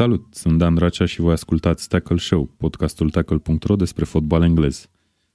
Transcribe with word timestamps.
Salut, 0.00 0.26
sunt 0.30 0.58
Dan 0.58 0.74
Dracea 0.74 1.04
și 1.04 1.20
voi 1.20 1.32
ascultați 1.32 1.88
Tackle 1.88 2.16
Show, 2.16 2.54
podcastul 2.56 3.10
tackle.ro 3.10 3.76
despre 3.76 4.04
fotbal 4.04 4.42
englez. 4.42 4.88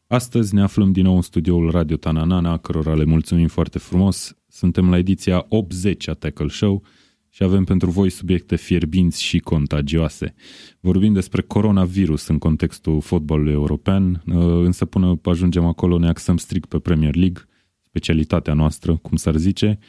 Astăzi 0.08 0.54
ne 0.54 0.62
aflăm 0.62 0.92
din 0.92 1.04
nou 1.04 1.16
în 1.16 1.22
studioul 1.22 1.72
Radio 1.72 1.96
Tananana, 1.96 2.58
cărora 2.58 2.96
le 2.96 3.04
mulțumim 3.04 3.48
foarte 3.48 3.80
frumos. 3.80 4.38
Suntem 4.48 4.90
la 4.90 4.98
ediția 4.98 5.46
80 5.50 6.08
a 6.08 6.14
Tackle 6.14 6.48
Show 6.48 6.84
și 7.30 7.44
avem 7.44 7.64
pentru 7.64 7.90
voi 7.90 8.10
subiecte 8.10 8.56
fierbinți 8.56 9.24
și 9.24 9.40
contagioase. 9.40 10.34
Vorbim 10.80 11.14
despre 11.14 11.42
coronavirus 11.42 12.28
în 12.28 12.38
contextul 12.38 13.02
fotbalului 13.02 13.54
european, 13.54 14.22
însă 14.64 14.86
până 14.86 15.20
ajungem 15.24 15.66
acolo 15.66 15.98
ne 15.98 16.08
axăm 16.08 16.38
strict 16.38 16.70
pe 16.70 16.80
Premier 16.80 17.16
League, 17.16 17.44
specialitatea 17.82 18.54
noastră, 18.54 18.96
cum 18.96 19.18
s-ar 19.18 19.36
zice. 19.36 19.80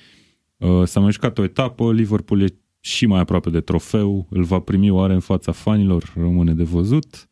S-a 0.85 1.01
mai 1.01 1.13
jucat 1.13 1.39
o 1.39 1.43
etapă, 1.43 1.93
Liverpool 1.93 2.41
e 2.41 2.61
și 2.87 3.07
mai 3.07 3.21
aproape 3.21 3.51
de 3.51 3.61
trofeu, 3.61 4.27
îl 4.31 4.43
va 4.43 4.59
primi 4.59 4.91
oare 4.91 5.15
în 5.15 5.21
fața 5.21 5.53
fanilor, 5.53 6.13
rămâne 6.17 6.55
de 6.55 6.63
văzut. 6.63 7.29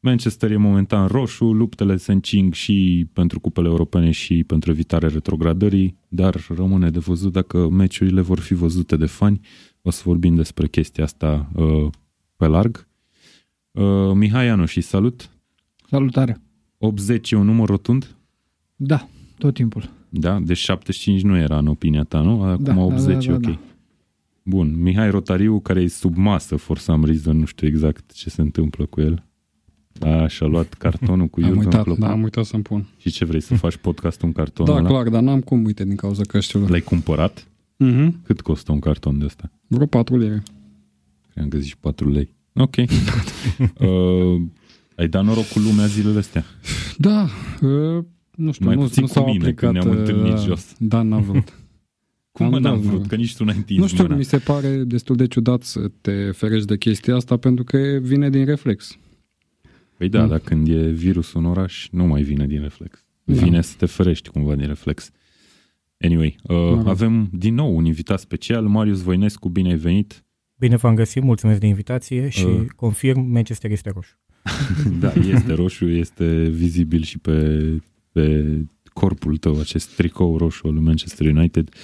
Manchester 0.00 0.50
e 0.50 0.56
momentan 0.56 1.06
roșu, 1.06 1.44
luptele 1.44 1.96
se 1.96 2.12
încing 2.12 2.52
și 2.52 3.06
pentru 3.12 3.40
cupele 3.40 3.68
europene 3.68 4.10
și 4.10 4.44
pentru 4.44 4.70
evitarea 4.70 5.08
retrogradării, 5.08 5.98
dar 6.08 6.46
rămâne 6.48 6.90
de 6.90 6.98
văzut 6.98 7.32
dacă 7.32 7.68
meciurile 7.68 8.20
vor 8.20 8.38
fi 8.38 8.54
văzute 8.54 8.96
de 8.96 9.06
fani. 9.06 9.40
O 9.82 9.90
să 9.90 10.02
vorbim 10.04 10.34
despre 10.34 10.68
chestia 10.68 11.04
asta 11.04 11.50
uh, 11.54 11.86
pe 12.36 12.46
larg. 12.46 12.88
Uh, 13.70 14.12
Mihai 14.12 14.48
Anu 14.48 14.64
și 14.64 14.80
salut! 14.80 15.30
Salutare! 15.88 16.42
80 16.78 17.30
e 17.30 17.36
un 17.36 17.46
număr 17.46 17.68
rotund? 17.68 18.16
Da, 18.76 19.08
tot 19.38 19.54
timpul. 19.54 19.90
Da? 20.08 20.40
Deci 20.40 20.58
75 20.58 21.22
nu 21.22 21.36
era 21.36 21.58
în 21.58 21.66
opinia 21.66 22.04
ta, 22.04 22.20
nu? 22.20 22.42
Acum 22.42 22.64
Da, 22.64 22.76
80 22.76 23.26
da, 23.26 23.32
da, 23.32 23.32
e 23.32 23.34
ok. 23.34 23.40
da. 23.42 23.58
Bun, 24.46 24.74
Mihai 24.82 25.10
Rotariu, 25.10 25.60
care 25.60 25.80
e 25.80 25.88
sub 25.88 26.16
masă, 26.16 26.56
for 26.56 26.78
some 26.78 27.06
reason, 27.06 27.38
nu 27.38 27.44
știu 27.44 27.66
exact 27.66 28.12
ce 28.12 28.30
se 28.30 28.40
întâmplă 28.40 28.86
cu 28.86 29.00
el. 29.00 29.24
A, 30.00 30.26
și-a 30.26 30.46
luat 30.46 30.74
cartonul 30.74 31.26
cu 31.26 31.40
Am 31.40 31.46
Jurgen 31.46 31.64
uitat, 31.64 31.82
Klopp. 31.82 31.98
da, 32.00 32.10
am 32.10 32.22
uitat 32.22 32.44
să-mi 32.44 32.62
pun. 32.62 32.86
Și 32.96 33.10
ce 33.10 33.24
vrei 33.24 33.40
să 33.40 33.54
faci 33.64 33.76
podcastul 33.76 34.26
în 34.26 34.32
carton 34.32 34.66
Da, 34.66 34.72
ăla? 34.72 34.88
clar, 34.88 35.08
dar 35.08 35.22
n-am 35.22 35.40
cum, 35.40 35.64
uite, 35.64 35.84
din 35.84 35.96
cauza 35.96 36.22
căștilor. 36.22 36.68
L-ai 36.70 36.80
cumpărat? 36.80 37.46
Mm-hmm. 37.84 38.08
Cât 38.24 38.40
costă 38.40 38.72
un 38.72 38.78
carton 38.78 39.18
de 39.18 39.24
ăsta? 39.24 39.50
Vreo 39.66 39.86
patru 39.86 40.16
lire. 40.16 40.42
Cred 41.34 41.48
că 41.48 41.58
zici 41.58 41.74
4 41.80 42.10
lei. 42.10 42.34
Ok. 42.54 42.74
uh, 42.76 42.86
ai 44.96 45.08
dat 45.08 45.24
noroc 45.24 45.44
cu 45.44 45.58
lumea 45.58 45.86
zilele 45.86 46.18
astea. 46.18 46.44
Da, 46.98 47.22
uh, 47.60 48.04
nu 48.36 48.52
știu, 48.52 48.66
Mai 48.66 48.74
nu, 48.74 48.80
puțin 48.82 49.02
nu 49.02 49.06
cu 49.08 49.12
s-au 49.14 49.24
mine, 49.24 49.38
aplicat. 49.38 49.72
când 49.72 49.72
ne-am 49.84 49.98
întâlnit 49.98 50.32
uh, 50.32 50.44
jos. 50.44 50.74
Da, 50.78 51.02
n-am 51.02 51.22
vrut. 51.22 51.58
Cum 52.34 52.46
Am 52.46 52.52
mă 52.52 52.58
n-am 52.58 52.74
dat, 52.74 52.82
vrut? 52.84 53.00
mă. 53.00 53.06
Că 53.06 53.16
nici 53.16 53.36
tu 53.36 53.44
n-ai 53.44 53.56
întins 53.56 53.80
nu 53.80 53.86
știu, 53.86 54.02
mâna. 54.02 54.14
mi 54.16 54.24
se 54.24 54.38
pare 54.38 54.76
destul 54.76 55.16
de 55.16 55.26
ciudat 55.26 55.62
să 55.62 55.90
te 56.00 56.30
ferești 56.30 56.66
de 56.66 56.76
chestia 56.76 57.14
asta 57.14 57.36
pentru 57.36 57.64
că 57.64 57.78
vine 58.02 58.30
din 58.30 58.44
reflex. 58.44 58.96
Păi 59.96 60.08
da, 60.08 60.22
Mm. 60.22 60.28
dar 60.28 60.38
când 60.38 60.68
e 60.68 60.88
virusul 60.90 61.40
în 61.40 61.46
oraș, 61.46 61.88
nu 61.90 62.04
mai 62.06 62.22
vine 62.22 62.46
din 62.46 62.60
reflex. 62.60 63.04
Da. 63.24 63.34
Vine 63.42 63.60
să 63.62 63.74
te 63.78 63.86
ferești 63.86 64.28
cumva 64.28 64.54
din 64.54 64.66
reflex. 64.66 65.10
Anyway, 65.98 66.36
uh, 66.42 66.56
rog. 66.56 66.86
avem 66.86 67.28
din 67.32 67.54
nou 67.54 67.76
un 67.76 67.84
invitat 67.84 68.20
special, 68.20 68.66
Marius 68.66 69.02
Voinescu, 69.02 69.48
bine 69.48 69.70
ai 69.70 69.76
venit. 69.76 70.24
Bine 70.58 70.76
v-am 70.76 70.94
găsit, 70.94 71.22
mulțumesc 71.22 71.60
de 71.60 71.66
invitație 71.66 72.28
și 72.28 72.44
Uh. 72.44 72.64
confirm, 72.76 73.20
Manchester 73.20 73.70
este 73.70 73.90
roșu. 73.94 74.18
Da, 75.00 75.12
este 75.12 75.52
roșu, 75.52 75.86
este 75.88 76.48
vizibil 76.48 77.02
și 77.02 77.18
pe, 77.18 77.60
pe 78.12 78.44
corpul 78.92 79.36
tău, 79.36 79.60
acest 79.60 79.96
tricou 79.96 80.36
roșu 80.36 80.66
al 80.66 80.72
lui 80.74 80.82
Manchester 80.82 81.26
United. 81.26 81.68
Uh, 81.68 81.80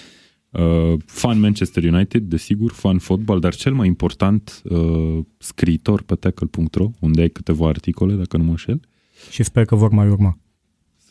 fan 1.05 1.41
Manchester 1.41 1.85
United, 1.85 2.23
desigur, 2.23 2.73
fan 2.73 2.99
fotbal, 2.99 3.41
dar 3.41 3.55
cel 3.55 3.73
mai 3.75 3.87
important, 3.87 4.63
uh, 4.65 5.19
scriitor 5.39 6.03
pe 6.03 6.15
tackle.ro, 6.15 6.91
unde 7.01 7.21
ai 7.21 7.29
câteva 7.29 7.69
articole, 7.69 8.15
dacă 8.15 8.37
nu 8.37 8.43
mă 8.43 8.51
înșel. 8.51 8.81
Și 9.31 9.43
sper 9.43 9.65
că 9.65 9.75
vor 9.75 9.91
mai 9.91 10.09
urma. 10.09 10.39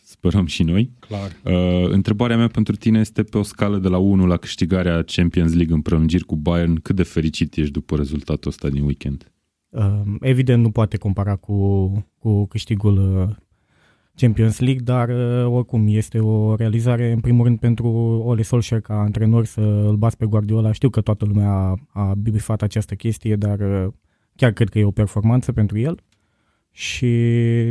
Sperăm 0.02 0.46
și 0.46 0.62
noi. 0.62 0.90
Clar. 0.98 1.36
Uh, 1.44 1.90
întrebarea 1.90 2.36
mea 2.36 2.48
pentru 2.48 2.76
tine 2.76 2.98
este 2.98 3.22
pe 3.22 3.38
o 3.38 3.42
scală 3.42 3.78
de 3.78 3.88
la 3.88 3.98
1 3.98 4.26
la 4.26 4.36
câștigarea 4.36 5.02
Champions 5.02 5.54
League 5.54 5.74
în 5.74 5.80
prelungiri 5.80 6.24
cu 6.24 6.36
Bayern, 6.36 6.74
cât 6.74 6.96
de 6.96 7.02
fericit 7.02 7.56
ești 7.56 7.72
după 7.72 7.96
rezultatul 7.96 8.50
ăsta 8.50 8.68
din 8.68 8.82
weekend? 8.82 9.32
Uh, 9.68 10.02
Evident 10.20 10.62
nu 10.62 10.70
poate 10.70 10.96
compara 10.96 11.36
cu, 11.36 11.88
cu 12.18 12.46
câștigul 12.46 13.26
uh, 13.28 13.36
Champions 14.20 14.58
League, 14.58 14.82
dar 14.84 15.08
uh, 15.08 15.52
oricum 15.52 15.86
este 15.88 16.18
o 16.18 16.54
realizare 16.54 17.12
în 17.12 17.20
primul 17.20 17.44
rând 17.44 17.58
pentru 17.58 17.86
Ole 18.24 18.42
Solskjaer 18.42 18.80
ca 18.80 18.94
antrenor 18.94 19.44
să 19.44 19.60
îl 19.60 19.96
bați 19.96 20.16
pe 20.16 20.26
Guardiola. 20.26 20.72
Știu 20.72 20.88
că 20.90 21.00
toată 21.00 21.24
lumea 21.24 21.50
a, 21.50 21.76
a 21.92 22.14
bifat 22.14 22.62
această 22.62 22.94
chestie, 22.94 23.36
dar 23.36 23.60
uh, 23.60 23.92
chiar 24.36 24.52
cred 24.52 24.68
că 24.68 24.78
e 24.78 24.84
o 24.84 24.90
performanță 24.90 25.52
pentru 25.52 25.78
el. 25.78 26.00
Și 26.72 27.06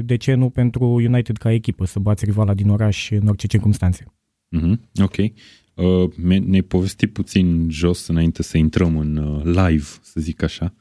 de 0.05 0.15
ce 0.15 0.33
nu 0.33 0.49
pentru 0.49 0.85
United 0.85 1.37
ca 1.37 1.51
echipă 1.51 1.85
să 1.85 1.99
bați 1.99 2.25
rivala 2.25 2.53
din 2.53 2.69
oraș 2.69 3.11
în 3.11 3.27
orice 3.27 3.47
circunstanțe? 3.47 4.05
Mhm, 4.49 4.79
ok. 5.01 5.15
Uh, 5.17 6.09
mi- 6.15 6.39
ne-ai 6.39 6.61
povestit 6.61 7.13
puțin 7.13 7.67
jos 7.69 8.07
înainte 8.07 8.43
să 8.43 8.57
intrăm 8.57 8.97
în 8.97 9.17
uh, 9.17 9.43
live, 9.43 9.85
să 10.01 10.19
zic 10.19 10.43
așa, 10.43 10.73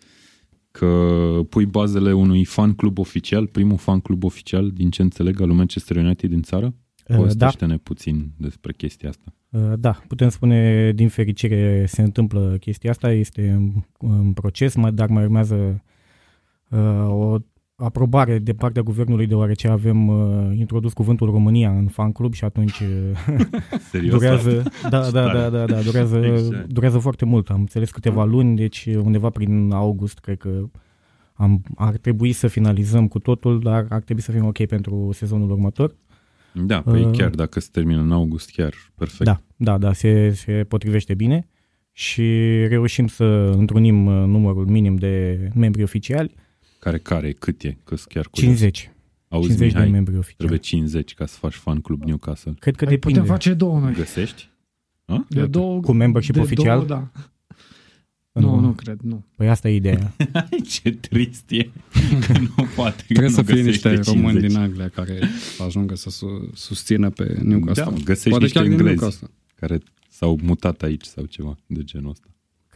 că 0.79 1.41
pui 1.49 1.67
bazele 1.67 2.13
unui 2.13 2.45
fan 2.45 2.73
club 2.75 2.99
oficial, 2.99 3.47
primul 3.47 3.77
fan 3.77 4.01
club 4.01 4.25
oficial 4.25 4.71
din 4.71 4.91
ce 4.91 5.03
înțeleg 5.03 5.41
al 5.41 5.47
lui 5.47 5.57
Manchester 5.57 5.97
United 5.97 6.31
din 6.31 6.43
țară? 6.43 6.67
Uh, 6.67 6.73
da, 7.09 7.17
Povestește-ne 7.17 7.77
puțin 7.77 8.31
despre 8.37 8.73
chestia 8.73 9.09
asta. 9.09 9.35
Uh, 9.51 9.73
Da, 9.79 10.01
putem 10.09 10.29
spune 10.29 10.93
din 10.93 11.09
fericire 11.09 11.85
se 11.87 12.03
întâmplă 12.03 12.57
chestia 12.61 12.91
asta, 12.91 13.13
este 13.13 13.49
în, 13.51 13.73
în 13.99 14.33
proces, 14.33 14.75
mai- 14.75 14.93
dar 14.93 15.09
mai 15.09 15.23
urmează 15.23 15.85
uh, 16.71 17.09
o 17.09 17.37
aprobare 17.81 18.39
de 18.39 18.53
partea 18.53 18.83
guvernului 18.83 19.27
deoarece 19.27 19.69
avem 19.69 20.09
uh, 20.09 20.59
introdus 20.59 20.93
cuvântul 20.93 21.31
România 21.31 21.71
în 21.71 21.87
fan 21.87 22.13
club 22.13 22.33
și 22.35 22.45
atunci 22.45 22.81
uh, 22.81 23.41
Serios? 23.91 24.15
durează, 24.15 24.63
da, 24.91 25.05
Ce 25.05 25.11
da, 25.11 25.23
tare. 25.23 25.39
da, 25.39 25.49
da, 25.49 25.65
da, 25.67 25.81
durează, 25.81 26.19
Exact. 26.19 26.67
durează 26.73 26.99
foarte 26.99 27.25
mult. 27.25 27.51
Am 27.51 27.61
înțeles 27.61 27.91
câteva 27.91 28.25
luni, 28.25 28.57
deci 28.57 28.87
undeva 28.87 29.31
prin 29.31 29.71
august 29.73 30.19
cred 30.19 30.37
că 30.39 30.51
am, 31.33 31.63
ar 31.77 31.97
trebui 31.97 32.33
să 32.33 32.47
finalizăm 32.47 33.09
cu 33.09 33.19
totul, 33.19 33.61
dar 33.61 33.87
ar 33.89 34.01
trebui 34.01 34.23
să 34.23 34.33
fim 34.33 34.45
ok 34.45 34.67
pentru 34.67 35.11
sezonul 35.13 35.51
următor. 35.51 35.97
Da, 36.53 36.81
păi 36.81 37.05
Uh, 37.05 37.17
chiar 37.17 37.31
dacă 37.31 37.61
se 37.61 37.69
termină 37.73 38.01
în 38.01 38.13
august, 38.13 38.51
chiar 38.51 38.73
perfect. 38.95 39.25
Da, 39.25 39.41
da, 39.57 39.79
da, 39.79 39.93
se, 39.93 40.31
se 40.31 40.65
potrivește 40.69 41.15
bine 41.15 41.49
și 41.93 42.23
reușim 42.69 43.07
să 43.07 43.25
întrunim 43.57 44.07
uh, 44.07 44.13
numărul 44.27 44.67
minim 44.67 44.97
de 44.97 45.39
membri 45.55 45.83
oficiali, 45.83 46.35
Care, 46.79 46.99
care, 46.99 47.33
cât 47.33 47.63
e? 47.63 47.77
Că 47.85 47.95
chiar 48.09 48.27
curios. 48.29 48.51
50. 48.59 48.91
Auzi, 49.29 49.47
50 49.47 49.69
Mihai, 49.73 49.87
de 49.87 49.93
membri 49.93 50.13
oficiali. 50.17 50.37
trebuie 50.37 50.59
50 50.59 51.15
ca 51.15 51.27
să 51.27 51.37
faci 51.39 51.55
fan 51.55 51.81
club 51.81 52.03
Newcastle. 52.03 52.55
Cred 52.59 52.77
că 52.77 52.85
Păi 52.85 52.95
depinde. 52.95 53.19
putem 53.19 53.35
face 53.35 53.55
două 53.55 53.79
noi. 53.81 53.93
Găsești? 53.93 54.49
De 55.29 55.47
două, 55.47 55.81
Cu 55.81 55.93
membership 55.93 56.35
de 56.35 56.41
oficial? 56.41 56.87
Două, 56.87 56.89
da. 57.01 57.11
Nu, 58.41 58.61
nu 58.61 58.73
cred, 58.73 58.99
nu. 59.03 59.25
Păi 59.37 59.49
asta 59.49 59.69
e 59.69 59.75
ideea. 59.75 60.15
Ce 60.81 60.91
trist 60.91 61.51
e 61.51 61.63
că 62.27 62.39
nu 62.39 62.67
poate. 62.77 62.97
că 62.97 63.03
Trebuie 63.07 63.29
nu 63.29 63.35
să 63.35 63.43
fie 63.43 63.55
găsește 63.63 63.89
niște 63.91 64.11
români 64.11 64.27
50. 64.31 64.51
din 64.51 64.59
Anglia 64.61 64.89
care 64.89 65.21
să 65.57 65.63
ajungă 65.63 65.95
să 65.95 66.11
su- 66.11 66.51
susțină 66.55 67.11
pe 67.11 67.39
Newcastle. 67.43 67.85
Da, 67.85 67.91
găsești 68.05 68.29
Poate 68.29 68.45
niște 68.45 68.59
chiar 68.59 68.69
din 68.69 68.77
englezi. 68.79 68.99
Newcastle. 68.99 69.29
care 69.55 69.81
s-au 70.09 70.39
mutat 70.43 70.83
aici 70.83 71.05
sau 71.05 71.25
ceva 71.25 71.57
de 71.67 71.83
genul 71.85 72.11
ăsta. 72.11 72.27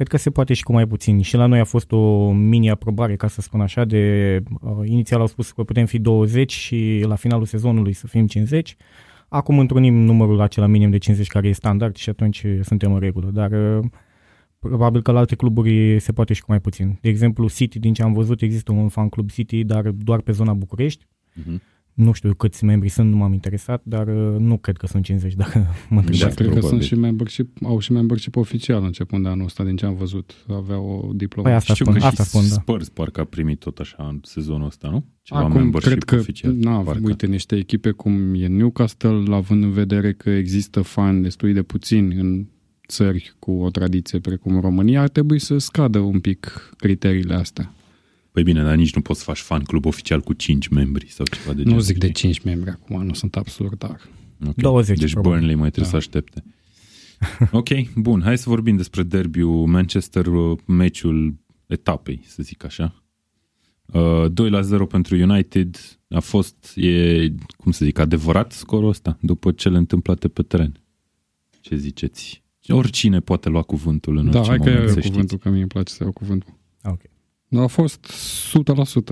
Cred 0.02 0.14
că 0.14 0.22
se 0.22 0.30
poate 0.30 0.54
și 0.54 0.62
cu 0.62 0.72
mai 0.72 0.86
puțin. 0.86 1.20
Și 1.20 1.36
la 1.36 1.46
noi 1.46 1.58
a 1.58 1.64
fost 1.64 1.92
o 1.92 2.32
mini-aprobare, 2.32 3.16
ca 3.16 3.28
să 3.28 3.40
spun 3.40 3.60
așa, 3.60 3.84
de 3.84 4.42
uh, 4.60 4.88
inițial 4.88 5.20
au 5.20 5.26
spus 5.26 5.52
că 5.52 5.62
putem 5.62 5.86
fi 5.86 5.98
20 5.98 6.52
și 6.52 7.04
la 7.06 7.14
finalul 7.14 7.44
sezonului 7.44 7.92
să 7.92 8.06
fim 8.06 8.26
50. 8.26 8.76
Acum 9.28 9.58
întrunim 9.58 9.94
numărul 9.94 10.40
acela 10.40 10.66
minim 10.66 10.90
de 10.90 10.98
50 10.98 11.28
care 11.28 11.48
e 11.48 11.52
standard 11.52 11.96
și 11.96 12.08
atunci 12.08 12.42
uh, 12.42 12.58
suntem 12.62 12.92
în 12.92 12.98
regulă. 12.98 13.30
Dar 13.30 13.50
uh, 13.50 13.84
probabil 14.58 15.02
că 15.02 15.12
la 15.12 15.18
alte 15.18 15.34
cluburi 15.34 16.00
se 16.00 16.12
poate 16.12 16.32
și 16.32 16.40
cu 16.40 16.46
mai 16.48 16.60
puțin. 16.60 16.98
De 17.00 17.08
exemplu, 17.08 17.48
City, 17.48 17.78
din 17.78 17.92
ce 17.92 18.02
am 18.02 18.12
văzut, 18.12 18.40
există 18.40 18.72
un 18.72 18.88
fan 18.88 19.08
club 19.08 19.30
City, 19.30 19.64
dar 19.64 19.88
doar 19.90 20.20
pe 20.20 20.32
zona 20.32 20.52
București. 20.52 21.06
Mhm. 21.34 21.62
Nu 21.94 22.12
știu 22.12 22.34
câți 22.34 22.64
membri 22.64 22.88
sunt, 22.88 23.10
nu 23.10 23.16
m-am 23.16 23.32
interesat, 23.32 23.82
dar 23.84 24.06
uh, 24.08 24.36
nu 24.38 24.56
cred 24.58 24.76
că 24.76 24.86
sunt 24.86 25.04
50 25.04 25.34
dacă 25.34 25.58
mă 25.88 26.00
Da, 26.00 26.12
Și 26.12 26.22
întrebați. 26.22 26.36
cred 26.36 26.46
că 26.48 26.52
probabil. 26.52 26.68
sunt 26.68 26.82
și 26.82 26.94
membership, 26.94 27.56
au 27.64 27.78
și 27.78 27.92
membership 27.92 28.36
oficial 28.36 28.84
începând 28.84 29.22
de 29.22 29.28
anul 29.28 29.44
ăsta, 29.44 29.64
din 29.64 29.76
ce 29.76 29.86
am 29.86 29.94
văzut. 29.94 30.32
Aveau 30.48 31.06
o 31.08 31.12
diplomă. 31.12 31.48
Păi 31.48 31.56
asta 31.56 31.72
Știu 31.74 31.84
spun, 31.84 31.98
că 31.98 32.06
asta 32.06 32.22
și 32.22 32.28
spun, 32.28 32.42
da. 32.48 32.54
Spurs 32.54 32.88
parcă 32.88 33.20
a 33.20 33.24
primit 33.24 33.58
tot 33.58 33.78
așa 33.78 34.06
în 34.08 34.20
sezonul 34.22 34.66
ăsta, 34.66 34.88
nu? 34.88 35.04
Ceva 35.22 35.40
Acum, 35.40 35.52
membership 35.52 35.90
cred 35.90 36.04
că, 36.04 36.14
oficial. 36.16 36.52
na, 36.52 36.78
parcă. 36.78 37.00
uite, 37.04 37.26
niște 37.26 37.56
echipe 37.56 37.90
cum 37.90 38.34
e 38.34 38.46
Newcastle, 38.46 39.24
având 39.34 39.62
în 39.62 39.70
vedere 39.70 40.12
că 40.12 40.30
există 40.30 40.80
fani 40.82 41.22
destul 41.22 41.52
de 41.52 41.62
puțini 41.62 42.14
în 42.14 42.46
țări 42.88 43.34
cu 43.38 43.50
o 43.52 43.70
tradiție 43.70 44.18
precum 44.18 44.60
România, 44.60 45.00
ar 45.00 45.08
trebui 45.08 45.38
să 45.38 45.58
scadă 45.58 45.98
un 45.98 46.20
pic 46.20 46.70
criteriile 46.76 47.34
astea. 47.34 47.72
Păi 48.32 48.42
bine, 48.42 48.62
dar 48.62 48.74
nici 48.74 48.94
nu 48.94 49.00
poți 49.00 49.18
să 49.18 49.24
faci 49.24 49.38
fan 49.38 49.62
club 49.62 49.84
oficial 49.84 50.20
cu 50.20 50.32
5 50.32 50.68
membri 50.68 51.10
sau 51.10 51.26
ceva 51.26 51.52
de 51.52 51.62
Nu 51.62 51.68
genul. 51.68 51.80
zic 51.80 51.98
de 51.98 52.06
știi? 52.06 52.18
5 52.18 52.40
membri 52.42 52.70
acum, 52.70 53.06
nu 53.06 53.12
sunt 53.12 53.36
absolut 53.36 53.78
dar. 53.78 54.08
Okay. 54.40 54.52
20. 54.56 54.98
Deci 54.98 55.12
probabil. 55.12 55.38
Burnley 55.38 55.54
mai 55.56 55.70
trebuie 55.70 55.92
da. 55.92 55.98
să 55.98 56.04
aștepte. 56.06 56.44
ok, 57.60 57.94
bun. 57.94 58.22
Hai 58.22 58.38
să 58.38 58.48
vorbim 58.48 58.76
despre 58.76 59.02
derbiul 59.02 59.66
Manchester, 59.66 60.26
uh, 60.26 60.58
meciul 60.66 61.34
etapei, 61.66 62.20
să 62.26 62.42
zic 62.42 62.64
așa. 62.64 63.02
Uh, 63.86 64.32
2 64.32 64.50
la 64.50 64.60
0 64.60 64.86
pentru 64.86 65.16
United 65.16 65.98
a 66.08 66.20
fost, 66.20 66.72
e, 66.76 67.28
cum 67.56 67.72
să 67.72 67.84
zic, 67.84 67.98
adevărat 67.98 68.52
scorul 68.52 68.88
ăsta 68.88 69.18
după 69.20 69.52
cele 69.52 69.76
întâmplate 69.78 70.28
pe 70.28 70.42
teren. 70.42 70.80
Ce 71.60 71.76
ziceți? 71.76 72.42
Oricine 72.68 73.20
poate 73.20 73.48
lua 73.48 73.62
cuvântul 73.62 74.16
în 74.16 74.30
da, 74.30 74.38
orice 74.38 74.50
hai 74.50 74.58
moment, 74.58 74.76
că 74.76 74.86
să 74.86 74.94
eu 74.94 74.98
știți. 75.00 75.10
cuvântul, 75.10 75.38
că 75.38 75.48
mie 75.48 75.60
îmi 75.60 75.68
place 75.68 75.92
să 75.92 76.02
iau 76.02 76.12
cuvântul. 76.12 76.58
Ok. 76.82 77.00
A 77.56 77.66
fost 77.66 78.12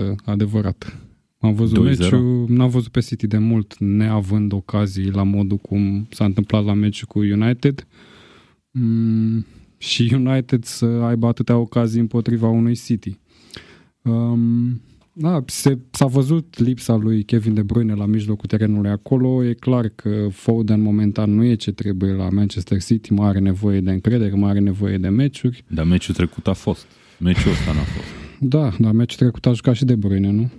100% 0.01 0.15
adevărat. 0.25 0.97
Am 1.39 1.55
văzut 1.55 1.79
2-0. 1.79 1.83
meciul, 1.83 2.45
n-am 2.49 2.69
văzut 2.69 2.89
pe 2.89 3.01
City 3.01 3.27
de 3.27 3.39
mult, 3.39 3.79
neavând 3.79 4.53
ocazii 4.53 5.11
la 5.11 5.23
modul 5.23 5.57
cum 5.57 6.07
s-a 6.11 6.25
întâmplat 6.25 6.65
la 6.65 6.75
meciul 6.75 7.09
cu 7.09 7.19
United. 7.19 7.87
Mm, 8.71 9.47
și 9.79 10.11
United 10.15 10.65
să 10.65 10.85
aibă 10.85 11.27
atâtea 11.27 11.57
ocazii 11.57 12.01
împotriva 12.01 12.49
unui 12.49 12.75
City. 12.75 13.19
Um, 14.03 14.81
da, 15.13 15.43
se, 15.47 15.79
s-a 15.91 16.07
văzut 16.07 16.59
lipsa 16.59 16.95
lui 16.97 17.23
Kevin 17.23 17.55
De 17.55 17.63
Bruyne 17.63 17.95
la 17.95 18.07
mijlocul 18.07 18.49
terenului 18.49 18.91
acolo. 18.91 19.45
E 19.45 19.53
clar 19.53 19.89
că 19.89 20.29
Foden 20.31 20.81
momentan 20.81 21.35
nu 21.35 21.45
e 21.45 21.55
ce 21.55 21.73
trebuie 21.73 22.13
la 22.13 22.29
Manchester 22.29 22.83
City, 22.83 23.13
mai 23.13 23.29
are 23.29 23.39
nevoie 23.39 23.81
de 23.81 23.91
încredere, 23.91 24.35
mai 24.35 24.51
are 24.51 24.59
nevoie 24.59 24.99
de 24.99 25.09
meciuri. 25.09 25.65
Dar 25.69 25.85
meciul 25.85 26.15
trecut 26.15 26.47
a 26.47 26.53
fost. 26.53 26.87
Meciul 27.19 27.51
ăsta 27.51 27.73
n-a 27.73 27.83
fost. 27.83 28.20
Da, 28.43 28.73
dar 28.79 28.93
meciul 28.93 29.19
trecut 29.19 29.47
a 29.47 29.53
jucat 29.53 29.75
și 29.75 29.85
De 29.85 29.95
Bruyne, 29.95 30.31
nu? 30.31 30.51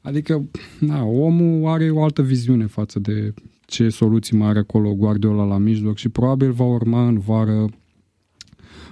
Adică, 0.00 0.48
na, 0.80 1.04
omul 1.04 1.68
are 1.68 1.90
o 1.90 2.02
altă 2.02 2.22
viziune 2.22 2.66
față 2.66 2.98
de 2.98 3.34
ce 3.66 3.88
soluții 3.88 4.36
mai 4.36 4.48
are 4.48 4.58
acolo 4.58 4.94
Guardiola 4.94 5.44
la 5.44 5.58
mijloc 5.58 5.96
și 5.96 6.08
probabil 6.08 6.52
va 6.52 6.64
urma 6.64 7.06
în 7.06 7.18
vară 7.18 7.68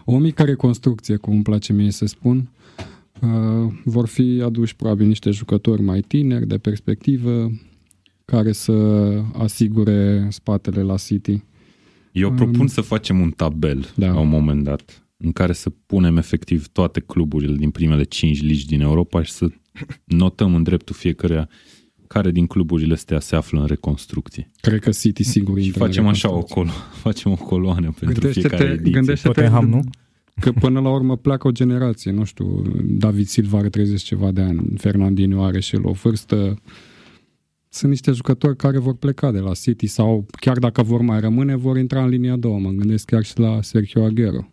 o 0.04 0.18
mică 0.18 0.42
reconstrucție, 0.42 1.16
cum 1.16 1.32
îmi 1.32 1.42
place 1.42 1.72
mie 1.72 1.90
să 1.90 2.06
spun. 2.06 2.50
Uh, 3.20 3.72
vor 3.84 4.06
fi 4.06 4.42
aduși 4.44 4.76
probabil 4.76 5.06
niște 5.06 5.30
jucători 5.30 5.82
mai 5.82 6.00
tineri, 6.00 6.46
de 6.46 6.58
perspectivă, 6.58 7.50
care 8.24 8.52
să 8.52 8.72
asigure 9.32 10.26
spatele 10.30 10.82
la 10.82 10.96
City. 10.96 11.42
Eu 12.12 12.32
propun 12.32 12.66
să 12.66 12.80
facem 12.80 13.20
un 13.20 13.30
tabel 13.30 13.92
Da. 13.96 14.06
la 14.12 14.20
un 14.20 14.28
moment 14.28 14.64
dat 14.64 15.02
în 15.22 15.32
care 15.32 15.52
să 15.52 15.70
punem 15.86 16.16
efectiv 16.16 16.66
toate 16.68 17.00
cluburile 17.00 17.56
din 17.56 17.70
primele 17.70 18.02
cinci 18.02 18.42
ligi 18.42 18.66
din 18.66 18.80
Europa 18.80 19.22
și 19.22 19.32
să 19.32 19.46
notăm 20.04 20.54
în 20.54 20.62
dreptul 20.62 20.94
fiecăruia 20.94 21.48
care 22.06 22.30
din 22.30 22.46
cluburile 22.46 22.92
astea 22.94 23.20
se 23.20 23.36
află 23.36 23.60
în 23.60 23.66
reconstrucție. 23.66 24.50
Cred 24.60 24.80
că 24.80 24.90
City 24.90 25.22
sigur 25.22 25.58
Și 25.58 25.64
intră 25.64 25.80
în 25.82 25.86
facem 25.88 26.06
așa 26.06 26.28
o, 26.30 26.34
reconstrucție. 26.34 26.72
colo- 26.72 27.00
facem 27.06 27.30
o 27.30 27.34
coloană 27.36 27.94
pentru 28.00 28.28
fiecare 28.28 28.56
Gândește-te, 28.56 28.72
ediție. 28.72 28.92
gândește-te 28.92 29.32
Tottenham, 29.34 29.68
nu? 29.68 29.80
că 30.40 30.52
până 30.52 30.80
la 30.80 30.90
urmă 30.90 31.16
pleacă 31.16 31.46
o 31.48 31.50
generație, 31.50 32.10
nu 32.10 32.24
știu, 32.24 32.62
David 32.84 33.26
Silva 33.26 33.58
are 33.58 33.68
30 33.68 34.02
ceva 34.02 34.30
de 34.30 34.40
ani, 34.40 34.62
Fernandinho 34.76 35.42
are 35.44 35.60
și 35.60 35.74
el 35.74 35.86
o 35.86 35.92
vârstă. 35.92 36.56
Sunt 37.68 37.90
niște 37.90 38.12
jucători 38.12 38.56
care 38.56 38.78
vor 38.78 38.94
pleca 38.96 39.30
de 39.30 39.38
la 39.38 39.52
City 39.54 39.86
sau 39.86 40.26
chiar 40.40 40.58
dacă 40.58 40.82
vor 40.82 41.00
mai 41.00 41.20
rămâne, 41.20 41.56
vor 41.56 41.78
intra 41.78 42.02
în 42.02 42.08
linia 42.08 42.32
a 42.32 42.36
doua. 42.36 42.58
Mă 42.58 42.70
gândesc 42.70 43.04
chiar 43.06 43.24
și 43.24 43.38
la 43.38 43.62
Sergio 43.62 44.04
Aguero. 44.04 44.51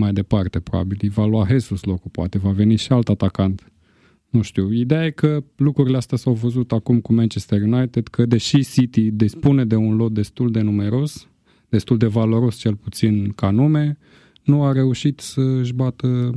Mai 0.00 0.12
departe, 0.12 0.60
probabil. 0.60 0.98
Îi 1.02 1.08
va 1.08 1.26
lua 1.26 1.46
Jesus 1.46 1.84
locul, 1.84 2.10
poate 2.10 2.38
va 2.38 2.50
veni 2.50 2.76
și 2.76 2.92
alt 2.92 3.08
atacant. 3.08 3.72
Nu 4.30 4.42
știu. 4.42 4.72
Ideea 4.72 5.04
e 5.04 5.10
că 5.10 5.44
lucrurile 5.56 5.96
astea 5.96 6.16
s-au 6.16 6.32
văzut 6.32 6.72
acum 6.72 7.00
cu 7.00 7.12
Manchester 7.12 7.62
United, 7.62 8.08
că 8.08 8.26
deși 8.26 8.62
City 8.62 9.10
dispune 9.10 9.64
de 9.64 9.76
un 9.76 9.96
lot 9.96 10.12
destul 10.12 10.50
de 10.50 10.60
numeros, 10.60 11.28
destul 11.68 11.98
de 11.98 12.06
valoros 12.06 12.56
cel 12.56 12.76
puțin 12.76 13.28
ca 13.28 13.50
nume, 13.50 13.98
nu 14.42 14.64
a 14.64 14.72
reușit 14.72 15.20
să-și 15.20 15.72
bată 15.72 16.30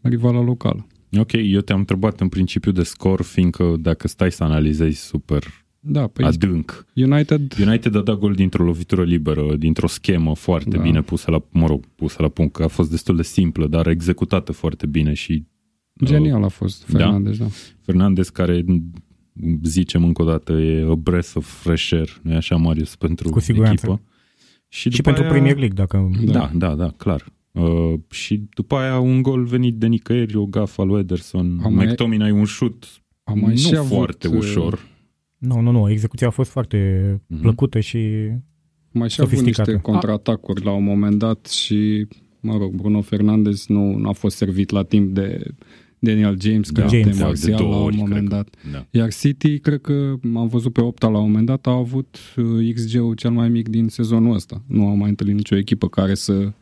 rivala 0.00 0.40
locală. 0.40 0.86
Ok, 1.18 1.32
eu 1.32 1.60
te-am 1.60 1.78
întrebat 1.78 2.20
în 2.20 2.28
principiu 2.28 2.72
de 2.72 2.82
scor, 2.82 3.22
fiindcă 3.22 3.76
dacă 3.80 4.08
stai 4.08 4.32
să 4.32 4.44
analizezi 4.44 5.00
super 5.00 5.44
Da, 5.82 6.06
păi 6.06 6.24
adânc, 6.24 6.86
United, 6.94 7.54
United 7.60 7.94
a 7.94 8.00
dat 8.00 8.18
gol 8.18 8.34
dintr-o 8.34 8.64
lovitură 8.64 9.02
liberă, 9.04 9.56
dintr-o 9.56 9.86
schemă 9.86 10.34
foarte 10.34 10.76
Da. 10.76 10.82
bine 10.82 11.02
pusă 11.02 11.30
la, 11.30 11.42
mă 11.50 11.66
rog, 11.66 11.84
pusă 11.94 12.16
la 12.22 12.28
punct, 12.28 12.52
că 12.52 12.62
a 12.62 12.68
fost 12.68 12.90
destul 12.90 13.16
de 13.16 13.22
simplă, 13.22 13.66
dar 13.66 13.86
executată 13.86 14.52
foarte 14.52 14.86
bine 14.86 15.12
și 15.14 15.44
genial 16.04 16.42
a 16.44 16.48
fost 16.48 16.86
Da. 16.92 16.98
Fernandez, 16.98 17.38
da. 17.38 17.46
Fernandez 17.80 18.28
care 18.28 18.64
zicem 19.62 20.04
încă 20.04 20.22
o 20.22 20.24
dată 20.24 20.52
e 20.52 20.86
a 20.90 20.94
breath 20.94 21.30
of 21.34 21.62
fresh 21.62 21.92
air, 21.92 22.20
nu 22.22 22.34
așa 22.36 22.56
Marius 22.56 22.96
pentru 22.96 23.28
Cu 23.30 23.38
siguranță. 23.40 23.86
echipă. 23.86 24.02
Și, 24.68 24.80
Și 24.80 24.88
după 24.88 25.02
pentru 25.02 25.22
aia, 25.22 25.32
Premier 25.32 25.56
League, 25.56 25.76
dacă... 25.76 26.10
Da, 26.24 26.50
da, 26.54 26.74
da, 26.74 26.88
clar. 26.96 27.24
Uh, 27.52 27.94
și 28.10 28.42
după 28.54 28.74
aia 28.76 28.98
un 28.98 29.22
gol 29.22 29.44
venit 29.44 29.74
de 29.76 29.86
nicăieri, 29.86 30.36
o 30.36 30.46
gafă 30.46 30.80
al 30.80 30.86
lui 30.86 31.00
Ederson, 31.00 31.60
Am 31.64 31.74
mai- 31.74 31.86
McTominay 31.86 32.30
un 32.30 32.44
șut 32.44 32.86
Am 33.24 33.38
mai 33.38 33.50
nu 33.50 33.56
și 33.56 33.76
avut, 33.76 33.88
foarte 33.92 34.28
uh, 34.28 34.34
ușor. 34.36 34.88
Nu, 35.40 35.60
nu, 35.60 35.70
nu. 35.70 35.90
Execuția 35.90 36.26
a 36.26 36.30
fost 36.30 36.50
foarte 36.50 37.04
Mhm. 37.26 37.40
plăcută 37.40 37.80
și... 37.80 37.98
Mai 38.92 39.08
și 39.08 39.20
avut 39.20 39.32
Sofisticată. 39.36 39.70
niște 39.70 39.82
contraatacuri 39.90 40.64
la 40.64 40.70
un 40.72 40.84
moment 40.84 41.18
dat 41.18 41.46
și, 41.46 42.06
mă 42.40 42.56
rog, 42.56 42.74
Bruno 42.74 43.00
Fernandes 43.00 43.66
nu, 43.66 43.96
nu 43.96 44.08
a 44.08 44.12
fost 44.12 44.36
servit 44.36 44.70
la 44.70 44.82
timp 44.82 45.14
de 45.14 45.42
Daniel 45.98 46.36
James, 46.40 46.70
Da, 46.70 46.82
că 46.82 46.88
James, 46.88 47.06
este 47.06 47.10
da, 47.10 47.16
de 47.18 47.24
marțial 47.24 47.56
două 47.58 47.70
la 47.70 47.76
un 47.76 47.82
ori, 47.84 47.96
moment 47.96 48.16
cred 48.28 48.28
că. 48.28 48.34
dat. 48.34 48.54
Da. 48.72 48.86
Iar 49.00 49.12
City, 49.12 49.58
cred 49.58 49.80
că 49.80 50.14
am 50.34 50.48
văzut 50.48 50.72
pe 50.72 50.80
opta 50.80 51.08
la 51.08 51.18
un 51.18 51.24
moment 51.24 51.46
dat, 51.46 51.66
a 51.66 51.70
avut 51.70 52.18
uh, 52.36 52.74
XG-ul 52.74 53.14
cel 53.14 53.30
mai 53.30 53.48
mic 53.48 53.68
din 53.68 53.88
sezonul 53.88 54.34
ăsta. 54.34 54.62
Nu 54.66 54.86
am 54.88 54.98
mai 54.98 55.08
întâlnit 55.08 55.36
nicio 55.36 55.56
echipă 55.56 55.88
care 55.88 56.14
să 56.14 56.52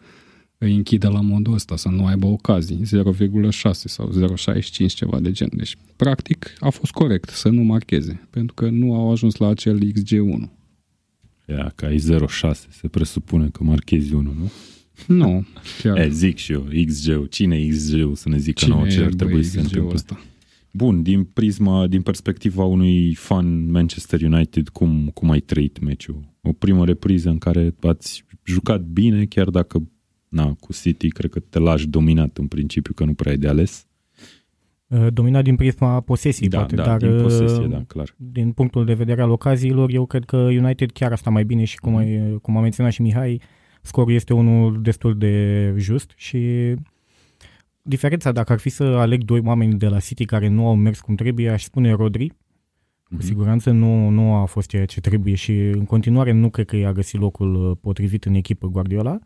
îi 0.59 0.75
închidă 0.75 1.09
la 1.09 1.21
modul 1.21 1.55
ăsta, 1.55 1.77
să 1.77 1.89
nu 1.89 2.07
aibă 2.07 2.27
ocazii. 2.27 2.83
0,6 2.85 3.71
sau 3.73 4.13
0,65 4.13 4.87
ceva 4.87 5.21
de 5.21 5.31
gen. 5.31 5.49
Deci, 5.53 5.77
practic, 5.97 6.57
a 6.61 6.69
fost 6.69 6.93
corect 6.93 7.29
să 7.29 7.49
nu 7.49 7.63
marcheze, 7.63 8.27
pentru 8.31 8.55
că 8.55 8.69
nu 8.69 8.95
au 8.95 9.11
ajuns 9.11 9.37
la 9.37 9.49
acel 9.49 9.93
XG1. 9.93 10.49
Ia, 11.47 11.73
că 11.75 11.85
ai 11.85 11.97
0,6, 11.97 12.53
se 12.71 12.89
presupune 12.89 13.49
că 13.49 13.65
marchezi 13.65 14.15
unul, 14.15 14.35
nu? 14.39 14.51
Nu, 15.07 15.47
chiar. 15.83 15.99
E, 16.05 16.09
zic 16.09 16.37
și 16.37 16.53
eu, 16.53 16.67
XG-ul. 16.87 17.27
Cine 17.27 17.57
e 17.57 17.69
XG-ul 17.69 18.15
să 18.15 18.29
ne 18.29 18.39
zică 18.39 18.65
Cine 18.65 18.75
nouă 18.75 18.87
ce 18.87 19.01
e, 19.01 19.05
ar 19.05 19.13
trebui 19.13 19.35
băi, 19.35 19.43
să 19.43 19.51
se 19.51 19.57
XG-ul 19.59 19.67
întâmple? 19.67 19.95
ăsta? 19.95 20.21
Bun, 20.73 21.03
din 21.03 21.25
prisma, 21.25 21.87
din 21.87 22.03
perspectiva 22.03 22.65
unui 22.65 23.15
fan 23.15 23.71
Manchester 23.71 24.23
United, 24.23 24.69
cum, 24.69 25.11
cum 25.15 25.31
ai 25.31 25.41
trăit 25.41 25.81
meciul? 25.81 26.35
O 26.43 26.53
primă 26.53 26.85
repriză 26.85 27.29
în 27.29 27.39
care 27.39 27.75
ați 27.81 28.25
jucat 28.45 28.81
bine, 28.81 29.25
chiar 29.25 29.51
dacă 29.51 29.89
na, 30.29 30.55
cu 30.61 30.73
City 30.73 31.09
cred 31.09 31.31
că 31.31 31.41
te 31.41 31.59
lași 31.59 31.89
dominat 31.89 32.37
în 32.39 32.47
principiu, 32.47 32.93
că 32.93 33.05
nu 33.05 33.15
prea 33.15 33.33
ai 33.33 33.39
de 33.39 33.49
ales. 33.49 33.87
uh, 34.87 35.07
Dominat 35.13 35.45
din 35.45 35.57
prisma 35.57 36.01
posesiei, 36.01 36.49
da, 36.49 36.57
poate, 36.59 36.75
da, 36.75 36.83
dar 36.85 36.97
din 36.97 37.23
posesie, 37.23 37.65
uh, 37.65 37.71
da, 37.71 37.83
clar. 37.87 38.15
din 38.17 38.53
punctul 38.53 38.85
de 38.85 38.95
vedere 38.95 39.23
al 39.23 39.31
ocaziilor, 39.31 39.91
eu 39.93 40.07
cred 40.07 40.25
că 40.25 40.37
United 40.37 40.91
chiar 40.91 41.13
asta 41.13 41.31
mai 41.31 41.45
bine 41.45 41.65
și 41.65 41.77
cum, 41.77 41.93
Mhm. 41.93 42.01
ai, 42.01 42.39
cum 42.43 42.57
a 42.57 42.61
menționat 42.61 42.93
și 42.93 43.03
Mihai, 43.03 43.41
scorul 43.83 44.13
este 44.13 44.35
unul 44.35 44.83
destul 44.83 45.19
de 45.19 45.75
just 45.79 46.13
și 46.17 46.75
diferența, 47.83 48.33
dacă 48.33 48.53
ar 48.53 48.59
fi 48.59 48.69
să 48.69 48.83
aleg 48.85 49.23
doi 49.25 49.41
oameni 49.45 49.75
de 49.79 49.87
la 49.89 49.99
City 50.01 50.25
care 50.25 50.49
nu 50.49 50.67
au 50.67 50.77
mers 50.77 51.01
cum 51.01 51.15
trebuie, 51.15 51.51
aș 51.51 51.63
spune 51.63 51.93
Rodri, 51.93 52.29
cu 52.29 53.15
Mhm. 53.15 53.23
siguranță 53.23 53.71
nu, 53.71 54.09
nu 54.09 54.35
a 54.35 54.45
fost 54.45 54.69
ceea 54.69 54.85
ce 54.85 55.01
trebuie 55.01 55.35
și 55.35 55.53
în 55.53 55.85
continuare 55.85 56.33
nu 56.33 56.51
cred 56.51 56.67
că 56.67 56.77
i-a 56.77 56.93
găsit 56.93 57.21
locul 57.21 57.71
uh, 57.71 57.77
potrivit 57.81 58.25
în 58.25 58.35
echipă 58.35 58.69
Guardiola 58.69 59.19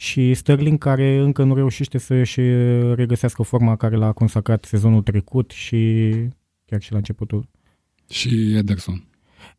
și 0.00 0.34
Sterling 0.34 0.78
care 0.78 1.16
încă 1.16 1.42
nu 1.44 1.54
reușește 1.54 1.98
să-și 1.98 2.40
regăsească 2.94 3.42
forma 3.42 3.76
care 3.76 3.96
l-a 3.96 4.12
consacrat 4.12 4.64
sezonul 4.64 5.02
trecut 5.02 5.50
și 5.50 6.10
chiar 6.64 6.80
și 6.82 6.90
la 6.92 6.96
începutul. 6.96 7.48
Și 8.10 8.56
Ederson, 8.56 9.04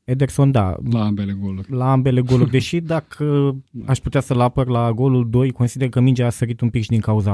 Ederson, 0.03 0.51
da, 0.51 0.75
la 0.91 1.05
ambele 1.05 1.31
goluri. 1.41 1.71
la 1.71 1.91
ambele 1.91 2.21
goluri, 2.21 2.49
deși 2.49 2.79
dacă 2.79 3.55
aș 3.85 3.99
putea 3.99 4.21
să-l 4.21 4.39
apăr 4.39 4.67
la 4.67 4.91
golul 4.91 5.29
2, 5.29 5.51
consider 5.51 5.89
că 5.89 5.99
mingea 5.99 6.25
a 6.25 6.29
sărit 6.29 6.61
un 6.61 6.69
pic 6.69 6.81
și 6.83 6.89
din 6.89 6.99
cauza 6.99 7.33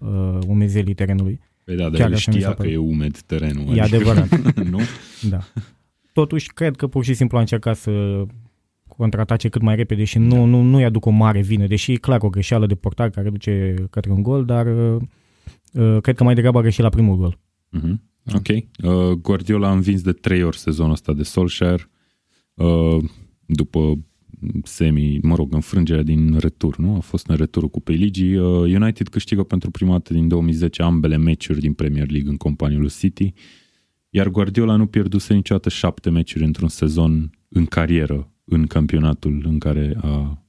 uh, 0.00 0.38
umezelii 0.46 0.94
terenului. 0.94 1.40
Păi 1.64 1.76
da, 1.76 1.82
dar 1.82 1.92
Chiar 1.92 2.08
el 2.08 2.14
așa 2.14 2.30
mi 2.30 2.36
știa 2.36 2.48
s-a 2.48 2.54
că 2.54 2.62
părut. 2.62 2.72
e 2.72 2.76
umed 2.76 3.18
terenul. 3.20 3.76
E 3.76 3.80
adevărat, 3.80 4.28
nu? 4.70 4.80
da. 5.28 5.38
Totuși, 6.12 6.52
cred 6.52 6.76
că 6.76 6.86
pur 6.86 7.04
și 7.04 7.14
simplu 7.14 7.36
a 7.36 7.40
încercat 7.40 7.76
să 7.76 8.24
contraatace 8.96 9.48
cât 9.48 9.62
mai 9.62 9.76
repede 9.76 10.04
și 10.04 10.18
nu, 10.18 10.44
nu, 10.44 10.62
nu-i 10.62 10.84
aduc 10.84 11.06
o 11.06 11.10
mare 11.10 11.40
vină, 11.40 11.66
deși 11.66 11.92
e 11.92 11.96
clar 11.96 12.18
o 12.22 12.28
greșeală 12.28 12.66
de 12.66 12.74
portar 12.74 13.10
care 13.10 13.30
duce 13.30 13.74
către 13.90 14.10
un 14.10 14.22
gol, 14.22 14.44
dar 14.44 14.66
uh, 14.66 15.02
uh, 15.72 16.00
cred 16.00 16.16
că 16.16 16.24
mai 16.24 16.34
degrabă 16.34 16.58
a 16.58 16.62
greșit 16.62 16.82
la 16.82 16.88
primul 16.88 17.16
gol. 17.16 17.38
Mhm. 17.68 18.02
Da. 18.22 18.36
Ok. 18.36 18.48
Uh, 18.48 19.12
Guardiola 19.12 19.68
a 19.68 19.72
învins 19.72 20.02
de 20.02 20.12
trei 20.12 20.42
ori 20.42 20.58
sezonul 20.58 20.92
ăsta 20.92 21.12
de 21.12 21.22
Solskjaer 21.22 21.88
uh, 22.54 23.04
după 23.46 23.98
semi, 24.62 25.18
mă 25.22 25.34
rog, 25.34 25.52
înfrângerea 25.52 26.02
din 26.02 26.36
retur, 26.38 26.76
nu? 26.76 26.96
A 26.96 26.98
fost 26.98 27.26
în 27.26 27.36
returul 27.36 27.68
Cupei 27.68 27.96
Ligii. 27.96 28.36
Uh, 28.36 28.60
United 28.60 29.08
câștigă 29.08 29.42
pentru 29.42 29.70
prima 29.70 29.92
dată 29.92 30.12
din 30.12 30.28
2010 30.28 30.82
ambele 30.82 31.16
meciuri 31.16 31.60
din 31.60 31.72
Premier 31.72 32.10
League 32.10 32.30
în 32.30 32.36
companiul 32.36 32.80
lui 32.80 32.90
City, 32.90 33.32
iar 34.10 34.28
Guardiola 34.28 34.76
nu 34.76 34.86
pierduse 34.86 35.34
niciodată 35.34 35.68
șapte 35.68 36.10
meciuri 36.10 36.44
într-un 36.44 36.68
sezon 36.68 37.30
în 37.48 37.66
carieră 37.66 38.31
în 38.44 38.66
campionatul 38.66 39.42
în 39.46 39.58
care 39.58 39.96
a 40.00 40.42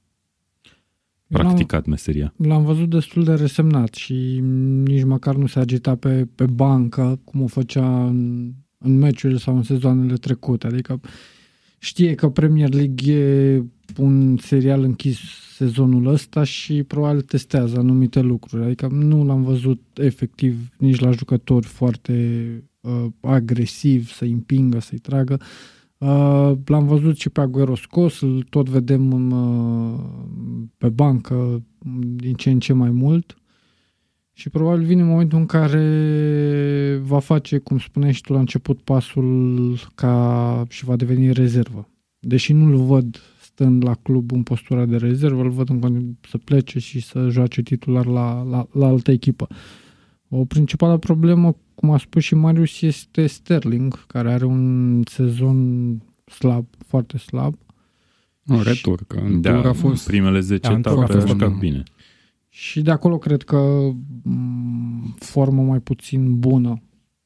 practicat 1.28 1.86
meseria. 1.86 2.34
L-am 2.36 2.64
văzut 2.64 2.90
destul 2.90 3.24
de 3.24 3.34
resemnat 3.34 3.94
și 3.94 4.40
nici 4.84 5.04
măcar 5.04 5.34
nu 5.34 5.46
se 5.46 5.58
agita 5.58 5.94
pe, 5.96 6.28
pe 6.34 6.46
bancă 6.46 7.20
cum 7.24 7.42
o 7.42 7.46
făcea 7.46 8.04
în, 8.04 8.50
în 8.78 8.98
meciurile 8.98 9.38
sau 9.38 9.56
în 9.56 9.62
sezoanele 9.62 10.14
trecute. 10.14 10.66
Adică 10.66 11.00
știe 11.78 12.14
că 12.14 12.28
Premier 12.28 12.72
League 12.74 13.14
e 13.14 13.62
un 13.96 14.36
serial 14.36 14.82
închis 14.82 15.18
sezonul 15.54 16.06
ăsta 16.06 16.44
și 16.44 16.82
probabil 16.82 17.20
testează 17.20 17.78
anumite 17.78 18.20
lucruri. 18.20 18.64
Adică 18.64 18.86
nu 18.86 19.24
l-am 19.24 19.42
văzut 19.42 19.80
efectiv 19.94 20.68
nici 20.78 21.00
la 21.00 21.10
jucători 21.10 21.66
foarte 21.66 22.48
uh, 22.80 23.06
agresiv 23.20 24.10
să-i 24.10 24.32
împingă, 24.32 24.80
să-i 24.80 24.98
tragă. 24.98 25.36
Uh, 25.40 25.46
l-am 26.64 26.86
văzut 26.86 27.18
și 27.18 27.30
pe 27.30 27.40
Aguero 27.40 27.74
scos, 27.74 28.20
îl 28.20 28.46
tot 28.50 28.68
vedem 28.68 29.30
uh, 29.30 30.00
pe 30.78 30.88
bancă 30.88 31.62
din 32.16 32.34
ce 32.34 32.50
în 32.50 32.58
ce 32.58 32.72
mai 32.72 32.90
mult 32.90 33.36
și 34.36 34.50
probabil 34.50 34.84
vine 34.84 35.02
momentul 35.02 35.38
în 35.38 35.46
care 35.46 37.00
va 37.02 37.18
face, 37.18 37.58
cum 37.58 37.78
spuneai 37.78 38.12
și 38.12 38.20
tu 38.20 38.32
la 38.32 38.38
început, 38.38 38.82
pasul 38.82 39.78
ca 39.94 40.64
și 40.68 40.84
va 40.84 40.96
deveni 40.96 41.32
rezervă. 41.32 41.88
Deși 42.18 42.52
nu-l 42.52 42.76
văd 42.76 43.20
stând 43.40 43.84
la 43.84 43.94
club 43.94 44.32
în 44.32 44.42
postura 44.42 44.84
de 44.84 44.96
rezervă, 44.96 45.42
îl 45.42 45.50
văd 45.50 45.68
în 45.68 46.14
să 46.28 46.38
plece 46.38 46.78
și 46.78 47.00
să 47.00 47.28
joace 47.28 47.62
titular 47.62 48.06
la, 48.06 48.42
la, 48.42 48.66
la 48.72 48.86
altă 48.86 49.10
echipă. 49.10 49.46
O 50.28 50.44
principală 50.44 50.96
problemă, 50.96 51.56
cum 51.84 51.94
a 51.94 51.98
spus 51.98 52.22
și 52.22 52.34
Marius, 52.34 52.80
este 52.80 53.26
Sterling, 53.26 54.06
care 54.06 54.32
are 54.32 54.44
un 54.44 55.02
sezon 55.06 55.98
slab, 56.24 56.66
foarte 56.86 57.18
slab. 57.18 57.58
Un 58.46 58.60
retur, 58.60 59.04
că 59.06 59.18
în 59.18 59.40
da, 59.40 59.68
a 59.68 59.72
fost... 59.72 60.06
primele 60.06 60.40
10 60.40 60.68
da, 60.68 60.76
etape 60.76 61.12
a 61.12 61.26
jucat 61.26 61.58
bine. 61.58 61.82
Și 62.48 62.82
de 62.82 62.90
acolo 62.90 63.18
cred 63.18 63.42
că 63.42 63.90
formă 65.16 65.62
mai 65.62 65.80
puțin 65.80 66.38
bună 66.38 66.82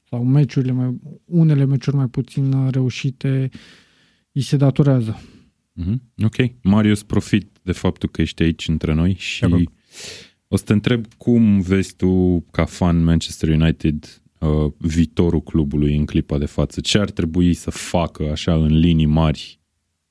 sau 0.08 0.24
meciurile 0.24 0.72
mai, 0.72 1.00
unele 1.24 1.64
meciuri 1.64 1.96
mai 1.96 2.08
puțin 2.08 2.70
reușite 2.70 3.48
îi 4.32 4.42
se 4.42 4.56
datorează. 4.56 5.20
Mm-hmm. 5.80 6.24
Ok. 6.24 6.36
Marius, 6.62 7.02
profit 7.02 7.48
de 7.62 7.72
faptul 7.72 8.08
că 8.08 8.20
ești 8.20 8.42
aici 8.42 8.68
între 8.68 8.94
noi 8.94 9.14
și 9.14 9.68
o 10.48 10.56
să 10.56 10.64
te 10.64 10.72
întreb 10.72 11.14
cum 11.14 11.60
vezi 11.60 11.96
tu, 11.96 12.44
ca 12.50 12.64
fan 12.64 13.04
Manchester 13.04 13.48
United, 13.48 14.22
uh, 14.40 14.72
viitorul 14.78 15.40
clubului 15.40 15.96
în 15.96 16.04
clipa 16.04 16.38
de 16.38 16.46
față? 16.46 16.80
Ce 16.80 16.98
ar 16.98 17.10
trebui 17.10 17.54
să 17.54 17.70
facă 17.70 18.30
așa 18.30 18.54
în 18.54 18.78
linii 18.78 19.06
mari? 19.06 19.60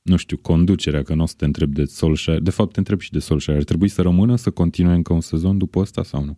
Nu 0.02 0.16
știu, 0.16 0.38
conducerea, 0.38 1.04
că 1.04 1.14
nu 1.14 1.24
o 1.24 1.26
să 1.26 1.34
te 1.38 1.46
întreb 1.46 1.74
de 1.74 1.84
Solskjaer. 1.84 2.40
De 2.40 2.50
fapt, 2.50 2.72
te 2.72 2.80
întreb 2.80 3.00
și 3.00 3.12
de 3.12 3.20
Solskjaer. 3.20 3.58
Ar 3.58 3.64
trebui 3.64 3.88
să 3.88 4.02
rămână, 4.02 4.36
să 4.36 4.50
continue 4.50 4.94
încă 4.94 5.14
un 5.14 5.22
sezon 5.22 5.58
după 5.58 5.80
ăsta 5.80 6.04
sau 6.04 6.24
nu? 6.24 6.38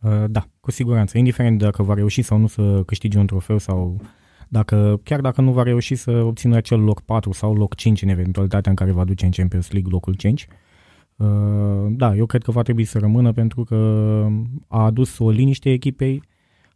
Uh, 0.00 0.24
da, 0.30 0.48
cu 0.60 0.70
siguranță. 0.70 1.18
Indiferent 1.18 1.58
dacă 1.58 1.82
va 1.82 1.94
reuși 1.94 2.22
sau 2.22 2.38
nu 2.38 2.46
să 2.46 2.82
câștige 2.86 3.18
un 3.18 3.26
trofeu 3.26 3.58
sau 3.58 4.00
dacă, 4.48 5.00
chiar 5.02 5.20
dacă 5.20 5.40
nu 5.40 5.52
va 5.52 5.62
reuși 5.62 5.94
să 5.94 6.10
obțină 6.10 6.56
acel 6.56 6.80
loc 6.80 7.00
4 7.00 7.32
sau 7.32 7.54
loc 7.54 7.74
5 7.74 8.02
în 8.02 8.08
eventualitatea 8.08 8.70
în 8.70 8.76
care 8.76 8.92
va 8.92 9.04
duce 9.04 9.24
în 9.24 9.30
Champions 9.30 9.70
League 9.70 9.90
locul 9.90 10.14
5, 10.14 10.46
uh, 11.16 11.26
da, 11.88 12.14
eu 12.16 12.26
cred 12.26 12.42
că 12.42 12.50
va 12.50 12.62
trebui 12.62 12.84
să 12.84 12.98
rămână 12.98 13.32
pentru 13.32 13.64
că 13.64 13.76
a 14.68 14.84
adus 14.84 15.18
o 15.18 15.30
liniște 15.30 15.70
echipei, 15.70 16.22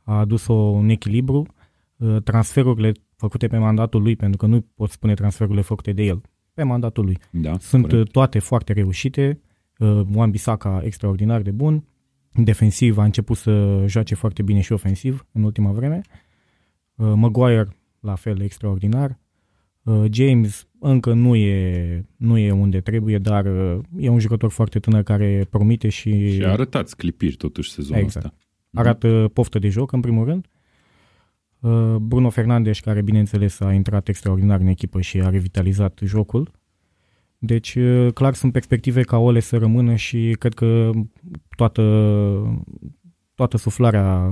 a 0.09 0.19
adus 0.19 0.47
o, 0.47 0.55
un 0.55 0.89
echilibru, 0.89 1.47
uh, 1.97 2.23
transferurile 2.23 2.93
făcute 3.17 3.47
pe 3.47 3.59
mandatul 3.59 4.03
lui, 4.03 4.17
pentru 4.17 4.37
că 4.37 4.47
nu 4.47 4.65
pot 4.75 4.91
spune 4.91 5.15
transferurile 5.15 5.63
făcute 5.63 5.93
de 5.93 6.03
el, 6.03 6.21
pe 6.55 6.63
mandatul 6.63 7.05
lui. 7.05 7.19
Da, 7.31 7.59
Sunt 7.59 7.83
corect. 7.83 8.07
Uh, 8.07 8.13
toate 8.13 8.39
foarte 8.39 8.73
reușite, 8.73 9.41
Juan 10.13 10.31
Bisaca 10.31 10.81
extraordinar 10.85 11.43
de 11.43 11.51
bun, 11.51 11.85
defensiv 12.33 12.99
a 12.99 13.05
început 13.05 13.37
să 13.37 13.85
joace 13.87 14.15
foarte 14.15 14.43
bine 14.43 14.61
și 14.61 14.73
ofensiv 14.73 15.27
în 15.33 15.43
ultima 15.43 15.71
vreme, 15.71 16.03
Uh, 16.99 17.13
Maguire, 17.15 17.77
la 18.01 18.15
fel, 18.15 18.41
extraordinar. 18.41 19.19
Uh, 19.83 20.05
James 20.11 20.69
încă 20.79 21.13
nu 21.13 21.37
e, 21.37 22.05
nu 22.17 22.39
e 22.39 22.51
unde 22.51 22.81
trebuie, 22.81 23.19
dar 23.19 23.45
uh, 23.45 23.79
e 23.99 24.09
un 24.09 24.19
jucător 24.19 24.51
foarte 24.51 24.79
tânăr 24.79 25.03
care 25.03 25.47
promite 25.51 25.89
și... 25.89 26.35
Și 26.35 26.45
a 26.45 26.51
arătat 26.51 26.93
clipiri 26.93 27.37
totuși 27.37 27.71
sezonul 27.71 28.03
exact. 28.03 28.25
ăsta. 28.25 28.39
Arată 28.73 29.31
poftă 29.33 29.59
de 29.59 29.69
joc, 29.69 29.93
în 29.93 30.01
primul 30.01 30.25
rând. 30.25 30.47
Bruno 32.01 32.31
Fernandes, 32.31 32.81
care 32.81 33.03
bineînțeles 33.03 33.61
a 33.61 33.73
intrat 33.73 34.09
extraordinar 34.09 34.61
în 34.61 34.67
echipă 34.67 35.01
și 35.01 35.21
a 35.21 35.29
revitalizat 35.29 36.01
jocul. 36.05 36.51
Deci, 37.39 37.79
clar, 38.15 38.35
sunt 38.35 38.53
perspective 38.53 39.03
ca 39.03 39.17
Ole 39.17 39.41
să 39.41 39.57
rămână 39.57 39.95
și 39.95 40.37
cred 40.39 40.55
că 40.55 40.91
toată, 41.57 41.83
toată 43.35 43.57
suflarea 43.57 44.31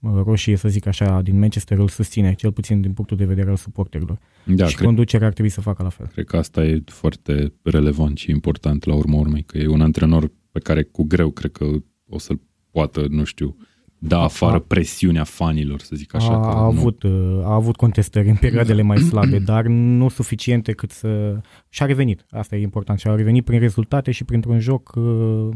roșie, 0.00 0.56
să 0.56 0.68
zic 0.68 0.86
așa, 0.86 1.22
din 1.22 1.38
Manchester 1.38 1.78
îl 1.78 1.88
susține, 1.88 2.34
cel 2.34 2.52
puțin 2.52 2.80
din 2.80 2.92
punctul 2.92 3.16
de 3.16 3.24
vedere 3.24 3.50
al 3.50 3.56
suporterilor. 3.56 4.18
Da, 4.44 4.66
și 4.66 4.74
cred, 4.74 4.86
conducerea 4.86 5.26
ar 5.26 5.32
trebui 5.32 5.50
să 5.50 5.60
facă 5.60 5.82
la 5.82 5.88
fel. 5.88 6.06
Cred 6.06 6.24
că 6.24 6.36
asta 6.36 6.64
e 6.64 6.82
foarte 6.86 7.52
relevant 7.62 8.18
și 8.18 8.30
important 8.30 8.84
la 8.84 8.94
urmă 8.94 9.16
urmei, 9.16 9.42
că 9.42 9.58
e 9.58 9.66
un 9.66 9.80
antrenor 9.80 10.32
pe 10.50 10.60
care 10.60 10.82
cu 10.82 11.04
greu 11.04 11.30
cred 11.30 11.52
că 11.52 11.66
o 12.08 12.18
să-l 12.18 12.40
poată, 12.74 13.06
nu 13.08 13.24
știu, 13.24 13.56
da 13.98 14.18
afară 14.18 14.56
a, 14.56 14.58
presiunea 14.58 15.24
fanilor, 15.24 15.80
să 15.80 15.96
zic 15.96 16.14
așa. 16.14 16.32
A, 16.32 16.40
că 16.40 16.46
a, 16.46 16.64
avut, 16.64 17.02
uh, 17.02 17.40
a 17.44 17.54
avut 17.54 17.76
contestări 17.76 18.28
în 18.28 18.36
perioadele 18.36 18.82
mai 18.82 18.98
slabe, 19.10 19.38
dar 19.38 19.66
nu 19.66 20.08
suficiente 20.08 20.72
cât 20.72 20.90
să... 20.90 21.40
Și-a 21.68 21.86
revenit, 21.86 22.26
asta 22.30 22.56
e 22.56 22.62
important, 22.62 22.98
și-a 22.98 23.14
revenit 23.14 23.44
prin 23.44 23.58
rezultate 23.58 24.10
și 24.10 24.24
printr-un 24.24 24.60
joc 24.60 24.92
uh, 24.94 25.48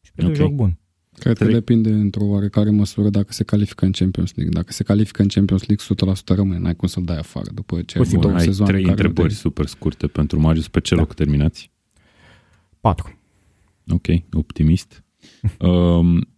și 0.00 0.12
printr-un 0.12 0.34
okay. 0.34 0.46
joc 0.46 0.50
bun. 0.50 0.78
Cred 1.18 1.38
că 1.38 1.44
depinde 1.44 1.90
într-o 1.90 2.24
oarecare 2.24 2.70
măsură 2.70 3.08
dacă 3.08 3.32
se 3.32 3.44
califică 3.44 3.84
în 3.84 3.90
Champions 3.90 4.34
League. 4.34 4.54
Dacă 4.54 4.72
se 4.72 4.84
califică 4.84 5.22
în 5.22 5.28
Champions 5.28 5.66
League, 5.66 6.14
100% 6.14 6.36
rămâne. 6.36 6.58
N-ai 6.58 6.76
cum 6.76 6.88
să-l 6.88 7.02
dai 7.04 7.18
afară 7.18 7.50
după 7.54 7.82
ce 7.82 7.98
ai 7.98 8.20
două 8.20 8.34
ai 8.34 8.46
trei 8.46 8.84
întrebări 8.84 9.32
super 9.32 9.66
scurte 9.66 10.06
pentru 10.06 10.40
Marius. 10.40 10.68
Pe 10.68 10.80
ce 10.80 10.94
da. 10.94 11.00
loc 11.00 11.14
terminați? 11.14 11.70
Patru. 12.80 13.18
Ok, 13.88 14.06
optimist. 14.32 15.04
um, 15.58 16.28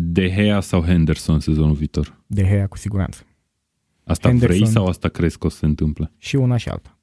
de 0.00 0.28
Gea 0.34 0.60
sau 0.60 0.82
Henderson 0.82 1.40
sezonul 1.40 1.74
viitor? 1.74 2.22
De 2.26 2.42
Gea 2.42 2.66
cu 2.66 2.76
siguranță. 2.76 3.22
Asta 4.04 4.28
Henderson, 4.28 4.56
vrei 4.56 4.70
sau 4.70 4.86
asta 4.86 5.08
crezi 5.08 5.38
că 5.38 5.46
o 5.46 5.50
să 5.50 5.56
se 5.56 5.66
întâmple? 5.66 6.12
Și 6.18 6.36
una 6.36 6.56
și 6.56 6.68
alta. 6.68 6.98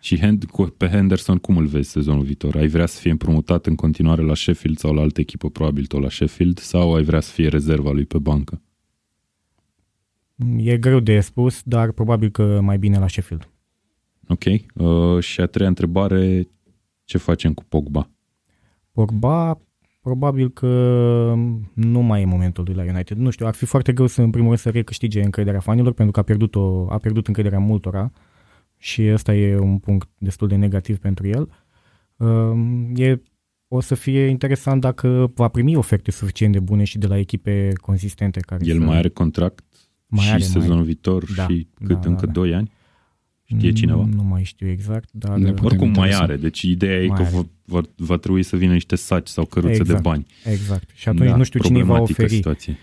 Și 0.00 0.38
pe 0.76 0.86
Henderson 0.86 1.36
cum 1.36 1.56
îl 1.56 1.66
vezi 1.66 1.90
sezonul 1.90 2.24
viitor? 2.24 2.56
Ai 2.56 2.66
vrea 2.66 2.86
să 2.86 3.00
fie 3.00 3.10
împrumutat 3.10 3.66
în 3.66 3.74
continuare 3.74 4.22
la 4.22 4.34
Sheffield 4.34 4.78
sau 4.78 4.94
la 4.94 5.00
altă 5.00 5.20
echipă, 5.20 5.50
probabil 5.50 5.86
tot 5.86 6.02
la 6.02 6.08
Sheffield, 6.08 6.58
sau 6.58 6.94
ai 6.94 7.02
vrea 7.02 7.20
să 7.20 7.32
fie 7.32 7.48
rezerva 7.48 7.90
lui 7.90 8.04
pe 8.04 8.18
bancă? 8.18 8.62
E 10.56 10.78
greu 10.78 11.00
de 11.00 11.20
spus, 11.20 11.62
dar 11.62 11.92
probabil 11.92 12.30
că 12.30 12.60
mai 12.60 12.78
bine 12.78 12.98
la 12.98 13.08
Sheffield. 13.08 13.48
Ok. 14.28 14.44
Uh, 14.74 15.22
și 15.22 15.40
a 15.40 15.46
treia 15.46 15.68
întrebare, 15.68 16.48
ce 17.04 17.18
facem 17.18 17.54
cu 17.54 17.64
Pogba? 17.64 18.10
Pogba, 18.92 19.60
probabil 20.04 20.50
că 20.50 20.68
nu 21.72 22.00
mai 22.00 22.22
e 22.22 22.24
momentul 22.24 22.64
lui 22.66 22.74
la 22.74 22.92
United. 22.92 23.16
Nu 23.16 23.30
știu, 23.30 23.46
ar 23.46 23.54
fi 23.54 23.64
foarte 23.64 23.92
greu 23.92 24.06
să, 24.06 24.22
în 24.22 24.30
primul 24.30 24.48
rând, 24.48 24.60
să 24.60 24.70
recâștige 24.70 25.22
încrederea 25.22 25.60
fanilor, 25.60 25.92
pentru 25.92 26.12
că 26.12 26.20
a 26.20 26.22
pierdut, 26.22 26.54
o, 26.54 26.86
a 26.90 26.98
pierdut 26.98 27.26
încrederea 27.26 27.58
multora. 27.58 28.12
Uh, 28.12 28.32
și 28.84 29.10
ăsta 29.12 29.34
e 29.34 29.58
un 29.58 29.78
punct 29.78 30.08
destul 30.18 30.48
de 30.48 30.56
negativ 30.56 30.98
pentru 30.98 31.26
el. 31.26 31.48
Um, 32.16 32.92
e, 32.96 33.22
o 33.68 33.80
să 33.80 33.94
fie 33.94 34.26
interesant 34.26 34.80
dacă 34.80 35.32
va 35.34 35.48
primi 35.48 35.76
oferte 35.76 36.10
suficient 36.10 36.52
de 36.52 36.60
bune 36.60 36.84
și 36.84 36.98
de 36.98 37.06
la 37.06 37.18
echipe 37.18 37.72
consistente. 37.80 38.40
Care 38.40 38.64
el 38.66 38.78
să... 38.78 38.84
mai 38.84 38.96
are 38.96 39.08
contract 39.08 39.64
mai 40.06 40.24
și 40.24 40.30
are, 40.30 40.42
sezonul 40.42 40.74
mai... 40.74 40.84
viitor 40.84 41.24
da, 41.36 41.46
și 41.46 41.68
cât 41.74 42.00
da, 42.00 42.08
încă 42.08 42.26
da, 42.26 42.32
2 42.32 42.50
da. 42.50 42.56
ani? 42.56 42.70
Știe 43.44 43.72
cineva? 43.72 44.08
Nu 44.14 44.22
mai 44.22 44.44
știu 44.44 44.68
exact, 44.68 45.08
dar... 45.12 45.54
Oricum 45.62 45.90
mai 45.90 46.10
are, 46.10 46.36
deci 46.36 46.62
ideea 46.62 47.02
e 47.02 47.06
că 47.06 47.22
va, 47.22 47.46
va, 47.64 47.80
va 47.96 48.16
trebui 48.16 48.42
să 48.42 48.56
vină 48.56 48.72
niște 48.72 48.96
saci 48.96 49.28
sau 49.28 49.44
căruțe 49.44 49.72
exact, 49.72 49.88
de 49.88 50.08
bani. 50.08 50.26
Exact. 50.44 50.90
Și 50.94 51.08
atunci 51.08 51.28
da, 51.28 51.36
nu 51.36 51.42
știu 51.42 51.60
cine 51.60 51.82
va 51.82 52.00
oferi. 52.00 52.34
Situație. 52.34 52.78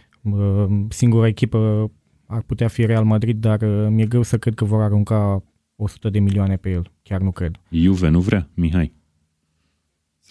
Singura 0.90 1.28
echipă 1.28 1.92
ar 2.26 2.42
putea 2.42 2.68
fi 2.68 2.86
Real 2.86 3.04
Madrid, 3.04 3.38
dar 3.38 3.62
uh, 3.62 3.88
mi-e 3.90 4.06
greu 4.06 4.22
să 4.22 4.38
cred 4.38 4.54
că 4.54 4.66
vor 4.66 4.82
arunca 4.82 5.44
100 5.76 6.10
de 6.10 6.20
milioane 6.20 6.56
pe 6.56 6.70
el. 6.70 6.92
Chiar 7.04 7.22
nu 7.22 7.32
cred. 7.32 7.60
Juve 7.70 8.10
nu 8.10 8.20
vrea, 8.20 8.50
Mihai. 8.54 8.94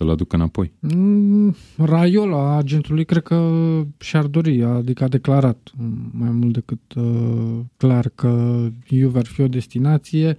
Să-l 0.00 0.10
aducă 0.10 0.36
înapoi. 0.36 0.72
Mm, 0.78 1.54
Raiola, 1.76 2.56
agentului, 2.56 3.04
cred 3.04 3.22
că 3.22 3.50
și-ar 3.98 4.26
dori, 4.26 4.62
adică 4.62 5.04
a 5.04 5.08
declarat 5.08 5.72
mai 6.10 6.30
mult 6.30 6.52
decât 6.52 6.94
uh, 6.96 7.58
clar 7.76 8.08
că 8.08 8.62
Juve 8.84 9.18
ar 9.18 9.26
fi 9.26 9.40
o 9.40 9.48
destinație, 9.48 10.36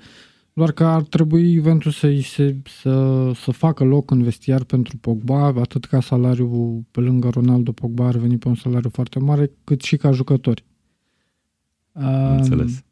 doar 0.53 0.71
că 0.71 0.83
ar 0.83 1.01
trebui 1.01 1.53
Juventus 1.53 1.97
să, 1.97 2.19
se, 2.21 2.55
să, 2.81 3.31
să 3.35 3.51
facă 3.51 3.83
loc 3.83 4.11
în 4.11 4.23
vestiar 4.23 4.63
pentru 4.63 4.97
Pogba, 4.97 5.45
atât 5.45 5.85
ca 5.85 6.01
salariul 6.01 6.83
pe 6.91 6.99
lângă 6.99 7.29
Ronaldo 7.29 7.71
Pogba 7.71 8.07
ar 8.07 8.15
veni 8.15 8.37
pe 8.37 8.47
un 8.47 8.55
salariu 8.55 8.89
foarte 8.89 9.19
mare, 9.19 9.51
cât 9.63 9.81
și 9.81 9.97
ca 9.97 10.11
jucători. 10.11 10.65
Înțeles. 12.37 12.83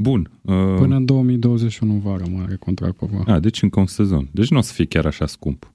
Bun. 0.00 0.30
Uh, 0.42 0.54
Până 0.76 0.96
în 0.96 1.04
2021 1.04 1.94
vară 1.94 2.24
mai 2.30 2.42
are 2.42 2.56
contract 2.56 2.96
cu 2.96 3.10
a, 3.26 3.40
deci 3.40 3.62
încă 3.62 3.80
un 3.80 3.86
sezon. 3.86 4.28
Deci 4.32 4.50
nu 4.50 4.58
o 4.58 4.60
să 4.60 4.72
fie 4.72 4.84
chiar 4.84 5.06
așa 5.06 5.26
scump. 5.26 5.74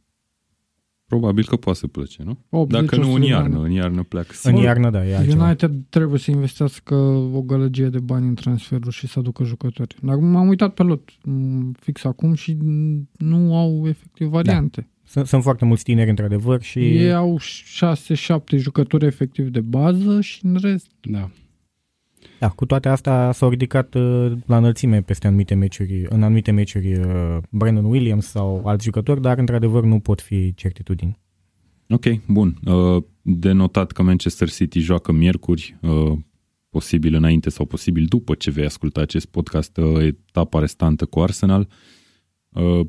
Probabil 1.07 1.45
că 1.45 1.55
poate 1.55 1.79
să 1.79 1.87
plece, 1.87 2.23
nu? 2.23 2.37
80, 2.49 2.81
Dacă 2.81 2.95
nu 2.95 3.01
în 3.01 3.07
100 3.09 3.25
de 3.25 3.31
iarnă, 3.31 3.55
ani. 3.55 3.65
în 3.65 3.71
iarnă 3.71 4.03
pleacă. 4.03 4.27
În 4.29 4.35
sigur. 4.35 4.63
iarnă, 4.63 4.89
da, 4.89 5.07
e 5.07 5.15
altceva. 5.15 5.45
United 5.45 5.71
trebuie 5.89 6.19
să 6.19 6.31
investească 6.31 6.95
o 7.33 7.41
gălăgie 7.41 7.87
de 7.89 7.99
bani 7.99 8.27
în 8.27 8.33
transferuri 8.33 8.95
și 8.95 9.07
să 9.07 9.19
aducă 9.19 9.43
jucători. 9.43 9.95
Dar 10.01 10.15
m-am 10.15 10.47
uitat 10.47 10.73
pe 10.73 10.83
lot 10.83 11.09
m, 11.23 11.71
fix 11.79 12.03
acum 12.03 12.33
și 12.33 12.57
m, 12.61 13.09
nu 13.17 13.57
au 13.57 13.87
efectiv 13.87 14.27
variante. 14.27 14.89
Sunt, 15.03 15.27
sunt 15.27 15.43
foarte 15.43 15.65
mulți 15.65 15.83
tineri, 15.83 16.09
într-adevăr, 16.09 16.61
și 16.61 16.71
Și... 16.71 16.79
Ei 16.79 17.13
au 17.13 17.39
6-7 18.55 18.57
jucători 18.57 19.05
efectiv 19.05 19.47
de 19.49 19.61
bază 19.61 20.21
și 20.21 20.45
în 20.45 20.57
rest 20.61 20.91
Da. 21.01 21.29
Da, 22.45 22.51
cu 22.51 22.65
toate 22.65 22.89
astea 22.89 23.31
s-au 23.31 23.49
ridicat 23.49 23.93
uh, 23.93 24.31
la 24.45 24.57
înălțime 24.57 25.01
peste 25.01 25.27
anumite 25.27 25.53
meciuri, 25.53 26.05
în 26.09 26.23
anumite 26.23 26.51
meciuri 26.51 26.95
uh, 26.95 27.37
Brandon 27.49 27.85
Williams 27.85 28.25
sau 28.25 28.65
alți 28.65 28.83
jucători, 28.83 29.21
dar 29.21 29.37
într-adevăr 29.37 29.83
nu 29.83 29.99
pot 29.99 30.21
fi 30.21 30.53
certitudini. 30.53 31.19
Ok, 31.89 32.05
bun. 32.27 32.57
Uh, 32.65 33.03
De 33.21 33.51
notat 33.51 33.91
că 33.91 34.03
Manchester 34.03 34.49
City 34.49 34.79
joacă 34.79 35.11
miercuri, 35.11 35.77
uh, 35.81 36.17
posibil 36.69 37.13
înainte 37.13 37.49
sau 37.49 37.65
posibil 37.65 38.05
după 38.05 38.35
ce 38.35 38.51
vei 38.51 38.65
asculta 38.65 39.01
acest 39.01 39.25
podcast, 39.25 39.77
uh, 39.77 40.03
etapa 40.03 40.59
restantă 40.59 41.05
cu 41.05 41.19
Arsenal. 41.19 41.67
Uh, 42.49 42.79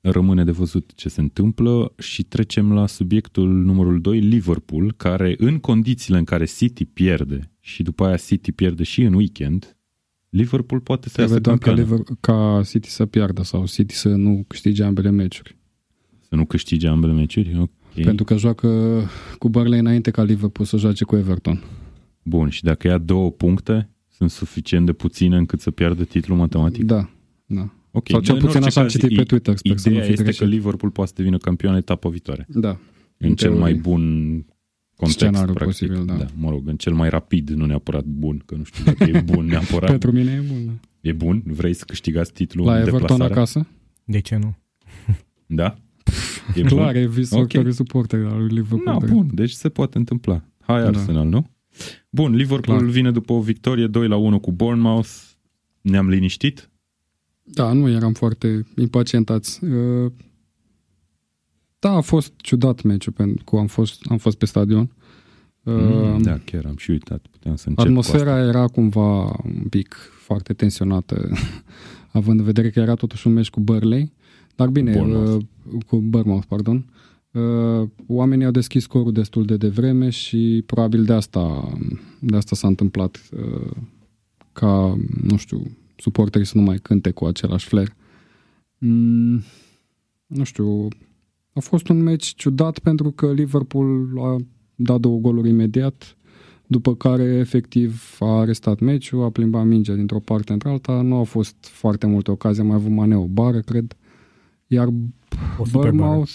Rămâne 0.00 0.44
de 0.44 0.50
văzut 0.50 0.92
ce 0.94 1.08
se 1.08 1.20
întâmplă 1.20 1.92
și 1.98 2.22
trecem 2.22 2.72
la 2.72 2.86
subiectul 2.86 3.48
numărul 3.48 4.00
2, 4.00 4.18
Liverpool, 4.18 4.92
care 4.92 5.34
în 5.38 5.58
condițiile 5.58 6.18
în 6.18 6.24
care 6.24 6.44
City 6.44 6.84
pierde 6.84 7.50
și 7.68 7.82
după 7.82 8.04
aia 8.04 8.16
City 8.16 8.52
pierde 8.52 8.82
și 8.82 9.02
în 9.02 9.12
weekend, 9.14 9.76
Liverpool 10.28 10.80
poate 10.80 11.08
să 11.08 11.14
Trebuie 11.14 11.36
iasă 11.36 11.48
doar 11.48 11.58
ca, 11.58 11.64
campioană. 11.72 12.02
Liver- 12.02 12.16
ca 12.20 12.60
City 12.68 12.88
să 12.88 13.06
piardă 13.06 13.42
sau 13.42 13.66
City 13.66 13.94
să 13.94 14.08
nu 14.08 14.44
câștige 14.46 14.82
ambele 14.84 15.10
meciuri. 15.10 15.56
Să 16.28 16.34
nu 16.34 16.44
câștige 16.46 16.88
ambele 16.88 17.12
meciuri. 17.12 17.58
Ok. 17.58 17.70
Pentru 18.04 18.24
că 18.24 18.36
joacă 18.36 19.00
cu 19.38 19.48
Burnley 19.48 19.78
înainte 19.78 20.10
ca 20.10 20.22
Liverpool 20.22 20.66
să 20.68 20.76
joace 20.76 21.04
cu 21.04 21.16
Everton. 21.16 21.62
Bun, 22.22 22.48
și 22.48 22.62
dacă 22.62 22.86
ia 22.88 22.98
două 22.98 23.30
puncte, 23.30 23.90
sunt 24.08 24.30
suficient 24.30 24.86
de 24.86 24.92
puține 24.92 25.36
încât 25.36 25.60
să 25.60 25.70
piardă 25.70 26.04
titlul 26.04 26.36
matematic? 26.38 26.84
Da, 26.84 27.10
da. 27.46 27.72
Ok, 27.90 28.08
Sau 28.08 28.20
cel 28.20 28.34
în 28.34 28.40
puțin 28.40 28.54
orice 28.62 28.66
așa 28.68 28.80
am 28.80 28.86
caz, 28.86 28.94
citit 28.96 29.16
pe 29.16 29.22
i- 29.22 29.26
Twitter, 29.26 29.56
sper 29.56 29.76
să 29.76 29.88
nu 29.88 29.94
Ideea 29.94 30.06
fi 30.06 30.10
este 30.12 30.24
greșit. 30.24 30.42
că 30.42 30.46
Liverpool 30.48 30.92
poate 30.92 31.10
să 31.10 31.16
devină 31.22 31.38
campion 31.38 31.74
etapa 31.74 32.08
viitoare. 32.08 32.46
Da. 32.48 32.68
În, 32.68 32.78
În 33.28 33.34
cel 33.34 33.36
teorie. 33.48 33.58
mai 33.60 33.74
bun 33.74 34.02
context, 34.98 35.18
Scenariu 35.24 35.52
practic. 35.54 35.78
posibil, 35.88 36.04
da. 36.04 36.14
da. 36.14 36.26
Mă 36.36 36.50
rog, 36.50 36.68
în 36.68 36.76
cel 36.76 36.92
mai 36.92 37.08
rapid, 37.08 37.48
nu 37.50 37.66
neapărat 37.66 38.04
bun, 38.04 38.42
că 38.46 38.54
nu 38.54 38.64
știu 38.64 38.84
dacă 38.84 39.04
e 39.04 39.20
bun 39.20 39.44
neapărat. 39.54 39.90
Pentru 39.90 40.12
mine 40.12 40.30
e 40.32 40.52
bun. 40.52 40.64
da. 40.66 40.72
E 41.00 41.12
bun? 41.12 41.42
Vrei 41.46 41.74
să 41.74 41.84
câștigați 41.86 42.32
titlul 42.32 42.66
La 42.66 42.72
în 42.74 42.78
Everton 42.80 43.00
deplasare? 43.00 43.32
acasă? 43.32 43.66
De 44.04 44.20
ce 44.20 44.36
nu? 44.36 44.56
Da? 45.46 45.78
E 46.54 46.60
Clar, 46.62 46.92
bun? 46.92 47.02
e 47.02 47.06
visul 47.06 47.36
Ok. 47.36 47.42
oricărui 47.42 47.72
suporter 47.72 48.24
al 48.24 48.38
lui 48.38 48.48
Liverpool. 48.48 48.82
Na, 48.84 48.98
da. 49.06 49.06
bun, 49.12 49.30
deci 49.34 49.50
se 49.50 49.68
poate 49.68 49.98
întâmpla. 49.98 50.42
Hai 50.60 50.80
Da. 50.80 50.86
Arsenal, 50.86 51.26
nu? 51.28 51.50
Bun, 52.10 52.34
Liverpool 52.34 52.78
Clar. 52.78 52.90
vine 52.90 53.10
după 53.10 53.32
o 53.32 53.40
victorie 53.40 53.86
2 53.86 54.08
la 54.08 54.16
1 54.16 54.38
cu 54.40 54.52
Bournemouth. 54.52 55.08
Ne-am 55.80 56.08
liniștit? 56.08 56.70
Da, 57.42 57.72
nu 57.72 57.88
eram 57.88 58.12
foarte 58.12 58.66
impacientați. 58.76 59.60
Uh, 61.80 61.90
Da, 61.90 61.96
a 61.96 62.00
fost 62.00 62.32
ciudat 62.36 62.82
meciul, 62.82 63.12
pentru 63.12 63.44
că 63.44 63.56
am 63.56 63.66
fost, 63.66 64.00
am 64.08 64.16
fost 64.18 64.38
pe 64.38 64.46
stadion. 64.46 64.90
Mm, 65.62 65.74
Uh, 66.14 66.16
da, 66.22 66.38
chiar 66.44 66.64
am 66.64 66.76
și 66.76 66.90
uitat. 66.90 67.26
Puteam 67.30 67.56
să 67.56 67.68
încep 67.68 67.92
cu 67.92 67.98
asta. 67.98 68.12
Atmosfera 68.12 68.38
era 68.46 68.66
cumva 68.66 69.22
un 69.44 69.66
pic 69.70 69.96
foarte 70.20 70.52
tensionată, 70.52 71.28
având 72.12 72.38
în 72.38 72.44
vedere 72.44 72.70
că 72.70 72.80
era 72.80 72.94
totuși 72.94 73.26
un 73.26 73.32
meci 73.32 73.50
cu 73.50 73.60
Burnley. 73.60 74.12
Dar 74.56 74.68
bine, 74.68 74.92
Bournemouth. 74.92 75.44
uh, 75.72 75.82
cu 75.86 75.96
Bournemouth, 75.96 76.46
pardon. 76.48 76.84
Uh, 77.30 77.88
oamenii 78.06 78.44
au 78.44 78.50
deschis 78.50 78.82
scorul 78.82 79.12
destul 79.12 79.44
de 79.44 79.56
devreme 79.56 80.10
și 80.10 80.62
probabil 80.66 81.04
de 81.04 81.12
asta, 81.12 81.72
de 82.20 82.36
asta 82.36 82.56
s-a 82.56 82.66
întâmplat 82.66 83.20
uh, 83.36 83.70
ca, 84.52 84.98
nu 85.22 85.36
știu, 85.36 85.62
suporterii 85.96 86.46
să 86.46 86.56
nu 86.58 86.62
mai 86.62 86.78
cânte 86.78 87.10
cu 87.10 87.24
același 87.24 87.66
flair. 87.66 87.94
Mm, 88.78 89.42
nu 90.26 90.44
știu, 90.44 90.88
a 91.52 91.60
fost 91.60 91.88
un 91.88 92.02
meci 92.02 92.34
ciudat 92.34 92.78
pentru 92.78 93.10
că 93.10 93.32
Liverpool 93.32 94.18
a 94.18 94.36
dat 94.74 95.00
două 95.00 95.18
goluri 95.18 95.48
imediat, 95.48 96.16
după 96.66 96.94
care 96.94 97.24
efectiv 97.24 98.16
a 98.18 98.38
arestat 98.38 98.78
meciul, 98.78 99.24
a 99.24 99.30
plimbat 99.30 99.66
mingea 99.66 99.94
dintr-o 99.94 100.20
parte 100.20 100.52
într-alta, 100.52 101.00
nu 101.02 101.16
au 101.16 101.24
fost 101.24 101.56
foarte 101.60 102.06
multe 102.06 102.30
ocazii, 102.30 102.60
am 102.62 102.66
mai 102.66 102.76
avut 102.76 102.90
Mane 102.90 103.16
o 103.16 103.26
bară, 103.26 103.60
cred, 103.60 103.96
iar 104.66 104.86
O 105.58 105.64
super 105.64 105.90
bară. 105.90 105.90
Bournemouth, 105.90 106.30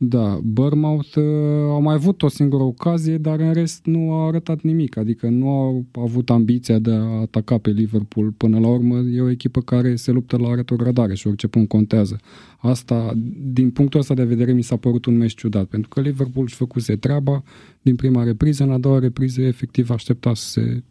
da, 0.00 0.38
Bournemouth 0.42 1.14
uh, 1.16 1.24
au 1.68 1.82
mai 1.82 1.94
avut 1.94 2.22
o 2.22 2.28
singură 2.28 2.62
ocazie, 2.62 3.18
dar 3.18 3.40
în 3.40 3.52
rest 3.52 3.86
nu 3.86 4.12
au 4.12 4.28
arătat 4.28 4.60
nimic, 4.60 4.96
adică 4.96 5.28
nu 5.28 5.48
au 5.48 5.86
avut 5.92 6.30
ambiția 6.30 6.78
de 6.78 6.90
a 6.90 7.02
ataca 7.02 7.58
pe 7.58 7.70
Liverpool. 7.70 8.30
Până 8.30 8.58
la 8.58 8.68
urmă 8.68 8.98
e 8.98 9.20
o 9.20 9.30
echipă 9.30 9.60
care 9.60 9.96
se 9.96 10.10
luptă 10.10 10.36
la 10.36 10.54
retrogradare 10.54 11.14
și 11.14 11.26
orice 11.26 11.46
punct 11.46 11.68
contează. 11.68 12.20
Asta, 12.58 13.12
din 13.52 13.70
punctul 13.70 14.00
ăsta 14.00 14.14
de 14.14 14.24
vedere, 14.24 14.52
mi 14.52 14.62
s-a 14.62 14.76
părut 14.76 15.04
un 15.04 15.16
meci 15.16 15.34
ciudat, 15.34 15.64
pentru 15.64 15.88
că 15.88 16.00
Liverpool 16.00 16.44
își 16.44 16.54
făcuse 16.54 16.96
treaba 16.96 17.42
din 17.82 17.96
prima 17.96 18.22
repriză, 18.22 18.62
în 18.62 18.70
a 18.70 18.78
doua 18.78 18.98
repriză 18.98 19.42
efectiv 19.42 19.90
aștepta 19.90 20.34
să 20.34 20.48
se, 20.48 20.82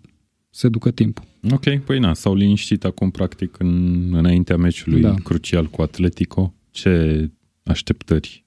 se 0.50 0.70
ducă 0.70 0.92
timpul. 0.92 1.24
Ok, 1.52 1.78
păi 1.86 2.00
na, 2.00 2.14
s-au 2.14 2.36
liniștit 2.36 2.84
acum 2.84 3.10
practic 3.10 3.60
în, 3.60 4.14
înaintea 4.14 4.58
meciului 4.58 5.02
Da. 5.02 5.14
crucial 5.24 5.66
cu 5.66 5.82
Atletico. 5.82 6.54
Ce 6.72 7.30
așteptări 7.64 8.46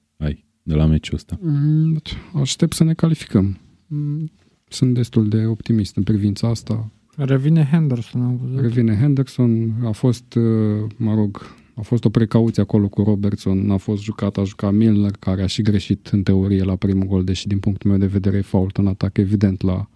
de 0.63 0.73
la 0.73 0.85
meciul 0.85 1.15
ăsta? 1.15 1.37
Mm, 1.41 2.01
Aștept 2.33 2.73
să 2.73 2.83
ne 2.83 2.93
calificăm. 2.93 3.57
Mm, 3.87 4.31
Sunt 4.67 4.93
destul 4.93 5.27
de 5.29 5.45
optimist 5.45 5.95
în 5.95 6.03
privința 6.03 6.47
asta. 6.49 6.89
revine 7.17 7.67
Henderson, 7.71 8.21
am 8.21 8.39
văzut. 8.43 8.59
Revine 8.59 8.97
Henderson, 8.97 9.73
a 9.85 9.91
fost, 9.91 10.33
uh, 10.33 10.89
mă 10.97 11.13
rog, 11.13 11.41
a 11.75 11.81
fost 11.81 12.05
o 12.05 12.09
precauție 12.09 12.61
acolo 12.61 12.87
cu 12.87 13.01
Robertson, 13.03 13.71
a 13.71 13.77
fost 13.77 14.01
jucat, 14.03 14.37
a 14.37 14.43
jucat 14.43 14.73
Milner, 14.73 15.11
care 15.19 15.41
a 15.43 15.45
și 15.47 15.61
greșit 15.61 16.07
în 16.07 16.23
teorie 16.23 16.63
la 16.63 16.75
primul 16.75 17.05
gol, 17.07 17.23
deși 17.23 17.47
din 17.47 17.59
punctul 17.59 17.89
meu 17.89 17.99
de 17.99 18.05
vedere 18.05 18.37
e 18.37 18.41
fault 18.41 18.77
în 18.77 18.87
atac 18.87 19.17
evident 19.17 19.61
la, 19.61 19.89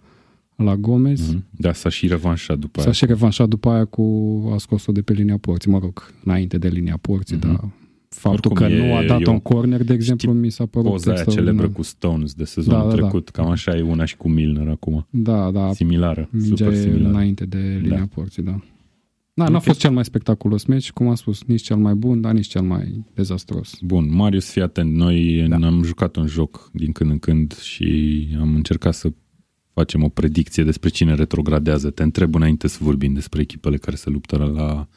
la 0.56 0.76
Gomez. 0.76 1.28
Mhm. 1.32 1.44
Da, 1.50 1.72
s-a 1.72 1.88
și 1.88 2.06
revanșat 2.06 2.58
după 2.58 2.78
S-a 2.80 2.84
aia. 2.84 2.92
și 2.94 3.06
revanșat 3.06 3.48
după 3.48 3.68
aia 3.68 3.84
cu 3.84 4.02
a 4.54 4.58
scos-o 4.58 4.92
de 4.92 5.02
pe 5.02 5.12
linia 5.12 5.36
porții, 5.36 5.70
mă 5.70 5.78
rog, 5.78 6.12
înainte 6.24 6.58
de 6.58 6.68
linia 6.68 6.96
porții, 7.00 7.36
Mhm. 7.36 7.46
dar 7.46 7.68
faptul 8.18 8.50
Oricum, 8.50 8.66
că 8.68 8.72
e- 8.72 8.86
nu 8.86 8.94
a 8.94 9.02
e 9.02 9.06
dat 9.06 9.26
o- 9.26 9.30
un 9.30 9.40
corner, 9.40 9.84
de 9.84 9.92
exemplu, 9.92 10.32
mi 10.32 10.50
s-a 10.50 10.66
părut 10.66 10.90
Poza 10.90 11.10
aia 11.10 11.20
extraordinar. 11.20 11.54
celebră 11.54 11.76
cu 11.78 11.82
Stones 11.82 12.34
de 12.34 12.44
sezonul 12.44 12.80
Da, 12.80 12.84
da, 12.88 12.94
da. 12.94 13.00
trecut. 13.00 13.28
Cam 13.28 13.48
așa 13.48 13.76
e 13.76 13.82
una 13.82 14.04
și 14.04 14.16
cu 14.16 14.28
Milner 14.28 14.68
acum. 14.68 15.06
Da, 15.10 15.50
da, 15.50 15.72
Similară, 15.72 16.28
Mingea 16.32 16.48
super 16.56 16.72
e 16.72 16.80
similară. 16.80 17.08
înainte 17.08 17.44
de 17.44 17.78
linia 17.82 17.98
Da. 17.98 18.06
porții, 18.14 18.42
da. 18.42 18.60
Da, 19.34 19.48
n-a 19.48 19.56
Ok. 19.56 19.62
fost 19.62 19.78
cel 19.78 19.90
mai 19.90 20.04
spectaculos 20.04 20.64
meci, 20.64 20.90
cum 20.92 21.08
am 21.08 21.14
spus, 21.14 21.42
nici 21.44 21.62
cel 21.62 21.76
mai 21.76 21.94
bun, 21.94 22.20
dar 22.20 22.32
nici 22.32 22.46
cel 22.46 22.62
mai 22.62 23.04
dezastros. 23.14 23.74
Bun, 23.80 24.14
Marius, 24.14 24.50
fii 24.50 24.62
atent, 24.62 24.94
noi 24.94 25.46
Da. 25.48 25.56
da. 25.58 25.66
am 25.66 25.82
jucat 25.82 26.16
un 26.16 26.26
joc 26.26 26.70
din 26.72 26.92
când 26.92 27.10
în 27.10 27.18
când 27.18 27.54
și 27.58 28.18
am 28.40 28.54
încercat 28.54 28.94
să 28.94 29.08
facem 29.72 30.02
o 30.02 30.08
predicție 30.08 30.62
despre 30.64 30.88
cine 30.88 31.14
retrogradează. 31.14 31.90
Te 31.90 32.02
întreb 32.02 32.34
înainte 32.34 32.68
să 32.68 32.78
vorbim 32.80 33.12
despre 33.12 33.40
echipele 33.40 33.76
care 33.76 33.96
se 33.96 34.10
luptă 34.10 34.36
la, 34.36 34.88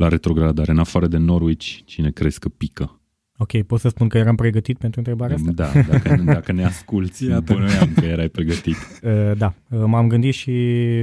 la 0.00 0.08
retrogradare. 0.08 0.70
În 0.72 0.78
afară 0.78 1.06
de 1.06 1.16
Norwich, 1.16 1.78
cine 1.84 2.10
crezi 2.10 2.38
că 2.38 2.48
pică? 2.48 3.00
Ok, 3.36 3.62
pot 3.62 3.80
să 3.80 3.88
spun 3.88 4.08
că 4.08 4.18
eram 4.18 4.34
pregătit 4.34 4.78
pentru 4.78 4.98
întrebarea 4.98 5.36
asta? 5.36 5.50
Da, 5.52 5.70
dacă, 5.90 6.22
dacă 6.24 6.52
ne 6.52 6.64
asculti, 6.64 7.26
Iată. 7.26 7.52
bănuiam 7.52 7.92
că 7.94 8.04
erai 8.04 8.28
pregătit. 8.28 8.76
Uh, 9.02 9.32
Da, 9.36 9.54
uh, 9.70 9.82
m-am 9.86 10.08
gândit 10.08 10.34
și 10.34 10.54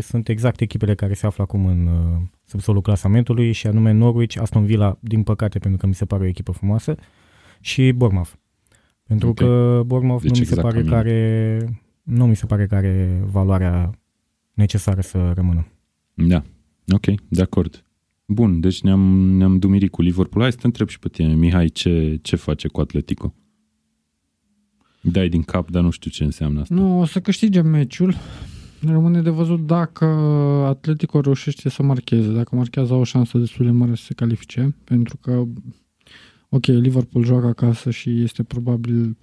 sunt 0.01 0.27
exact 0.29 0.61
echipele 0.61 0.95
care 0.95 1.13
se 1.13 1.25
află 1.25 1.43
acum 1.43 1.65
în 1.65 1.87
uh, 1.87 2.21
subsolul 2.45 2.81
clasamentului 2.81 3.51
și 3.51 3.67
anume 3.67 3.91
Norwich, 3.91 4.37
Aston 4.41 4.65
Villa, 4.65 4.97
din 5.01 5.23
păcate 5.23 5.59
pentru 5.59 5.79
că 5.79 5.87
mi 5.87 5.93
se 5.95 6.05
pare 6.05 6.23
o 6.23 6.27
echipă 6.27 6.51
frumoasă, 6.51 6.95
și 7.59 7.91
Bournemouth. 7.91 8.31
Pentru 9.03 9.27
Ok. 9.29 9.35
că 9.35 9.81
Bournemouth 9.85 10.21
Deci 10.23 10.31
nu 10.31 10.39
mi 10.39 10.45
se 10.45 10.53
exact 10.53 10.67
pare 10.67 10.83
ca 10.83 10.89
că 10.89 10.95
mine. 10.95 10.97
are, 10.97 11.79
nu 12.03 12.25
mi 12.27 12.35
se 12.35 12.45
pare 12.45 12.65
că 12.67 12.75
are 12.75 13.21
valoarea 13.31 13.91
necesară 14.53 15.01
să 15.01 15.31
rămână. 15.35 15.67
Da, 16.13 16.43
ok, 16.93 17.05
de 17.29 17.41
acord. 17.41 17.81
Bun, 18.29 18.59
deci 18.59 18.81
ne-am, 18.81 19.29
ne-am 19.37 19.59
dumirit 19.59 19.91
cu 19.91 20.01
Liverpool. 20.01 20.41
Hai 20.41 20.51
să 20.51 20.57
te 20.57 20.65
întreb 20.65 20.87
și 20.87 20.99
pe 20.99 21.07
tine, 21.09 21.33
Mihai, 21.33 21.67
ce, 21.69 22.19
ce 22.21 22.35
face 22.35 22.67
cu 22.67 22.79
Atletico? 22.79 23.33
Dai 25.01 25.29
din 25.29 25.41
cap, 25.43 25.71
dar 25.71 25.83
nu 25.83 25.89
știu 25.89 26.11
ce 26.11 26.23
înseamnă 26.23 26.61
asta. 26.61 26.75
Nu, 26.75 26.99
o 26.99 27.05
să 27.05 27.19
câștige 27.19 27.61
meciul. 27.61 28.15
Rămâne 28.81 29.21
de 29.21 29.29
văzut 29.29 29.65
dacă 29.65 30.05
Atletico 30.67 31.19
reușește 31.21 31.69
să 31.69 31.83
marcheze. 31.83 32.31
Dacă 32.31 32.55
marchează 32.55 32.93
au 32.93 32.99
o 32.99 33.03
șansă 33.03 33.37
destul 33.37 33.65
de 33.65 33.71
mare 33.71 33.95
să 33.95 34.03
se 34.03 34.13
califice, 34.13 34.75
pentru 34.83 35.17
că 35.17 35.43
ok, 36.49 36.65
Liverpool 36.65 37.25
joacă 37.25 37.47
acasă 37.47 37.91
și 37.91 38.21
este 38.21 38.43
probabil 38.43 39.17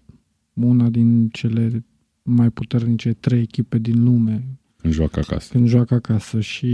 una 0.52 0.88
din 0.88 1.28
cele 1.28 1.84
mai 2.22 2.50
puternice 2.50 3.12
trei 3.12 3.40
echipe 3.40 3.78
din 3.78 4.04
lume 4.04 4.46
Când 4.76 4.92
joacă 4.94 5.18
acasă. 5.18 5.48
când 5.52 5.66
joacă 5.68 5.94
acasă 5.94 6.40
și 6.40 6.68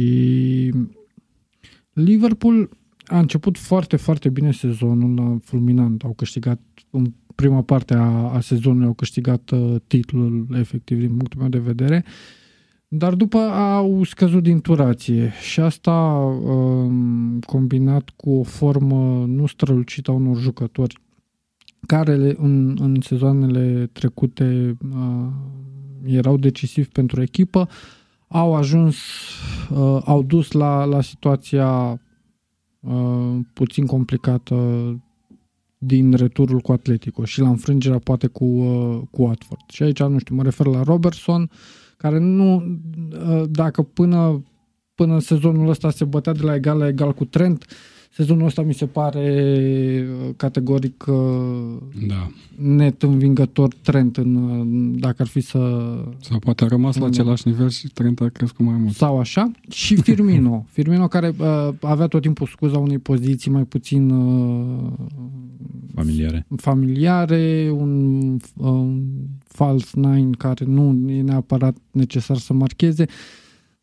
Liverpool 2.02 2.68
a 3.06 3.18
început 3.18 3.58
foarte, 3.58 3.96
foarte 3.96 4.28
bine 4.28 4.52
sezonul, 4.52 5.14
la 5.14 5.36
fulminant. 5.42 6.02
Au 6.02 6.12
câștigat 6.12 6.60
în 6.90 7.12
prima 7.34 7.62
parte 7.62 7.94
a, 7.94 8.32
a 8.32 8.40
sezonului, 8.40 8.86
au 8.86 8.92
câștigat 8.92 9.50
uh, 9.50 9.74
titlul 9.86 10.46
efectiv 10.52 10.98
din 10.98 11.16
punctul 11.16 11.40
meu 11.40 11.48
de 11.48 11.58
vedere, 11.58 12.04
dar 12.88 13.14
după 13.14 13.38
au 13.38 14.04
scăzut 14.04 14.42
din 14.42 14.60
turație 14.60 15.32
și 15.50 15.60
asta 15.60 15.92
uh, 16.44 16.92
combinat 17.46 18.10
cu 18.16 18.30
o 18.30 18.42
formă 18.42 19.24
nu 19.26 19.46
strălucită 19.46 20.10
a 20.10 20.14
unor 20.14 20.36
jucători 20.36 21.00
care 21.86 22.16
le- 22.16 22.36
în, 22.38 22.76
în 22.80 23.00
sezoanele 23.00 23.90
trecute 23.92 24.76
uh, 24.94 25.26
erau 26.04 26.36
decisivi 26.36 26.88
pentru 26.88 27.22
echipă, 27.22 27.68
au 28.33 28.55
ajuns, 28.55 28.97
uh, 29.71 30.01
au 30.05 30.23
dus 30.23 30.53
la, 30.53 30.85
la 30.85 31.01
situația 31.01 32.01
uh, 32.81 33.38
puțin 33.53 33.87
complicată 33.87 34.55
din 35.79 36.12
returul 36.12 36.61
cu 36.61 36.73
Atletico 36.73 37.25
și 37.25 37.40
la 37.40 37.49
înfrângerea 37.49 37.99
poate 37.99 38.27
cu, 38.27 38.45
uh, 38.45 39.01
cu 39.11 39.23
Watford. 39.23 39.61
Și 39.69 39.83
aici, 39.83 40.03
nu 40.03 40.19
știu, 40.19 40.35
mă 40.35 40.43
refer 40.43 40.66
la 40.66 40.83
Robertson, 40.83 41.51
care 41.97 42.19
nu, 42.19 42.55
uh, 42.55 43.43
dacă 43.49 43.83
până, 43.83 44.45
până 44.95 45.14
în 45.14 45.21
sezonul 45.21 45.69
ăsta 45.69 45.90
se 45.90 46.05
bătea 46.05 46.33
de 46.33 46.43
la 46.43 46.55
egal 46.55 46.79
la 46.79 46.87
egal 46.87 47.12
cu 47.12 47.25
Trent, 47.25 47.66
sezonul 48.12 48.46
ăsta 48.46 48.62
mi 48.62 48.75
se 48.75 48.87
pare 48.87 50.07
uh, 50.27 50.31
categoric 50.37 51.05
uh, 51.09 51.14
Da. 52.07 52.31
net 52.57 53.03
învingător 53.03 53.75
Trent 53.83 54.16
în, 54.16 54.35
uh, 54.35 54.99
dacă 55.01 55.16
ar 55.23 55.27
fi 55.29 55.40
să 55.40 55.59
Sau 56.20 56.38
poate 56.38 56.64
a 56.64 56.68
rămas 56.68 56.94
la 56.94 57.01
Da. 57.01 57.07
același 57.07 57.49
nivel 57.49 57.68
și 57.68 57.88
Trent 57.88 58.20
a 58.20 58.29
crescut 58.29 58.66
mai 58.66 58.75
mult. 58.77 58.94
sau 58.94 59.18
așa, 59.18 59.51
și 59.70 59.96
Firmino. 59.96 60.64
Firmino 60.73 61.09
care 61.09 61.35
uh, 61.38 61.68
avea 61.81 62.07
tot 62.07 62.23
timpul 62.23 62.46
scuza 62.46 62.79
unei 62.79 62.99
poziții 62.99 63.51
mai 63.51 63.64
puțin 63.64 64.11
uh, 64.11 64.92
Familiare. 65.94 66.46
familiare, 66.57 67.70
un, 67.73 68.37
un 68.57 69.03
false 69.44 69.88
nine 69.94 70.31
care 70.38 70.64
nu 70.64 71.11
e 71.11 71.23
neapărat 71.23 71.77
necesar 71.90 72.37
să 72.37 72.53
marcheze, 72.53 73.05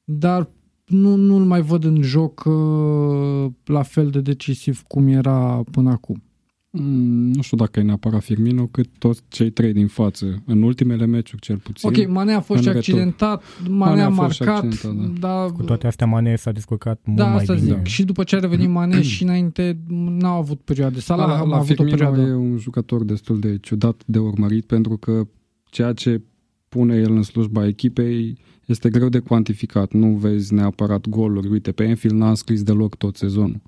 dar 0.03 0.49
nu, 0.87 1.15
nu-l 1.15 1.43
mai 1.43 1.61
văd 1.61 1.83
în 1.83 2.01
joc 2.01 2.43
uh, 2.45 3.51
la 3.65 3.81
fel 3.81 4.09
de 4.09 4.21
decisiv 4.21 4.81
cum 4.81 5.07
era 5.07 5.61
până 5.71 5.89
acum. 5.89 6.21
Mm, 6.69 7.31
nu 7.31 7.41
știu 7.41 7.57
dacă 7.57 7.79
e 7.79 7.83
neapărat 7.83 8.23
Firmino, 8.23 8.65
cât 8.67 8.87
toți 8.97 9.21
cei 9.27 9.49
trei 9.49 9.73
din 9.73 9.87
față. 9.87 10.43
În 10.45 10.61
ultimele 10.61 11.05
meciuri, 11.05 11.41
cel 11.41 11.57
puțin. 11.57 11.89
Ok, 11.89 12.07
Mane 12.09 12.33
a 12.33 12.39
fost 12.39 12.59
în 12.59 12.65
și 12.65 12.73
retur. 12.73 12.79
accidentat, 12.93 13.43
Mane, 13.69 13.91
Mane 13.91 14.01
a 14.01 14.05
a 14.05 14.09
fost 14.09 14.31
și 14.33 14.43
marcat, 14.43 14.63
accidentat, 14.63 15.19
dar 15.19 15.51
Cu 15.51 15.63
toate 15.63 15.87
astea, 15.87 16.05
Mane 16.07 16.35
s-a 16.35 16.51
descurcat 16.51 16.99
mult 17.05 17.17
da, 17.17 17.25
mai 17.27 17.35
asta 17.35 17.53
bine. 17.53 17.65
zic. 17.67 17.85
Și 17.85 18.03
după 18.03 18.23
ce 18.23 18.35
a 18.35 18.39
revenit 18.39 18.69
Mane 18.69 19.01
și 19.11 19.23
înainte 19.23 19.77
n-au 19.87 20.37
avut 20.37 20.59
perioade. 20.61 20.99
Salah 20.99 21.27
la, 21.27 21.37
a 21.37 21.43
la 21.45 21.55
avut 21.55 21.79
o 21.79 21.83
Firmino 21.83 21.95
perioadă. 21.97 22.21
e 22.21 22.33
un 22.33 22.57
jucător 22.57 23.03
destul 23.03 23.39
de 23.39 23.57
ciudat 23.61 24.01
de 24.05 24.17
urmărit 24.19 24.65
pentru 24.65 24.97
că 24.97 25.27
ceea 25.69 25.93
ce 25.93 26.21
pune 26.69 26.95
el 26.95 27.11
în 27.11 27.23
slujba 27.23 27.67
echipei 27.67 28.37
este 28.67 28.89
greu 28.89 29.09
de 29.09 29.19
cuantificat. 29.19 29.91
Nu 29.93 30.07
vezi 30.07 30.53
neapărat 30.53 31.07
goluri. 31.09 31.47
Uite, 31.47 31.71
pe 31.71 31.83
Enfield 31.83 32.15
n-a 32.17 32.33
scris 32.33 32.63
deloc 32.63 32.95
tot 32.95 33.15
sezonul. 33.17 33.61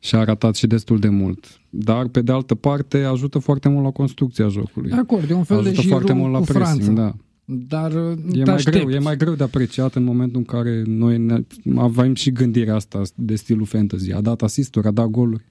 Și 0.00 0.14
a 0.14 0.24
ratat 0.24 0.54
și 0.54 0.66
destul 0.66 0.98
de 0.98 1.08
mult. 1.08 1.60
Dar, 1.70 2.08
pe 2.08 2.20
de 2.22 2.32
altă 2.32 2.54
parte, 2.54 2.98
ajută 3.02 3.38
foarte 3.38 3.68
mult 3.68 3.84
la 3.84 3.90
construcția 3.90 4.48
jocului. 4.48 4.90
De 4.90 4.96
acord, 4.96 5.30
e 5.30 5.34
un 5.34 5.44
fel 5.44 5.62
de 5.62 5.68
ajută 5.68 5.80
Giroud 5.82 6.00
foarte 6.04 6.20
mult 6.20 6.32
la 6.32 6.38
cu 6.38 6.44
pressing, 6.44 6.82
Franța. 6.82 7.02
da. 7.02 7.14
Dar 7.50 7.90
E 7.92 8.14
te 8.30 8.44
mai, 8.44 8.54
aștepți. 8.54 8.78
greu, 8.78 8.90
e 8.90 8.98
mai 8.98 9.16
greu 9.16 9.34
de 9.34 9.42
apreciat 9.42 9.94
în 9.94 10.04
momentul 10.04 10.36
în 10.38 10.44
care 10.44 10.82
noi 10.86 11.18
ne, 11.18 11.38
avem 11.76 12.14
și 12.14 12.30
gândirea 12.32 12.74
asta 12.74 13.02
de 13.14 13.34
stilul 13.34 13.64
fantasy. 13.66 14.12
A 14.12 14.20
dat 14.20 14.42
asisturi, 14.42 14.86
a 14.86 14.90
dat 14.90 15.06
goluri. 15.06 15.44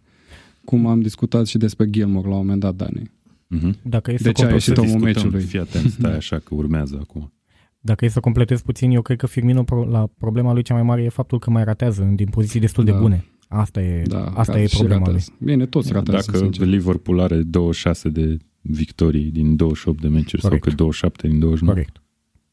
Cum 0.66 0.86
am 0.86 1.02
discutat 1.02 1.46
și 1.48 1.58
despre 1.58 1.90
Gilmore 1.90 2.28
la 2.28 2.34
un 2.34 2.40
moment 2.40 2.60
dat, 2.60 2.76
Dani. 2.76 3.12
Mhm. 3.48 3.76
Dacă 3.82 4.12
e 4.12 4.18
să 4.18 4.24
De 4.24 4.32
ce 4.32 4.42
a 4.44 4.48
complet- 4.48 4.54
ieșit 4.68 4.74
Să 4.76 4.82
omul 4.82 4.92
discutăm. 5.06 5.24
meciului? 5.24 5.42
Fii 5.50 5.60
atent, 5.60 5.92
stai 5.92 6.16
așa 6.16 6.38
că 6.40 6.56
urmează 6.56 6.98
acum. 7.02 7.32
Dacă 7.88 8.06
e 8.06 8.08
să 8.08 8.20
completez 8.20 8.62
puțin, 8.62 8.92
eu 8.92 9.02
cred 9.02 9.18
că 9.18 9.28
Firmino, 9.28 9.64
pro- 9.64 9.86
la 9.90 10.10
problema 10.18 10.54
lui 10.54 10.62
cea 10.64 10.74
mai 10.74 10.84
mare 10.84 11.04
e 11.04 11.10
faptul 11.10 11.40
că 11.40 11.50
mai 11.50 11.64
ratează 11.64 12.12
din 12.16 12.28
poziții 12.30 12.60
destul 12.60 12.84
de 12.84 12.92
Da. 12.92 12.98
bune. 13.00 13.26
Asta 13.48 13.82
e, 13.82 14.02
Da, 14.06 14.24
asta 14.26 14.52
care 14.52 14.64
e 14.64 14.68
și 14.68 14.76
problema 14.76 15.00
lui. 15.00 15.06
ratează. 15.14 15.32
Bine, 15.40 15.66
toți 15.66 15.92
ratează, 15.92 16.32
Dacă 16.32 16.44
sincer. 16.44 16.68
Liverpool 16.68 17.20
are 17.20 17.42
26 17.42 18.10
de 18.10 18.38
victorii 18.62 19.24
din 19.32 19.56
28 19.56 20.02
de 20.02 20.08
meciuri 20.08 20.42
Corect. 20.42 20.64
sau 20.64 20.72
că 20.72 20.78
27 20.78 21.28
din 21.28 21.40
29. 21.40 21.74
Corect. 21.78 22.02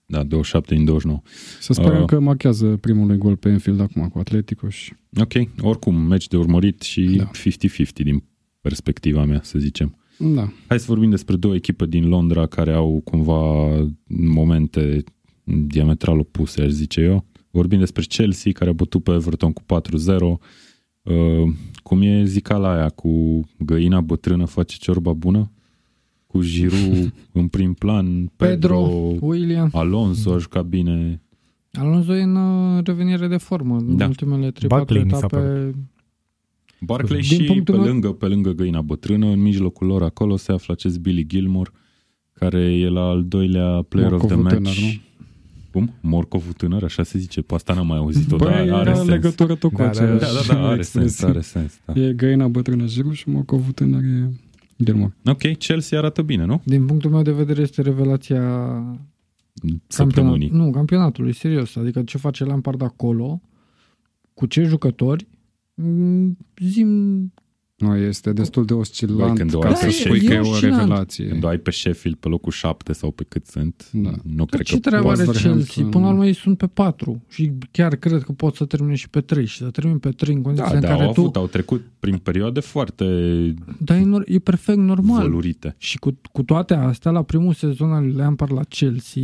Da, 0.07 0.23
27 0.23 0.75
din 0.75 0.85
29. 0.85 1.21
Să 1.61 1.73
sperăm 1.73 2.01
Uh. 2.01 2.07
că 2.07 2.21
marchează 2.21 2.67
primul 2.81 3.15
gol 3.17 3.37
pe 3.37 3.49
Enfield 3.49 3.81
acum 3.81 4.09
cu 4.09 4.19
Atletico 4.19 4.69
și 4.69 4.93
Ok, 5.21 5.33
oricum, 5.61 5.95
meci 5.95 6.29
de 6.29 6.37
urmărit 6.37 6.81
și 6.83 7.03
Da. 7.17 7.31
50-50 7.33 8.03
din 8.05 8.23
perspectiva 8.61 9.25
mea, 9.25 9.41
să 9.43 9.59
zicem. 9.59 9.97
da, 10.19 10.53
Hai 10.67 10.79
să 10.79 10.85
vorbim 10.89 11.11
despre 11.11 11.37
două 11.37 11.55
echipe 11.55 11.87
din 11.87 12.09
Londra 12.09 12.47
care 12.47 12.73
au 12.73 13.01
cumva 13.05 13.69
momente 14.07 15.05
diametral 15.45 16.19
opuse, 16.19 16.63
aș 16.63 16.71
zice 16.71 17.01
eu. 17.01 17.25
Vorbim 17.51 17.79
despre 17.79 18.03
Chelsea, 18.03 18.53
care 18.53 18.71
a 18.71 18.73
bătut 18.73 19.03
pe 19.03 19.11
Everton 19.13 19.53
cu 19.53 19.63
4-0. 19.63 20.39
Uh, 21.03 21.53
cum 21.83 22.03
e 22.03 22.25
zicala 22.25 22.73
aia 22.75 22.89
cu 22.89 23.41
găina 23.59 24.01
bătrână 24.01 24.45
face 24.45 24.77
ciorba 24.79 25.13
bună? 25.13 25.51
Cu 26.27 26.41
Giroud 26.43 27.15
în 27.33 27.49
prim 27.49 27.73
plan, 27.75 28.27
Pedro, 28.37 28.83
Pedro, 28.83 29.27
William. 29.27 29.69
Alonso 29.73 30.33
a 30.33 30.39
jucat 30.39 30.65
bine. 30.67 31.23
Alonso 31.73 32.15
e 32.15 32.23
în 32.23 32.37
uh, 32.37 32.85
revenire 32.85 33.27
de 33.29 33.37
formă 33.37 33.77
în 33.77 33.97
Da. 33.97 34.07
ultimele 34.07 34.51
3-4 34.53 34.67
Barkley 34.67 35.03
mi 35.05 35.11
s-a 35.11 35.17
etape. 35.17 35.75
Barclay 36.81 37.21
Din 37.21 37.29
și 37.29 37.37
pe 37.37 37.45
punctul 37.45 37.75
meu- 37.77 37.85
lângă, 37.87 38.13
pe 38.13 38.27
lângă 38.27 38.51
găina 38.53 38.81
bătrână, 38.83 39.27
în 39.27 39.41
mijlocul 39.43 39.87
lor 39.87 40.03
acolo 40.03 40.37
se 40.37 40.53
află 40.53 40.73
acest 40.73 40.99
Billy 40.99 41.27
Gilmore, 41.27 41.71
care 42.33 42.61
e 42.61 42.89
la 42.89 43.01
al 43.03 43.25
doilea 43.25 43.83
player 43.89 44.13
of 44.13 44.27
the 44.27 44.35
Morcovul 44.35 44.43
match. 44.61 44.75
tânăr, 44.77 44.93
nu? 44.93 45.01
Cum? 45.75 45.93
Morcovul 46.01 46.53
tânăr? 46.53 46.83
Așa 46.85 47.03
se 47.03 47.19
zice. 47.19 47.43
Pe 47.43 47.55
asta 47.55 47.75
n-am 47.75 47.87
mai 47.87 47.99
auzit-o, 47.99 48.37
dar 48.37 48.49
Băi, 48.49 48.57
are 48.59 48.71
are 48.73 48.95
sens. 48.95 49.07
legătură 49.09 49.55
tot 49.55 49.73
cu 49.73 49.77
Da, 49.77 49.89
da, 49.89 50.05
Da, 50.07 50.15
aceeași 50.15 50.49
da, 50.49 50.55
da, 50.55 50.67
are 50.69 50.83
sens, 50.83 51.05
expresie. 51.05 51.27
are 51.29 51.41
sens. 51.41 51.79
Da. 51.85 52.01
E 52.01 52.13
găina 52.13 52.49
bătrână 52.49 52.85
Giroud 52.85 53.15
și 53.15 53.29
Morcovul 53.29 53.73
tânăr 53.73 54.03
e 54.03 54.31
Gilmore. 54.85 55.17
Ok, 55.25 55.57
Chelsea 55.59 55.99
arată 55.99 56.23
bine, 56.23 56.45
nu? 56.45 56.63
Din 56.65 56.87
punctul 56.87 57.11
meu 57.11 57.23
de 57.23 57.33
vedere 57.33 57.61
este 57.63 57.83
revelația 57.83 58.41
Săptămânii. 59.87 60.49
campionat, 60.49 60.67
nu, 60.67 60.71
campionatului, 60.73 61.33
serios. 61.35 61.77
Adică 61.77 62.03
ce 62.03 62.19
face 62.19 62.45
Lampard 62.45 62.83
acolo, 62.83 63.41
cu 64.35 64.47
ce 64.47 64.63
jucători, 64.63 65.27
Mm, 65.77 66.37
zim, 66.59 66.89
Nu, 67.87 67.97
este 67.97 68.33
destul 68.33 68.65
de 68.65 68.73
Băi, 68.73 68.81
oscilant 68.83 69.39
când 69.39 69.55
o 69.55 69.59
ca 69.59 69.69
ai 69.69 69.75
să 69.75 69.85
pe 69.85 69.91
spui 69.91 70.19
Sheffield- 70.19 70.27
că 70.29 70.33
e 70.33 70.37
e 70.37 70.41
o 70.41 70.49
oscilant. 70.51 70.81
revelație. 70.81 71.29
Când 71.29 71.45
o 71.45 71.47
ai 71.47 71.57
pe 71.59 71.71
Sheffield 71.71 72.17
pe 72.17 72.29
locul 72.29 72.53
7 72.53 72.93
sau 72.93 73.11
pe 73.11 73.25
cât 73.29 73.47
sunt, 73.47 73.89
Da. 73.93 74.11
nu 74.23 74.45
cred 74.47 74.63
ce 74.63 74.75
că 74.75 74.81
treabă 74.81 75.09
poți. 75.09 75.21
are 75.21 75.31
Wolverhampton- 75.31 75.67
Chelsea? 75.67 75.85
Până 75.87 76.05
la 76.05 76.11
urmă 76.11 76.27
ei 76.27 76.35
sunt 76.35 76.59
pe 76.59 76.67
4 76.67 77.23
și 77.29 77.53
chiar 77.71 77.97
cred 77.97 78.23
că 78.23 78.33
pot 78.33 78.55
să 78.55 78.65
termine 78.65 78.95
și 78.95 79.09
pe 79.11 79.21
3 79.21 79.47
și 79.47 79.57
să 79.57 79.71
termin 79.71 79.99
pe 79.99 80.09
3 80.11 80.35
în 80.35 80.43
Da, 80.43 80.49
condițiile 80.49 80.81
da, 80.81 80.87
în 80.89 80.93
care 80.95 81.07
au 81.07 81.13
tu... 81.15 81.21
avut, 81.21 81.37
au 81.37 81.47
trecut 81.47 81.83
prin 82.01 82.17
perioade 82.19 82.61
foarte 82.61 83.05
Dar 83.79 83.97
e, 83.97 84.03
nor- 84.03 84.27
e 84.27 84.39
perfect 84.39 84.79
normal. 84.79 85.21
vălurite. 85.23 85.75
Și 85.79 85.99
cu, 85.99 86.19
cu 86.33 86.43
toate 86.43 86.75
astea, 86.75 87.11
la 87.11 87.23
primul 87.23 87.53
sezon 87.53 87.91
al 87.93 88.03
lui 88.05 88.13
Lampard 88.13 88.53
la 88.53 88.63
Chelsea, 88.69 89.23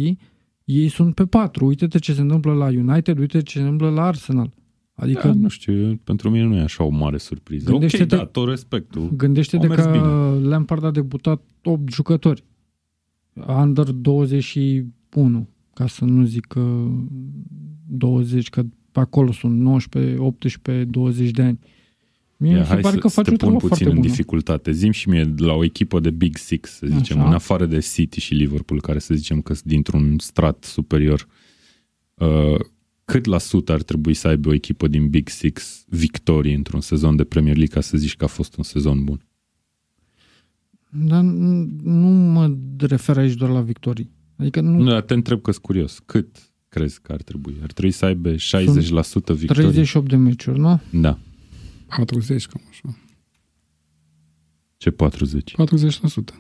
ei 0.65 0.89
sunt 0.89 1.15
pe 1.15 1.25
4. 1.27 1.67
Uite-te 1.67 1.99
ce 1.99 2.13
se 2.13 2.21
întâmplă 2.21 2.53
la 2.53 2.65
United, 2.67 3.19
uite 3.19 3.43
ce 3.43 3.53
se 3.59 3.63
întâmplă 3.63 3.91
la 3.91 4.03
Arsenal. 4.07 4.51
Adică 5.01 5.27
Da, 5.27 5.35
nu 5.35 5.49
știu, 5.49 6.01
pentru 6.05 6.31
mine 6.31 6.45
nu 6.45 6.57
e 6.57 6.61
așa 6.61 6.85
o 6.85 6.89
mare 6.89 7.17
surpriză. 7.17 7.71
Gândește-te- 7.71 8.15
ok, 8.15 8.21
da, 8.21 8.27
tot 8.27 8.49
respectul. 8.49 9.11
Gândește-te 9.17 9.63
Au 9.67 9.69
mers 9.69 9.83
că 9.85 9.91
bine. 9.91 10.49
Lampard 10.49 10.85
a 10.85 10.91
debutat 10.91 11.43
8 11.63 11.93
jucători. 11.93 12.45
Under 13.47 13.85
21, 13.91 15.49
ca 15.75 15.87
să 15.87 16.05
nu 16.05 16.25
zic 16.25 16.55
uh, 16.57 16.91
20, 17.87 18.49
că 18.51 18.63
pe 18.93 19.01
acolo 19.01 19.33
sunt 19.33 19.59
19, 19.61 20.17
18, 20.19 20.85
20 20.85 21.31
de 21.31 21.43
ani. 21.43 21.59
Mie 22.37 22.51
Ia, 22.53 22.59
mi 22.59 22.65
se 22.65 22.73
hai 22.73 22.81
pare 22.81 22.95
să, 22.95 23.01
că 23.01 23.09
să 23.09 23.15
face 23.15 23.29
te 23.29 23.35
o 23.35 23.39
pun 23.39 23.49
treabă 23.49 23.57
puțin 23.69 23.69
foarte 23.69 23.85
în 23.89 23.95
bună. 23.95 24.07
dificultate. 24.09 24.71
Zim 24.71 24.91
și 24.91 25.09
mie 25.09 25.35
la 25.37 25.53
o 25.53 25.65
echipă 25.65 26.01
de 26.01 26.11
Big 26.11 26.37
Six, 26.37 26.71
să 26.71 26.87
zicem, 26.87 27.19
Așa. 27.19 27.27
în 27.29 27.35
afară 27.35 27.67
de 27.67 27.79
City 27.79 28.21
și 28.21 28.35
Liverpool, 28.35 28.81
care 28.81 28.99
să 28.99 29.15
zicem 29.15 29.41
că 29.41 29.55
sunt 29.55 29.67
dintr-un 29.67 30.19
strat 30.19 30.65
superior. 30.65 31.27
Uh, 32.15 32.61
cât 33.11 33.25
la 33.25 33.39
sută 33.39 33.73
ar 33.73 33.83
trebui 33.83 34.15
să 34.15 34.29
aibă 34.29 34.49
o 34.49 34.53
echipă 34.53 34.89
din 34.89 35.09
Big 35.09 35.29
Six 35.29 35.85
victorii 35.89 36.55
într-un 36.55 36.81
sezon 36.81 37.17
de 37.17 37.25
Premier 37.25 37.57
League 37.57 37.75
ca 37.75 37.81
să 37.81 37.97
zici 37.97 38.17
că 38.17 38.25
a 38.25 38.27
fost 38.27 38.57
un 38.57 38.63
sezon 38.65 39.05
bun? 39.05 39.25
Dar 40.91 41.21
n- 41.23 41.81
nu 41.83 42.09
mă 42.09 42.57
refer 42.79 43.17
aici 43.19 43.35
doar 43.35 43.51
la 43.51 43.61
victorii. 43.61 44.11
Adică 44.37 44.61
nu, 44.61 44.77
Nu, 44.83 44.91
dar 44.91 45.01
te 45.03 45.15
întreb 45.15 45.41
că 45.43 45.51
sunt 45.51 45.65
curios. 45.65 45.99
Cât 46.07 46.53
crezi 46.69 47.01
că 47.03 47.13
ar 47.13 47.23
trebui? 47.23 47.57
Ar 47.63 47.73
trebui 47.73 47.91
să 47.93 48.05
aibă 48.05 48.35
60% 48.35 48.39
victorii? 49.35 49.47
38 49.47 50.09
de 50.09 50.17
meciuri, 50.17 50.59
nu? 50.59 50.81
Da. 50.93 51.19
40, 51.97 52.47
cam 52.47 52.63
așa. 52.69 52.99
Ce 54.77 54.91
40? 54.91 55.55
40%. 55.57 56.35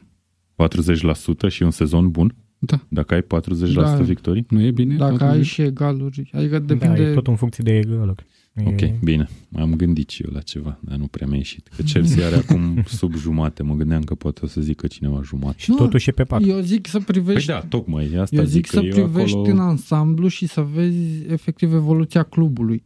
40% 0.54 1.48
și 1.48 1.62
un 1.62 1.70
sezon 1.70 2.10
bun? 2.10 2.34
Da. 2.62 2.80
Dacă 2.88 3.14
ai 3.14 3.22
40% 3.22 3.74
Da. 3.74 3.94
victorii? 4.02 4.46
Nu 4.48 4.60
e 4.62 4.70
bine? 4.70 4.96
Dacă 4.96 5.10
Totul 5.12 5.26
ai 5.26 5.38
e- 5.38 5.42
și 5.42 5.62
egaluri, 5.62 6.30
adică 6.32 6.58
Da, 6.58 6.64
depinde... 6.74 7.02
e 7.02 7.12
tot 7.14 7.26
în 7.26 7.36
funcție 7.36 7.64
de 7.64 7.76
egaluri. 7.78 8.24
E- 8.54 8.62
Ok, 8.66 9.00
bine. 9.04 9.28
M-am 9.48 9.74
gândit 9.74 10.08
și 10.08 10.22
eu 10.22 10.30
la 10.32 10.40
ceva, 10.40 10.78
dar 10.82 10.96
nu 10.98 11.06
prea 11.06 11.26
mi-a 11.26 11.36
ieșit. 11.36 11.68
Că 11.76 11.82
Chelsea 11.82 12.26
are 12.26 12.34
acum 12.48 12.82
sub 12.86 13.14
jumate. 13.16 13.62
Mă 13.62 13.74
gândeam 13.74 14.02
că 14.02 14.14
poate 14.14 14.40
o 14.42 14.46
să 14.46 14.60
zică 14.60 14.86
cineva 14.86 15.20
jumate. 15.24 15.54
Și 15.58 15.70
Nu, 15.70 15.76
totuși 15.76 16.08
e 16.08 16.12
pe 16.12 16.22
patru. 16.24 16.48
Eu 16.48 16.60
zic 16.60 16.86
să 16.86 16.96
Păi 16.96 17.04
privești 17.06 17.48
da, 17.48 17.60
tocmai. 17.60 18.14
Asta 18.14 18.36
Eu 18.36 18.44
zic 18.44 18.66
că 18.66 18.78
să 18.78 18.84
eu 18.84 18.90
privești 19.04 19.36
acolo... 19.36 19.52
în 19.52 19.58
ansamblu 19.58 20.28
și 20.28 20.46
să 20.46 20.60
vezi 20.74 21.24
efectiv 21.28 21.72
evoluția 21.74 22.22
clubului. 22.22 22.84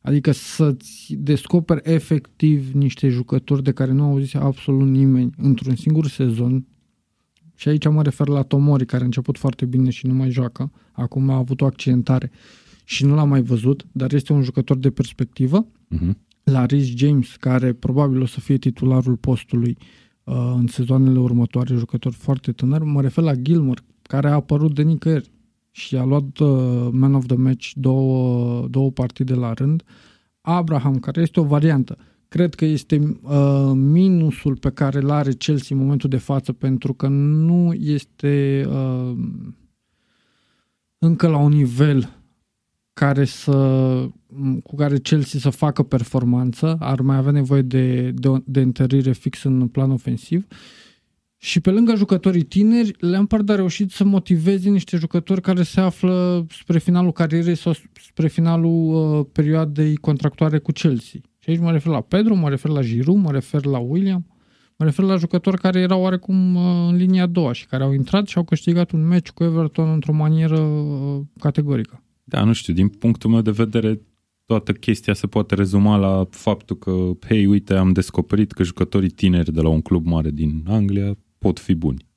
Adică 0.00 0.32
să-ți 0.32 1.14
descoperi 1.18 1.80
efectiv 1.92 2.70
niște 2.72 3.08
jucători 3.08 3.62
de 3.62 3.72
care 3.72 3.92
nu 3.92 4.02
auzise 4.04 4.38
absolut 4.38 4.88
nimeni 4.88 5.30
într-un 5.36 5.76
singur 5.76 6.06
sezon. 6.08 6.66
Și 7.60 7.68
aici 7.68 7.88
mă 7.88 8.02
refer 8.02 8.28
la 8.28 8.42
Tomori, 8.42 8.86
care 8.86 9.02
a 9.02 9.04
început 9.04 9.38
foarte 9.38 9.64
bine 9.64 9.90
și 9.90 10.06
nu 10.06 10.14
mai 10.14 10.30
joacă. 10.30 10.70
Acum 10.92 11.30
a 11.30 11.36
avut 11.36 11.60
o 11.60 11.64
accidentare 11.64 12.30
și 12.84 13.04
nu 13.04 13.14
l-am 13.14 13.28
mai 13.28 13.42
văzut, 13.42 13.86
dar 13.92 14.12
este 14.12 14.32
un 14.32 14.42
jucător 14.42 14.76
de 14.76 14.90
perspectivă. 14.90 15.66
Mhm. 15.88 16.18
La 16.44 16.66
Rhys 16.66 16.86
James, 16.96 17.36
care 17.36 17.72
probabil 17.72 18.20
o 18.20 18.26
să 18.26 18.40
fie 18.40 18.56
titularul 18.56 19.16
postului 19.16 19.76
uh, 20.24 20.34
în 20.56 20.66
sezoanele 20.66 21.18
următoare, 21.18 21.74
jucător 21.74 22.12
foarte 22.12 22.52
tânăr. 22.52 22.82
Mă 22.82 23.00
refer 23.00 23.24
la 23.24 23.34
Gilmore, 23.34 23.80
care 24.02 24.28
a 24.28 24.34
apărut 24.34 24.74
de 24.74 24.82
nicăieri 24.82 25.30
și 25.70 25.96
a 25.96 26.04
luat 26.04 26.38
uh, 26.38 26.88
Man 26.90 27.14
of 27.14 27.26
the 27.26 27.36
Match 27.36 27.70
două, 27.74 28.66
două 28.68 28.90
partide 28.90 29.34
la 29.34 29.52
rând. 29.52 29.82
Abraham, 30.40 30.98
care 30.98 31.20
este 31.20 31.40
o 31.40 31.44
variantă. 31.44 31.96
Cred 32.30 32.54
că 32.54 32.64
este 32.64 33.18
uh, 33.22 33.70
minusul 33.74 34.56
pe 34.56 34.70
care 34.70 34.98
îl 34.98 35.10
are 35.10 35.32
Chelsea 35.32 35.76
în 35.76 35.82
momentul 35.82 36.08
de 36.08 36.16
față, 36.16 36.52
pentru 36.52 36.94
că 36.94 37.08
nu 37.08 37.72
este 37.72 38.66
uh, 38.68 39.16
încă 40.98 41.28
la 41.28 41.36
un 41.36 41.52
nivel 41.52 42.22
care 42.92 43.24
să, 43.24 43.56
cu 44.62 44.74
care 44.76 44.98
Chelsea 44.98 45.40
să 45.40 45.50
facă 45.50 45.82
performanță, 45.82 46.76
ar 46.80 47.00
mai 47.00 47.16
avea 47.16 47.32
nevoie 47.32 47.62
de, 47.62 48.10
de, 48.10 48.28
de 48.44 48.60
întărire 48.60 49.12
fix 49.12 49.42
în 49.42 49.68
plan 49.68 49.90
ofensiv. 49.90 50.46
Și 51.36 51.60
pe 51.60 51.70
lângă 51.70 51.94
jucătorii 51.94 52.42
tineri, 52.42 52.94
Lampard 52.98 53.48
a 53.48 53.54
reușit 53.54 53.90
să 53.90 54.04
motiveze 54.04 54.68
niște 54.68 54.96
jucători 54.96 55.40
care 55.40 55.62
se 55.62 55.80
află 55.80 56.46
spre 56.48 56.78
finalul 56.78 57.12
carierei 57.12 57.56
sau 57.56 57.72
spre 57.92 58.28
finalul 58.28 58.94
uh, 58.94 59.26
perioadei 59.32 59.96
contractoare 59.96 60.58
cu 60.58 60.72
Chelsea. 60.72 61.20
Și 61.42 61.50
aici 61.50 61.58
mă 61.58 61.70
refer 61.70 61.92
la 61.92 62.00
Pedro, 62.00 62.34
mă 62.34 62.48
refer 62.48 62.70
la 62.70 62.82
Giroud, 62.82 63.22
mă 63.22 63.30
refer 63.30 63.64
la 63.64 63.78
William, 63.78 64.26
mă 64.76 64.84
refer 64.84 65.04
la 65.04 65.16
jucători 65.16 65.60
care 65.60 65.80
erau 65.80 66.00
oarecum 66.00 66.54
uh, 66.54 66.62
în 66.88 66.96
linia 66.96 67.22
a 67.22 67.26
doua 67.26 67.52
și 67.52 67.66
care 67.66 67.82
au 67.82 67.92
intrat 67.92 68.26
și 68.26 68.36
au 68.36 68.44
câștigat 68.44 68.90
un 68.90 69.06
meci 69.06 69.30
cu 69.30 69.44
Everton 69.44 69.90
într-o 69.90 70.12
manieră 70.12 70.58
uh, 70.58 71.20
categorică. 71.38 72.02
Da, 72.24 72.44
nu 72.44 72.52
știu, 72.52 72.74
din 72.74 72.88
punctul 72.88 73.30
meu 73.30 73.40
de 73.40 73.50
vedere, 73.50 74.00
toată 74.44 74.72
chestia 74.72 75.14
se 75.14 75.26
poate 75.26 75.54
rezuma 75.54 75.96
la 75.96 76.26
faptul 76.30 76.76
că, 76.76 77.10
hei, 77.26 77.46
uite, 77.46 77.74
am 77.74 77.92
descoperit 77.92 78.52
că 78.52 78.62
jucătorii 78.62 79.10
tineri 79.10 79.52
de 79.52 79.60
la 79.60 79.68
un 79.68 79.80
club 79.80 80.06
mare 80.06 80.30
din 80.30 80.64
Anglia 80.66 81.16
pot 81.38 81.58
fi 81.58 81.74
buni. 81.74 82.08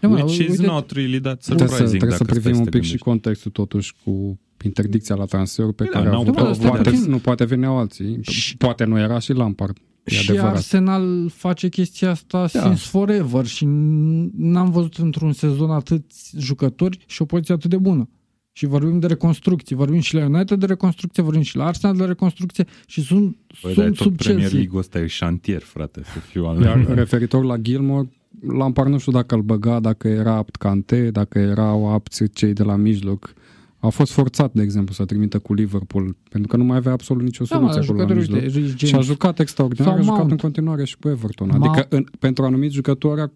Da, 0.00 0.08
mă, 0.08 0.14
Which 0.16 0.36
is 0.38 0.48
uite- 0.48 0.66
not 0.66 0.90
really 0.90 1.20
that 1.20 1.40
Trebuie 1.44 1.68
să, 1.68 1.74
surprising. 1.74 1.98
trebuie 1.98 2.18
să 2.18 2.24
dacă 2.24 2.38
privim 2.38 2.50
stai 2.50 2.58
un 2.58 2.64
să 2.64 2.70
te 2.70 2.78
pic 2.78 2.86
și 2.86 2.88
gândești. 2.96 3.04
contextul 3.08 3.50
totuși 3.50 3.94
cu 4.04 4.38
interdicția 4.64 5.14
la 5.14 5.24
transfer 5.24 5.66
pe 5.66 5.72
Păi 5.72 5.86
da, 5.86 5.92
care 5.92 6.04
n-au 6.10 6.18
au 6.18 6.24
putut 6.24 6.54
să 6.54 6.66
poate, 6.66 6.90
puțin. 6.90 7.10
nu 7.10 7.18
poate 7.18 7.44
veneau 7.44 7.76
alții. 7.78 8.18
Și- 8.22 8.56
Poate 8.56 8.84
nu 8.84 8.98
era 8.98 9.18
și 9.18 9.32
Lampard. 9.32 9.76
E 10.04 10.10
și 10.14 10.30
adevărat. 10.30 10.54
Arsenal 10.56 11.28
face 11.28 11.68
chestia 11.68 12.10
asta 12.10 12.48
da. 12.52 12.60
since 12.62 12.82
forever 12.88 13.46
și 13.46 13.64
n- 13.64 14.28
n-am 14.36 14.70
văzut 14.70 14.94
într-un 14.96 15.32
sezon 15.32 15.70
atât 15.70 16.04
jucători 16.38 16.98
și 17.06 17.22
o 17.22 17.24
poziție 17.24 17.54
atât 17.54 17.70
de 17.70 17.76
bună. 17.76 18.08
Și 18.52 18.66
vorbim 18.66 18.98
de 18.98 19.06
reconstrucții, 19.06 19.76
vorbim 19.76 20.00
și 20.00 20.14
la 20.14 20.24
United 20.24 20.58
de 20.58 20.66
reconstrucție, 20.66 21.22
vorbim 21.22 21.42
și 21.42 21.56
la 21.56 21.66
Arsenal 21.66 21.96
de 21.96 22.04
reconstrucție 22.04 22.64
și 22.86 23.02
sunt, 23.02 23.36
Păi, 23.62 23.74
dar 23.74 23.84
sunt 23.84 23.96
tot 23.96 24.06
sub 24.06 24.16
Premier 24.16 24.38
Chelsea. 24.40 24.56
League-ul 24.58 24.80
ăsta 24.80 24.98
e 24.98 25.06
șantier, 25.06 25.60
frate, 25.62 26.00
să 26.04 26.18
fiu 26.18 26.44
al 26.44 26.60
Iar 26.60 26.86
referitor 26.94 27.44
la 27.44 27.56
Gilmore, 27.56 28.08
Lampard 28.48 28.88
nu 28.90 28.98
știu 28.98 29.12
dacă 29.12 29.34
îl 29.34 29.42
băga, 29.42 29.80
dacă 29.80 30.08
era 30.08 30.34
apt 30.34 30.56
Cante, 30.56 31.10
dacă 31.10 31.38
erau 31.38 31.92
apți 31.92 32.24
cei 32.32 32.52
de 32.52 32.62
la 32.62 32.76
mijloc. 32.76 33.32
A 33.78 33.88
fost 33.88 34.12
forțat, 34.12 34.52
de 34.52 34.62
exemplu, 34.62 34.94
să 34.94 35.04
trimită 35.04 35.38
cu 35.38 35.54
Liverpool, 35.54 36.16
pentru 36.30 36.48
că 36.50 36.56
nu 36.56 36.64
mai 36.64 36.76
avea 36.76 36.92
absolut 36.92 37.22
nicio 37.22 37.44
Da, 37.48 37.58
mă, 37.58 37.72
soluție 37.72 37.94
la 37.94 38.02
acolo 38.02 38.08
la 38.08 38.14
jucători, 38.14 38.36
mijloc. 38.36 38.54
uite, 38.54 38.58
Rhys 38.68 38.76
Și 38.78 38.84
a 38.84 38.88
James. 38.88 39.06
jucat 39.06 39.38
extraordinar, 39.38 39.88
Sau 39.88 39.98
a 39.98 40.00
jucat 40.02 40.16
Mount. 40.16 40.30
în 40.30 40.36
continuare 40.36 40.84
și 40.84 40.96
cu 40.98 41.08
Everton. 41.08 41.48
Mount. 41.50 41.64
Adică 41.64 41.86
în, 41.96 42.04
pentru 42.18 42.44
anumiți 42.44 42.74
jucători 42.74 43.20
a, 43.20 43.32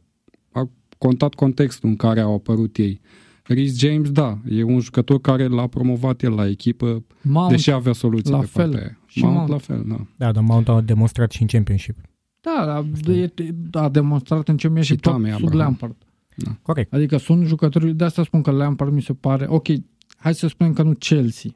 a 0.53 0.69
contat 0.99 1.35
contextul 1.35 1.89
în 1.89 1.97
care 1.97 2.21
au 2.21 2.35
apărut 2.35 2.77
ei. 2.77 3.01
Rhys 3.45 3.79
James, 3.79 4.11
da, 4.11 4.39
e 4.49 4.63
un 4.63 4.81
jucător 4.81 5.21
care 5.21 5.47
l-a 5.47 5.67
promovat 5.67 6.23
el 6.23 6.33
la 6.33 6.49
echipă, 6.49 7.05
Mount, 7.23 7.51
deși 7.51 7.71
avea 7.71 7.93
soluții 7.93 8.33
la 8.33 8.39
pe 8.39 8.47
fel. 8.47 8.65
partea 8.65 8.81
aia. 8.87 8.99
Și 9.07 9.23
Mount, 9.23 9.37
Mount. 9.37 9.51
la 9.51 9.59
fel, 9.59 9.85
da. 9.89 10.07
Da, 10.17 10.33
dar 10.33 10.43
Mount 10.43 10.69
a 10.69 10.81
demonstrat 10.81 11.31
și 11.31 11.41
în 11.43 11.47
Championship. 11.49 11.97
Da, 12.43 12.85
da, 13.05 13.13
e- 13.13 13.33
a 13.73 13.89
demonstrat 13.89 14.49
în 14.49 14.57
ce 14.57 14.69
mi 14.69 14.79
Și 14.81 14.85
și 14.87 14.97
tot 14.97 15.13
Tammy 15.13 15.27
sub 15.31 15.35
Abraham. 15.35 15.59
Lampard. 15.59 15.97
Corect. 16.63 16.93
Adică 16.93 17.17
sunt 17.17 17.47
jucători, 17.47 17.95
de 17.95 18.05
asta 18.05 18.23
spun 18.25 18.43
că 18.43 18.51
Lampard 18.51 18.93
mi 18.93 19.03
se 19.03 19.13
pare, 19.15 19.47
ok, 19.49 19.67
hai 20.17 20.35
să 20.35 20.47
spunem 20.47 20.73
că 20.73 20.83
nu 20.83 20.93
Chelsea 20.95 21.51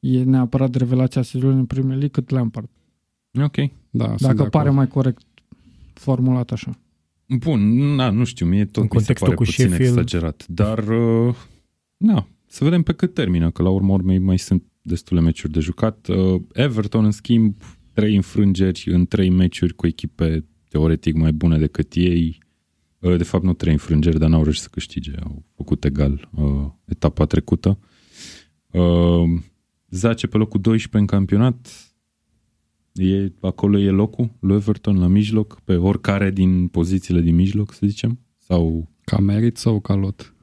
e 0.00 0.22
neapărat 0.22 0.74
revelația 0.74 1.22
sezonului 1.22 1.58
în 1.60 1.66
Premier 1.66 1.98
League 1.98 2.08
cât 2.22 2.30
Lampard. 2.30 2.68
Ok. 3.42 3.56
da 3.90 4.06
sunt 4.06 4.20
Dacă 4.20 4.42
de 4.42 4.48
pare 4.48 4.64
acord. 4.68 4.74
mai 4.74 4.88
corect 4.88 5.22
formulat 5.94 6.50
așa. 6.50 6.78
Bun, 7.38 7.76
na, 7.94 8.10
nu 8.10 8.24
știu, 8.24 8.46
mie 8.46 8.64
tot 8.64 8.76
În 8.76 8.82
mi 8.82 8.88
se 8.88 8.94
contextul 8.96 9.26
pare 9.26 9.38
cu 9.38 9.42
puțin 9.44 9.66
Sheffield. 9.66 9.90
exagerat. 9.98 10.46
Dar, 10.48 10.78
uh, 10.88 11.34
na, 11.96 12.26
să 12.46 12.64
vedem 12.64 12.82
pe 12.82 12.92
cât 12.92 13.14
termină, 13.14 13.50
că 13.50 13.62
la 13.62 13.68
urmă 13.68 13.92
urmei 13.92 14.18
mai 14.18 14.38
sunt 14.38 14.62
destule 14.82 15.20
meciuri 15.20 15.52
de 15.52 15.60
jucat. 15.60 16.06
Uh, 16.06 16.40
Everton, 16.52 17.04
în 17.04 17.10
schimb, 17.10 17.54
trei 17.92 18.14
înfrângeri 18.16 18.84
în 18.92 19.06
trei 19.06 19.30
meciuri 19.30 19.74
cu 19.74 19.86
echipe 19.86 20.44
teoretic 20.68 21.14
mai 21.14 21.32
bune 21.32 21.58
decât 21.58 21.92
ei. 21.94 22.38
Uh, 22.98 23.16
De 23.16 23.24
fapt, 23.24 23.44
nu 23.44 23.52
trei 23.52 23.72
înfrângeri, 23.72 24.18
dar 24.18 24.28
n-au 24.28 24.42
reușit 24.42 24.62
să 24.62 24.68
câștige. 24.70 25.12
Au 25.22 25.44
făcut 25.56 25.84
egal 25.84 26.28
uh, 26.34 26.66
etapa 26.84 27.24
trecută. 27.24 27.78
Uh, 28.70 29.40
Zace 29.90 30.26
pe 30.26 30.36
locul 30.36 30.60
12 30.60 30.98
în 31.12 31.18
campionat. 31.18 31.86
E, 32.92 33.32
acolo 33.40 33.78
e 33.78 33.90
locul 33.90 34.30
lui 34.40 34.56
Everton 34.56 34.98
la 34.98 35.06
mijloc, 35.06 35.60
pe 35.64 35.76
oricare 35.76 36.30
din 36.30 36.68
pozițiile 36.68 37.20
din 37.20 37.34
mijloc, 37.34 37.72
să 37.72 37.86
zicem? 37.86 38.18
Sau 38.38 38.88
Ca 39.04 39.18
merit 39.18 39.56
sau 39.56 39.80
ca 39.80 39.94
lot? 39.94 40.34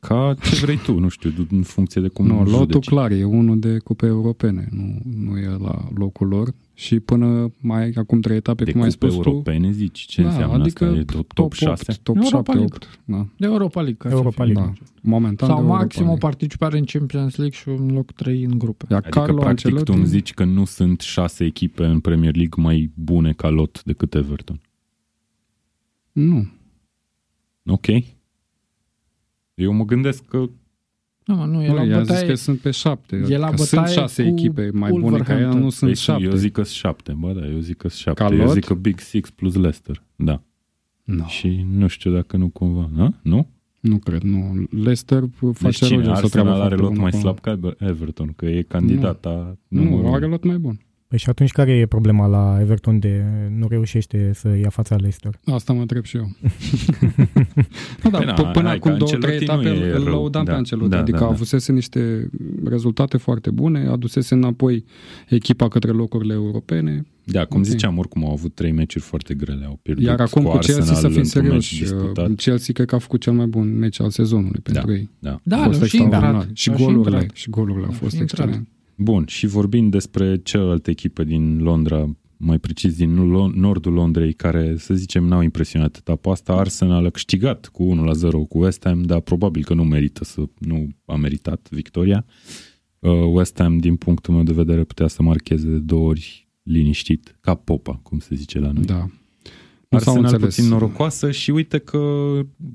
ca 0.00 0.34
ce 0.42 0.56
vrei 0.56 0.76
tu, 0.76 0.98
nu 0.98 1.08
știu, 1.08 1.32
în 1.50 1.62
funcție 1.62 2.00
de 2.00 2.08
cum 2.08 2.26
nu, 2.26 2.38
lotul 2.38 2.56
judeci. 2.58 2.84
clar 2.84 3.10
e 3.10 3.24
unul 3.24 3.58
de 3.58 3.78
cupe 3.78 4.06
europene, 4.06 4.68
nu, 4.70 5.00
nu 5.04 5.38
e 5.38 5.46
la 5.46 5.88
locul 5.94 6.26
lor. 6.28 6.54
Și 6.78 7.00
până 7.00 7.52
mai 7.60 7.90
acum 7.96 8.20
trei 8.20 8.36
etape, 8.36 8.64
de 8.64 8.72
cum 8.72 8.80
ai 8.82 8.88
cupe 8.90 9.06
spus 9.08 9.22
tu, 9.22 9.28
europene, 9.28 9.70
zici? 9.70 9.98
Ce 10.00 10.22
da, 10.22 10.28
înseamnă 10.28 10.56
adică 10.56 10.84
asta? 10.84 10.96
E 10.98 11.04
top, 11.04 11.14
top, 11.14 11.32
top 11.32 11.52
6? 11.52 11.84
8, 11.88 11.98
top 12.02 12.16
Europa 12.16 12.52
7, 12.52 12.58
League. 12.58 12.76
8. 12.76 13.00
Da, 13.04 13.26
De 13.36 13.46
Europa 13.46 13.80
League. 13.80 13.96
ca 13.98 14.08
să 14.08 14.14
Europa 14.14 14.44
fie. 14.44 14.52
League. 14.52 14.72
da. 14.78 14.88
Momentan 15.02 15.48
Sau 15.48 15.56
de 15.56 15.62
Europa 15.62 15.78
maxim 15.82 16.02
o 16.02 16.04
League. 16.04 16.22
participare 16.28 16.78
în 16.78 16.84
Champions 16.84 17.36
League 17.36 17.56
și 17.56 17.68
un 17.68 17.90
loc 17.92 18.12
3 18.12 18.42
în 18.42 18.58
grupe. 18.58 18.86
Iar 18.90 19.00
Adică, 19.00 19.18
Carlo 19.18 19.34
practic, 19.40 19.64
Ancelotti, 19.66 19.90
tu 19.90 19.96
îmi 19.96 20.06
zici 20.06 20.34
că 20.34 20.44
nu 20.44 20.64
sunt 20.64 21.00
șase 21.00 21.44
echipe 21.44 21.84
în 21.84 22.00
Premier 22.00 22.36
League 22.36 22.62
mai 22.62 22.90
bune 22.94 23.32
ca 23.32 23.48
lot 23.48 23.82
decât 23.84 24.14
Everton. 24.14 24.60
Nu, 26.12 26.48
Ok. 27.66 27.86
Eu 29.54 29.72
mă 29.72 29.84
gândesc 29.84 30.24
că 30.24 30.50
Nu, 31.28 31.34
mă, 31.36 31.44
nu, 31.44 31.62
e 31.62 31.68
nu 31.68 31.74
la 31.74 31.82
i-a 31.84 31.98
zis 31.98 32.08
bătaie. 32.08 32.26
că 32.28 32.34
sunt 32.34 32.58
pe 32.58 32.70
șapte. 32.70 33.24
e 33.28 33.36
la 33.36 33.50
că 33.50 33.56
sunt 33.56 33.70
bătaie 33.80 33.94
șase 33.96 34.22
cu 34.22 34.28
echipe 34.28 34.70
mai 34.72 34.90
bune 34.90 35.02
ca 35.02 35.04
ea, 35.04 35.12
Wolverhampton. 35.16 35.60
nu 35.62 35.70
sunt 35.70 35.90
Păi, 35.90 36.00
șapte. 36.00 36.24
Eu 36.24 36.32
zic 36.32 36.52
că 36.52 36.62
sunt 36.62 36.74
șapte, 36.76 37.12
bă, 37.18 37.32
da, 37.32 37.46
eu 37.46 37.58
zic 37.58 37.76
că 37.76 37.88
sunt 37.88 38.00
șapte. 38.00 38.22
Ca 38.24 38.34
eu 38.34 38.44
lot? 38.44 38.52
zic 38.52 38.64
că 38.64 38.74
Big 38.74 38.98
Six 39.00 39.30
plus 39.30 39.54
Leicester, 39.54 40.02
da. 40.16 40.42
No, 41.04 41.24
Și 41.26 41.66
nu 41.72 41.86
știu 41.86 42.12
dacă 42.12 42.36
nu 42.36 42.48
cumva, 42.48 42.90
nu? 42.94 43.14
Nu? 43.22 43.48
nu 43.80 43.96
cred, 43.98 44.22
nu. 44.22 44.66
Leicester 44.70 45.20
Deci 45.20 45.54
face 45.56 45.84
cine? 45.84 45.96
Rodgers 45.96 46.22
o 46.22 46.28
treabă 46.28 46.48
Arsenal 46.48 46.66
are 46.66 46.76
foarte 46.76 46.82
lot 46.82 46.88
bună 46.88 47.00
mai 47.00 47.08
acolo. 47.08 47.22
slab 47.22 47.40
ca 47.40 47.74
Everton, 47.86 48.32
că 48.36 48.46
e 48.46 48.62
candidata 48.62 49.58
Nu, 49.68 49.82
numărul 49.82 50.14
are 50.14 50.26
lot 50.26 50.44
mai 50.44 50.58
bun. 50.58 50.78
Păi 51.08 51.18
și 51.18 51.28
atunci 51.28 51.50
care 51.50 51.72
e 51.72 51.86
problema 51.86 52.26
la 52.26 52.58
Everton 52.60 52.98
de 52.98 53.24
nu 53.56 53.66
reușește 53.68 54.30
să 54.34 54.48
ia 54.62 54.68
fața 54.68 54.94
Leicester? 54.96 55.40
Asta 55.44 55.72
mă 55.72 55.80
întreb 55.80 56.04
și 56.04 56.16
eu. 56.16 56.30
nu, 58.02 58.10
da, 58.10 58.16
Păi 58.18 58.26
na, 58.26 58.34
p- 58.34 58.52
până 58.52 58.68
hai 58.68 58.78
că 58.78 58.88
acum 58.88 58.98
două, 58.98 59.10
trei 59.10 59.32
Ancelotti 59.34 59.64
nu 59.66 59.70
etape 59.72 59.86
e 59.86 59.92
îl 59.96 60.04
rău. 60.04 60.12
lăudam 60.14 60.44
Da, 60.44 60.50
pe 60.52 60.56
Ancelotti. 60.56 60.90
da, 60.90 60.98
adică 60.98 61.18
da, 61.18 61.24
da. 61.24 61.30
avusese 61.30 61.72
niște 61.72 62.30
rezultate 62.64 63.16
foarte 63.16 63.50
bune, 63.50 63.86
adusese 63.86 64.34
înapoi 64.34 64.84
echipa 65.28 65.68
către 65.68 65.90
locurile 65.90 66.32
europene. 66.34 67.06
Da, 67.24 67.44
cum 67.44 67.58
Ok. 67.60 67.66
ziceam, 67.66 67.98
oricum 67.98 68.24
au 68.24 68.32
avut 68.32 68.54
trei 68.54 68.72
meciuri 68.72 69.04
foarte 69.04 69.34
grele, 69.34 69.64
au 69.64 69.78
pierdut 69.82 70.04
Iar 70.04 70.20
acum 70.20 70.42
cu 70.42 70.50
Chelsea, 70.50 70.74
Arsenal 70.76 71.00
să 71.00 71.08
fim 71.08 71.16
într-un 71.16 71.42
serioși, 71.42 71.80
meci 71.80 71.82
disputat. 71.90 72.28
uh, 72.28 72.36
Chelsea 72.36 72.74
cred 72.74 72.86
că 72.86 72.94
a 72.94 72.98
făcut 72.98 73.20
cel 73.20 73.32
mai 73.32 73.46
bun 73.46 73.78
meci 73.78 74.00
al 74.00 74.10
sezonului 74.10 74.60
pentru 74.62 74.92
ei. 74.92 75.10
Da. 75.18 75.40
Da, 75.42 75.56
a 75.60 75.64
fost 75.64 75.80
nu 75.80 75.86
și 75.86 75.96
extraordinar. 75.96 76.34
intrat. 76.34 76.56
Și 76.56 76.70
A 76.70 76.76
și 76.76 76.82
golurile, 76.82 77.16
intrat. 77.16 77.36
și 77.36 77.50
golurile 77.50 77.84
au 77.84 77.90
A 77.90 77.94
fost 77.94 78.14
și 78.14 78.20
intrat. 78.20 78.38
excelente. 78.46 78.68
Bun, 79.00 79.24
și 79.26 79.46
vorbind 79.46 79.90
despre 79.90 80.40
celelalte 80.42 80.90
echipe 80.90 81.24
din 81.24 81.62
Londra, 81.62 82.16
mai 82.36 82.58
precis 82.58 82.96
din 82.96 83.14
nordul 83.54 83.92
Londrei, 83.92 84.32
care, 84.32 84.74
să 84.76 84.94
zicem, 84.94 85.24
n-au 85.24 85.42
impresionat 85.42 85.96
etapa 85.96 86.30
asta. 86.30 86.52
Arsenal 86.52 87.04
a 87.04 87.10
câștigat 87.10 87.66
cu 87.66 87.94
1-0 88.16 88.30
cu 88.48 88.58
West 88.58 88.84
Ham, 88.84 89.02
dar 89.02 89.20
probabil 89.20 89.64
că 89.64 89.74
nu 89.74 89.84
merită 89.84 90.24
să, 90.24 90.42
nu 90.58 90.88
a 91.04 91.16
meritat 91.16 91.68
victoria. 91.70 92.24
Uh, 92.98 93.10
West 93.32 93.58
Ham, 93.58 93.78
din 93.78 93.96
punctul 93.96 94.34
meu 94.34 94.42
de 94.42 94.52
vedere, 94.52 94.84
putea 94.84 95.06
să 95.06 95.22
marcheze 95.22 95.68
de 95.68 95.78
două 95.78 96.08
ori 96.08 96.48
liniștit, 96.62 97.38
ca 97.40 97.54
popa, 97.54 98.00
cum 98.02 98.18
se 98.18 98.34
zice 98.34 98.58
la 98.58 98.70
noi. 98.72 98.84
Da. 98.84 99.06
Arsenal 99.88 100.38
puțin 100.38 100.68
norocoasă 100.68 101.30
și 101.30 101.50
uite 101.50 101.78
că 101.78 101.98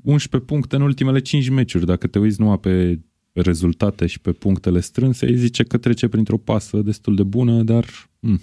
11 0.02 0.50
puncte 0.50 0.76
în 0.76 0.82
ultimele 0.82 1.20
5 1.20 1.48
meciuri. 1.48 1.86
Dacă 1.86 2.06
te 2.06 2.18
uiți 2.18 2.40
numai 2.40 2.58
pe 2.58 3.00
rezultate 3.40 4.06
și 4.06 4.20
pe 4.20 4.32
punctele 4.32 4.80
strânse, 4.80 5.26
îi 5.26 5.36
zice 5.36 5.62
că 5.62 5.78
trece 5.78 6.08
printr-o 6.08 6.36
pasă 6.36 6.82
destul 6.82 7.14
de 7.14 7.22
bună, 7.22 7.62
dar 7.62 7.84
mh, 8.20 8.40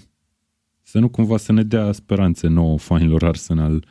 să 0.82 1.00
nu 1.00 1.10
cumva 1.10 1.38
să 1.38 1.52
ne 1.52 1.64
dea 1.64 1.92
speranțe 1.92 2.48
nouă 2.48 2.78
fanilor 2.78 3.24
Arsenal, 3.24 3.86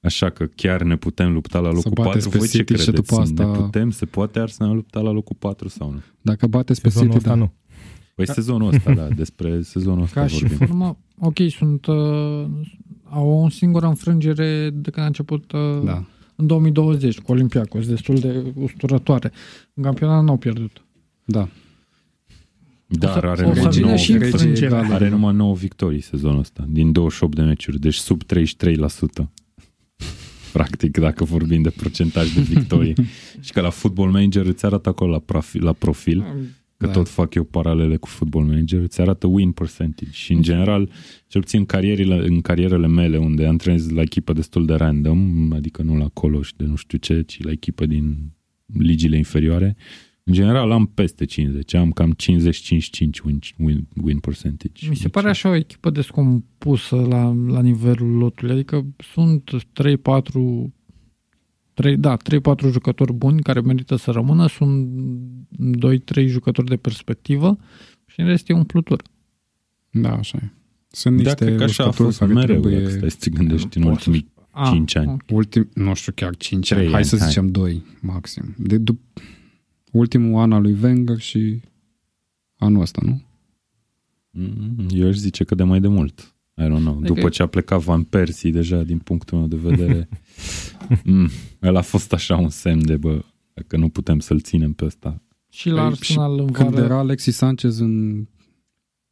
așa 0.00 0.30
că 0.30 0.46
chiar 0.54 0.82
ne 0.82 0.96
putem 0.96 1.32
lupta 1.32 1.58
la 1.58 1.70
locul 1.70 1.92
4. 1.94 2.28
Voi 2.28 2.48
ce 2.48 2.64
credeți? 2.64 2.88
Și 2.88 2.90
după 2.94 3.14
asta... 3.14 3.46
Ne 3.46 3.52
putem? 3.52 3.90
Se 3.90 4.04
poate 4.04 4.38
Arsenal 4.38 4.74
lupta 4.74 5.00
la 5.00 5.10
locul 5.10 5.36
4 5.38 5.68
sau 5.68 5.90
nu? 5.90 6.00
Dacă 6.20 6.46
bate 6.46 6.74
pe 6.82 6.88
City, 6.88 7.18
da. 7.18 7.34
nu. 7.34 7.52
Păi 8.14 8.24
da. 8.24 8.32
sezonul 8.32 8.74
ăsta, 8.74 8.94
da, 8.94 9.08
despre 9.22 9.62
sezonul 9.62 10.02
ăsta 10.02 10.20
Ca 10.20 10.26
vorbim. 10.26 10.48
și 10.48 10.54
formă, 10.54 10.98
ok, 11.18 11.38
sunt, 11.48 11.86
uh, 11.86 12.44
au 13.04 13.28
o 13.28 13.48
singură 13.48 13.86
înfrângere 13.86 14.70
de 14.74 14.90
când 14.90 15.04
a 15.04 15.06
început 15.06 15.52
uh, 15.52 15.82
da. 15.84 16.04
În 16.36 16.46
2020 16.46 17.18
cu 17.18 17.32
Olympiacos, 17.32 17.86
destul 17.86 18.14
de 18.18 18.52
usturătoare. 18.54 19.32
În 19.74 19.82
campionat 19.82 20.24
n-au 20.24 20.36
pierdut. 20.36 20.84
Da. 21.24 21.48
Dar 22.86 23.24
are, 23.24 23.44
o 23.44 23.52
numai 23.54 23.80
9, 23.80 23.96
și 23.96 24.18
are 24.90 25.08
numai 25.08 25.34
9 25.34 25.54
victorii 25.54 26.00
sezonul 26.00 26.38
ăsta, 26.38 26.64
din 26.68 26.92
28 26.92 27.34
de 27.34 27.42
meciuri, 27.42 27.80
deci 27.80 27.94
sub 27.94 28.22
33%. 28.22 28.26
Practic, 30.52 30.98
dacă 30.98 31.24
vorbim 31.24 31.62
de 31.62 31.70
procentaj 31.70 32.34
de 32.34 32.40
victorii. 32.40 32.94
și 33.44 33.52
că 33.52 33.60
la 33.60 33.70
Football 33.70 34.10
Manager 34.10 34.46
îți 34.46 34.64
arată 34.64 34.88
acolo 34.88 35.10
la 35.10 35.18
profil, 35.18 35.64
la 35.64 35.72
profil 35.72 36.24
că 36.82 36.88
da. 36.88 36.92
tot 36.92 37.08
fac 37.08 37.34
eu 37.34 37.44
paralele 37.44 37.96
cu 37.96 38.08
Football 38.08 38.44
Manager, 38.44 38.80
îți 38.80 39.00
arată 39.00 39.26
win 39.26 39.52
percentage. 39.52 40.10
Și 40.12 40.32
în 40.32 40.42
general, 40.42 40.90
cel 41.26 41.40
puțin 41.40 41.58
în 41.58 41.64
carierele, 41.64 42.14
în 42.14 42.40
carierele 42.40 42.86
mele 42.86 43.16
unde 43.16 43.46
antrenez 43.46 43.90
la 43.90 44.00
echipă 44.00 44.32
destul 44.32 44.66
de 44.66 44.74
random, 44.74 45.52
adică 45.52 45.82
nu 45.82 45.96
la 45.96 46.08
colo 46.08 46.42
și 46.42 46.56
de 46.56 46.64
nu 46.64 46.74
știu 46.74 46.98
ce, 46.98 47.22
ci 47.22 47.42
la 47.42 47.50
echipă 47.50 47.86
din 47.86 48.32
ligile 48.66 49.16
inferioare, 49.16 49.76
în 50.24 50.32
general 50.32 50.70
am 50.70 50.86
peste 50.86 51.24
50, 51.24 51.74
am 51.74 51.90
cam 51.90 52.14
50-55 52.14 52.16
win, 53.24 53.38
win, 53.58 53.86
win 54.02 54.18
percentage. 54.18 54.88
Mi 54.88 54.96
se 54.96 55.02
deci, 55.02 55.12
pare 55.12 55.28
așa 55.28 55.48
o 55.48 55.54
echipă 55.54 55.90
descompusă 55.90 56.96
la, 56.96 57.36
la 57.46 57.60
nivelul 57.60 58.16
lotului, 58.16 58.54
adică 58.54 58.86
sunt 59.12 59.50
3-4 59.50 59.92
3, 61.74 61.96
da, 61.96 62.16
3-4 62.16 62.70
jucători 62.70 63.12
buni 63.12 63.42
care 63.42 63.60
merită 63.60 63.96
să 63.96 64.10
rămână, 64.10 64.46
sunt 64.48 64.88
2-3 66.22 66.26
jucători 66.26 66.68
de 66.68 66.76
perspectivă 66.76 67.58
și 68.06 68.20
în 68.20 68.26
rest 68.26 68.48
e 68.48 68.52
umplutură. 68.52 69.02
Da, 69.90 70.12
așa 70.16 70.38
e. 70.42 70.50
Sunt 70.88 71.16
niște 71.16 71.50
Dacă 71.50 71.62
așa 71.62 71.84
a 71.84 71.90
fost 71.90 72.18
care 72.18 72.32
mereu, 72.32 72.60
trebuie... 72.60 72.80
dacă 72.80 72.90
stai 72.96 73.10
să 73.10 73.16
te 73.20 73.30
gândești 73.30 73.78
în 73.78 73.82
ultimii 73.82 74.30
a, 74.50 74.70
5 74.70 74.94
ani. 74.96 75.06
Okay. 75.06 75.36
Ultim, 75.36 75.68
nu 75.74 75.94
știu 75.94 76.12
chiar 76.14 76.36
5 76.36 76.70
ani, 76.70 76.90
hai 76.90 77.04
să 77.04 77.16
hai. 77.18 77.28
zicem 77.28 77.50
2 77.50 77.84
maxim. 78.00 78.54
De, 78.58 78.78
dup- 78.78 79.22
ultimul 79.92 80.40
an 80.40 80.52
al 80.52 80.62
lui 80.62 80.76
Wenger 80.82 81.18
și 81.18 81.60
anul 82.56 82.80
ăsta, 82.80 83.00
nu? 83.04 83.22
Mm, 84.30 84.86
eu 84.90 85.08
aș 85.08 85.14
zice 85.14 85.44
că 85.44 85.54
de 85.54 85.62
mai 85.62 85.80
de 85.80 85.88
mult. 85.88 86.31
I 86.56 86.62
don't 86.62 86.82
know. 86.82 87.00
După 87.00 87.28
ce 87.28 87.42
a 87.42 87.46
plecat 87.46 87.80
Van 87.80 88.02
Persie, 88.02 88.50
deja, 88.50 88.82
din 88.82 88.98
punctul 88.98 89.38
meu 89.38 89.46
de 89.46 89.56
vedere, 89.56 90.08
mm, 91.04 91.28
el 91.60 91.76
a 91.76 91.80
fost 91.80 92.12
așa 92.12 92.36
un 92.36 92.48
semn 92.48 92.86
de, 92.86 92.96
bă, 92.96 93.24
că 93.66 93.76
nu 93.76 93.88
putem 93.88 94.18
să-l 94.18 94.40
ținem 94.40 94.72
pe 94.72 94.84
ăsta. 94.84 95.22
Și 95.48 95.68
la 95.68 95.82
păi, 95.82 95.90
Arsenal 95.90 96.38
în 96.38 96.46
Când 96.46 96.78
era 96.78 96.98
Alexis 96.98 97.36
Sanchez 97.36 97.78
în 97.78 98.26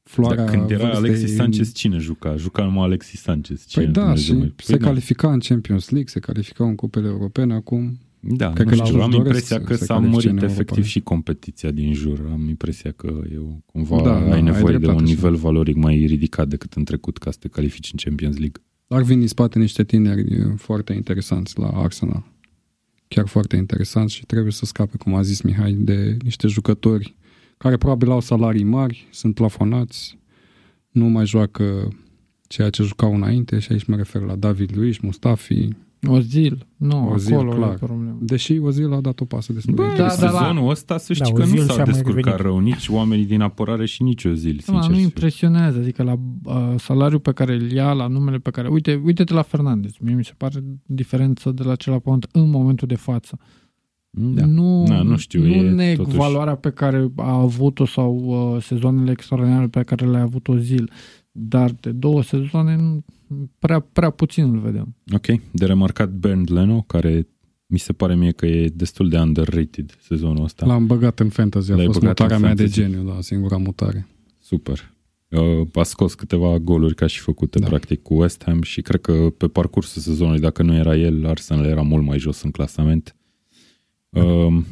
floarea 0.03 0.45
da, 0.45 0.51
când 0.51 0.71
era 0.71 0.91
Alexis 0.91 1.35
Sanchez, 1.35 1.67
în... 1.67 1.73
cine 1.73 1.99
juca? 1.99 2.37
Juca 2.37 2.65
numai 2.65 2.85
Alexis 2.85 3.21
Sanchez. 3.21 3.67
Cine 3.67 3.85
păi 3.85 3.93
da, 3.93 4.15
și 4.15 4.33
păi 4.33 4.55
se 4.57 4.77
da. 4.77 4.87
califica 4.87 5.33
în 5.33 5.39
Champions 5.39 5.89
League, 5.89 6.09
se 6.09 6.21
califica 6.21 6.65
în 6.65 6.75
cupele 6.75 7.09
europene, 7.09 7.55
acum 7.55 7.99
da, 8.21 8.53
Cred 8.53 8.67
nu 8.67 8.77
că 8.77 8.85
știu, 8.85 9.01
am 9.01 9.13
impresia 9.13 9.61
că 9.61 9.75
s-a 9.75 9.99
mărit 9.99 10.43
efectiv 10.43 10.85
și 10.85 11.01
competiția 11.01 11.71
din 11.71 11.95
jur. 11.95 12.29
Am 12.33 12.49
impresia 12.49 12.91
că 12.91 13.21
eu 13.33 13.63
cumva 13.67 14.01
da, 14.03 14.31
ai 14.33 14.43
nevoie 14.43 14.75
ai 14.75 14.81
de 14.81 14.87
un 14.87 15.03
nivel 15.03 15.33
așa. 15.33 15.43
valoric 15.43 15.77
mai 15.77 16.05
ridicat 16.07 16.49
decât 16.49 16.73
în 16.73 16.85
trecut 16.85 17.19
ca 17.19 17.31
să 17.31 17.37
te 17.41 17.49
califici 17.49 17.93
în 17.93 17.99
Champions 18.03 18.39
League. 18.39 18.63
Ar 18.89 19.03
vin 19.03 19.21
în 19.21 19.27
spate 19.27 19.59
niște 19.59 19.85
tineri 19.85 20.55
foarte 20.57 20.93
interesanți 20.93 21.59
la 21.59 21.69
Arsenal. 21.69 22.25
Chiar 23.09 23.27
foarte 23.27 23.57
interesanți 23.57 24.15
și 24.15 24.27
trebuie 24.27 24.53
să 24.53 24.65
scape, 24.65 24.97
cum 24.97 25.15
a 25.15 25.23
zis 25.23 25.41
Mihai, 25.41 25.73
de 25.73 26.17
niște 26.23 26.47
jucători 26.47 27.15
care 27.59 27.77
probabil 27.77 28.11
au 28.11 28.21
salarii 28.21 28.65
mari, 28.65 29.09
sunt 29.11 29.35
plafonați, 29.35 30.19
nu 30.91 31.05
mai 31.05 31.27
joacă 31.27 31.89
ceea 32.49 32.71
ce 32.71 32.83
jucau 32.83 33.15
înainte 33.15 33.59
și 33.59 33.73
aici 33.73 33.85
mă 33.85 33.97
refer 33.97 34.23
la 34.23 34.37
David 34.37 34.77
Luiz, 34.77 34.97
Mustafi, 34.97 35.69
Ozil, 36.07 36.67
nu, 36.77 37.11
Ozil, 37.11 37.35
acolo 37.35 37.53
clar. 37.53 37.73
e 37.73 37.77
problemă. 37.77 38.19
Deși 38.21 38.59
Ozil 38.59 38.93
a 38.93 39.01
dat 39.01 39.21
o 39.21 39.25
pasă 39.25 39.53
destul 39.53 39.75
de 39.75 39.83
da, 39.97 40.09
sezonul 40.09 40.65
da, 40.65 40.71
ăsta 40.71 40.99
să 40.99 41.13
știi 41.13 41.33
da, 41.33 41.37
că 41.37 41.43
Ozil 41.43 41.61
nu 41.61 41.67
s-a 41.67 41.83
descurcat 41.83 42.41
rău 42.41 42.59
nici 42.59 42.89
oamenii 42.89 43.27
din 43.27 43.41
apărare 43.41 43.87
și 43.87 44.03
nici 44.03 44.25
Ozil, 44.25 44.61
da, 44.67 44.87
Nu 44.89 44.99
impresionează, 44.99 45.79
adică 45.79 46.03
la 46.03 46.19
uh, 46.45 46.75
salariul 46.79 47.21
pe 47.21 47.33
care 47.33 47.55
îl 47.55 47.73
ia, 47.73 47.93
la 47.93 48.07
numele 48.07 48.39
pe 48.39 48.51
care... 48.51 48.69
Uite, 48.69 49.01
uite-te 49.05 49.33
la 49.33 49.43
Fernandez, 49.43 49.93
mie 50.01 50.15
mi 50.15 50.25
se 50.25 50.33
pare 50.37 50.65
diferență 50.87 51.51
de 51.51 51.63
la 51.63 51.75
celălalt 51.75 52.05
pământ 52.05 52.27
în 52.33 52.51
momentul 52.51 52.89
de 52.89 52.97
față. 52.97 53.39
Da. 54.11 54.47
Nu, 54.47 54.85
da, 54.89 55.03
nu 55.03 55.17
știu, 55.17 55.41
nu 55.41 55.49
e 55.49 55.71
neg 55.71 55.97
totuși... 55.97 56.17
valoarea 56.17 56.55
pe 56.55 56.71
care 56.71 57.11
a 57.17 57.33
avut-o 57.33 57.87
sau 57.87 58.15
uh, 58.15 58.63
sezoanele 58.63 59.11
extraordinare 59.11 59.67
pe 59.67 59.83
care 59.83 60.07
le-a 60.07 60.23
avut 60.23 60.49
Ozil, 60.49 60.91
dar 61.31 61.71
de 61.71 61.91
două 61.91 62.23
sezoane 62.23 63.05
prea, 63.59 63.81
prea 63.81 64.11
puțin 64.11 64.45
îl 64.45 64.59
vedem. 64.59 64.95
Ok, 65.13 65.27
de 65.53 65.67
remarcat 65.67 66.11
Bernd 66.11 66.53
Leno, 66.53 66.83
care 66.83 67.29
mi 67.67 67.79
se 67.79 67.93
pare 67.93 68.15
mie 68.15 68.31
că 68.31 68.47
e 68.47 68.69
destul 68.69 69.09
de 69.09 69.19
underrated 69.19 69.97
sezonul 70.01 70.45
ăsta. 70.45 70.67
L-am 70.67 70.87
băgat 70.87 71.21
în 71.21 71.29
fantasy, 71.29 71.73
a 71.73 71.77
L-ai 71.77 71.87
fost 71.87 72.03
mutarea 72.03 72.39
mea 72.39 72.55
de 72.55 72.67
geniu, 72.67 73.03
da, 73.03 73.21
singura 73.21 73.57
mutare. 73.57 74.07
Super. 74.39 74.93
Uh, 75.29 75.69
a 75.73 75.83
scos 75.83 76.15
câteva 76.15 76.59
goluri 76.59 76.95
ca 76.95 77.07
și 77.07 77.21
făcute 77.21 77.59
da. 77.59 77.67
practic 77.67 78.03
cu 78.03 78.15
West 78.15 78.43
Ham 78.45 78.63
și 78.63 78.81
cred 78.81 79.01
că 79.01 79.13
pe 79.37 79.49
parcursul 79.49 80.03
sezonului, 80.03 80.41
dacă 80.41 80.63
nu 80.63 80.75
era 80.75 80.97
el, 80.97 81.27
Arsenal 81.27 81.65
era 81.65 81.83
mult 81.83 82.05
mai 82.05 82.19
jos 82.19 82.43
în 82.43 82.51
clasament. 82.51 83.17
Uh, 84.09 84.63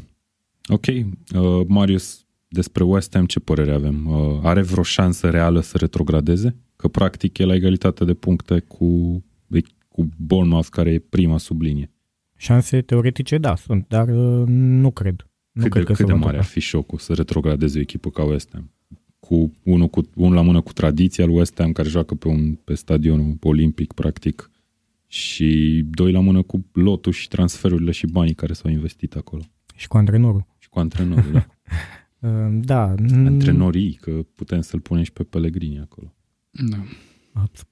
ok, 0.68 0.86
uh, 0.86 1.66
Marius, 1.66 2.26
despre 2.48 2.84
West 2.84 3.14
Ham 3.14 3.26
ce 3.26 3.40
părere 3.40 3.72
avem? 3.72 4.06
Uh, 4.06 4.40
are 4.42 4.62
vreo 4.62 4.82
șansă 4.82 5.30
reală 5.30 5.60
să 5.60 5.78
retrogradeze? 5.78 6.56
Că 6.76 6.88
practic 6.88 7.38
e 7.38 7.44
la 7.44 7.54
egalitate 7.54 8.04
de 8.04 8.14
puncte 8.14 8.60
cu, 8.60 9.22
cu 9.88 10.08
Bournemouth, 10.16 10.68
care 10.70 10.90
e 10.90 10.98
prima 10.98 11.38
sublinie. 11.38 11.90
Șanse 12.36 12.80
teoretice, 12.80 13.38
da, 13.38 13.56
sunt, 13.56 13.84
dar 13.88 14.08
uh, 14.08 14.44
nu 14.46 14.90
cred. 14.90 15.26
Nu 15.52 15.62
cât 15.62 15.70
cred 15.70 15.84
de, 15.84 15.92
că 15.92 15.96
cât 15.96 16.06
de 16.06 16.12
mare 16.12 16.36
ar 16.36 16.44
fi 16.44 16.60
șocul 16.60 16.98
să 16.98 17.14
retrogradeze 17.14 17.78
o 17.78 17.80
echipă 17.80 18.10
ca 18.10 18.22
West 18.22 18.48
Ham? 18.52 18.70
Cu 19.20 19.52
unul, 19.62 19.88
cu 19.88 20.08
unul 20.14 20.34
la 20.34 20.42
mână 20.42 20.60
cu 20.60 20.72
tradiția 20.72 21.26
lui 21.26 21.34
West 21.34 21.54
Ham, 21.58 21.72
care 21.72 21.88
joacă 21.88 22.14
pe, 22.14 22.28
un, 22.28 22.54
pe 22.54 22.74
stadionul 22.74 23.36
olimpic, 23.42 23.92
practic, 23.92 24.50
și 25.06 25.82
doi 25.90 26.12
la 26.12 26.20
mână 26.20 26.42
cu 26.42 26.64
lotul 26.72 27.12
și 27.12 27.28
transferurile 27.28 27.90
și 27.90 28.06
banii 28.06 28.34
care 28.34 28.52
s-au 28.52 28.70
investit 28.70 29.14
acolo. 29.14 29.42
Și 29.74 29.88
cu 29.88 29.96
antrenorul. 29.96 30.46
Și 30.58 30.68
cu 30.68 30.78
antrenorul, 30.78 31.32
da. 31.32 31.46
Uh, 32.20 32.30
da. 32.50 32.94
Antrenorii, 33.12 33.98
că 34.00 34.10
putem 34.34 34.60
să-l 34.60 34.80
punem 34.80 35.02
și 35.02 35.12
pe 35.12 35.22
Pellegrini 35.22 35.80
acolo. 35.80 36.14
Da. 36.50 36.84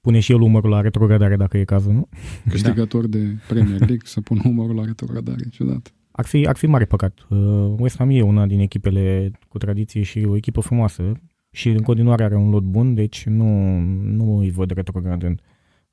Pune 0.01 0.19
și 0.19 0.31
el 0.31 0.41
umărul 0.41 0.69
la 0.69 0.81
retrogradare 0.81 1.35
dacă 1.35 1.57
e 1.57 1.63
cazul, 1.63 1.93
nu? 1.93 2.09
Câștigător 2.49 3.07
da. 3.07 3.17
de 3.17 3.37
Premier 3.47 3.79
League 3.79 4.01
să 4.03 4.21
pună 4.21 4.41
umărul 4.45 4.75
la 4.75 4.85
retrogradare, 4.85 5.49
ciudat. 5.51 5.93
Ar 6.11 6.25
fi, 6.25 6.47
ar 6.47 6.55
fi 6.55 6.67
mare 6.67 6.85
păcat. 6.85 7.25
Uh, 7.29 7.73
West 7.77 7.97
Ham 7.97 8.09
e 8.09 8.21
una 8.21 8.45
din 8.45 8.59
echipele 8.59 9.31
cu 9.47 9.57
tradiție 9.57 10.01
și 10.01 10.25
o 10.27 10.35
echipă 10.35 10.61
frumoasă 10.61 11.11
și 11.51 11.69
în 11.69 11.81
continuare 11.81 12.23
are 12.23 12.35
un 12.35 12.49
lot 12.49 12.63
bun, 12.63 12.93
deci 12.93 13.25
nu, 13.25 13.79
nu 14.01 14.37
îi 14.37 14.51
văd 14.51 14.71
retrogradând. 14.71 15.41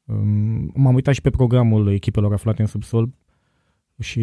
Um, 0.05 0.73
m-am 0.75 0.95
uitat 0.95 1.15
și 1.15 1.21
pe 1.21 1.31
programul 1.31 1.93
echipelor 1.93 2.33
aflate 2.33 2.61
în 2.61 2.67
subsol 2.69 3.15
și 3.99 4.21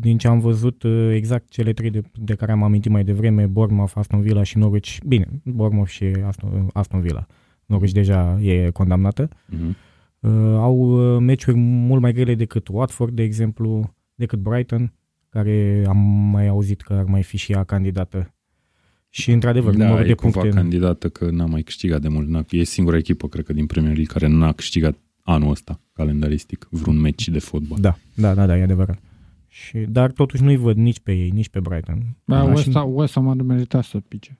din 0.00 0.18
ce 0.18 0.28
am 0.28 0.40
văzut 0.40 0.82
uh, 0.82 1.10
exact 1.14 1.48
cele 1.48 1.72
trei 1.72 1.90
de, 1.90 2.02
de 2.14 2.34
care 2.34 2.52
am 2.52 2.62
amintit 2.62 2.90
mai 2.90 3.04
devreme, 3.04 3.46
Bournemouth, 3.46 3.92
Aston 3.94 4.20
Villa 4.20 4.42
și 4.42 4.58
Norwich, 4.58 4.96
bine, 5.06 5.26
Bournemouth 5.44 5.90
și 5.90 6.04
Aston, 6.04 6.68
Aston 6.72 7.00
Villa. 7.00 7.26
Norwich 7.66 7.92
deja 7.92 8.40
e 8.40 8.70
condamnată. 8.70 9.28
Uh-huh. 9.28 9.74
Uh, 10.20 10.30
au 10.56 10.76
uh, 11.14 11.20
meciuri 11.20 11.56
mult 11.56 12.00
mai 12.00 12.12
grele 12.12 12.34
decât 12.34 12.68
Watford, 12.68 13.14
de 13.14 13.22
exemplu, 13.22 13.94
decât 14.14 14.38
Brighton, 14.38 14.92
care 15.28 15.84
am 15.88 15.98
mai 16.30 16.48
auzit 16.48 16.80
că 16.80 16.92
ar 16.92 17.04
mai 17.04 17.22
fi 17.22 17.36
și 17.36 17.52
ea 17.52 17.64
candidată. 17.64 18.34
Și, 19.08 19.32
într-adevăr, 19.32 19.74
Da, 19.74 19.84
numărul 19.84 20.04
e 20.04 20.08
de 20.08 20.14
cumva 20.14 20.40
puncte... 20.40 20.56
candidată 20.56 21.08
că 21.08 21.30
n-a 21.30 21.46
mai 21.46 21.62
câștigat 21.62 22.00
de 22.00 22.08
mult. 22.08 22.28
N-a, 22.28 22.44
e 22.50 22.62
singura 22.62 22.96
echipă, 22.96 23.28
cred 23.28 23.44
că, 23.44 23.52
din 23.52 23.66
Premier 23.66 23.92
League 23.96 24.12
care 24.12 24.26
n-a 24.26 24.52
câștigat 24.52 24.96
anul 25.22 25.50
ăsta, 25.50 25.80
calendaristic, 25.92 26.68
vreun 26.70 27.00
meci 27.00 27.28
de 27.28 27.38
fotbal. 27.38 27.78
Da, 27.80 27.96
da, 28.14 28.34
da, 28.34 28.46
da, 28.46 28.58
e 28.58 28.62
adevărat. 28.62 28.98
Și, 29.66 29.78
dar 29.78 30.10
totuși 30.12 30.42
nu-i 30.42 30.56
văd 30.56 30.76
nici 30.76 31.00
pe 31.00 31.12
ei, 31.12 31.30
nici 31.30 31.48
pe 31.48 31.60
Brighton. 31.60 32.16
Bă, 32.24 32.34
Da, 32.34 32.42
West, 32.42 32.62
și- 32.62 32.70
Ham- 32.70 32.92
West 32.92 33.14
Ham 33.14 33.28
ar 33.28 33.36
merita 33.36 33.82
să 33.82 33.98
pice. 34.08 34.38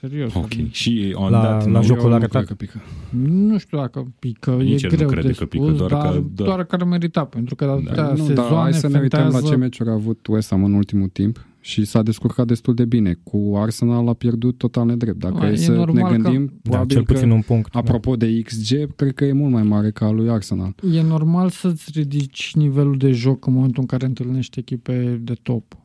Serios. 0.00 0.34
Ok. 0.34 0.50
Și 0.70 1.12
on 1.14 1.30
La- 1.30 1.40
that 1.40 1.64
la 1.64 1.70
note, 1.70 1.86
jocul 1.86 2.02
Eu 2.02 2.08
nu 2.08 2.14
arătat. 2.14 2.30
cred 2.44 2.46
că 2.46 2.54
pică. 2.54 2.80
Nu 3.28 3.58
știu 3.58 3.78
dacă 3.78 4.12
pică, 4.18 4.50
Nici 4.56 4.82
e 4.82 4.86
el 4.86 4.90
nu 4.90 4.96
greu 4.96 5.08
crede 5.08 5.26
de 5.28 5.34
că 5.34 5.44
pică, 5.46 5.64
spus, 5.64 5.76
doar 5.78 5.90
dar 5.90 6.00
că- 6.00 6.08
doar, 6.34 6.48
doar- 6.48 6.64
că 6.64 6.74
ar 6.74 6.84
merita, 6.84 7.24
pentru 7.24 7.54
că 7.54 7.64
atâtea 7.64 7.94
Da. 7.94 8.08
Nu, 8.10 8.16
sezoane 8.24 8.50
dar 8.50 8.60
hai 8.62 8.72
să 8.74 8.88
ne 8.88 8.98
uităm 9.00 9.18
la 9.20 9.24
fentează- 9.30 9.48
ce 9.48 9.56
meciuri 9.56 9.88
a 9.88 9.92
avut 9.92 10.26
West 10.26 10.50
Ham 10.50 10.64
în 10.64 10.72
ultimul 10.72 11.08
timp 11.08 11.46
și 11.66 11.84
s-a 11.84 12.02
descurcat 12.02 12.46
destul 12.46 12.74
de 12.74 12.84
bine. 12.84 13.18
Cu 13.22 13.52
Arsenal 13.56 14.08
a 14.08 14.12
pierdut 14.12 14.58
total 14.58 14.86
nedrept. 14.86 15.18
Dacă 15.18 15.34
Mă, 15.34 15.46
e 15.46 15.50
e 15.52 15.56
să 15.56 15.70
ne 15.70 15.76
normal 15.76 16.10
că- 16.16 16.16
gândim, 16.22 16.44
Da, 16.46 16.52
probabil 16.62 16.96
cel 16.96 17.04
puțin 17.04 17.28
că, 17.28 17.34
un 17.34 17.40
punct. 17.40 17.72
da. 17.72 17.78
apropo 17.78 18.16
de 18.16 18.40
XG, 18.42 18.94
cred 18.96 19.14
că 19.14 19.24
e 19.24 19.32
mult 19.32 19.52
mai 19.52 19.62
mare 19.62 19.90
ca 19.90 20.06
al 20.06 20.14
lui 20.14 20.30
Arsenal. 20.30 20.74
E 20.92 21.02
normal 21.02 21.48
să-ți 21.50 21.90
ridici 21.94 22.52
nivelul 22.54 22.96
de 22.96 23.10
joc 23.10 23.46
în 23.46 23.52
momentul 23.52 23.80
în 23.80 23.86
care 23.86 24.06
întâlnești 24.06 24.58
echipe 24.58 25.20
de 25.22 25.32
top. 25.42 25.76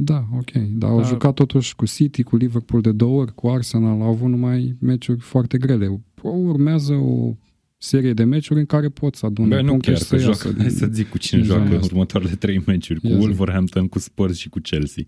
Da, 0.00 0.24
ok. 0.36 0.50
Dar 0.52 0.90
au 0.90 0.96
Da. 1.00 1.06
jucat 1.06 1.34
totuși 1.34 1.76
cu 1.76 1.86
City, 1.86 2.22
cu 2.22 2.36
Liverpool 2.36 2.82
de 2.82 2.92
două 2.92 3.20
ori, 3.20 3.34
cu 3.34 3.48
Arsenal, 3.48 4.00
au 4.00 4.08
avut 4.08 4.28
numai 4.28 4.76
meciuri 4.80 5.20
foarte 5.20 5.58
grele. 5.58 6.02
Urmează 6.22 6.92
o 6.92 7.34
serie 7.80 8.12
de 8.12 8.24
meciuri 8.24 8.58
în 8.58 8.66
care 8.66 8.88
pot 8.88 9.14
să 9.14 9.26
adune 9.26 9.48
Bă, 9.48 9.60
nu 9.62 9.68
puncte 9.68 9.90
chiar, 9.90 9.98
și 10.00 10.08
că 10.08 10.16
să 10.16 10.22
joacă, 10.22 10.46
iasă. 10.46 10.58
hai 10.58 10.66
din- 10.68 10.76
să 10.80 10.88
zic 10.92 11.08
cu 11.08 11.18
cine 11.18 11.40
din 11.40 11.48
joacă 11.48 11.62
zona 11.64 11.74
în 11.74 11.80
asta. 11.80 11.92
următoarele 11.94 12.34
trei 12.34 12.62
meciuri, 12.66 13.00
cu 13.00 13.06
Ia 13.06 13.14
zi. 13.18 13.20
Wolverhampton, 13.20 13.88
cu 13.88 13.98
Spurs 13.98 14.36
și 14.38 14.48
cu 14.48 14.58
Chelsea. 14.60 15.02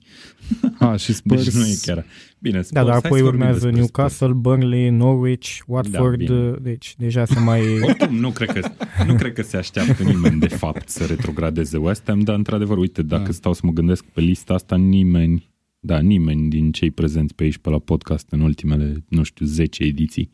A, 0.79 0.97
și 1.05 1.13
Spurs... 1.13 1.45
Deci 1.45 1.55
nu 1.55 1.67
e 1.67 1.75
chiar... 1.83 2.05
Bine, 2.39 2.57
Spurs, 2.63 2.71
Da, 2.73 2.81
dar 2.83 2.91
hai 2.91 3.01
apoi 3.05 3.19
să 3.19 3.25
vorbim 3.25 3.41
urmează 3.41 3.65
despre 3.65 3.81
Newcastle, 3.81 4.33
Burnley, 4.33 4.91
Norwich, 4.91 5.59
Watford, 5.67 6.17
bine. 6.19 6.55
deci 6.63 6.95
deja 6.99 7.25
se 7.25 7.39
mai... 7.41 7.61
Spurs. 7.61 7.83
Oricum, 7.89 8.17
nu 8.19 8.31
cred, 8.31 8.49
că, 8.51 8.71
nu 9.07 9.15
cred 9.15 9.33
că 9.33 9.43
se 9.43 9.57
așteaptă 9.57 10.03
nimeni, 10.03 10.41
de 10.41 10.49
fapt, 10.49 10.89
să 10.89 11.05
retrogradeze 11.05 11.77
West 11.77 12.03
Ham, 12.07 12.21
dar, 12.21 12.37
într-adevăr, 12.37 12.77
uite, 12.79 13.03
dacă 13.03 13.25
Da. 13.25 13.31
stau 13.33 13.53
să 13.53 13.61
mă 13.65 13.73
gândesc 13.73 14.05
pe 14.05 14.21
lista 14.21 14.55
asta, 14.55 14.77
nimeni, 14.77 15.51
da, 15.81 15.99
nimeni 16.01 16.49
din 16.49 16.73
cei 16.73 16.91
prezenți 16.91 17.35
pe 17.35 17.43
aici, 17.43 17.59
pe 17.59 17.71
la 17.71 17.79
podcast, 17.79 18.27
în 18.31 18.41
ultimele, 18.41 19.05
nu 19.09 19.23
știu, 19.23 19.47
10 19.47 19.83
ediții, 19.83 20.31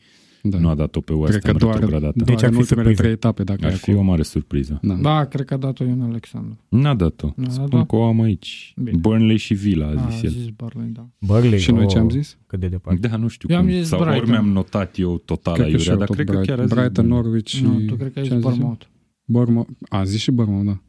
Da. 0.51 0.59
nu 0.59 0.69
a 0.69 0.75
dat-o 0.75 1.01
pe 1.01 1.13
West 1.13 1.31
Cred 1.31 1.43
că 1.43 1.47
Ham 1.49 1.57
doar, 1.59 1.73
retrogradată. 1.73 2.13
doar 2.17 2.29
Deci 2.29 2.43
ar 2.43 2.49
în 2.49 2.55
fi 2.55 2.59
ultimele 2.61 2.87
surpriză. 2.87 3.01
trei 3.03 3.13
etape, 3.13 3.43
dacă 3.43 3.65
Ar 3.67 3.73
e 3.73 3.75
fi 3.75 3.91
acolo. 3.91 3.99
o 4.07 4.09
mare 4.09 4.23
surpriză. 4.23 4.79
Da. 4.83 4.95
Da, 4.95 5.25
cred 5.25 5.47
că 5.47 5.55
a 5.55 5.57
dat-o 5.57 5.85
Ion 5.85 6.01
Alexandru. 6.01 6.59
N-a 6.69 6.95
dat-o. 6.95 7.33
N-a 7.37 7.49
Spun 7.49 7.69
dat-o? 7.71 7.85
că 7.85 7.97
o 7.97 8.05
am 8.05 8.21
aici. 8.21 8.73
Bine. 8.77 8.97
Burnley 8.99 9.37
și 9.37 9.55
Villa, 9.55 9.87
a 9.87 9.91
A, 9.91 10.09
zis 10.11 10.23
a 10.23 10.27
el. 10.27 10.31
zis 10.31 10.49
Barley, 10.57 10.89
da. 10.89 11.09
Burnley, 11.19 11.59
Și 11.59 11.71
noi 11.71 11.83
oh, 11.85 11.89
ce 11.91 11.99
am 11.99 12.11
zis? 12.11 12.39
Cât 12.47 12.61
de 12.61 12.69
departe. 12.69 13.09
Da, 13.09 13.17
nu 13.17 13.29
știu 13.29 13.49
Eu 13.53 13.57
am 13.57 13.65
cum. 13.67 13.73
zis 13.75 13.87
Sau 13.89 13.99
ori 14.01 14.09
Brighton. 14.09 14.31
mi-am 14.31 14.49
notat 14.49 14.99
eu 14.99 15.19
total 15.19 15.55
Cred 15.55 15.71
că 15.71 15.77
și 15.77 15.89
aiurea, 15.91 15.93
eu 15.93 15.99
dar 15.99 16.07
tot 16.07 16.17
cred 16.17 16.29
că 16.29 16.41
chiar 16.41 16.59
a 16.59 16.65
zis 16.67 16.75
Brighton, 16.75 17.09
Burnley. 17.09 17.23
Norwich 17.31 17.49
și... 17.49 17.63
Nu, 17.65 17.81
tu 17.87 17.95
cred 17.95 18.13
că 18.13 18.19
ai 18.19 18.25
ce 18.25 18.35
zis 18.35 18.45
am 18.45 18.51
zis 18.53 18.61
eu? 18.61 18.67
Bournemouth. 18.67 18.87
Bournemouth. 19.25 19.69
A 19.89 20.05
zis 20.05 20.21
și 20.21 20.31
Bournemouth, 20.31 20.67
da. 20.67 20.81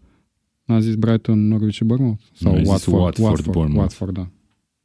N-a 0.73 0.79
zis 0.79 0.95
Brighton, 0.95 1.47
Norwich 1.47 1.73
și 1.75 1.83
Bournemouth? 1.83 2.21
Sau 2.33 2.51
Nu, 2.51 2.57
ai 2.57 2.63
zis 2.63 2.71
Watford, 2.71 3.01
Watford, 3.01 3.25
Watford, 3.27 3.51
Bournemouth. 3.51 3.79
Watford, 3.99 4.13
da. 4.13 4.27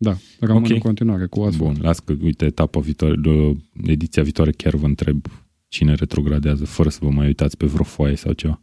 Da, 0.03 0.17
rămân 0.41 0.63
Ok. 0.63 0.71
în 0.71 0.79
continuare 0.79 1.27
cu 1.27 1.41
Watford. 1.41 1.73
Bun, 1.75 1.85
las 1.85 1.99
că, 1.99 2.15
uite, 2.23 2.45
etapa 2.45 2.81
viitoare, 2.81 3.15
de, 3.23 3.57
ediția 3.93 4.23
viitoare 4.23 4.51
chiar 4.51 4.75
vă 4.75 4.87
întreb 4.87 5.27
cine 5.69 5.95
retrogradează, 5.95 6.65
fără 6.65 6.89
să 6.89 6.99
vă 7.03 7.11
mai 7.11 7.27
uitați 7.27 7.57
pe 7.57 7.67
vreo 7.67 7.85
foaie 7.85 8.17
sau 8.17 8.33
ceva. 8.33 8.63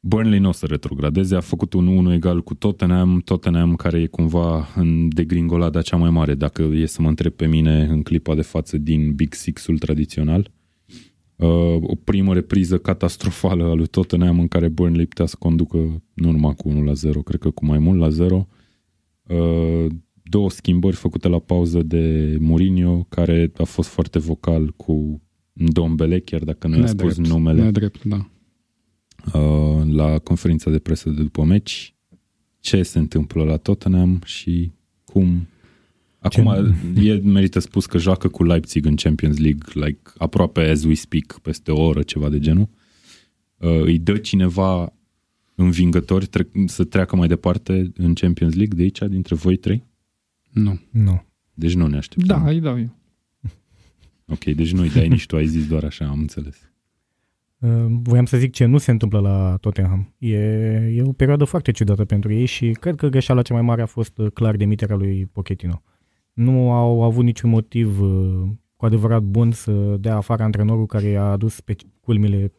Burnley 0.00 0.38
nu 0.38 0.48
o 0.48 0.52
să 0.52 0.66
retrogradeze, 0.66 1.36
a 1.36 1.40
făcut 1.40 1.72
un 1.72 1.86
1 1.86 2.12
egal 2.12 2.42
cu 2.42 2.54
Tottenham, 2.54 3.20
Tottenham 3.24 3.74
care 3.76 4.00
e 4.00 4.06
cumva 4.06 4.68
în 4.76 5.08
degringolada 5.08 5.82
cea 5.82 5.96
mai 5.96 6.10
mare, 6.10 6.34
dacă 6.34 6.62
e 6.62 6.86
să 6.86 7.02
mă 7.02 7.08
întreb 7.08 7.32
pe 7.32 7.46
mine 7.46 7.84
în 7.84 8.02
clipa 8.02 8.34
de 8.34 8.42
față 8.42 8.78
din 8.78 9.14
Big 9.14 9.34
Six-ul 9.34 9.78
tradițional. 9.78 10.50
Uh, 11.36 11.76
o 11.80 11.94
primă 12.04 12.34
repriză 12.34 12.78
catastrofală 12.78 13.64
a 13.64 13.72
lui 13.72 13.86
Tottenham 13.86 14.40
în 14.40 14.48
care 14.48 14.68
Burnley 14.68 15.06
putea 15.06 15.26
să 15.26 15.36
conducă 15.38 16.02
nu 16.14 16.30
numai 16.30 16.54
cu 16.54 16.68
1 16.68 16.82
la 16.82 16.92
0, 16.92 17.22
cred 17.22 17.40
că 17.40 17.50
cu 17.50 17.64
mai 17.64 17.78
mult 17.78 17.98
la 17.98 18.08
0. 18.08 18.46
Uh, 19.22 19.86
două 20.30 20.50
schimbări 20.50 20.96
făcute 20.96 21.28
la 21.28 21.38
pauză 21.38 21.82
de 21.82 22.36
Mourinho, 22.40 23.06
care 23.08 23.52
a 23.56 23.64
fost 23.64 23.88
foarte 23.88 24.18
vocal 24.18 24.72
cu 24.76 25.22
Dombele, 25.52 26.20
chiar 26.20 26.44
dacă 26.44 26.66
nu 26.66 26.78
i-a 26.78 26.86
spus 26.86 27.16
numele 27.16 27.62
Nedrept, 27.62 28.04
da. 28.04 28.30
uh, 29.34 29.86
la 29.92 30.18
conferința 30.18 30.70
de 30.70 30.78
presă 30.78 31.10
de 31.10 31.22
după 31.22 31.44
meci, 31.44 31.94
ce 32.60 32.82
se 32.82 32.98
întâmplă 32.98 33.44
la 33.44 33.56
Tottenham 33.56 34.20
și 34.24 34.72
cum... 35.04 35.48
Acum 36.18 36.46
e, 37.02 37.14
merită 37.14 37.58
spus 37.58 37.86
că 37.86 37.98
joacă 37.98 38.28
cu 38.28 38.44
Leipzig 38.44 38.84
în 38.86 38.96
Champions 38.96 39.38
League, 39.38 39.86
like, 39.86 40.00
aproape 40.18 40.60
as 40.60 40.84
we 40.84 40.94
speak, 40.94 41.38
peste 41.42 41.70
o 41.70 41.82
oră, 41.82 42.02
ceva 42.02 42.28
de 42.28 42.38
genul. 42.38 42.68
Uh, 43.56 43.80
îi 43.82 43.98
dă 43.98 44.16
cineva 44.16 44.94
învingători 45.54 46.26
tre- 46.26 46.50
să 46.66 46.84
treacă 46.84 47.16
mai 47.16 47.28
departe 47.28 47.92
în 47.96 48.14
Champions 48.14 48.54
League 48.54 48.76
de 48.76 48.82
aici, 48.82 49.10
dintre 49.10 49.34
voi 49.34 49.56
trei? 49.56 49.88
Nu. 50.50 50.80
Nu. 50.90 51.24
Deci 51.54 51.74
nu 51.74 51.86
ne 51.86 51.96
așteptăm. 51.96 52.42
Da, 52.42 52.48
îi 52.48 52.60
dau 52.60 52.78
eu. 52.78 52.98
Ok, 54.32 54.44
deci 54.44 54.72
nu-i 54.72 54.90
dai 54.90 55.08
nici 55.08 55.26
tu, 55.26 55.36
ai 55.36 55.46
zis 55.46 55.66
doar 55.66 55.84
așa, 55.84 56.06
am 56.06 56.18
înțeles. 56.18 56.70
Uh, 57.58 57.86
Voiam 58.02 58.24
să 58.24 58.36
zic 58.36 58.52
ce 58.52 58.64
nu 58.64 58.78
se 58.78 58.90
întâmplă 58.90 59.18
la 59.20 59.56
Tottenham. 59.60 60.14
E, 60.18 60.36
e 60.94 61.02
o 61.02 61.12
perioadă 61.12 61.44
foarte 61.44 61.70
ciudată 61.70 62.04
pentru 62.04 62.32
ei 62.32 62.44
și 62.44 62.70
cred 62.70 62.94
că 62.94 63.08
greșeala 63.08 63.42
cea 63.42 63.54
mai 63.54 63.62
mare 63.62 63.82
a 63.82 63.86
fost 63.86 64.18
uh, 64.18 64.30
clar 64.32 64.56
demiterea 64.56 64.96
lui 64.96 65.26
Pochettino. 65.26 65.82
Nu 66.32 66.72
au 66.72 67.02
avut 67.02 67.24
niciun 67.24 67.50
motiv 67.50 68.00
uh, 68.00 68.48
cu 68.76 68.86
adevărat 68.86 69.22
bun 69.22 69.52
să 69.52 69.96
dea 70.00 70.16
afară 70.16 70.42
antrenorul 70.42 70.86
care 70.86 71.06
i-a 71.06 71.24
adus 71.24 71.60
pe 71.60 71.76
culmile 72.00 72.52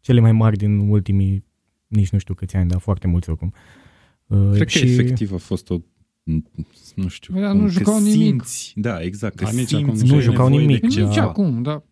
cele 0.00 0.20
mai 0.20 0.32
mari 0.32 0.56
din 0.56 0.78
ultimii, 0.78 1.44
nici 1.86 2.10
nu 2.10 2.18
știu 2.18 2.34
câți 2.34 2.56
ani, 2.56 2.68
dar 2.68 2.80
foarte 2.80 3.06
mulți 3.06 3.30
oricum. 3.30 3.52
Uh, 4.26 4.50
Cred 4.52 4.68
că 4.68 4.78
efectiv 4.78 5.32
a 5.32 5.36
fost 5.36 5.70
o 5.70 5.78
nu 6.94 7.08
știu. 7.08 7.40
Dar 7.40 7.50
cum, 7.50 7.60
nu 7.60 7.64
că 7.66 7.70
jucau 7.72 7.98
nimic. 8.00 8.14
Simți, 8.22 8.72
da, 8.76 9.00
exact. 9.02 9.34
Că 9.36 9.44
A, 9.44 9.50
nici 9.50 9.66
simți 9.66 9.74
acum 9.74 9.98
că 9.98 10.04
nu 10.04 10.16
e 10.16 10.20
jucau 10.20 10.48
nevoie 10.48 10.66
nimic. 10.66 10.80
De 10.80 10.86
Nici 10.86 11.12
ceva. 11.14 11.26
acum, 11.26 11.62
da. 11.62 11.82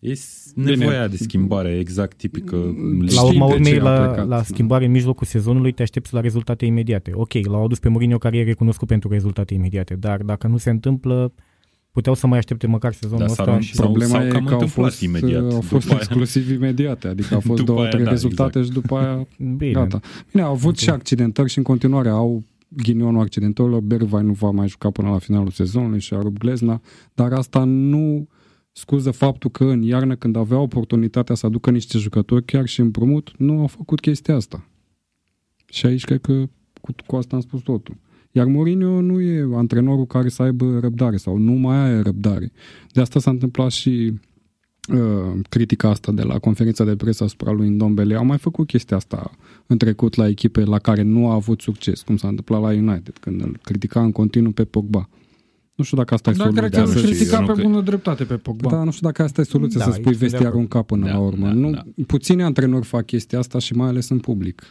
E 0.00 0.14
nevoia 0.54 1.08
de 1.08 1.16
schimbare 1.16 1.78
exact 1.78 2.16
tipică. 2.16 2.56
La 3.00 3.06
Știi 3.06 3.28
urma 3.28 3.46
de 3.48 3.52
urmei, 3.54 3.72
ce 3.72 3.80
a 3.80 3.82
la, 3.82 4.06
plecat, 4.06 4.28
la 4.28 4.36
da. 4.36 4.42
schimbare 4.42 4.84
în 4.84 4.90
mijlocul 4.90 5.26
sezonului 5.26 5.72
te 5.72 5.82
aștepți 5.82 6.14
la 6.14 6.20
rezultate 6.20 6.64
imediate. 6.66 7.10
Ok, 7.14 7.32
l-au 7.32 7.64
adus 7.64 7.78
pe 7.78 7.88
Mourinho 7.88 8.18
care 8.18 8.36
e 8.36 8.42
recunoscut 8.44 8.88
pentru 8.88 9.08
rezultate 9.08 9.54
imediate, 9.54 9.94
dar 9.94 10.20
dacă 10.22 10.46
nu 10.46 10.56
se 10.56 10.70
întâmplă, 10.70 11.32
puteau 11.90 12.14
să 12.14 12.26
mai 12.26 12.38
aștepte 12.38 12.66
măcar 12.66 12.92
sezonul 12.92 13.24
Da, 13.24 13.30
ăsta. 13.30 13.44
s-ar- 13.44 13.62
și... 13.62 13.74
Sau- 13.74 13.84
Problema 13.84 14.10
sau 14.10 14.24
e 14.26 14.28
cam 14.28 14.44
că 14.44 14.52
au 14.52 14.58
întâmplat 14.60 14.88
fost, 14.90 15.00
imediat. 15.02 15.52
au 15.52 15.60
fost 15.60 15.82
După 15.86 15.94
aia- 15.94 16.00
exclusiv 16.00 16.50
imediate, 16.60 17.08
adică 17.08 17.34
au 17.34 17.40
fost 17.40 17.58
După 17.60 17.70
două, 17.72 17.80
aia, 17.80 17.90
trei 17.90 18.04
da, 18.04 18.10
rezultate 18.10 18.62
și 18.62 18.70
după 18.70 18.96
aia 18.96 19.26
Bine, 19.56 19.72
gata. 19.72 20.00
Bine, 20.30 20.42
au 20.42 20.52
avut 20.52 20.72
Ok. 20.72 20.78
și 20.78 20.90
accidentări 20.90 21.50
și 21.50 21.58
în 21.58 21.64
continuare 21.64 22.08
au 22.08 22.42
ghinionul 22.76 23.20
accidentelor. 23.20 23.80
Bergwijn 23.80 24.26
nu 24.26 24.32
va 24.32 24.50
mai 24.50 24.68
juca 24.68 24.90
până 24.90 25.10
la 25.10 25.18
finalul 25.18 25.50
sezonului 25.50 26.00
și 26.00 26.14
a 26.14 26.20
rupt 26.20 26.38
glezna, 26.38 26.80
dar 27.14 27.32
asta 27.32 27.64
nu 27.64 28.28
scuză 28.72 29.10
faptul 29.10 29.50
că 29.50 29.64
în 29.64 29.82
iarnă 29.82 30.16
când 30.16 30.36
avea 30.36 30.58
oportunitatea 30.58 31.34
să 31.34 31.46
aducă 31.46 31.70
niște 31.70 31.98
jucători, 31.98 32.44
chiar 32.44 32.66
și 32.66 32.80
împrumut, 32.80 33.32
nu 33.38 33.60
au 33.60 33.66
făcut 33.66 34.00
chestia 34.00 34.34
asta. 34.34 34.68
Și 35.66 35.86
aici 35.86 36.04
cred 36.04 36.20
că 36.20 36.44
cu, 36.80 36.94
cu 37.06 37.16
asta 37.16 37.36
am 37.36 37.42
spus 37.42 37.62
totul. 37.62 37.96
Iar 38.30 38.46
Mourinho 38.46 39.00
nu 39.00 39.20
e 39.20 39.48
antrenorul 39.54 40.06
care 40.06 40.28
să 40.28 40.42
aibă 40.42 40.78
răbdare 40.78 41.16
sau 41.16 41.36
nu 41.36 41.52
mai 41.52 41.76
are 41.76 42.00
răbdare. 42.00 42.52
De 42.92 43.00
asta 43.00 43.20
s-a 43.20 43.30
întâmplat 43.30 43.70
și 43.70 44.12
uh, 44.12 44.18
critica 45.48 45.88
asta 45.88 46.12
de 46.12 46.22
la 46.22 46.38
conferința 46.38 46.84
de 46.84 46.96
presă 46.96 47.24
asupra 47.24 47.50
lui 47.50 47.68
Ndombele. 47.68 48.14
Au 48.14 48.24
mai 48.24 48.38
făcut 48.38 48.66
chestia 48.66 48.96
asta 48.96 49.30
în 49.66 49.76
trecut 49.78 50.14
la 50.14 50.28
echipe 50.28 50.60
la 50.64 50.78
care 50.78 51.02
nu 51.02 51.28
a 51.30 51.34
avut 51.34 51.60
succes, 51.60 52.02
cum 52.02 52.16
s-a 52.16 52.28
întâmplat 52.28 52.60
la 52.60 52.68
United, 52.68 53.16
când 53.20 53.40
îl 53.40 53.58
critica 53.62 54.02
în 54.02 54.12
continuu 54.12 54.52
pe 54.52 54.64
Pogba. 54.64 55.08
Nu 55.74 55.84
știu 55.84 55.96
dacă 55.96 56.14
asta 56.14 56.30
e 56.30 56.32
Dar 56.32 56.46
cred 56.52 56.56
soluția. 56.72 56.82
că 56.82 56.86
nu 56.88 56.92
îl 56.92 56.98
știu, 56.98 57.08
să- 57.12 57.14
critica 57.16 57.34
eu 57.36 57.40
nu 57.40 57.46
pe 57.46 57.52
cred. 57.52 57.66
bună 57.66 57.80
dreptate 57.80 58.24
pe 58.24 58.34
Pogba. 58.36 58.70
da, 58.70 58.84
nu 58.84 58.90
știu 58.90 59.06
dacă 59.06 59.22
asta 59.22 59.40
e 59.40 59.44
soluția, 59.44 59.78
Da, 59.78 59.84
să 59.84 59.90
spui 59.90 60.04
sunt 60.04 60.16
de 60.18 60.24
vestiarul 60.26 60.58
în 60.58 60.64
acord. 60.64 60.70
cap 60.70 60.86
până 60.86 61.06
Da, 61.06 61.12
la 61.12 61.18
urmă. 61.18 61.46
da, 61.46 61.52
nu, 61.52 61.70
da. 61.70 61.82
Puțini 62.06 62.42
antrenori 62.42 62.86
fac 62.86 63.04
chestia 63.06 63.38
asta 63.38 63.58
și 63.58 63.74
mai 63.74 63.88
ales 63.88 64.08
în 64.08 64.18
public. 64.18 64.62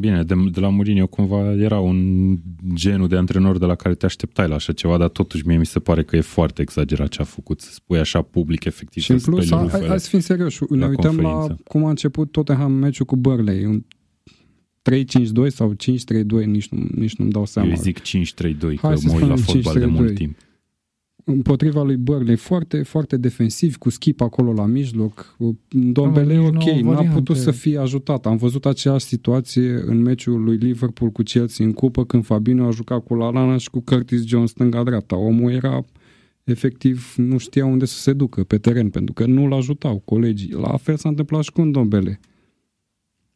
Bine, 0.00 0.22
de, 0.22 0.34
de 0.52 0.60
la 0.60 0.68
Mourinho 0.68 1.06
cumva 1.06 1.52
era 1.52 1.78
un 1.78 2.36
genul 2.74 3.08
de 3.08 3.16
antrenor 3.16 3.58
de 3.58 3.64
la 3.66 3.74
care 3.74 3.94
te 3.94 4.06
așteptai 4.06 4.48
la 4.48 4.54
așa 4.54 4.72
ceva, 4.72 4.96
dar 4.96 5.08
totuși 5.08 5.46
mie 5.46 5.56
mi 5.58 5.66
se 5.66 5.78
pare 5.78 6.02
că 6.02 6.16
e 6.16 6.20
foarte 6.20 6.62
exagerat 6.62 7.08
ce 7.08 7.20
a 7.20 7.24
făcut, 7.24 7.60
să 7.60 7.72
spui 7.72 7.98
așa 7.98 8.22
public, 8.22 8.64
efectiv, 8.64 9.02
Și 9.02 9.10
în 9.10 9.18
să 9.18 9.30
plus, 9.30 9.44
speli 9.46 9.60
hai, 9.60 9.68
rufele. 9.70 9.88
hai 9.88 10.00
să 10.00 10.08
fim 10.08 10.20
serioși, 10.20 10.62
ne 10.68 10.76
la 10.78 10.86
uităm 10.86 11.16
la 11.16 11.28
conferință. 11.30 11.62
cum 11.68 11.84
a 11.84 11.88
început 11.88 12.30
Tottenham 12.32 12.72
meciul 12.72 13.06
cu 13.06 13.16
Burnley, 13.16 13.64
un 13.64 13.84
3-5-2 14.90 15.48
sau 15.48 15.74
5-3-2, 15.74 16.44
nici, 16.44 16.68
nu, 16.68 16.86
nici 16.94 17.14
nu-mi 17.16 17.30
dau 17.30 17.44
seama. 17.46 17.68
Eu 17.68 17.74
zic 17.76 18.00
5-3-2, 18.00 18.02
că 18.02 18.86
Hai 18.86 18.98
să 18.98 19.06
mă 19.06 19.12
uit 19.14 19.28
la 19.28 19.36
spunem 19.36 19.36
fotbal 19.36 19.74
de 19.74 19.84
5-3-2. 19.86 19.88
mult 19.90 20.14
timp. 20.14 20.36
Împotriva 21.24 21.82
lui 21.82 21.96
Burnley, 21.96 22.36
foarte, 22.36 22.82
foarte 22.82 23.16
defensiv, 23.16 23.76
cu 23.76 23.90
skip 23.90 24.20
acolo 24.20 24.52
la 24.52 24.66
mijloc. 24.66 25.36
Dombele, 25.68 26.34
Am 26.34 26.44
ok, 26.44 26.52
văzut 26.52 26.66
o 26.72 26.84
n-a 26.84 26.92
variantă. 26.94 27.18
putut 27.18 27.36
să 27.36 27.50
fie 27.50 27.78
ajutat. 27.78 28.26
Am 28.26 28.36
văzut 28.36 28.66
aceeași 28.66 29.04
situație 29.04 29.82
în 29.86 30.02
meciul 30.02 30.42
lui 30.44 30.56
Liverpool 30.56 31.10
cu 31.10 31.22
Chelsea 31.22 31.64
în 31.64 31.72
cupă, 31.72 32.04
când 32.04 32.24
Fabinho 32.24 32.66
a 32.66 32.70
jucat 32.70 33.04
cu 33.04 33.14
Lalana 33.14 33.56
și 33.56 33.70
cu 33.70 33.80
Curtis 33.80 34.24
Jones 34.24 34.50
stânga-dreapta. 34.50 35.16
Omul 35.16 35.50
era 35.52 35.84
efectiv, 36.44 37.14
nu 37.16 37.38
știa 37.38 37.64
unde 37.64 37.84
să 37.84 37.98
se 37.98 38.12
ducă 38.12 38.44
pe 38.44 38.58
teren, 38.58 38.90
pentru 38.90 39.12
că 39.14 39.26
nu-l 39.26 39.52
ajutau 39.52 39.98
colegii. 40.04 40.50
La 40.52 40.76
fel 40.76 40.96
s-a 40.96 41.08
întâmplat 41.08 41.42
și 41.42 41.52
cu 41.52 41.62
Ndombele. 41.62 42.20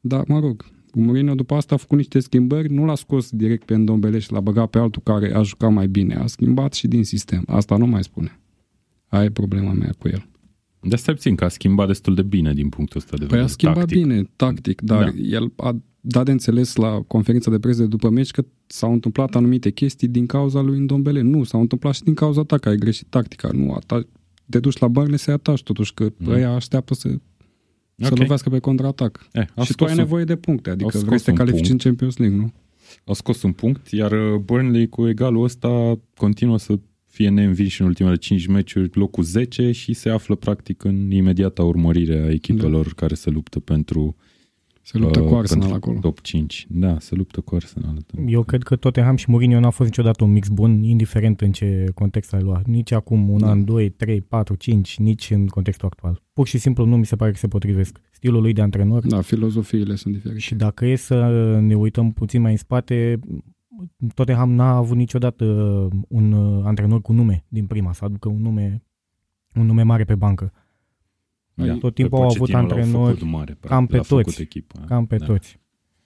Dar, 0.01 0.25
mă 0.27 0.39
rog, 0.41 0.65
Mourinho 1.01 1.35
după 1.35 1.55
asta 1.55 1.75
a 1.75 1.79
făcut 1.79 1.97
niște 1.97 2.19
schimbări, 2.21 2.73
nu 2.73 2.85
l-a 2.85 2.95
scos 2.95 3.31
direct 3.31 3.65
pe 3.65 3.77
Ndombele 3.77 4.19
și 4.19 4.33
l-a 4.33 4.41
băgat 4.41 4.71
pe 4.71 4.79
altul 4.79 5.03
care 5.05 5.35
a 5.35 5.43
jucat 5.43 5.73
mai 5.73 5.89
bine. 5.89 6.15
A 6.15 6.27
schimbat 6.27 6.73
și 6.73 6.87
din 6.89 7.05
sistem. 7.05 7.43
Asta 7.47 7.77
nu 7.77 7.87
mai 7.87 8.03
spune. 8.03 8.41
Aia 9.09 9.25
e 9.25 9.31
problema 9.31 9.73
mea 9.73 9.95
cu 9.99 10.09
el. 10.09 10.27
De 10.81 10.95
asta 10.95 11.13
puțin 11.13 11.35
că 11.35 11.45
a 11.45 11.49
schimbat 11.49 11.87
destul 11.87 12.15
de 12.15 12.23
bine 12.23 12.53
din 12.55 12.69
punctul 12.69 12.97
ăsta 13.01 13.11
de 13.11 13.17
Păi 13.17 13.27
vedere. 13.27 13.45
a 13.45 13.47
schimbat 13.53 13.77
tactic. 13.79 14.03
bine, 14.03 14.23
tactic, 14.37 14.81
dar 14.81 14.99
Da. 15.05 15.11
da. 15.11 15.17
el 15.23 15.53
a 15.57 15.77
dat 16.01 16.25
de 16.25 16.31
înțeles 16.31 16.75
la 16.77 17.03
conferința 17.07 17.51
de 17.51 17.59
presă 17.59 17.81
de 17.81 17.87
după 17.87 18.09
meci 18.11 18.31
că 18.31 18.45
s-au 18.67 18.93
întâmplat 18.93 19.35
anumite 19.35 19.71
chestii 19.71 20.09
din 20.09 20.27
cauza 20.27 20.61
lui 20.61 20.79
Ndombele. 20.79 21.21
Nu, 21.21 21.45
s-au 21.45 21.61
întâmplat 21.61 21.95
și 21.95 22.03
din 22.03 22.15
cauza 22.15 22.43
ta, 22.43 22.59
că 22.59 22.69
ai 22.69 22.77
greșit 22.77 23.07
tactica. 23.09 23.49
Nu, 23.53 23.77
ata- 23.81 24.07
te 24.51 24.59
duci 24.61 24.79
la 24.79 24.89
bărle 24.89 25.17
să-i 25.17 25.35
ataci 25.35 25.63
totuși, 25.63 25.95
că 25.95 26.03
Mm. 26.05 26.15
mm. 26.19 26.33
ăia 26.33 26.51
așteaptă 26.55 26.95
să, 26.95 27.09
să 28.05 28.09
Ok. 28.13 28.19
lovească 28.19 28.49
pe 28.51 28.59
contraatac. 28.59 29.29
Eh, 29.33 29.45
au 29.55 29.65
și 29.65 29.71
tu 29.71 29.73
scos 29.73 29.87
ai 29.89 29.95
un- 29.95 30.01
nevoie 30.01 30.25
de 30.25 30.37
puncte, 30.37 30.71
adică 30.71 30.91
scos 30.91 31.03
vrei 31.05 31.19
să 31.19 31.25
te 31.25 31.31
un 31.31 31.37
califici 31.37 31.67
punct. 31.67 31.85
în 31.85 31.91
Champions 31.91 32.17
League, 32.17 32.37
nu? 32.39 32.53
Au 33.05 33.15
scos 33.15 33.43
un 33.43 33.53
punct, 33.53 33.89
iar 33.91 34.13
uh, 34.13 34.39
Burnley 34.45 34.89
cu 34.89 35.09
egalul 35.09 35.45
ăsta 35.45 35.99
continuă 36.17 36.59
să 36.59 36.79
fie 37.07 37.29
neînvinși 37.29 37.81
în 37.81 37.87
ultimele 37.87 38.17
5 38.17 38.47
meciuri, 38.47 38.91
locul 38.93 39.23
10 39.25 39.73
și 39.73 39.93
se 39.93 40.09
află 40.09 40.35
practic 40.35 40.85
în 40.85 41.11
imediata 41.11 41.63
urmărire 41.63 42.19
a 42.19 42.31
echipelor 42.31 42.85
da. 42.85 42.93
care 42.97 43.15
se 43.15 43.31
luptă 43.31 43.61
pentru 43.61 44.17
Se 44.91 44.99
luptă 44.99 45.21
uh, 45.21 45.27
cu 45.27 45.35
Arsenal 45.35 45.69
pentru 45.69 45.77
acolo. 45.91 45.99
top 46.01 46.21
5. 46.21 46.67
Da, 46.71 46.99
se 46.99 47.15
luptă 47.15 47.41
cu 47.41 47.55
Arsenal. 47.55 47.97
Eu 48.27 48.43
cred 48.43 48.63
că 48.63 48.77
Tottenham 48.77 49.17
și 49.17 49.31
Mourinho 49.31 49.61
n-a 49.61 49.71
fost 49.71 49.89
niciodată 49.89 50.25
un 50.25 50.33
mix 50.33 50.49
bun, 50.49 50.83
indiferent 50.83 51.41
în 51.41 51.53
ce 51.53 51.85
context 51.95 52.35
ai 52.35 52.43
luat. 52.43 52.67
Nici 52.67 52.91
acum 52.93 53.29
un 53.29 53.39
Da. 53.39 53.51
an, 53.51 53.65
doi, 53.65 53.89
trei, 53.91 54.21
patru, 54.21 54.55
cinci, 54.55 54.99
nici 54.99 55.31
în 55.31 55.47
contextul 55.47 55.87
actual. 55.87 56.23
Pur 56.33 56.47
și 56.47 56.59
simplu 56.59 56.85
nu 56.85 56.97
mi 56.97 57.07
se 57.07 57.17
pare 57.17 57.31
că 57.31 57.37
se 57.37 57.49
potrivesc. 57.49 58.01
Stilul 58.11 58.41
lui 58.43 58.53
de 58.53 58.61
antrenor 58.63 59.07
Da, 59.07 59.21
filozofiile 59.21 59.95
sunt 59.95 60.15
diferite. 60.15 60.39
și 60.41 60.55
dacă 60.55 60.87
e 60.87 60.97
să 60.97 61.29
ne 61.61 61.75
uităm 61.75 62.13
puțin 62.13 62.41
mai 62.41 62.51
în 62.51 62.57
spate, 62.57 63.19
Tottenham 64.15 64.53
n-a 64.53 64.77
avut 64.77 64.97
niciodată 64.97 65.45
un 66.09 66.33
uh, 66.33 66.65
antrenor 66.65 67.01
cu 67.01 67.13
nume 67.13 67.45
din 67.49 67.67
prima, 67.67 67.93
să 67.93 68.05
aducă 68.05 68.29
un 68.29 68.41
nume, 68.41 68.83
un 69.55 69.67
nume 69.67 69.83
mare 69.83 70.05
pe 70.05 70.15
bancă. 70.15 70.53
Da, 71.67 71.75
tot 71.75 71.95
timpul 71.95 72.19
au 72.19 72.25
avut 72.25 72.37
Pochettino 72.37 72.67
l-au 72.67 72.77
antrenori 72.77 73.15
făcut 73.15 73.31
mare, 73.31 73.57
practic, 73.61 73.71
cam 73.71 73.87
pe 73.87 73.97
l-a 73.97 74.03
făcut 74.03 74.25
toți. 74.25 74.41
Echipa. 74.41 74.81
Cam 74.87 75.07
pe 75.07 75.17
da. 75.17 75.25
toți. 75.27 75.59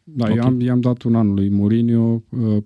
Da, 0.04 0.24
Ok. 0.24 0.30
okay. 0.30 0.44
i-am, 0.44 0.60
i-am 0.60 0.80
dat 0.80 1.02
un 1.02 1.14
an 1.14 1.34
lui 1.34 1.48
Mourinho, 1.48 2.22
uh, 2.28 2.62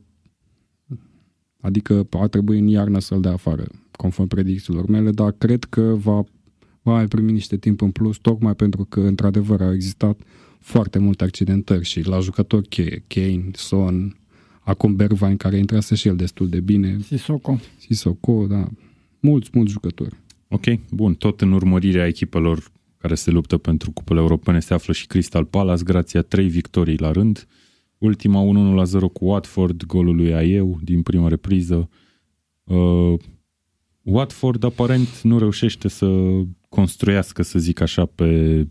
adică 1.60 2.06
a 2.10 2.26
trebuit 2.26 2.60
în 2.60 2.66
iarnă 2.66 2.98
să-l 2.98 3.20
dea 3.20 3.32
afară, 3.32 3.66
conform 3.90 4.28
predicțiilor 4.28 4.86
mele, 4.86 5.10
dar 5.10 5.32
cred 5.32 5.64
că 5.64 5.80
va, 5.82 6.24
va 6.82 6.92
mai 6.92 7.06
primi 7.06 7.32
niște 7.32 7.56
timp 7.56 7.80
în 7.80 7.90
plus, 7.90 8.16
tocmai 8.16 8.54
pentru 8.54 8.84
că, 8.84 9.00
într-adevăr, 9.00 9.60
au 9.60 9.72
existat 9.72 10.20
foarte 10.58 10.98
multe 10.98 11.24
accidentări 11.24 11.84
și 11.84 12.08
la 12.08 12.20
jucători 12.20 12.68
cheie, 12.68 13.04
Kane, 13.06 13.50
Son, 13.52 14.16
acum 14.60 14.96
Bergwijn, 14.96 15.36
care 15.36 15.56
intrase 15.56 15.94
și 15.94 16.08
el 16.08 16.16
destul 16.16 16.48
de 16.48 16.60
bine, 16.60 16.96
Sissoko. 17.00 17.58
Sissoko, 17.78 18.46
da, 18.46 18.68
mulți, 19.20 19.50
mulți 19.52 19.72
jucători. 19.72 20.14
Ok, 20.48 20.64
bun. 20.90 21.14
Tot 21.14 21.40
în 21.40 21.52
urmărirea 21.52 22.06
echipelor 22.06 22.72
care 23.06 23.18
se 23.18 23.30
luptă 23.30 23.58
pentru 23.58 23.90
cupele 23.90 24.20
europene 24.20 24.60
se 24.60 24.74
află 24.74 24.92
și 24.92 25.06
Crystal 25.06 25.44
Palace, 25.44 25.82
grație 25.82 26.18
a 26.18 26.22
trei 26.22 26.48
victorii 26.48 26.98
la 26.98 27.10
rând. 27.10 27.46
Ultima 27.98 28.42
1-1-0 28.86 28.88
cu 29.12 29.24
Watford, 29.24 29.84
golul 29.84 30.16
lui 30.16 30.34
Aeu 30.34 30.78
din 30.82 31.02
prima 31.02 31.28
repriză. 31.28 31.88
Uh, 32.64 33.14
Watford 34.02 34.64
aparent 34.64 35.20
nu 35.20 35.38
reușește 35.38 35.88
să 35.88 36.06
construiască, 36.68 37.42
să 37.42 37.58
zic 37.58 37.80
așa, 37.80 38.04
pe, 38.04 38.62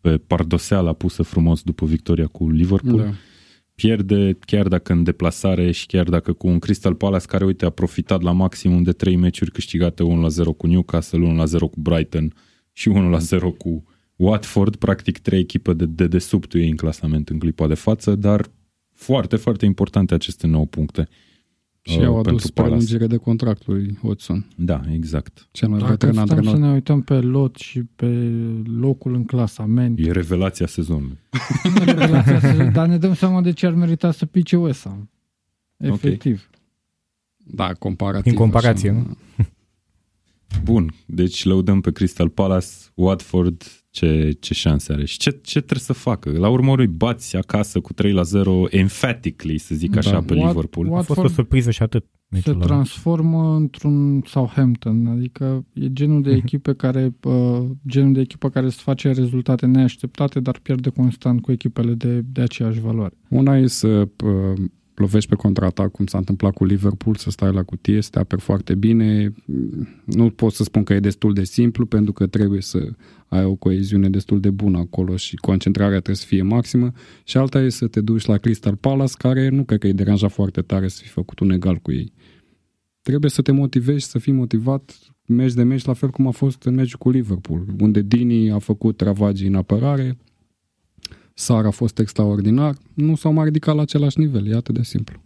pe 0.00 0.18
pardoseala 0.18 0.92
pusă 0.92 1.22
frumos 1.22 1.62
după 1.62 1.86
victoria 1.86 2.26
cu 2.26 2.50
Liverpool. 2.50 2.96
Da. 2.98 3.12
pierde, 3.74 4.38
chiar 4.46 4.68
dacă 4.68 4.92
în 4.92 5.02
deplasare 5.02 5.70
și 5.70 5.86
chiar 5.86 6.08
dacă 6.08 6.32
cu 6.32 6.46
un 6.46 6.58
Crystal 6.58 6.94
Palace 6.94 7.26
care, 7.26 7.44
uite, 7.44 7.64
a 7.64 7.70
profitat 7.70 8.22
la 8.22 8.32
maximum 8.32 8.82
de 8.82 8.92
trei 8.92 9.16
meciuri 9.16 9.50
câștigate 9.50 10.02
1-0 10.02 10.06
cu 10.56 10.66
Newcastle, 10.66 11.44
1-0 11.46 11.58
cu 11.58 11.80
Brighton 11.80 12.32
și 12.76 12.90
1-0 12.90 13.56
cu 13.58 13.84
Watford, 14.16 14.76
practic 14.76 15.18
trei 15.18 15.38
echipe 15.40 15.72
de, 15.72 15.86
de 15.86 16.06
desubtul 16.06 16.60
ei 16.60 16.68
în 16.70 16.76
clasament 16.76 17.28
în 17.28 17.38
clipa 17.38 17.66
de 17.66 17.74
față, 17.74 18.14
dar 18.14 18.46
foarte, 18.92 19.36
foarte 19.36 19.64
importante 19.64 20.14
aceste 20.14 20.46
9 20.46 20.66
puncte. 20.66 21.08
Și 21.86 21.98
uh, 21.98 22.04
au 22.04 22.12
adus 22.18 22.24
pentru 22.24 22.52
Palace. 22.52 22.70
prelungire 22.74 23.06
de 23.06 23.16
contract 23.16 23.66
lui 23.66 23.98
Hodgson, 24.02 24.46
Da, 24.56 24.80
exact. 24.92 25.48
cel 25.50 25.68
mai 25.68 25.78
Dacă 25.78 25.90
veteran 25.90 26.14
stăm 26.14 26.26
să 26.26 26.32
antrenor. 26.34 26.60
ne 26.68 26.72
uităm 26.74 27.02
pe 27.02 27.14
lot 27.20 27.56
și 27.56 27.82
pe 27.96 28.06
locul 28.78 29.14
în 29.14 29.24
clasament, 29.24 29.98
E 29.98 30.10
revelația 30.12 30.66
sezonului. 30.66 31.18
nu 31.78 31.84
revelația 31.92 32.40
să- 32.40 32.70
dar 32.72 32.86
ne 32.86 32.98
dăm 32.98 33.14
seama 33.14 33.40
de 33.42 33.52
ce 33.52 33.66
ar 33.66 33.74
merita 33.74 34.10
să 34.12 34.26
pice 34.26 34.56
West 34.56 34.82
Ham. 34.86 35.10
Efectiv. 35.76 36.50
Da, 37.46 37.72
comparativ. 37.72 38.22
Prin 38.22 38.34
comparație, 38.34 38.90
așa, 38.90 38.98
nu? 38.98 39.16
Bun, 40.62 40.92
deci 41.06 41.44
lăudăm 41.44 41.80
pe 41.80 41.92
Crystal 41.92 42.28
Palace, 42.28 42.66
Watford, 42.94 43.62
ce, 43.90 44.36
ce 44.40 44.54
șanse 44.54 44.92
are 44.92 45.04
și 45.04 45.18
ce, 45.18 45.30
ce 45.42 45.58
trebuie 45.58 45.78
să 45.78 45.92
facă. 45.92 46.30
La 46.38 46.48
urmă 46.48 46.74
îi 46.78 46.86
bați 46.86 47.36
acasă 47.36 47.80
cu 47.80 47.92
3 47.92 48.12
la 48.12 48.22
0 48.22 48.64
emphatically, 48.70 49.58
să 49.58 49.74
zic 49.74 49.96
așa, 49.96 50.10
Da. 50.10 50.20
pe 50.22 50.34
Wat- 50.34 50.46
Liverpool. 50.46 50.86
A 50.86 50.90
fost 50.90 51.08
o 51.08 51.12
Watford 51.12 51.32
surpriză 51.34 51.70
și 51.70 51.82
atât. 51.82 52.04
se 52.04 52.10
meciul 52.34 52.54
ăla. 52.54 52.64
transformă 52.64 53.54
într-un 53.56 54.22
Southampton, 54.26 55.06
adică 55.06 55.64
e 55.72 55.92
genul 55.92 56.22
de 56.22 56.30
echipe 56.44 56.74
care 56.74 57.14
uh, 57.22 57.62
genul 57.88 58.12
de 58.12 58.20
echipă 58.20 58.48
care 58.50 58.66
îți 58.66 58.82
face 58.82 59.12
rezultate 59.12 59.66
neașteptate, 59.66 60.40
dar 60.40 60.58
pierde 60.62 60.88
constant 60.88 61.40
cu 61.42 61.52
echipele 61.52 61.92
de, 61.94 62.20
de 62.20 62.40
aceeași 62.40 62.80
valoare. 62.80 63.14
Una 63.28 63.56
e 63.56 63.66
să 63.66 63.88
uh, 64.24 64.60
lovești 64.94 65.28
pe 65.28 65.34
contraatac, 65.34 65.90
cum 65.90 66.06
s-a 66.06 66.18
întâmplat 66.18 66.52
cu 66.54 66.64
Liverpool, 66.64 67.14
să 67.16 67.30
stai 67.30 67.52
la 67.52 67.62
cutie, 67.62 68.00
să 68.00 68.10
te 68.10 68.18
aperi 68.18 68.40
foarte 68.40 68.74
bine. 68.74 69.34
Nu 70.04 70.30
pot 70.30 70.52
să 70.52 70.62
spun 70.62 70.84
că 70.84 70.94
e 70.94 71.00
destul 71.00 71.32
de 71.32 71.44
simplu, 71.44 71.86
pentru 71.86 72.12
că 72.12 72.26
trebuie 72.26 72.60
să 72.60 72.88
ai 73.28 73.44
o 73.44 73.54
coeziune 73.54 74.08
destul 74.08 74.40
de 74.40 74.50
bună 74.50 74.78
acolo 74.78 75.16
și 75.16 75.36
concentrarea 75.36 75.96
trebuie 75.96 76.16
să 76.16 76.26
fie 76.26 76.42
maximă. 76.42 76.92
Și 77.24 77.36
alta 77.36 77.60
e 77.60 77.68
să 77.68 77.86
te 77.86 78.00
duci 78.00 78.24
la 78.24 78.36
Crystal 78.36 78.76
Palace, 78.76 79.12
care 79.18 79.48
nu 79.48 79.64
cred 79.64 79.78
că 79.78 79.86
îi 79.86 79.92
deranja 79.92 80.28
foarte 80.28 80.60
tare 80.60 80.88
să 80.88 81.00
fi 81.02 81.08
făcut 81.08 81.40
un 81.40 81.50
egal 81.50 81.76
cu 81.76 81.92
ei. 81.92 82.12
Trebuie 83.02 83.30
să 83.30 83.42
te 83.42 83.52
motivezi, 83.52 84.10
să 84.10 84.18
fii 84.18 84.32
motivat 84.32 84.98
meci 85.26 85.52
de 85.52 85.62
meci, 85.62 85.84
la 85.84 85.92
fel 85.92 86.10
cum 86.10 86.26
a 86.26 86.30
fost 86.30 86.62
în 86.62 86.74
meciul 86.74 86.98
cu 86.98 87.10
Liverpool, 87.10 87.66
unde 87.80 88.02
Dini 88.02 88.50
a 88.50 88.58
făcut 88.58 89.00
ravagii 89.00 89.46
în 89.46 89.54
apărare, 89.54 90.16
Sar 91.34 91.64
a 91.66 91.70
fost 91.70 91.98
extraordinar, 91.98 92.74
nu 92.94 93.14
s-au 93.16 93.32
mai 93.32 93.44
ridicat 93.44 93.74
la 93.74 93.82
același 93.82 94.18
nivel, 94.18 94.46
e 94.46 94.54
atât 94.54 94.74
de 94.74 94.82
simplu. 94.82 95.22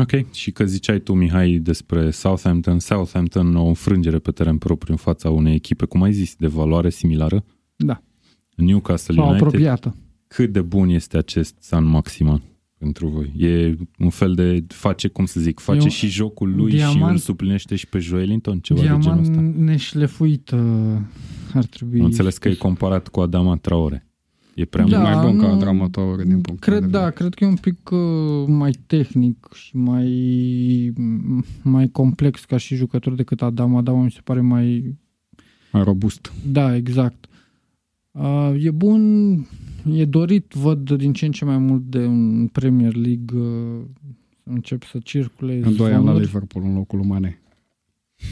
Ok, 0.00 0.30
și 0.32 0.50
că 0.50 0.64
ziceai 0.64 0.98
tu, 1.00 1.12
Mihai, 1.12 1.50
despre 1.52 2.10
Southampton, 2.10 2.78
Southampton 2.78 3.56
o 3.56 3.66
înfrângere 3.66 4.18
pe 4.18 4.30
teren 4.30 4.58
propriu 4.58 4.92
în 4.92 4.98
fața 4.98 5.30
unei 5.30 5.54
echipe, 5.54 5.84
cum 5.84 6.02
ai 6.02 6.12
zis, 6.12 6.34
de 6.38 6.46
valoare 6.46 6.90
similară, 6.90 7.44
Da, 7.76 8.02
Newcastle 8.56 9.14
sau 9.14 9.28
United. 9.28 9.46
apropiată. 9.46 9.96
Cât 10.28 10.52
de 10.52 10.60
bun 10.60 10.88
este 10.88 11.16
acest 11.16 11.54
San 11.60 11.84
Maximan 11.84 12.42
pentru 12.78 13.08
voi? 13.08 13.32
E 13.36 13.76
un 13.98 14.10
fel 14.10 14.34
de, 14.34 14.64
face, 14.68 15.08
cum 15.08 15.24
să 15.26 15.40
zic, 15.40 15.58
face 15.60 15.78
E 15.78 15.82
un 15.82 15.88
și 15.88 16.08
jocul 16.08 16.54
lui 16.56 16.70
și 16.70 16.76
diamant- 16.76 17.10
îl 17.12 17.16
suplinește 17.18 17.76
și 17.76 17.86
pe 17.86 17.98
Joelinton, 17.98 18.58
ceva 18.58 18.80
de 18.80 18.86
genul 18.86 19.00
Diamant 19.00 19.28
ăsta. 19.28 19.40
neșlefuit 19.56 20.50
uh, 20.50 20.60
ar 21.54 21.64
trebui. 21.64 21.98
Am 21.98 22.04
înțeles 22.04 22.38
că 22.38 22.48
e 22.48 22.54
comparat 22.54 23.08
cu 23.08 23.20
Adama 23.20 23.56
Traore. 23.56 24.07
E 24.58 24.64
prea 24.64 24.84
Da, 24.84 24.98
mult. 24.98 25.14
mai 25.14 25.26
bun 25.30 25.38
ca 25.40 25.52
nu- 25.52 25.58
Dramatoare 25.58 26.24
din 26.24 26.40
punct 26.40 26.60
Cred, 26.60 26.78
de 26.78 26.84
vedere. 26.84 27.02
da, 27.02 27.10
cred 27.10 27.34
că 27.34 27.44
e 27.44 27.46
un 27.46 27.56
pic 27.56 27.90
uh, 27.90 27.98
mai 28.46 28.70
tehnic 28.86 29.48
și 29.54 29.76
mai, 29.76 30.92
mai 31.62 31.88
complex 31.88 32.44
ca 32.44 32.56
și 32.56 32.74
jucător 32.74 33.14
decât 33.14 33.42
Adam. 33.42 33.76
Adam 33.76 34.02
mi 34.02 34.10
se 34.10 34.20
pare 34.24 34.40
mai... 34.40 34.94
Mai 35.72 35.82
robust. 35.82 36.32
Da, 36.46 36.76
exact. 36.76 37.26
Uh, 38.10 38.54
e 38.64 38.70
bun, 38.70 39.00
e 39.92 40.04
dorit, 40.04 40.52
văd 40.52 40.90
din 40.90 41.12
ce 41.12 41.26
în 41.26 41.32
ce 41.32 41.44
mai 41.44 41.58
mult 41.58 41.82
de 41.82 42.06
un 42.06 42.46
Premier 42.46 42.94
League 42.94 43.38
uh, 43.40 43.80
să 44.44 44.50
încep 44.50 44.82
să 44.82 44.98
circule 45.04 45.60
În 45.64 45.76
doi 45.76 45.86
ani 45.86 45.94
la 45.94 46.00
zvonuri. 46.00 46.24
Liverpool, 46.24 46.64
în 46.64 46.74
locul 46.74 46.98
lui 46.98 47.08
Mane. 47.08 47.38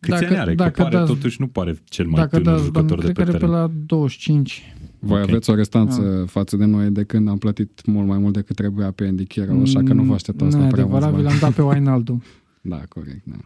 Câți 0.00 0.08
Dacă- 0.08 0.26
ani 0.26 0.36
are? 0.38 0.50
Că 0.50 0.62
dacă 0.62 0.82
pare, 0.82 0.96
dați- 0.96 1.12
totuși 1.12 1.40
nu 1.40 1.46
pare 1.46 1.78
cel 1.84 2.06
mai 2.06 2.20
Dacă 2.20 2.38
tânăr 2.38 2.54
dați 2.58 2.70
bani, 2.70 2.88
jucător 2.88 3.04
de 3.04 3.12
cred 3.12 3.14
pe 3.14 3.22
că 3.22 3.28
are 3.28 3.38
pe 3.38 3.38
teren. 3.46 3.54
la 3.60 3.70
25. 3.86 4.62
Voi 4.98 5.20
Ok. 5.22 5.28
aveți 5.28 5.50
o 5.50 5.54
restanță 5.54 6.00
Ah. 6.22 6.28
față 6.28 6.56
de 6.56 6.64
noi 6.64 6.90
de 6.90 7.04
când 7.04 7.28
am 7.28 7.38
plătit 7.38 7.86
mult 7.86 8.06
mai 8.06 8.18
mult 8.18 8.32
decât 8.34 8.56
trebuia 8.56 8.90
pe 8.90 9.06
Andy 9.06 9.24
Carroll, 9.26 9.60
așa 9.62 9.82
că 9.82 9.92
nu 9.92 10.02
vă 10.02 10.14
așteptați 10.14 10.54
Mm, 10.56 10.60
la 10.62 10.66
nu 10.66 10.70
e 10.70 10.72
prea 10.72 10.84
mulți 10.86 11.04
adevărat, 11.06 11.20
vi 11.20 11.28
bani. 11.28 11.40
l-am 11.40 11.50
dat 11.50 11.56
pe 11.56 11.62
Wijnaldum. 11.76 12.22
Da, 12.60 12.80
corect. 12.88 13.22
Da. 13.24 13.36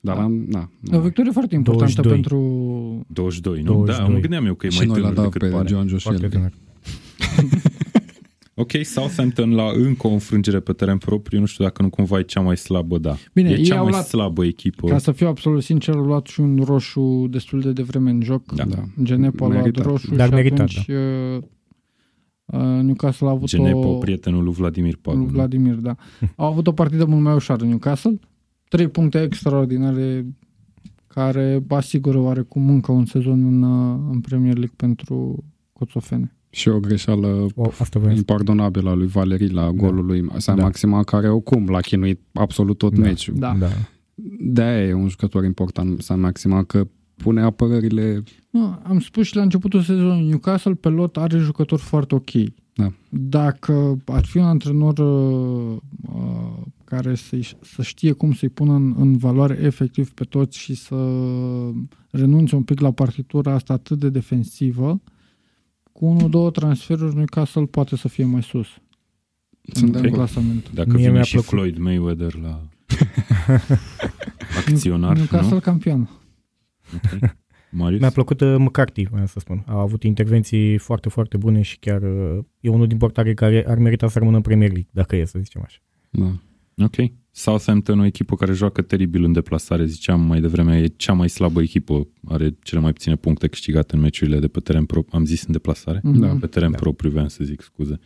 Dar 0.00 0.16
Da. 0.16 0.22
am, 0.22 0.44
na, 0.48 0.70
O 0.92 1.00
victorie 1.00 1.30
foarte 1.32 1.54
importantă 1.54 2.00
22. 2.02 2.12
pentru... 2.12 3.06
22, 3.08 3.62
nu? 3.62 3.72
22. 3.72 4.06
Da, 4.06 4.12
mă 4.12 4.18
gândeam 4.20 4.46
eu 4.46 4.54
că 4.54 4.66
e 4.66 4.68
și 4.68 4.78
mai 4.78 4.86
noi 4.86 4.96
l-a 5.00 5.08
tânăr 5.08 5.22
dat 5.22 5.32
decât 5.32 5.48
pe 5.50 5.56
pare. 5.56 5.68
John 5.68 5.86
Joe 5.88 5.98
Foarte 5.98 6.28
Shelby. 6.28 6.34
tânăr. 6.36 6.52
Ok, 8.60 8.70
Southampton 8.82 9.54
la 9.54 9.70
încă 9.74 10.06
o 10.06 10.10
înfrângere 10.10 10.60
pe 10.60 10.72
teren 10.72 10.98
propriu, 10.98 11.40
nu 11.40 11.46
știu 11.46 11.64
dacă 11.64 11.82
nu 11.82 11.90
cumva 11.90 12.18
e 12.18 12.22
cea 12.22 12.40
mai 12.40 12.56
slabă, 12.56 12.98
da. 12.98 13.16
Bine, 13.34 13.48
e 13.50 13.52
ei 13.56 13.62
cea 13.62 13.76
au 13.76 13.82
mai 13.82 13.92
luat- 13.92 14.06
slabă 14.06 14.44
echipă. 14.44 14.86
Ca 14.88 14.98
să 14.98 15.12
fiu 15.12 15.26
absolut 15.28 15.62
sincer, 15.62 15.94
au 15.94 16.04
luat 16.04 16.26
și 16.26 16.40
un 16.40 16.62
roșu 16.64 17.26
destul 17.30 17.60
de 17.60 17.72
devreme 17.72 18.10
în 18.10 18.22
joc. 18.22 18.52
Da. 18.52 18.64
Da. 18.64 18.84
Genepo 19.02 19.44
a 19.44 19.48
luat 19.48 19.60
Meritat. 19.60 19.84
roșu 19.84 20.14
Dar 20.14 20.28
și 20.28 20.34
meritat, 20.34 20.58
atunci 20.60 20.86
uh, 20.88 21.42
uh, 22.44 22.82
Newcastle 22.82 23.26
a 23.26 23.30
avut 23.30 23.48
Genepo, 23.48 23.88
o... 23.88 23.98
prietenul 23.98 24.44
lui 24.44 24.52
Vladimir 24.52 24.96
Pagu. 24.96 25.16
lui 25.16 25.26
nu? 25.26 25.32
Vladimir, 25.32 25.74
da. 25.74 25.94
Au 26.36 26.46
avut 26.46 26.66
o 26.66 26.72
partidă 26.72 27.04
mult 27.04 27.22
mai 27.22 27.34
ușoară 27.34 27.64
Newcastle. 27.64 28.18
Trei 28.68 28.88
puncte 28.88 29.22
extraordinare 29.22 30.26
care 31.06 31.64
asigură 31.68 32.18
oarecum 32.18 32.68
încă 32.68 32.92
un 32.92 33.04
sezon 33.04 33.44
în, 33.44 33.62
uh, 33.62 33.98
în 34.10 34.20
Premier 34.20 34.54
League 34.54 34.74
pentru 34.76 35.44
Coțofene. 35.72 36.32
Și 36.58 36.68
o 36.68 36.80
greșeală 36.80 37.46
O, 37.54 37.66
asta 37.78 37.98
vreau 37.98 38.12
să 38.12 38.18
impardonabilă 38.18 38.90
a 38.90 38.94
lui 38.94 39.06
Valerii 39.06 39.50
la 39.50 39.70
golul 39.70 40.04
lui 40.04 40.26
Sam 40.36 40.56
Da. 40.56 40.62
Maxima, 40.62 41.02
care 41.02 41.28
oricum 41.28 41.68
l-a 41.68 41.80
chinuit 41.80 42.20
absolut 42.32 42.78
tot 42.78 42.94
Da. 42.94 43.00
meciul. 43.00 43.34
Da. 43.38 43.56
Da. 43.58 43.68
De-aia 44.40 44.86
e 44.86 44.92
un 44.92 45.08
jucător 45.08 45.44
important 45.44 46.00
Sam 46.00 46.20
Maxima, 46.20 46.62
că 46.62 46.86
pune 47.16 47.40
apărările 47.40 48.22
Nu, 48.50 48.78
am 48.82 49.00
spus 49.00 49.26
și 49.26 49.36
la 49.36 49.42
începutul 49.42 49.80
sezonului, 49.80 50.28
Newcastle 50.28 50.74
pe 50.74 50.88
lot 50.88 51.16
are 51.16 51.38
jucători 51.38 51.80
foarte 51.80 52.14
ok. 52.14 52.30
Da. 52.74 52.92
Dacă 53.08 53.96
ar 54.04 54.24
fi 54.24 54.38
un 54.38 54.44
antrenor 54.44 54.98
uh, 54.98 55.76
uh, 56.14 56.66
care 56.84 57.14
să, 57.14 57.36
să 57.60 57.82
știe 57.82 58.12
cum 58.12 58.32
să-i 58.32 58.48
pună 58.48 58.72
în, 58.72 58.94
în 58.98 59.16
valoare 59.16 59.58
efectiv 59.62 60.10
pe 60.10 60.24
toți 60.24 60.58
și 60.58 60.74
să 60.74 60.96
renunțe 62.10 62.56
un 62.56 62.62
pic 62.62 62.80
la 62.80 62.90
partitura 62.90 63.52
asta 63.52 63.72
atât 63.72 63.98
de 63.98 64.08
defensivă, 64.08 65.00
cu 65.98 66.06
unul, 66.06 66.30
două 66.30 66.50
transferuri, 66.50 67.14
Newcastle 67.14 67.64
poate 67.66 67.96
să 67.96 68.08
fie 68.08 68.24
mai 68.24 68.42
sus 68.42 68.66
Sunt 69.62 69.92
de 69.92 69.98
în 69.98 70.04
acord. 70.04 70.16
clasament. 70.16 70.70
Dacă 70.72 70.88
Mie 70.88 70.98
vine 70.98 71.10
mi-a 71.12 71.22
și 71.22 71.32
plăcut. 71.32 71.48
Floyd 71.50 71.76
Mayweather 71.76 72.34
la 72.34 72.60
acționar, 74.66 75.16
Newcastle 75.16 75.54
nu? 75.54 75.60
campion. 75.60 76.10
Ok. 76.94 77.30
Marius? 77.70 78.00
Mi-a 78.00 78.10
plăcut 78.10 78.40
uh, 78.40 78.54
McCarthy, 78.58 79.02
vreau 79.10 79.26
să 79.26 79.38
spun. 79.38 79.62
A 79.66 79.80
avut 79.80 80.02
intervenții 80.02 80.78
foarte, 80.78 81.08
foarte 81.08 81.36
bune 81.36 81.62
și 81.62 81.78
chiar 81.78 82.02
uh, 82.02 82.44
e 82.60 82.68
unul 82.68 82.86
din 82.86 82.96
portarii 82.96 83.34
care 83.34 83.64
ar 83.68 83.78
merita 83.78 84.08
să 84.08 84.18
rămână 84.18 84.36
în 84.36 84.42
Premier 84.42 84.70
League, 84.70 84.90
dacă 84.92 85.16
e, 85.16 85.24
să 85.24 85.38
zicem 85.38 85.62
așa. 85.64 85.78
Da. 86.10 86.32
Ok. 86.84 86.96
Southampton, 87.38 87.98
o 87.98 88.04
echipă 88.04 88.34
care 88.36 88.52
joacă 88.52 88.82
teribil 88.82 89.24
în 89.24 89.32
deplasare, 89.32 89.84
ziceam 89.86 90.20
mai 90.20 90.40
devreme, 90.40 90.78
e 90.78 90.86
cea 90.96 91.12
mai 91.12 91.28
slabă 91.28 91.62
echipă, 91.62 92.06
are 92.24 92.56
cele 92.62 92.80
mai 92.80 92.92
puține 92.92 93.16
puncte 93.16 93.48
câștigate 93.48 93.94
în 93.94 94.00
meciurile 94.00 94.38
de 94.38 94.48
pe 94.48 94.60
teren 94.60 94.84
propriu. 94.84 95.18
Am 95.18 95.24
zis 95.24 95.44
în 95.44 95.52
deplasare? 95.52 96.00
Mhm. 96.02 96.18
Da. 96.20 96.36
Pe 96.40 96.46
teren 96.46 96.70
Da. 96.70 96.76
propriu, 96.76 97.10
vreau 97.10 97.28
să 97.28 97.44
zic, 97.44 97.60
scuze. 97.62 97.98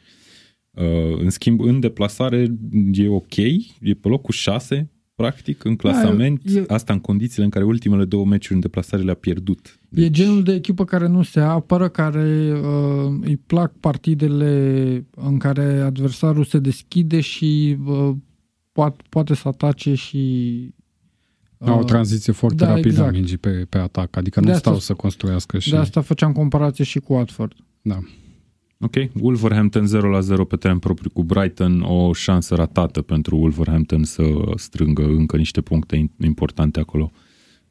Uh, 0.70 1.18
în 1.22 1.30
schimb, 1.30 1.60
în 1.60 1.80
deplasare 1.80 2.46
e 2.92 3.08
ok, 3.08 3.36
e 3.36 3.94
pe 4.00 4.08
locul 4.08 4.34
6, 4.34 4.90
practic, 5.14 5.64
în 5.64 5.76
clasament. 5.76 6.42
e- 6.44 6.64
Asta 6.66 6.92
în 6.92 6.98
condițiile 7.00 7.44
în 7.44 7.50
care 7.50 7.64
ultimele 7.64 8.04
două 8.04 8.24
meciuri 8.26 8.54
în 8.54 8.60
deplasare 8.60 9.02
le-a 9.02 9.14
pierdut. 9.14 9.78
E 9.94 10.10
genul 10.10 10.42
de 10.42 10.52
echipă 10.54 10.84
care 10.84 11.08
nu 11.08 11.22
se 11.22 11.40
apără, 11.40 11.88
care 11.88 12.52
uh, 12.52 13.18
îi 13.20 13.36
plac 13.36 13.72
partidele 13.80 15.04
în 15.16 15.38
care 15.38 15.80
adversarul 15.80 16.44
se 16.44 16.58
deschide 16.58 17.20
și 17.20 17.76
uh, 17.86 18.10
poate, 18.72 19.02
poate 19.08 19.34
să 19.34 19.48
atace 19.48 19.94
și... 19.94 20.74
Au 21.58 21.78
o 21.78 21.84
tranziție 21.84 22.32
foarte 22.32 22.64
da, 22.64 22.68
rapidă 22.68 22.88
exact. 22.88 23.08
a 23.08 23.12
mingii 23.12 23.36
pe, 23.36 23.66
pe 23.68 23.78
atac, 23.78 24.16
adică 24.16 24.40
De 24.40 24.46
nu 24.46 24.52
asta- 24.52 24.68
stau 24.68 24.80
să 24.80 24.94
construiască 24.94 25.58
și... 25.58 25.70
De 25.70 25.76
asta 25.76 26.00
făceam 26.00 26.32
comparație 26.32 26.84
și 26.84 26.98
cu 26.98 27.12
Watford. 27.12 27.52
Da. 27.82 27.98
Ok, 28.80 28.94
Wolverhampton 29.20 29.86
0 29.86 30.08
la 30.10 30.20
0 30.20 30.44
pe 30.44 30.56
teren 30.56 30.78
propriu 30.78 31.10
cu 31.10 31.24
Brighton, 31.24 31.80
o 31.80 32.12
șansă 32.12 32.54
ratată 32.54 33.02
pentru 33.02 33.36
Wolverhampton 33.36 34.04
să 34.04 34.22
strângă 34.56 35.02
încă 35.04 35.36
niște 35.36 35.60
puncte 35.60 35.96
in- 35.96 36.24
importante 36.24 36.80
acolo 36.80 37.10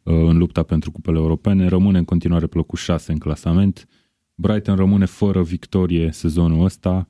uh, 0.03 0.13
în 0.13 0.37
lupta 0.37 0.63
pentru 0.63 0.91
cupele 0.91 1.17
europene. 1.17 1.67
Rămâne 1.67 1.97
în 1.97 2.03
continuare 2.05 2.47
pe 2.47 2.57
locul 2.57 2.77
6 2.77 3.11
în 3.11 3.17
clasament. 3.17 3.87
Brighton 4.35 4.75
rămâne 4.75 5.05
fără 5.05 5.43
victorie 5.43 6.09
sezonul 6.11 6.63
ăsta. 6.65 7.07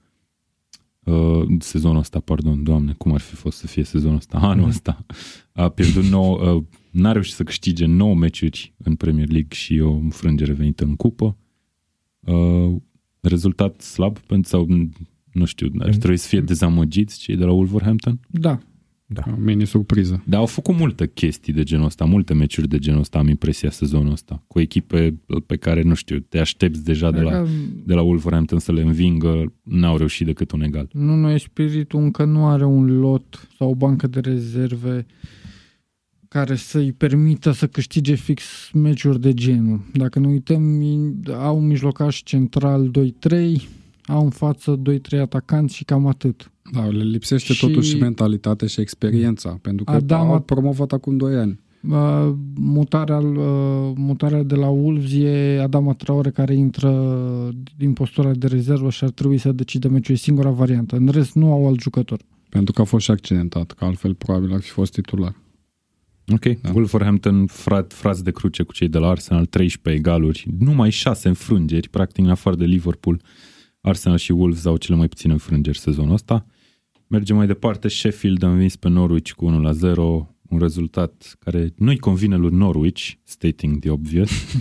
Uh, 1.04 1.48
sezonul 1.60 1.98
ăsta, 1.98 2.20
pardon, 2.20 2.64
doamne, 2.64 2.94
cum 2.98 3.14
ar 3.14 3.20
fi 3.20 3.36
fost 3.36 3.58
să 3.58 3.68
fie 3.68 3.84
sezonul 3.84 4.16
ăsta? 4.16 4.38
Anul 4.52 4.68
ăsta. 4.68 5.06
A 5.52 5.70
pierdut 5.70 6.04
9, 6.20 6.52
uh, 6.52 6.64
n-a 6.92 7.12
reușit 7.12 7.34
să 7.34 7.44
câștige 7.44 7.86
9 7.86 8.16
meciuri 8.16 8.74
în 8.78 8.96
Premier 8.96 9.30
League 9.30 9.54
și 9.54 9.80
o 9.80 9.92
înfrângere 9.92 10.54
venită 10.54 10.84
în 10.84 10.96
cupă. 10.96 11.38
Uh, 12.20 12.76
rezultat 13.20 13.82
slab 13.82 14.20
pentru 14.20 14.50
sau 14.50 14.68
nu 15.32 15.46
știu, 15.46 15.72
ar 15.80 15.96
trebui 15.96 16.18
să 16.18 16.28
fie 16.28 16.42
dezamăgiți 16.42 17.20
cei 17.20 17.36
de 17.36 17.44
la 17.44 17.52
Wolverhampton. 17.52 18.20
Da. 18.28 18.60
Da. 19.14 19.24
Mini 19.38 19.66
surpriză. 19.68 20.24
Dar 20.26 20.40
au 20.40 20.46
făcut 20.46 20.76
multe 20.78 21.08
chestii 21.14 21.54
de 21.54 21.64
genul 21.64 21.86
ăsta, 21.86 22.06
multe 22.06 22.34
meciuri 22.34 22.68
de 22.68 22.78
genul 22.78 23.00
ăsta, 23.00 23.20
am 23.20 23.28
impresia 23.28 23.70
sezonul 23.72 24.12
ăsta, 24.12 24.44
cu 24.48 24.60
echipe 24.60 25.20
pe 25.46 25.56
care, 25.56 25.82
nu 25.82 25.94
știu, 25.94 26.20
te 26.20 26.40
aștepți 26.40 26.84
deja 26.84 27.12
de 27.12 27.20
la, 27.22 27.32
Adică 27.40 27.50
de 27.86 27.94
la 27.94 28.02
Wolverhampton 28.02 28.60
să 28.60 28.72
le 28.72 28.82
învingă, 28.82 29.54
n-au 29.64 29.98
reușit 29.98 30.26
decât 30.26 30.52
un 30.52 30.62
egal. 30.62 30.88
Nu, 30.94 31.16
nu 31.16 31.30
e 31.30 31.38
spiritul, 31.38 32.00
încă 32.02 32.24
nu 32.26 32.48
are 32.48 32.66
un 32.66 33.00
lot 33.00 33.48
sau 33.58 33.70
o 33.70 33.76
bancă 33.76 34.08
de 34.08 34.20
rezerve 34.20 35.06
care 36.28 36.56
să-i 36.56 36.92
permită 36.92 37.52
să 37.52 37.68
câștige 37.68 38.16
fix 38.16 38.44
meciuri 38.74 39.22
de 39.22 39.34
genul. 39.34 39.82
Dacă 39.94 40.20
ne 40.20 40.28
uităm, 40.28 40.82
i- 40.82 41.14
au 41.40 41.58
un 41.58 41.68
mijlocaș 41.68 42.22
central 42.24 42.90
2-3, 42.92 43.68
au 44.06 44.24
în 44.24 44.30
față 44.30 44.76
2-3 44.76 45.20
atacanți 45.20 45.76
și 45.76 45.84
cam 45.84 46.08
atât. 46.08 46.51
Da, 46.74 46.86
le 46.88 47.04
lipsește 47.04 47.54
Și- 47.54 47.66
totuși 47.68 47.90
și 47.90 47.98
mentalitatea 47.98 48.68
și 48.68 48.82
experiența, 48.82 49.58
pentru 49.62 49.84
că 49.84 49.92
Adam 49.92 50.28
au 50.28 50.34
a- 50.34 50.40
promovat 50.40 50.92
acum 50.92 51.18
2 51.18 51.36
ani. 51.36 51.60
Uh, 51.90 52.34
mutarea, 52.56 53.18
uh, 53.18 53.92
mutarea 53.96 54.44
de 54.44 54.56
la 54.56 54.68
Wolves 54.68 55.14
e 55.14 55.60
Adama 55.64 55.94
Traore 55.94 56.30
care 56.30 56.54
intră 56.56 56.92
din 57.78 57.94
postura 57.94 58.32
de 58.32 58.48
rezervă 58.48 58.90
și 58.90 59.04
ar 59.04 59.10
trebui 59.10 59.38
să 59.38 59.52
decide 59.52 59.88
meciul. 59.88 60.16
E 60.16 60.18
singura 60.18 60.50
variantă. 60.50 60.96
În 60.96 61.08
rest 61.08 61.34
nu 61.36 61.52
au 61.52 61.68
alt 61.68 61.80
jucător. 61.82 62.20
Pentru 62.50 62.74
că 62.74 62.82
a 62.82 62.84
fost 62.84 63.04
și 63.04 63.12
accidentat, 63.12 63.72
că 63.72 63.86
altfel 63.86 64.14
probabil 64.14 64.54
ar 64.54 64.60
fi 64.62 64.70
fost 64.70 64.92
titular. 64.92 65.36
Ok, 66.34 66.62
da. 66.62 66.70
Wolverhampton 66.74 67.46
frat, 67.46 67.94
frați 67.94 68.24
de 68.24 68.32
cruce 68.32 68.64
cu 68.64 68.74
cei 68.74 68.88
de 68.88 68.98
la 68.98 69.08
Arsenal, 69.08 69.46
13 69.46 70.02
egaluri, 70.02 70.48
numai 70.60 70.90
6 70.90 71.28
înfrângeri, 71.28 71.90
practic 71.90 72.24
în 72.24 72.30
afară 72.30 72.56
de 72.56 72.66
Liverpool. 72.66 73.22
Arsenal 73.82 74.18
și 74.18 74.32
Wolves 74.32 74.66
au 74.66 74.78
cele 74.78 74.98
mai 74.98 75.08
puține 75.08 75.34
înfrângeri 75.34 75.78
sezonul 75.78 76.14
ăsta. 76.14 76.46
Mergem 77.12 77.36
mai 77.36 77.48
departe, 77.48 77.88
Sheffield 77.88 78.44
a 78.44 78.50
învins 78.52 78.76
pe 78.76 78.90
Norwich 78.90 79.32
cu 79.32 79.46
1 79.46 79.60
la 79.60 79.72
0, 79.72 80.36
un 80.50 80.60
rezultat 80.60 81.36
care 81.40 81.74
nu-i 81.78 81.98
convine 81.98 82.36
lui 82.36 82.50
Norwich, 82.56 83.12
stating 83.24 83.80
the 83.80 83.90
obvious. 83.90 84.30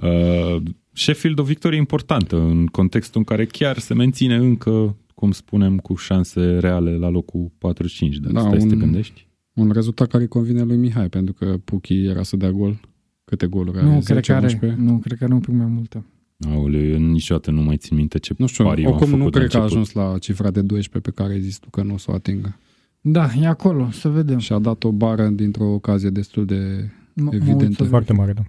uh, 0.00 0.62
Sheffield 0.92 1.38
o 1.38 1.42
victorie 1.42 1.78
importantă 1.78 2.40
în 2.40 2.66
contextul 2.66 3.18
în 3.20 3.24
care 3.24 3.46
chiar 3.46 3.78
se 3.78 3.94
menține 3.94 4.34
încă, 4.36 4.96
cum 5.14 5.30
spunem, 5.30 5.76
cu 5.78 5.94
șanse 5.94 6.58
reale 6.58 6.96
la 6.96 7.08
locul 7.08 7.50
4-5, 7.50 7.50
dacă 8.20 8.32
Da, 8.32 8.40
stai 8.40 8.60
să 8.60 8.66
te 8.66 8.72
un- 8.74 8.78
gândești. 8.80 9.26
Un 9.52 9.70
rezultat 9.70 10.08
care 10.08 10.26
convine 10.26 10.62
lui 10.62 10.76
Mihai, 10.76 11.08
pentru 11.08 11.34
că 11.34 11.56
Puchi 11.64 12.04
era 12.04 12.22
să 12.22 12.36
dea 12.36 12.50
gol. 12.50 12.80
Câte 13.24 13.46
goluri 13.46 13.78
are? 13.78 13.86
Nu, 13.86 14.00
10, 14.00 14.12
cred 14.12 14.24
că 14.24 14.32
are, 14.32 14.44
11? 14.44 14.80
nu, 14.80 14.98
cred 14.98 15.18
că 15.18 15.24
are 15.24 15.32
un 15.34 15.40
pic 15.40 15.54
mai 15.54 15.66
multe. 15.66 16.04
Aoleu, 16.48 16.84
eu 16.86 16.98
niciodată 16.98 17.50
nu 17.50 17.62
mai 17.62 17.76
țin 17.76 17.96
minte 17.96 18.18
ce 18.18 18.34
Nu 18.38 18.46
știu, 18.46 18.64
pariu 18.64 18.86
am 18.86 18.92
oricum 18.92 19.10
nu 19.10 19.16
făcut 19.16 19.32
cred 19.32 19.44
la 19.44 19.50
că 19.50 19.56
a 19.56 19.62
început. 19.62 19.86
ajuns 19.86 19.92
la 20.12 20.18
cifra 20.18 20.50
de 20.50 20.60
12 20.62 21.10
pe 21.10 21.22
care 21.22 21.32
ai 21.34 21.40
zis 21.40 21.58
tu 21.58 21.70
că 21.70 21.82
nu 21.82 21.94
o 21.94 21.98
să 21.98 22.10
o 22.10 22.14
atingă. 22.14 22.56
Da, 23.00 23.28
e 23.40 23.46
acolo, 23.46 23.88
să 23.90 24.08
vedem. 24.08 24.38
Și 24.38 24.52
a 24.52 24.58
dat 24.58 24.84
o 24.84 24.92
bară 24.92 25.26
dintr-o 25.28 25.64
ocazie 25.72 26.10
destul 26.10 26.44
de... 26.44 26.88
M- 26.88 27.14
mă 27.14 27.30
Evident. 27.34 27.60
uit 27.60 27.74
să 27.76 27.84
Foarte 27.84 28.12
mare, 28.12 28.32
da. 28.32 28.42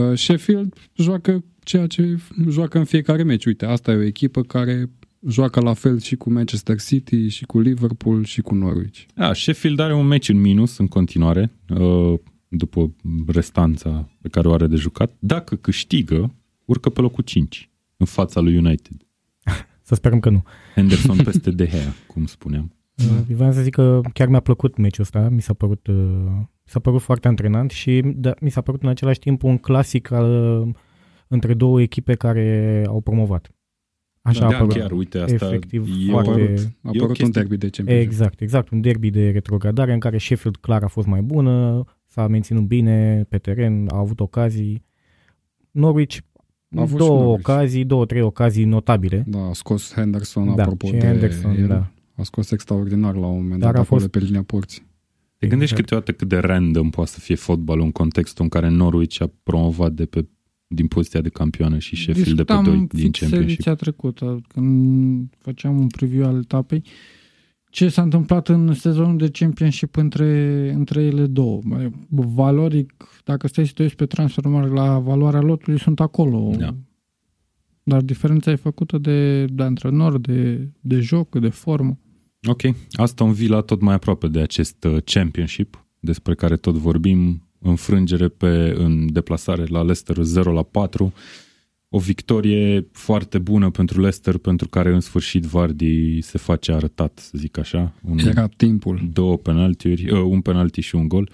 Uh, 0.00 0.18
Sheffield 0.18 0.74
joacă 0.96 1.44
ceea 1.62 1.86
ce 1.86 2.16
joacă 2.48 2.78
în 2.78 2.84
fiecare 2.84 3.22
meci. 3.22 3.44
Uite, 3.44 3.64
asta 3.66 3.92
e 3.92 3.96
o 3.96 4.02
echipă 4.02 4.40
care 4.42 4.90
joacă 5.28 5.60
la 5.60 5.74
fel 5.74 6.00
și 6.00 6.16
cu 6.16 6.30
Manchester 6.32 6.80
City, 6.80 7.28
și 7.28 7.44
cu 7.44 7.60
Liverpool, 7.60 8.24
și 8.24 8.40
cu 8.40 8.54
Norwich. 8.54 9.00
Da, 9.14 9.32
Sheffield 9.32 9.78
are 9.78 9.94
un 9.94 10.06
meci 10.06 10.28
în 10.28 10.40
minus 10.40 10.78
în 10.78 10.86
continuare, 10.86 11.52
uh, 11.78 12.14
după 12.48 12.94
restanța 13.26 14.08
pe 14.20 14.28
care 14.28 14.48
o 14.48 14.52
are 14.52 14.66
de 14.66 14.76
jucat. 14.76 15.16
Dacă 15.18 15.54
câștigă, 15.54 16.34
urcă 16.66 16.90
pe 16.90 17.00
locul 17.00 17.24
5, 17.24 17.70
în 17.96 18.06
fața 18.06 18.40
lui 18.40 18.56
United. 18.56 18.96
Să 19.82 19.94
sperăm 19.94 20.20
că 20.20 20.30
nu. 20.30 20.42
Henderson 20.74 21.16
peste 21.24 21.50
De 21.50 21.66
Gea, 21.66 21.92
cum 22.06 22.26
spuneam. 22.26 22.70
Uh, 22.98 23.34
Vreau 23.36 23.52
să 23.52 23.60
zic 23.62 23.74
că 23.74 24.00
chiar 24.12 24.28
mi-a 24.28 24.40
plăcut 24.40 24.76
meciul 24.76 25.02
ăsta, 25.02 25.28
mi 25.28 25.40
s-a 25.42 25.52
părut, 25.54 25.86
uh, 25.86 25.94
mi 26.36 26.48
s-a 26.64 26.78
părut 26.78 27.00
foarte 27.00 27.28
antrenant 27.28 27.70
și 27.70 28.02
da, 28.04 28.34
mi 28.40 28.50
s-a 28.50 28.60
părut 28.60 28.82
în 28.82 28.88
același 28.88 29.18
timp 29.18 29.42
un 29.42 29.58
clasic 29.58 30.10
al, 30.10 30.60
uh, 30.66 30.74
între 31.28 31.54
două 31.54 31.80
echipe 31.80 32.14
care 32.14 32.84
au 32.88 33.00
promovat. 33.00 33.50
Așa 34.22 34.40
da, 34.40 34.46
a 34.46 34.58
părut. 34.58 34.72
chiar, 34.72 34.90
uite, 34.92 35.18
asta 35.18 35.34
efectiv 35.46 35.88
e 36.08 36.10
foarte... 36.10 36.30
o, 36.30 36.34
A 36.34 36.40
E 36.42 36.50
o 36.82 36.88
apărut 36.88 37.00
un 37.00 37.12
chestie- 37.12 37.30
derby 37.40 37.56
de 37.56 37.68
Championship. 37.68 38.06
Exact, 38.10 38.40
exact. 38.40 38.70
Un 38.70 38.80
derby 38.80 39.10
de 39.10 39.30
retrogradare 39.30 39.92
în 39.92 39.98
care 39.98 40.18
Sheffield 40.18 40.56
clar 40.56 40.82
a 40.82 40.88
fost 40.88 41.06
mai 41.06 41.20
bună, 41.22 41.84
s-a 42.06 42.26
menținut 42.26 42.62
bine 42.62 43.24
pe 43.28 43.38
teren, 43.38 43.88
a 43.92 43.96
avut 43.98 44.20
ocazii. 44.20 44.84
Norwich, 45.70 46.16
A 46.76 46.80
avut 46.80 47.00
și 47.00 47.06
două 47.06 47.20
Norwich. 47.22 47.48
ocazii, 47.48 47.84
două, 47.84 48.06
trei 48.06 48.20
ocazii 48.22 48.64
notabile. 48.64 49.24
Da, 49.26 49.38
a 49.38 49.52
scos 49.52 49.92
Henderson, 49.94 50.54
Da, 50.54 50.62
apropo 50.62 50.86
și 50.86 50.92
de 50.92 50.98
Henderson, 50.98 51.50
el. 51.58 51.66
da. 51.66 51.90
A 52.14 52.22
scos 52.22 52.50
extraordinar 52.50 53.14
la 53.14 53.26
un 53.26 53.34
moment 53.42 53.60
Dar 53.60 53.70
dat 53.72 53.78
a 53.80 53.84
acolo 53.84 54.00
fost- 54.00 54.10
pe 54.12 54.18
linia 54.18 54.42
porții. 54.42 54.82
Te 55.38 55.46
gândești 55.46 55.74
Exact. 55.74 55.80
câteodată 55.80 56.12
cât 56.12 56.28
de 56.28 56.36
random 56.36 56.90
poate 56.90 57.10
să 57.10 57.20
fie 57.20 57.34
fotbalul 57.34 57.84
în 57.84 57.90
contextul 57.92 58.42
în 58.44 58.48
care 58.50 58.68
Norwich 58.68 59.20
a 59.22 59.30
promovat 59.42 59.92
de 59.92 60.04
pe, 60.06 60.26
din 60.66 60.86
poziția 60.86 61.20
de 61.20 61.28
campioană 61.28 61.78
și 61.78 61.96
Sheffield 61.96 62.36
de 62.36 62.44
pe 62.44 62.52
2 62.52 62.62
din 62.64 62.86
fix 62.86 63.18
Championship. 63.18 63.50
ediția 63.50 63.74
trecută, 63.74 64.40
când 64.48 65.34
făceam 65.38 65.78
un 65.78 65.86
preview 65.86 66.26
al 66.26 66.36
etapei, 66.36 66.82
ce 67.76 67.88
s-a 67.88 68.02
întâmplat 68.02 68.48
în 68.48 68.74
sezonul 68.74 69.16
de 69.16 69.30
Championship 69.30 69.96
între, 69.96 70.72
între 70.74 71.02
ele 71.02 71.26
două. 71.26 71.60
Mai, 71.64 71.92
Valoric, 72.08 72.94
dacă 73.24 73.46
stai 73.46 73.66
să 73.66 73.72
te 73.74 73.82
uiți 73.82 73.96
pe 73.96 74.06
transfermare 74.06 74.68
la 74.68 74.98
valoarea 74.98 75.40
lotului, 75.40 75.80
sunt 75.80 76.00
acolo. 76.00 76.54
Da. 76.58 76.74
Dar 77.82 78.00
diferența 78.00 78.50
e 78.50 78.54
făcută 78.54 78.98
de, 78.98 79.44
de 79.44 79.62
antrenor, 79.62 80.18
de, 80.18 80.68
de 80.80 81.00
joc, 81.00 81.38
de 81.38 81.48
formă. 81.48 81.98
Ok, 82.48 82.60
Aston 82.90 83.32
Villa 83.32 83.60
tot 83.60 83.80
mai 83.80 83.94
aproape 83.94 84.28
de 84.28 84.40
acest 84.40 84.84
uh, 84.84 84.96
Championship, 85.04 85.86
despre 86.00 86.34
care 86.34 86.56
tot 86.56 86.74
vorbim, 86.74 87.48
înfrângere 87.58 88.28
pe, 88.28 88.74
în 88.76 89.12
deplasare 89.12 89.64
la 89.64 89.78
Leicester 89.78 90.16
0 90.22 90.52
la 90.52 90.62
4, 90.62 91.12
o 91.96 91.98
victorie 91.98 92.88
foarte 92.92 93.38
bună 93.38 93.70
pentru 93.70 94.00
Leicester, 94.00 94.36
pentru 94.38 94.68
care 94.68 94.94
în 94.94 95.00
sfârșit 95.00 95.42
Vardy 95.44 96.20
se 96.20 96.38
face 96.38 96.72
arătat, 96.72 97.18
să 97.18 97.32
zic 97.36 97.58
așa. 97.58 97.94
Un, 98.02 98.18
Era 98.18 98.46
timpul. 98.46 99.08
două 99.12 99.36
penaltiuri, 99.36 100.10
uh, 100.10 100.20
un 100.20 100.40
penalti 100.40 100.80
și 100.80 100.94
un 100.94 101.08
gol 101.08 101.30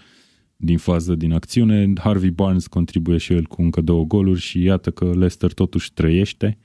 din 0.56 0.78
fază 0.78 1.14
din 1.14 1.32
acțiune. 1.32 1.92
Harvey 2.00 2.30
Barnes 2.30 2.66
contribuie 2.66 3.18
și 3.18 3.32
el 3.32 3.42
cu 3.42 3.62
încă 3.62 3.80
două 3.80 4.04
goluri 4.04 4.40
și 4.40 4.62
iată 4.62 4.90
că 4.90 5.04
Leicester 5.04 5.52
totuși 5.52 5.92
trăiește. 5.92 6.58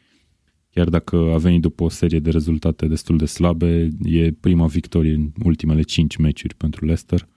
Chiar 0.70 0.90
dacă 0.90 1.16
a 1.34 1.38
venit 1.38 1.62
după 1.62 1.84
o 1.84 1.90
serie 1.90 2.20
de 2.20 2.30
rezultate 2.30 2.88
destul 2.88 3.18
de 3.18 3.26
slabe, 3.26 3.90
e 4.02 4.32
prima 4.32 4.68
victorie 4.68 5.14
în 5.14 5.32
ultimele 5.44 5.82
cinci 5.82 6.16
meciuri 6.16 6.56
pentru 6.56 6.86
Leicester. 6.86 7.28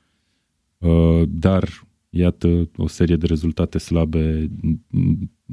Uh, 0.78 1.22
Dar, 1.28 1.86
iată, 2.11 2.70
o 2.76 2.86
serie 2.86 3.16
de 3.16 3.26
rezultate 3.26 3.78
slabe 3.78 4.50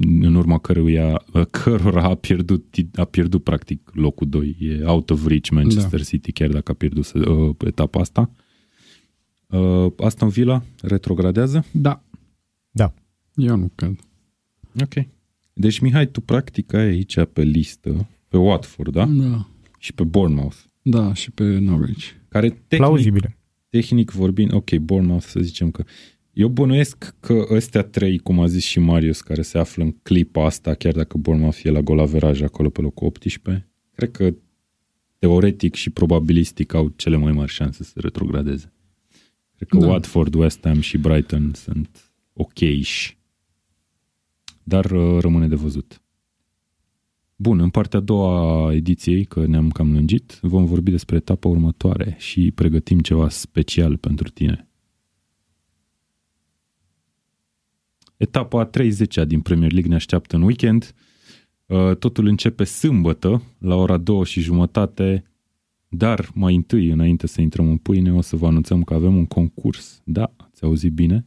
în 0.00 0.34
urma 0.34 0.58
căruia, 0.58 1.24
cărora 1.50 2.02
a 2.02 2.14
pierdut, 2.14 2.74
a 2.94 3.04
pierdut 3.04 3.42
practic 3.42 3.90
locul 3.94 4.28
2. 4.28 4.56
E 4.60 4.84
out 4.84 5.10
of 5.10 5.26
reach 5.26 5.48
Manchester 5.50 5.98
da. 5.98 6.04
City, 6.04 6.32
chiar 6.32 6.50
dacă 6.50 6.70
a 6.70 6.74
pierdut 6.74 7.12
uh, 7.12 7.54
etapa 7.66 8.00
asta. 8.00 8.30
Uh, 9.46 9.92
Aston 9.96 10.28
Villa 10.28 10.62
retrogradează? 10.82 11.64
Da, 11.70 12.02
Eu 13.34 13.56
nu 13.56 13.70
cred. 13.74 14.00
Ok. 14.82 15.06
Deci, 15.52 15.78
Mihai, 15.78 16.06
tu 16.10 16.20
practic 16.20 16.72
ai 16.72 16.84
aici 16.86 17.16
pe 17.32 17.42
listă 17.42 18.08
pe 18.28 18.36
Watford, 18.36 18.92
da? 18.92 19.06
Da. 19.06 19.48
Și 19.78 19.92
pe 19.92 20.04
Bournemouth, 20.04 20.56
Da, 20.82 21.14
și 21.14 21.30
pe 21.30 21.58
Norwich. 21.58 22.04
care 22.28 22.48
tehnic, 22.48 22.86
Plauzibile. 22.86 23.38
tehnic 23.68 24.10
vorbind, 24.10 24.52
ok, 24.52 24.76
Bournemouth 24.76 25.24
să 25.24 25.40
zicem 25.40 25.70
că 25.70 25.84
eu 26.38 26.48
bănuiesc 26.48 27.14
că 27.20 27.46
ăstea 27.50 27.82
trei, 27.82 28.18
cum 28.18 28.40
a 28.40 28.46
zis 28.46 28.64
și 28.64 28.78
Marius, 28.78 29.20
care 29.20 29.42
se 29.42 29.58
află 29.58 29.84
în 29.84 29.92
clipa 30.02 30.44
asta, 30.44 30.74
chiar 30.74 30.92
dacă 30.92 31.18
Bournemouth 31.18 31.60
e 31.62 31.70
la 31.70 31.80
golaveraj 31.80 32.42
acolo 32.42 32.68
pe 32.68 32.80
locul 32.80 33.06
18, 33.06 33.68
cred 33.94 34.10
că 34.10 34.34
teoretic 35.18 35.74
și 35.74 35.90
probabilistic 35.90 36.74
au 36.74 36.92
cele 36.96 37.16
mai 37.16 37.32
mari 37.32 37.50
șanse 37.50 37.84
să 37.84 37.92
retrogradeze. 37.94 38.72
Cred 39.56 39.68
că 39.68 39.76
Da. 39.76 39.86
Watford, 39.86 40.34
West 40.34 40.60
Ham 40.62 40.80
și 40.80 40.98
Brighton 40.98 41.52
sunt 41.54 42.12
ok-iși. 42.32 43.18
Dar 44.62 44.90
uh, 44.90 45.20
rămâne 45.20 45.48
de 45.48 45.54
văzut. 45.54 46.02
Bun, 47.36 47.58
în 47.60 47.70
partea 47.70 47.98
a 47.98 48.02
doua 48.02 48.66
a 48.66 48.74
ediției, 48.74 49.24
că 49.24 49.46
ne-am 49.46 49.70
cam 49.70 49.92
lungit, 49.92 50.38
vom 50.42 50.64
vorbi 50.64 50.90
despre 50.90 51.16
etapa 51.16 51.48
următoare 51.48 52.14
și 52.18 52.50
pregătim 52.50 53.00
ceva 53.00 53.28
special 53.28 53.96
pentru 53.96 54.28
tine. 54.28 54.67
Etapa 58.18 58.60
a 58.60 58.64
30 58.64 59.16
din 59.26 59.40
Premier 59.40 59.72
League 59.72 59.90
ne 59.90 59.96
așteaptă 59.96 60.36
în 60.36 60.42
weekend. 60.42 60.94
Uh, 61.66 61.96
Totul 61.96 62.26
începe 62.26 62.64
sâmbătă, 62.64 63.42
la 63.58 63.74
ora 63.74 63.96
2 63.96 64.24
și 64.24 64.40
jumătate, 64.40 65.24
dar 65.88 66.30
mai 66.34 66.54
întâi, 66.54 66.88
înainte 66.88 67.26
să 67.26 67.40
intrăm 67.40 67.68
în 67.68 67.76
pâine, 67.76 68.12
o 68.12 68.20
să 68.20 68.36
vă 68.36 68.46
anunțăm 68.46 68.82
că 68.82 68.94
avem 68.94 69.16
un 69.16 69.26
concurs. 69.26 70.00
Da, 70.04 70.32
ați 70.36 70.64
auzit 70.64 70.92
bine. 70.92 71.26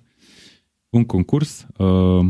Un 0.89 1.03
concurs. 1.03 1.67
Uh, 1.77 2.25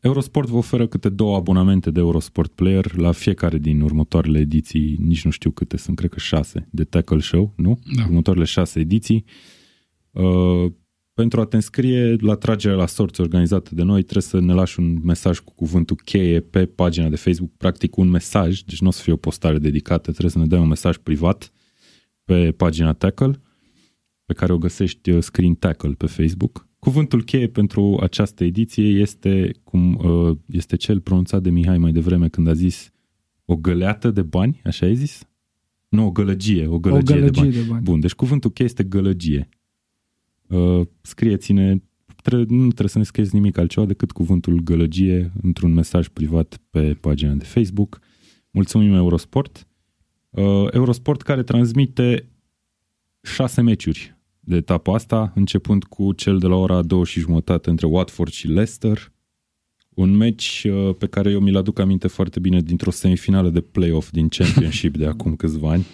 Eurosport 0.00 0.48
vă 0.48 0.56
oferă 0.56 0.86
câte 0.86 1.08
două 1.08 1.36
abonamente 1.36 1.90
de 1.90 2.00
Eurosport 2.00 2.52
Player 2.52 2.96
la 2.96 3.12
fiecare 3.12 3.58
din 3.58 3.80
următoarele 3.80 4.38
ediții, 4.38 4.96
nici 5.00 5.24
nu 5.24 5.30
știu 5.30 5.50
câte 5.50 5.76
sunt, 5.76 5.96
cred 5.96 6.10
că 6.10 6.18
șase, 6.18 6.68
de 6.70 6.84
Tackle 6.84 7.20
Show, 7.20 7.52
nu? 7.56 7.78
Da. 7.96 8.04
Următoarele 8.04 8.44
șase 8.44 8.80
ediții. 8.80 9.24
Uh, 10.10 10.72
pentru 11.18 11.40
a 11.40 11.44
te 11.44 11.56
înscrie 11.56 12.16
la 12.20 12.34
tragerea 12.34 12.76
la 12.76 12.86
sorți 12.86 13.20
organizată 13.20 13.74
de 13.74 13.82
noi, 13.82 14.02
trebuie 14.02 14.22
să 14.22 14.40
ne 14.40 14.52
lași 14.52 14.80
un 14.80 14.98
mesaj 15.02 15.38
cu 15.38 15.52
cuvântul 15.54 15.96
cheie 16.04 16.40
pe 16.40 16.66
pagina 16.66 17.08
de 17.08 17.16
Facebook, 17.16 17.50
practic 17.56 17.96
un 17.96 18.08
mesaj, 18.08 18.60
deci 18.60 18.80
nu 18.80 18.88
o 18.88 18.90
să 18.90 19.02
fie 19.02 19.12
o 19.12 19.16
postare 19.16 19.58
dedicată, 19.58 20.10
trebuie 20.10 20.30
să 20.30 20.38
ne 20.38 20.46
dai 20.46 20.58
un 20.58 20.68
mesaj 20.68 20.96
privat 20.96 21.52
pe 22.24 22.52
pagina 22.52 22.92
Tackle, 22.92 23.40
pe 24.24 24.32
care 24.32 24.52
o 24.52 24.58
găsești 24.58 25.10
uh, 25.10 25.22
Screen 25.22 25.54
Tackle 25.54 25.90
pe 25.90 26.06
Facebook. 26.06 26.66
Cuvântul 26.78 27.22
cheie 27.22 27.48
pentru 27.48 27.98
această 28.02 28.44
ediție 28.44 28.88
este, 28.88 29.50
cum 29.64 29.94
uh, 29.94 30.36
este 30.46 30.76
cel 30.76 31.00
pronunțat 31.00 31.42
de 31.42 31.50
Mihai 31.50 31.78
mai 31.78 31.92
devreme 31.92 32.28
când 32.28 32.48
a 32.48 32.52
zis 32.52 32.90
o 33.44 33.56
găleată 33.56 34.10
de 34.10 34.22
bani, 34.22 34.60
așa 34.64 34.86
ai 34.86 34.94
zis? 34.94 35.28
Nu, 35.88 36.06
o 36.06 36.10
gălăgie, 36.10 36.66
o 36.66 36.78
gălăgie, 36.78 37.14
o 37.14 37.18
gălăgie 37.18 37.42
de 37.42 37.50
bani. 37.50 37.52
de 37.52 37.70
bani. 37.70 37.82
Bun, 37.82 38.00
deci 38.00 38.14
cuvântul 38.14 38.50
cheie 38.50 38.68
este 38.68 38.82
gălăgie. 38.82 39.48
Uh, 40.48 40.86
scrieți-ne, 41.00 41.76
tre- 42.22 42.36
nu 42.36 42.66
trebuie 42.66 42.88
să 42.88 42.98
ne 42.98 43.04
scrieți 43.04 43.34
nimic 43.34 43.58
altceva 43.58 43.86
decât 43.86 44.12
cuvântul 44.12 44.60
gălăgie 44.60 45.32
într-un 45.42 45.72
mesaj 45.72 46.08
privat 46.08 46.60
pe 46.70 46.94
pagina 47.00 47.32
de 47.32 47.44
Facebook. 47.44 48.00
Mulțumim 48.50 48.94
Eurosport. 48.94 49.66
Uh, 50.30 50.66
Eurosport 50.70 51.22
care 51.22 51.42
transmite 51.42 52.28
șase 53.22 53.60
meciuri 53.60 54.16
de 54.40 54.56
etapa 54.56 54.94
asta, 54.94 55.32
începând 55.34 55.84
cu 55.84 56.12
cel 56.12 56.38
de 56.38 56.46
la 56.46 56.54
ora 56.54 56.82
2 56.82 57.04
și 57.04 57.20
jumătate 57.20 57.70
între 57.70 57.86
Watford 57.86 58.32
și 58.32 58.46
Leicester. 58.46 59.12
Un 59.88 60.16
meci 60.16 60.66
uh, 60.70 60.94
pe 60.98 61.06
care 61.06 61.30
eu 61.30 61.40
mi-l 61.40 61.56
aduc 61.56 61.78
aminte 61.78 62.08
foarte 62.08 62.40
bine 62.40 62.60
dintr-o 62.60 62.90
semifinală 62.90 63.50
de 63.50 63.60
playoff 63.60 64.10
din 64.10 64.28
Championship 64.36 64.96
de 64.96 65.06
acum 65.06 65.36
câțiva 65.36 65.70
ani, 65.70 65.86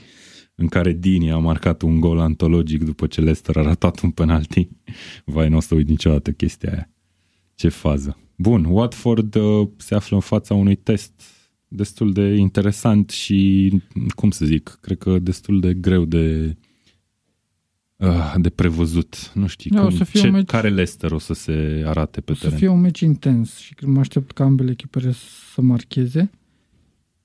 în 0.55 0.67
care 0.69 0.93
Dini 0.93 1.31
a 1.31 1.39
marcat 1.39 1.83
un 1.83 2.01
gol 2.01 2.19
antologic 2.19 2.83
după 2.85 3.07
ce 3.07 3.21
Leicester 3.21 3.57
a 3.57 3.63
ratat 3.63 4.01
un 4.01 4.11
penalti. 4.11 4.69
Vai, 5.25 5.49
nu 5.49 5.57
o 5.57 5.61
să 5.61 5.75
uit 5.75 5.89
niciodată 5.89 6.31
chestia 6.31 6.71
aia. 6.73 6.91
Ce 7.55 7.69
fază. 7.69 8.19
Bun, 8.37 8.65
Watford 8.65 9.35
uh, 9.35 9.69
se 9.77 9.95
află 9.95 10.17
în 10.17 10.23
fața 10.23 10.55
unui 10.55 10.75
test 10.75 11.13
destul 11.69 12.13
de 12.13 12.35
interesant 12.35 13.11
și, 13.11 13.71
cum 14.15 14.31
să 14.31 14.45
zic, 14.45 14.79
cred 14.81 14.99
că 14.99 15.19
destul 15.19 15.61
de 15.61 15.75
greu 15.75 16.05
de 16.05 16.57
uh, 17.97 18.35
de 18.37 18.51
prevăzut. 18.51 19.31
Nu 19.35 19.47
știu 19.47 19.71
Da, 19.75 19.83
o 19.83 19.87
cum, 19.87 19.97
să 19.97 20.05
fie 20.05 20.21
ce, 20.21 20.27
un 20.27 20.33
meci- 20.43 20.47
care 20.47 20.69
Leicester 20.69 21.13
o 21.13 21.19
să 21.19 21.33
se 21.35 21.83
arate 21.87 22.21
pe 22.21 22.33
O 22.33 22.35
să 22.35 22.43
teren. 22.43 22.59
fie 22.59 22.69
un 22.69 22.81
meci 22.81 23.01
intens 23.01 23.57
și 23.59 23.75
mă 23.87 23.99
aștept 24.01 24.33
ca 24.33 24.45
ambele 24.45 24.71
echipele 24.71 25.13
să 25.55 25.61
marcheze 25.61 26.31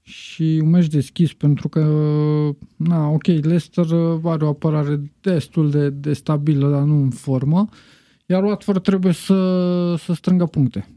și 0.10 0.60
un 0.64 0.70
meci 0.70 0.88
deschis 0.88 1.34
pentru 1.34 1.70
că, 1.70 1.82
na, 2.76 3.10
ok, 3.10 3.26
Leicester 3.26 3.86
are 4.24 4.46
o 4.46 4.48
apărare 4.48 5.12
destul 5.22 5.70
de, 5.70 5.90
de 5.90 6.14
stabilă, 6.14 6.70
dar 6.70 6.82
nu 6.82 7.02
în 7.02 7.10
formă, 7.10 7.70
iar 8.26 8.44
Watford 8.44 8.84
trebuie 8.84 9.14
să, 9.14 9.96
să 9.96 10.14
strângă 10.14 10.46
puncte. 10.46 10.88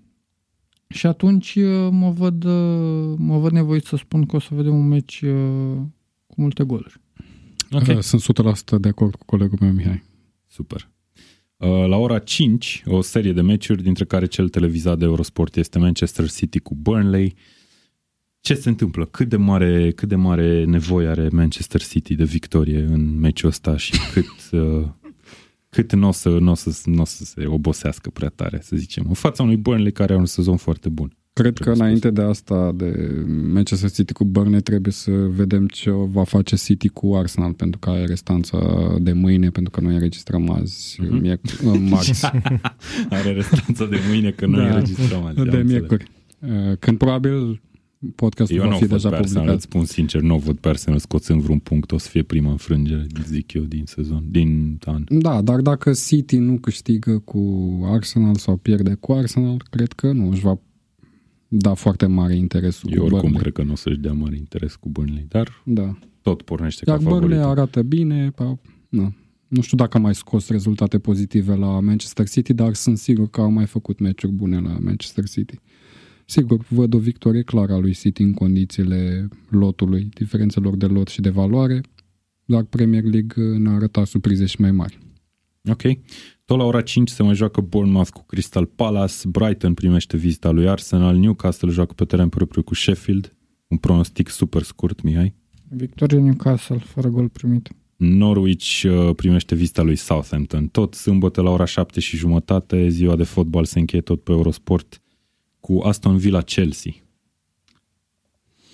Și 0.89 1.07
atunci 1.07 1.55
uh, 1.55 1.89
mă 1.91 2.11
văd, 2.11 2.45
uh, 2.45 3.15
mă 3.17 3.39
văd 3.39 3.53
nevoit 3.53 3.85
să 3.85 3.97
spun 3.97 4.27
că 4.27 4.37
o 4.37 4.41
să 4.41 4.49
vedem 4.51 4.75
un 4.75 4.89
meci 4.89 5.21
uh, 5.21 5.77
cu 6.27 6.41
multe 6.41 6.65
goluri. 6.65 7.01
Ok. 7.71 7.87
Uh, 7.89 7.99
Sunt 7.99 8.23
100% 8.77 8.81
de 8.81 8.89
acord 8.89 9.15
cu 9.15 9.25
colegul 9.25 9.59
meu, 9.61 9.73
Mihai. 9.73 10.03
Super. 10.47 10.91
Uh, 11.57 11.69
La 11.69 11.97
ora 11.97 12.19
5, 12.19 12.83
o 12.87 13.01
serie 13.01 13.33
de 13.33 13.41
meciuri, 13.41 13.83
dintre 13.83 14.05
care 14.05 14.27
cel 14.27 14.49
televizat 14.49 14.99
de 14.99 15.05
Eurosport 15.05 15.57
este 15.57 15.79
Manchester 15.79 16.31
City 16.31 16.59
cu 16.59 16.75
Burnley. 16.75 17.35
Ce 18.43 18.55
se 18.55 18.69
întâmplă? 18.69 19.05
Cât 19.07 19.29
de 19.29 19.37
mare, 19.37 19.91
cât 19.91 20.09
de 20.09 20.15
mare 20.15 20.65
nevoie 20.65 21.09
are 21.09 21.29
Manchester 21.33 21.83
City 21.83 22.15
de 22.15 22.25
victorie 22.25 22.79
în 22.81 23.19
meciul 23.19 23.49
ăsta 23.49 23.77
și 23.77 23.93
cât, 24.13 24.61
uh, 24.61 24.85
cât 25.69 25.93
nu 25.93 26.09
o 26.09 26.13
să, 26.13 26.29
n-o 26.29 26.55
să, 26.55 26.73
n-o 26.85 27.05
să 27.05 27.25
se 27.25 27.47
obosească 27.47 28.11
prea 28.11 28.29
tare, 28.29 28.59
să 28.63 28.77
zicem, 28.77 29.05
în 29.09 29.15
fața 29.15 29.43
unui 29.43 29.57
Burnley 29.57 29.93
care 29.93 30.13
are 30.13 30.21
un 30.21 30.27
sezon 30.27 30.57
foarte 30.57 30.89
bun. 30.89 31.17
Cred 31.33 31.55
că 31.55 31.63
Trebuie 31.63 31.83
înainte 31.83 32.11
de 32.11 32.23
asta, 32.23 32.73
de 32.75 33.23
Manchester 33.53 33.91
City 33.91 34.13
cu 34.13 34.25
Burnley, 34.25 34.61
trebuie 34.61 34.93
să 34.93 35.11
vedem 35.11 35.67
ce 35.67 35.91
va 35.91 36.25
face 36.25 36.57
City 36.57 36.89
cu 36.89 37.15
Arsenal, 37.15 37.53
pentru 37.53 37.79
că 37.79 37.91
are 37.91 38.05
restanța 38.05 38.59
de 39.01 39.13
mâine, 39.13 39.51
pentru 39.51 39.71
că 39.73 39.81
noi 39.81 39.95
înregistrăm 39.95 40.51
azi, 40.51 40.99
Mhm. 41.01 41.23
miec- 41.23 41.63
marți, 41.91 42.27
Are 43.11 43.33
restanța 43.33 43.87
de 43.87 43.97
mâine 44.09 44.31
că 44.31 44.47
noi 44.47 44.61
Da. 44.69 44.69
înregistrăm 44.75 45.25
azi. 45.25 45.39
am 45.39 45.45
de 45.45 45.57
înțeles. 45.57 45.67
miercuri. 45.71 46.11
Uh, 46.39 46.77
Când 46.79 46.99
probabil 46.99 47.61
podcastul 48.15 48.57
Eu 48.57 48.63
va 48.63 48.69
nu 48.71 48.75
fi 48.77 48.81
văd 48.85 48.91
deja 48.91 49.09
pe 49.09 49.15
Arsenal, 49.15 49.35
publicat. 49.35 49.55
îți 49.55 49.65
spun 49.65 49.85
sincer, 49.85 50.21
nu 50.21 50.39
văd 50.39 50.59
pe 50.59 50.69
Arsenal 50.69 50.99
scoțând 50.99 51.41
vreun 51.41 51.59
punct, 51.59 51.93
o 51.93 51.99
să 51.99 52.09
fie 52.09 52.23
prima 52.23 52.51
înfrângere, 52.51 53.07
zic 53.27 53.53
eu, 53.53 53.63
din 53.63 53.83
sezon, 53.87 54.25
din 54.31 54.79
an. 54.85 55.05
Da, 55.09 55.43
dar 55.43 55.61
dacă 55.61 55.93
City 55.93 56.37
nu 56.37 56.59
câștigă 56.59 57.19
cu 57.19 57.41
Arsenal 57.85 58.35
sau 58.35 58.57
pierde 58.57 58.95
cu 59.01 59.13
Arsenal, 59.13 59.63
cred 59.71 59.93
că 59.93 60.13
nu 60.13 60.31
își 60.31 60.41
va 60.41 60.59
da 61.49 61.75
foarte 61.75 62.07
mare 62.07 62.35
interesul 62.37 62.91
Eu 62.93 62.97
cu 62.99 63.03
oricum 63.05 63.21
Burnley. 63.21 63.41
cred 63.41 63.53
că 63.53 63.63
nu 63.63 63.73
o 63.73 63.77
să-și 63.77 63.99
dea 63.99 64.13
mare 64.13 64.37
interes 64.37 64.75
cu 64.75 64.89
Burnley, 64.89 65.27
dar 65.29 65.63
Da. 65.65 65.99
tot 66.23 66.43
pornește 66.43 66.85
Iar 66.87 66.97
ca 66.99 67.03
Burnley 67.09 67.39
favorit. 67.39 67.59
arată 67.59 67.83
bine, 67.83 68.31
pa, 68.31 68.59
na. 68.89 69.13
nu 69.49 69.61
știu 69.61 69.77
dacă 69.77 69.97
a 69.97 70.01
mai 70.01 70.15
scos 70.15 70.49
rezultate 70.49 70.99
pozitive 70.99 71.55
la 71.55 71.81
Manchester 71.81 72.29
City, 72.29 72.53
dar 72.53 72.75
sunt 72.75 72.99
sigur 72.99 73.31
că 73.31 73.41
au 73.41 73.51
mai 73.51 73.67
făcut 73.67 73.99
meciuri 73.99 74.33
bune 74.33 74.61
la 74.61 74.79
Manchester 74.81 75.25
City. 75.29 75.55
Sigur, 76.33 76.65
văd 76.69 76.95
o 76.95 76.99
victorie 76.99 77.43
clară 77.43 77.73
a 77.73 77.79
lui 77.79 77.93
City 77.93 78.23
în 78.23 78.33
condițiile 78.33 79.29
lotului, 79.49 80.09
diferențelor 80.15 80.77
de 80.77 80.87
lot 80.87 81.09
și 81.09 81.21
de 81.21 81.31
valoare, 81.31 81.81
dar 82.45 82.63
Premier 82.63 83.03
League 83.03 83.45
ne-a 83.59 83.75
arătat 83.75 84.07
surprize 84.07 84.47
și 84.47 84.61
mai 84.61 84.71
mari. 84.71 84.99
Ok. 85.71 85.83
Tot 86.45 86.59
la 86.59 86.65
ora 86.65 86.81
5 86.81 87.09
se 87.09 87.23
mai 87.23 87.35
joacă 87.35 87.61
Bournemouth 87.61 88.11
cu 88.11 88.25
Crystal 88.27 88.67
Palace, 88.67 89.15
Brighton 89.29 89.75
primește 89.75 90.17
vizita 90.17 90.51
lui 90.51 90.69
Arsenal, 90.69 91.17
Newcastle 91.17 91.71
joacă 91.71 91.93
pe 91.93 92.05
teren 92.05 92.29
propriu 92.29 92.63
cu 92.63 92.75
Sheffield, 92.75 93.37
un 93.69 93.77
pronostic 93.77 94.29
super 94.29 94.63
scurt, 94.63 95.03
Mihai. 95.03 95.35
Victorie 95.69 96.19
Newcastle, 96.19 96.79
fără 96.79 97.09
gol 97.09 97.29
primit. 97.29 97.69
Norwich 97.97 98.83
uh, 98.85 99.15
primește 99.17 99.55
vizita 99.55 99.83
lui 99.83 99.97
Southampton. 99.97 100.67
Tot 100.67 100.95
sâmbătă 100.95 101.41
la 101.41 101.51
ora 101.51 101.65
7 101.65 102.01
și 102.01 102.17
jumătate, 102.17 102.89
ziua 102.89 103.17
de 103.17 103.25
fotbal 103.25 103.65
se 103.65 103.79
încheie 103.79 104.03
tot 104.03 104.23
pe 104.23 104.33
Eurosport 104.33 105.02
cu 105.63 105.79
Aston 105.79 106.17
Villa 106.17 106.41
Chelsea. 106.41 106.93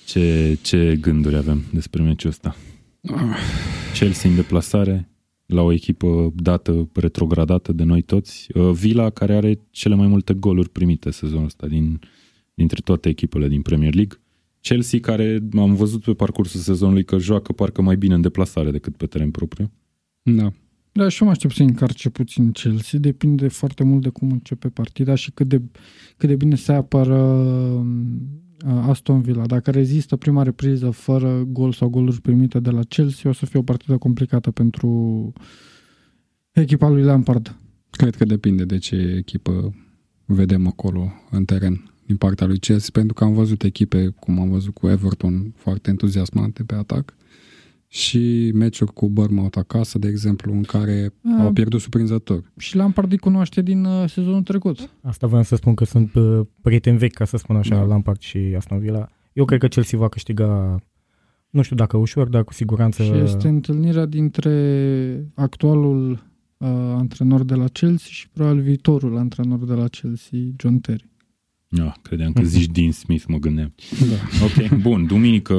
Ce, 0.07 0.59
ce 0.63 0.99
gânduri 1.01 1.37
avem 1.37 1.63
despre 1.73 2.03
meciul 2.03 2.31
ăsta? 2.31 2.57
Chelsea 3.99 4.31
în 4.31 4.37
deplasare 4.37 5.11
la 5.47 5.63
o 5.63 5.73
echipă 5.73 6.33
dată, 6.35 6.89
retrogradată 6.95 7.73
de 7.73 7.83
noi 7.83 8.03
toți. 8.03 8.49
Uh, 8.55 8.71
Villa 8.71 9.11
care 9.11 9.35
are 9.37 9.61
cele 9.71 9.95
mai 9.95 10.07
multe 10.07 10.35
goluri 10.35 10.69
primite 10.69 11.11
sezonul 11.11 11.45
ăsta 11.45 11.67
din, 11.67 12.01
dintre 12.55 12.81
toate 12.85 13.09
echipele 13.09 13.49
din 13.49 13.63
Premier 13.63 13.95
League. 13.95 14.19
Chelsea 14.61 15.01
care 15.01 15.43
am 15.59 15.75
văzut 15.75 16.03
pe 16.03 16.15
parcursul 16.15 16.61
sezonului 16.61 17.05
că 17.05 17.19
joacă 17.19 17.53
parcă 17.53 17.83
mai 17.83 17.97
bine 17.97 18.15
în 18.15 18.21
deplasare 18.21 18.71
decât 18.71 18.97
pe 18.97 19.07
teren 19.07 19.31
propriu. 19.31 19.71
Da. 20.23 20.53
Da, 20.99 21.09
și 21.09 21.23
eu 21.23 21.27
mă 21.27 21.33
aștept 21.35 21.55
să 21.55 21.63
încarce 21.63 22.11
puțin 22.11 22.53
Chelsea. 22.53 22.99
Depinde 22.99 23.49
foarte 23.49 23.85
mult 23.85 24.03
de 24.03 24.09
cum 24.09 24.31
începe 24.31 24.69
partida 24.69 25.15
și 25.15 25.31
cât 25.31 25.49
de, 25.49 25.63
cât 26.17 26.29
de 26.29 26.37
bine 26.37 26.55
se 26.55 26.73
apără 26.73 27.17
uh, 27.17 28.89
Aston 28.89 29.21
Villa. 29.21 29.47
Dacă 29.47 29.71
rezistă 29.71 30.17
prima 30.17 30.43
repriză 30.43 30.91
fără 30.91 31.43
gol 31.49 31.73
sau 31.73 31.89
goluri 31.89 32.21
primite 32.21 32.61
de 32.61 32.71
la 32.71 32.83
Chelsea, 32.83 33.31
o 33.31 33.33
să 33.33 33.47
fie 33.47 33.59
o 33.59 33.63
partidă 33.63 33.97
complicată 33.97 34.51
pentru 34.51 35.33
echipa 36.53 36.89
lui 36.89 37.03
Lampard. 37.03 37.57
Cred 37.91 38.15
că 38.15 38.25
depinde 38.25 38.65
de 38.65 38.79
ce 38.79 38.97
echipă 38.97 39.75
vedem 40.25 40.67
acolo 40.67 41.13
în 41.31 41.45
teren 41.45 41.93
din 42.07 42.17
partea 42.17 42.47
lui 42.47 42.59
Chelsea, 42.59 42.91
pentru 42.93 43.15
că 43.15 43.25
am 43.25 43.33
văzut 43.33 43.63
echipe, 43.63 44.09
cum 44.09 44.41
am 44.41 44.51
văzut 44.51 44.75
cu 44.75 44.89
Everton, 44.89 45.53
foarte 45.57 45.91
entuziasmante 45.91 46.63
pe 46.63 46.75
atac 46.75 47.15
și 47.91 48.51
meciuri 48.55 48.93
cu 48.93 49.09
Bournemouth 49.09 49.59
acasă, 49.59 49.99
de 49.99 50.09
exemplu, 50.09 50.53
în 50.53 50.63
care 50.63 51.15
Ah. 51.25 51.41
au 51.45 51.53
pierdut 51.53 51.81
surprinzător. 51.81 52.53
Și 52.57 52.77
Lampard 52.77 53.13
îi 53.13 53.19
cunoaște 53.19 53.63
din 53.63 53.85
uh, 53.85 54.09
sezonul 54.09 54.43
trecut. 54.43 54.91
Asta 55.03 55.27
vreau 55.27 55.43
să 55.43 55.57
spun 55.57 55.75
că 55.75 55.85
sunt 55.85 56.15
uh, 56.15 56.41
prieteni 56.63 56.99
vechi, 56.99 57.13
ca 57.15 57.25
să 57.25 57.37
spun 57.37 57.57
așa, 57.57 57.75
Da. 57.75 57.81
da. 57.81 57.87
Lampard 57.87 58.21
și 58.21 58.39
Aston 58.57 58.79
Villa. 58.79 59.09
Eu 59.33 59.45
cred 59.45 59.59
că 59.61 59.67
Chelsea 59.69 59.99
va 59.99 60.09
câștiga, 60.09 60.77
nu 61.51 61.63
știu 61.63 61.77
dacă 61.77 61.97
ușor, 61.97 62.29
dar 62.29 62.45
cu 62.45 62.53
siguranță... 62.53 63.03
Și 63.03 63.11
este 63.13 63.49
întâlnirea 63.49 64.07
dintre 64.07 65.31
actualul 65.35 66.11
uh, 66.11 66.69
antrenor 66.97 67.45
de 67.45 67.55
la 67.55 67.67
Chelsea 67.69 68.09
și 68.11 68.29
probabil 68.29 68.63
viitorul 68.63 69.17
antrenor 69.17 69.65
de 69.65 69.73
la 69.75 69.89
Chelsea, 69.89 70.39
John 70.57 70.79
Terry. 70.79 71.09
Ah, 71.79 71.93
credeam 72.03 72.33
că 72.33 72.43
zici 72.43 72.67
Dean 72.71 72.91
Smith, 72.91 73.25
mă 73.29 73.37
gândeam. 73.39 73.75
Da. 74.01 74.45
Ok, 74.45 74.79
bun. 74.81 75.07
Duminică 75.07 75.55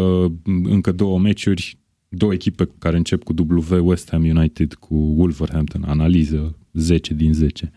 încă 0.63 0.91
două 0.91 1.19
meciuri, 1.19 1.78
două 2.09 2.33
echipe 2.33 2.69
care 2.79 2.97
încep 2.97 3.23
cu 3.23 3.33
W, 3.33 3.87
West 3.87 4.09
Ham 4.09 4.23
United 4.23 4.73
cu 4.73 4.95
Wolverhampton. 4.95 5.83
Analiză 5.83 6.55
10 6.73 7.13
din 7.13 7.33
10 7.33 7.71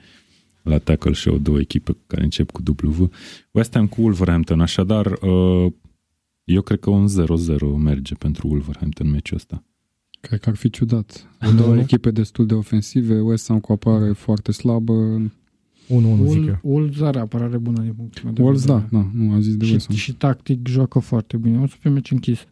la 0.62 0.78
Tackle 0.78 1.12
Show, 1.12 1.38
două 1.38 1.58
echipe 1.60 1.96
care 2.06 2.22
încep 2.22 2.50
cu 2.50 2.62
W. 2.82 3.10
West 3.50 3.74
Ham 3.74 3.86
cu 3.86 4.00
Wolverhampton, 4.00 4.60
așadar 4.60 5.06
uh, 5.06 5.72
eu 6.44 6.62
cred 6.62 6.80
că 6.80 6.90
un 6.90 7.06
0-0 7.08 7.12
merge 7.78 8.14
pentru 8.14 8.48
Wolverhampton 8.48 9.10
meciul 9.10 9.36
ăsta. 9.36 9.64
Cred 10.20 10.40
că 10.40 10.48
ar 10.48 10.54
fi 10.54 10.70
ciudat. 10.70 11.28
Două 11.56 11.76
echipe 11.78 12.10
destul 12.10 12.46
de 12.46 12.54
ofensive, 12.54 13.20
West 13.20 13.48
Ham 13.48 13.60
cu 13.60 13.72
apărare 13.72 14.12
foarte 14.12 14.52
slabă. 14.52 15.22
1-1, 15.88 16.26
zic 16.26 16.46
eu. 16.46 16.58
Wolves 16.62 17.00
are 17.00 17.18
apărare 17.18 17.56
bună 17.58 17.82
din 17.82 17.92
punctul 17.92 18.24
meu 18.24 18.32
de 18.32 18.42
Wolves, 18.42 18.64
da, 18.64 18.74
vedere. 18.74 19.02
da, 19.02 19.24
nu, 19.24 19.32
am 19.32 19.40
zis 19.40 19.56
de 19.56 19.64
West 19.64 19.80
Și, 19.80 19.86
Ham. 19.86 19.96
și 19.96 20.14
tactic 20.14 20.68
joacă 20.68 20.98
foarte 20.98 21.36
bine. 21.36 21.60
O 21.60 21.66
să 21.66 21.74
fie 21.78 21.90
meci 21.90 22.10
închis. 22.10 22.46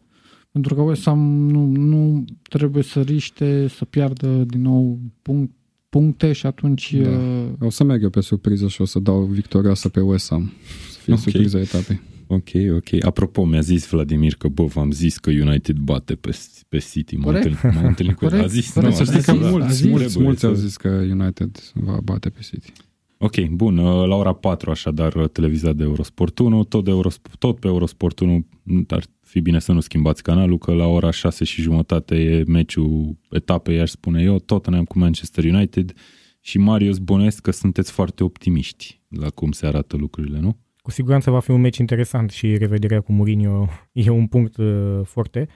Pentru 0.53 0.75
că 0.75 0.81
West 0.81 1.05
Ham 1.05 1.19
nu, 1.51 1.67
nu 1.67 2.25
trebuie 2.43 2.83
să 2.83 3.01
riște, 3.01 3.67
să 3.69 3.85
piardă 3.85 4.27
din 4.47 4.61
nou 4.61 4.99
punct, 5.23 5.53
puncte 5.89 6.33
și 6.33 6.47
atunci 6.47 6.95
Da. 7.03 7.09
uh, 7.11 7.45
O 7.61 7.71
să 7.71 7.85
merg 7.85 8.03
eu 8.03 8.11
pe 8.11 8.21
surpriză 8.21 8.69
și 8.69 8.81
o 8.81 8.85
să 8.85 8.99
dau 8.99 9.23
victorioasă 9.25 9.89
pe 9.89 10.01
West 10.01 10.29
Ham. 10.31 10.53
Să 10.91 10.99
fie 10.99 11.13
Ok. 11.13 11.19
surpriza 11.19 11.59
etapei. 11.61 12.01
Ok, 12.27 12.49
ok. 12.77 13.05
Apropo, 13.05 13.45
mi-a 13.45 13.61
zis 13.61 13.87
Vladimir 13.89 14.35
că, 14.35 14.49
bă, 14.49 14.65
v-am 14.65 14.91
zis 14.91 15.19
că 15.19 15.31
United 15.31 15.77
bate 15.77 16.15
pe, 16.15 16.37
pe 16.69 16.79
City. 16.79 17.15
M-am 17.17 17.25
Corect. 17.25 17.45
întâlnit, 17.45 17.77
m-am 17.77 17.87
întâlit 17.87 18.17
cu 18.17 18.25
el. 18.25 18.31
A 18.31 18.35
Corect, 18.35 18.53
zis, 18.53 18.73
corect. 18.73 18.91
nu, 18.91 18.97
Să 18.97 19.03
a 19.03 19.05
știi 19.05 19.17
zis, 19.21 19.35
că 19.35 19.41
da, 19.41 19.51
mulți, 19.51 19.75
zis. 19.77 19.87
mulți, 19.87 20.05
trebuie 20.05 20.25
mulți 20.27 20.41
să- 20.41 20.47
au 20.47 20.55
zis 20.55 20.77
că 20.77 20.89
United 20.89 21.59
va 21.75 21.99
bate 22.05 22.29
pe 22.29 22.41
City. 22.43 22.73
Ok, 23.19 23.49
bun. 23.49 23.79
uh, 23.79 24.07
La 24.07 24.15
ora 24.15 24.33
4, 24.33 24.71
așadar, 24.71 25.15
uh, 25.15 25.29
televizat 25.29 25.77
de 25.77 25.83
Eurosport 25.83 26.39
1, 26.39 26.65
tot, 26.65 26.85
de 26.85 26.91
Eurosport, 26.91 27.39
tot 27.39 27.59
pe 27.59 27.67
Eurosport 27.67 28.19
1, 28.19 28.47
ar 28.89 29.05
fi 29.31 29.41
bine 29.41 29.59
să 29.59 29.73
nu 29.73 29.81
schimbați 29.81 30.23
canalul, 30.23 30.59
că 30.59 30.73
la 30.73 30.87
ora 30.87 31.11
6 31.11 31.45
și 31.45 31.63
jumătate 31.63 32.15
e 32.15 32.45
meciul 32.47 33.19
etapei, 33.31 33.81
aș 33.81 33.91
spune 33.91 34.23
eu, 34.23 34.39
Tottenham 34.39 34.85
cu 34.85 34.99
Manchester 34.99 35.45
United 35.45 35.93
și 36.41 36.59
Marius 36.59 36.99
Bănuiesc 36.99 37.43
că 37.43 37.51
sunteți 37.51 37.93
foarte 37.93 38.25
optimiști 38.25 39.01
la 39.09 39.29
cum 39.29 39.53
se 39.53 39.67
arată 39.67 39.97
lucrurile, 39.97 40.39
nu? 40.39 40.57
Cu 40.83 40.91
siguranță 40.91 41.31
va 41.31 41.41
fi 41.41 41.51
un 41.51 41.61
meci 41.61 41.79
interesant 41.79 42.31
și 42.31 42.57
revederea 42.57 43.01
cu 43.01 43.13
Mourinho 43.13 43.69
e 43.93 44.11
un 44.11 44.27
punct 44.27 44.57
uh, 44.57 45.01
foarte. 45.05 45.49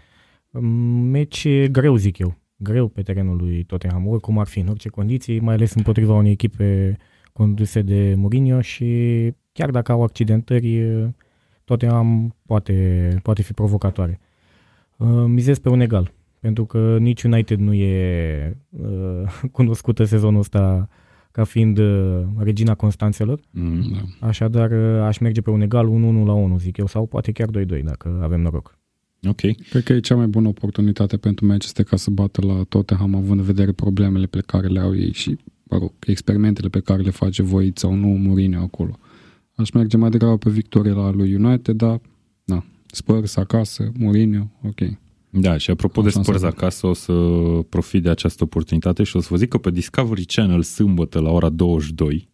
Meci 1.11 1.49
greu, 1.71 1.97
zic 1.97 2.19
eu. 2.19 2.39
Greu 2.57 2.89
pe 2.89 3.03
terenul 3.03 3.37
lui 3.37 3.65
Tottenham, 3.65 4.07
oricum 4.07 4.39
ar 4.39 4.47
fi, 4.47 4.59
în 4.59 4.69
orice 4.69 4.89
condiții, 4.89 5.41
mai 5.41 5.55
ales 5.55 5.75
împotriva 5.75 6.15
unei 6.15 6.33
echipe 6.33 6.97
conduse 7.33 7.83
de 7.83 8.15
Mourinho 8.17 8.61
și 8.61 8.87
chiar 9.53 9.71
dacă 9.71 9.93
au 9.93 10.03
accidentări, 10.03 10.83
uh, 11.65 11.77
Tottenham 11.77 12.35
poate, 12.47 13.19
poate 13.23 13.43
fi 13.43 13.53
provocatoare. 13.53 14.21
Uh, 14.97 15.25
Mizez 15.27 15.59
pe 15.59 15.69
un 15.69 15.81
egal, 15.81 16.13
pentru 16.41 16.65
că 16.65 16.97
nici 17.01 17.23
United 17.23 17.59
nu 17.59 17.73
e 17.73 18.57
uh, 18.71 19.23
cunoscută 19.53 20.05
sezonul 20.05 20.41
ăsta 20.41 20.89
ca 21.31 21.45
fiind 21.45 21.79
uh, 21.79 22.21
regina 22.37 22.75
Constanțelor. 22.75 23.41
Mm. 23.51 23.93
Da. 23.93 24.27
Așadar, 24.27 24.73
aș 25.03 25.19
merge 25.19 25.41
pe 25.41 25.51
un 25.51 25.61
egal 25.61 25.87
1-1 25.87 25.91
la 26.27 26.33
1, 26.33 26.59
zic 26.59 26.77
eu, 26.77 26.87
sau 26.87 27.07
poate 27.07 27.33
chiar 27.33 27.49
2-2, 27.49 27.83
dacă 27.83 28.21
avem 28.23 28.41
noroc. 28.41 28.79
Ok. 29.29 29.41
Cred 29.71 29.83
că 29.83 29.93
e 29.93 30.01
cea 30.01 30.17
mai 30.17 30.27
bună 30.27 30.49
oportunitate 30.49 31.17
pentru 31.17 31.47
Manchester 31.47 31.85
ca 31.85 31.97
să 31.97 32.11
bată 32.11 32.47
la 32.47 32.63
Tottenham, 32.69 33.15
având 33.15 33.39
în 33.39 33.45
vedere 33.45 33.73
problemele 33.73 34.27
pe 34.27 34.43
care 34.47 34.67
le 34.67 34.81
au 34.81 34.97
ei 34.97 35.13
și, 35.13 35.39
mă 35.63 35.79
rog, 35.79 35.93
experimentele 36.07 36.69
pe 36.69 36.81
care 36.81 37.03
le 37.03 37.11
face 37.11 37.43
voit 37.43 37.79
sau 37.79 37.95
nu 37.95 38.07
Mourinho 38.07 38.61
acolo. 38.61 38.99
Aș 39.55 39.71
merge 39.71 39.97
mai 39.97 40.11
degrabă 40.11 40.37
pe 40.37 40.51
victorie 40.51 40.93
la 40.93 41.11
lui 41.11 41.35
United, 41.35 41.77
dar, 41.77 42.01
na, 42.45 42.65
Spurs 42.87 43.37
acasă, 43.37 43.93
Mourinho, 43.99 44.51
ok. 44.63 44.81
Da, 45.31 45.57
și 45.57 45.71
apropo 45.71 45.99
Am 45.99 46.05
de 46.05 46.11
șanse 46.13 46.29
Spurs 46.29 46.43
bună. 46.43 46.55
acasă, 46.57 46.87
o 46.87 46.93
să 46.93 47.13
profit 47.69 48.03
de 48.03 48.09
această 48.11 48.45
oportunitate 48.45 49.03
și 49.03 49.17
o 49.17 49.21
să 49.21 49.27
vă 49.31 49.37
zic 49.37 49.49
că 49.49 49.59
pe 49.59 49.71
Discovery 49.71 50.25
Channel 50.25 50.63
sâmbătă 50.63 51.21
la 51.21 51.31
ora 51.31 51.49
22 51.49 52.29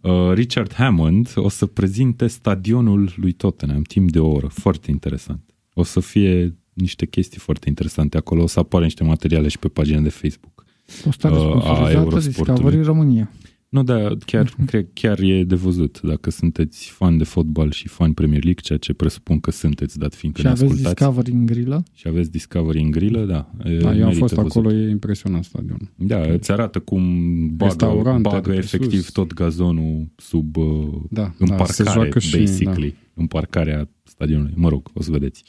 uh, 0.00 0.32
Richard 0.32 0.72
Hammond 0.74 1.32
o 1.34 1.48
să 1.48 1.66
prezinte 1.66 2.26
stadionul 2.26 3.12
lui 3.16 3.32
Tottenham 3.32 3.82
timp 3.82 4.10
de 4.10 4.18
o 4.18 4.28
oră. 4.28 4.46
Foarte 4.46 4.90
interesant. 4.90 5.54
O 5.74 5.82
să 5.82 6.00
fie 6.00 6.56
niște 6.72 7.06
chestii 7.06 7.38
foarte 7.38 7.68
interesante 7.68 8.16
acolo. 8.16 8.42
O 8.42 8.46
să 8.46 8.58
apară 8.58 8.84
niște 8.84 9.04
materiale 9.04 9.48
și 9.48 9.58
pe 9.58 9.68
pagina 9.68 10.00
de 10.00 10.08
Facebook. 10.08 10.64
postare 11.04 11.34
Uh, 11.34 11.40
a 11.40 11.48
sponsorizată 11.48 11.92
Eurosportului. 11.92 12.52
Discovery 12.52 12.82
România. 12.82 13.30
Nu, 13.70 13.82
da, 13.82 14.08
chiar, 14.26 14.54
cred, 14.66 14.86
chiar 14.92 15.18
e 15.20 15.44
de 15.44 15.54
văzut 15.54 16.00
dacă 16.02 16.30
sunteți 16.30 16.88
fan 16.90 17.18
de 17.18 17.24
fotbal 17.24 17.70
și 17.70 17.88
fan 17.88 18.12
Premier 18.12 18.42
League, 18.44 18.62
ceea 18.62 18.78
ce 18.78 18.92
presupun 18.92 19.40
că 19.40 19.50
sunteți, 19.50 19.98
dat 19.98 20.14
fiindcă 20.14 20.40
Și 20.40 20.46
ne 20.46 20.52
aveți 20.52 20.64
ascultați. 20.70 20.94
Discovery 20.94 21.30
în 21.32 21.46
grilă? 21.46 21.82
Și 21.94 22.08
aveți 22.08 22.30
Discovery 22.30 22.80
în 22.80 22.90
grilă, 22.90 23.24
da. 23.24 23.50
e, 23.64 23.76
Da, 23.78 23.86
eu 23.88 23.88
am 23.88 23.94
merită 23.98 24.14
fost 24.18 24.34
văzut. 24.34 24.50
acolo, 24.50 24.72
e 24.72 24.90
impresionant 24.90 25.44
stadionul. 25.44 25.88
Da, 25.96 26.20
îți 26.20 26.50
arată 26.50 26.78
cum 26.80 27.02
bagă, 27.48 27.64
Restaurante 27.64 28.28
bagă 28.28 28.48
de 28.48 28.54
pe 28.56 28.56
efectiv 28.62 29.00
sus. 29.00 29.12
tot 29.12 29.32
gazonul 29.32 30.06
sub 30.16 30.56
uh, 30.56 30.88
Da, 31.10 31.34
în 31.38 31.46
da, 31.48 31.64
se 31.64 31.82
parcare, 31.82 32.00
joacă 32.00 32.18
și- 32.18 32.36
basically, 32.38 32.94
în 33.14 33.26
parcarea 33.26 33.88
stadionului. 34.02 34.52
Mă 34.56 34.68
rog, 34.68 34.90
o 34.94 35.02
să 35.02 35.10
vedeți. 35.10 35.44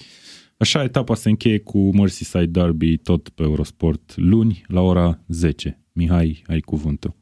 Așa, 0.57 0.83
etapa 0.83 1.15
se 1.15 1.29
încheie 1.29 1.59
cu 1.59 1.95
Merseyside 1.95 2.45
Derby 2.45 2.97
tot 2.97 3.29
pe 3.29 3.43
Eurosport 3.43 4.13
luni 4.15 4.61
la 4.67 4.81
ora 4.81 5.19
10. 5.27 5.79
Mihai, 5.93 6.41
ai 6.47 6.59
cuvântul. 6.59 7.15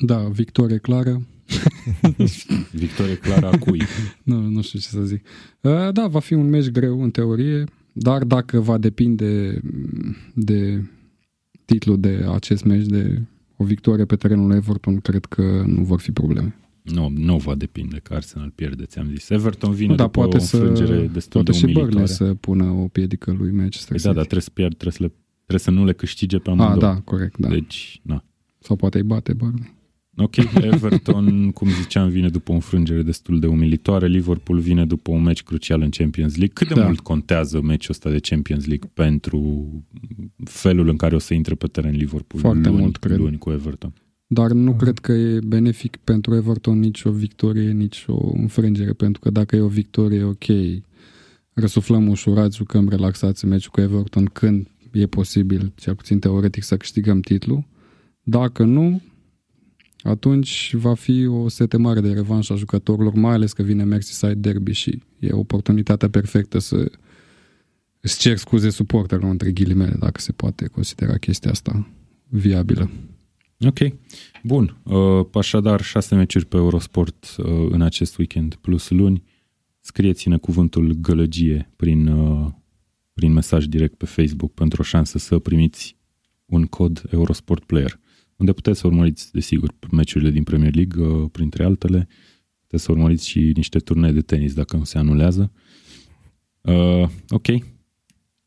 Da, 0.00 0.16
victorie 0.16 0.78
clară. 0.78 1.22
Victorie 2.72 3.16
clară 3.16 3.50
a 3.50 3.58
cui? 3.58 3.82
Nu, 4.22 4.40
nu 4.40 4.62
știu 4.62 4.78
ce 4.78 4.88
să 4.88 5.02
zic. 5.02 5.26
Uh, 5.60 5.92
Da, 5.92 6.06
va 6.06 6.18
fi 6.18 6.34
un 6.34 6.48
meci 6.48 6.70
greu 6.70 7.02
în 7.02 7.10
teorie, 7.10 7.64
dar 7.92 8.24
dacă 8.24 8.60
va 8.60 8.78
depinde 8.78 9.60
mm, 9.62 10.16
de 10.34 10.82
titlul 11.64 12.00
de 12.00 12.26
acest 12.32 12.64
meci, 12.64 12.86
de 12.86 13.22
o 13.56 13.64
victorie 13.64 14.04
pe 14.04 14.16
terenul 14.16 14.52
Everton, 14.52 15.00
cred 15.00 15.24
că 15.24 15.62
nu 15.66 15.82
vor 15.82 16.00
fi 16.00 16.12
probleme. 16.12 16.56
Nu, 16.82 17.08
nu 17.16 17.36
va 17.36 17.54
depinde 17.54 18.00
că 18.02 18.14
Arsenal 18.14 18.52
pierde, 18.54 18.84
ți-am 18.84 19.08
zis. 19.08 19.30
Everton 19.30 19.72
vine 19.72 19.88
Nu, 19.90 19.94
dar 19.94 20.06
după 20.06 20.20
poate 20.20 20.36
o 20.36 20.40
să, 20.40 20.56
înfrângere 20.56 21.06
destul 21.06 21.42
poate 21.42 21.50
de 21.50 21.56
și 21.56 21.64
umilitoare. 21.64 21.90
Burnley 21.90 22.14
să 22.14 22.34
pună 22.34 22.64
o 22.64 22.88
piedică 22.88 23.32
lui 23.32 23.50
Manchester 23.50 23.88
Păi 23.88 23.96
City. 23.96 24.08
da, 24.08 24.12
dar 24.12 24.22
trebuie 24.22 24.40
să 24.42 24.50
pierd, 24.50 24.76
trebuie 24.76 24.92
să, 24.92 25.02
le, 25.02 25.12
trebuie 25.46 25.58
să 25.58 25.70
nu 25.70 25.84
le 25.84 25.92
câștige 25.92 26.38
pe 26.38 26.50
A, 26.50 26.52
amândouă. 26.52 26.80
da, 26.80 27.00
corect, 27.00 27.38
da. 27.38 27.48
Deci, 27.48 28.00
na. 28.02 28.24
Sau 28.58 28.76
poate 28.76 28.98
îi 28.98 29.04
bate 29.04 29.32
Burnley. 29.32 29.74
Ok, 30.18 30.36
Everton, 30.62 31.50
cum 31.50 31.68
ziceam, 31.68 32.08
vine 32.08 32.28
după 32.28 32.50
o 32.52 32.54
înfrângere 32.54 33.02
destul 33.02 33.40
de 33.40 33.46
umilitoare. 33.46 34.06
Liverpool 34.06 34.58
vine 34.58 34.86
după 34.86 35.10
un 35.10 35.22
meci 35.22 35.42
crucial 35.42 35.80
în 35.80 35.88
Champions 35.90 36.36
League. 36.36 36.54
Cât 36.54 36.68
de 36.68 36.74
Da. 36.74 36.84
mult 36.84 37.00
contează 37.00 37.60
meciul 37.60 37.90
ăsta 37.90 38.10
de 38.10 38.18
Champions 38.18 38.66
League 38.66 38.90
pentru 38.94 39.66
felul 40.44 40.88
în 40.88 40.96
care 40.96 41.14
o 41.14 41.18
să 41.18 41.34
intre 41.34 41.54
pe 41.54 41.66
teren 41.66 41.94
Liverpool 41.96 42.42
Foarte 42.42 42.68
luni, 42.68 42.80
mult, 42.80 42.96
cred. 42.96 43.16
luni 43.18 43.38
cu 43.38 43.50
Everton? 43.50 43.92
Dar 44.26 44.50
nu 44.50 44.70
Mhm. 44.70 44.78
cred 44.78 44.98
că 44.98 45.12
e 45.12 45.38
benefic 45.46 45.96
pentru 45.96 46.34
Everton 46.34 46.78
nici 46.78 47.02
o 47.04 47.10
victorie, 47.10 47.70
nici 47.70 48.04
o 48.06 48.30
înfrângere, 48.34 48.92
pentru 48.92 49.20
că 49.20 49.30
dacă 49.30 49.56
e 49.56 49.60
o 49.60 49.68
victorie, 49.68 50.22
ok, 50.22 50.44
răsuflăm 51.52 52.08
ușurat, 52.08 52.52
jucăm 52.52 52.88
relaxați 52.88 53.44
în 53.44 53.50
meciul 53.50 53.70
cu 53.72 53.80
Everton 53.80 54.24
când 54.24 54.66
e 54.92 55.06
posibil, 55.06 55.72
cel 55.74 55.94
puțin 55.94 56.18
teoretic, 56.18 56.62
să 56.62 56.76
câștigăm 56.76 57.20
titlul. 57.20 57.64
Dacă 58.22 58.64
nu, 58.64 59.02
atunci 60.06 60.74
va 60.74 60.94
fi 60.94 61.26
o 61.26 61.48
sete 61.48 61.76
mare 61.76 62.00
de 62.00 62.12
revanș 62.12 62.50
a 62.50 62.54
jucătorilor, 62.54 63.12
mai 63.14 63.32
ales 63.32 63.52
că 63.52 63.62
vine 63.62 63.84
Merseyside 63.84 64.50
Derby 64.50 64.72
și 64.72 65.02
e 65.18 65.32
oportunitatea 65.32 66.10
perfectă 66.10 66.58
să 66.58 66.90
îți 68.00 68.18
cer 68.18 68.36
scuze 68.36 68.70
suporterilor 68.70 69.30
între 69.30 69.50
ghilimele, 69.50 69.96
dacă 69.98 70.20
se 70.20 70.32
poate 70.32 70.66
considera 70.66 71.16
chestia 71.16 71.50
asta 71.50 71.88
viabilă. 72.28 72.90
Ok, 73.60 73.78
bun. 74.42 74.76
Uh, 74.82 75.26
așadar, 75.32 75.82
șase 75.82 76.14
meciuri 76.14 76.46
pe 76.46 76.56
Eurosport 76.56 77.36
uh, 77.38 77.46
în 77.70 77.82
acest 77.82 78.18
weekend 78.18 78.54
plus 78.54 78.90
luni. 78.90 79.22
Scrieți-ne 79.80 80.36
cuvântul 80.36 80.92
gălăgie 81.00 81.70
prin, 81.76 82.06
uh, 82.06 82.50
prin 83.14 83.32
mesaj 83.32 83.64
direct 83.64 83.94
pe 83.94 84.06
Facebook 84.06 84.52
pentru 84.54 84.80
o 84.80 84.84
șansă 84.84 85.18
să 85.18 85.38
primiți 85.38 85.96
un 86.46 86.64
cod 86.64 87.02
Eurosport 87.10 87.64
Player, 87.64 88.00
unde 88.36 88.52
puteți 88.52 88.78
să 88.80 88.86
urmăriți, 88.86 89.32
desigur, 89.32 89.74
meciurile 89.90 90.30
din 90.30 90.42
Premier 90.42 90.74
League, 90.74 91.04
uh, 91.06 91.28
printre 91.32 91.64
altele. 91.64 92.08
Puteți 92.60 92.82
să 92.82 92.92
urmăriți 92.92 93.28
și 93.28 93.52
niște 93.54 93.78
turnee 93.78 94.12
de 94.12 94.20
tenis 94.20 94.54
dacă 94.54 94.76
nu 94.76 94.84
se 94.84 94.98
anulează. 94.98 95.52
Uh, 96.60 97.08
ok. 97.28 97.46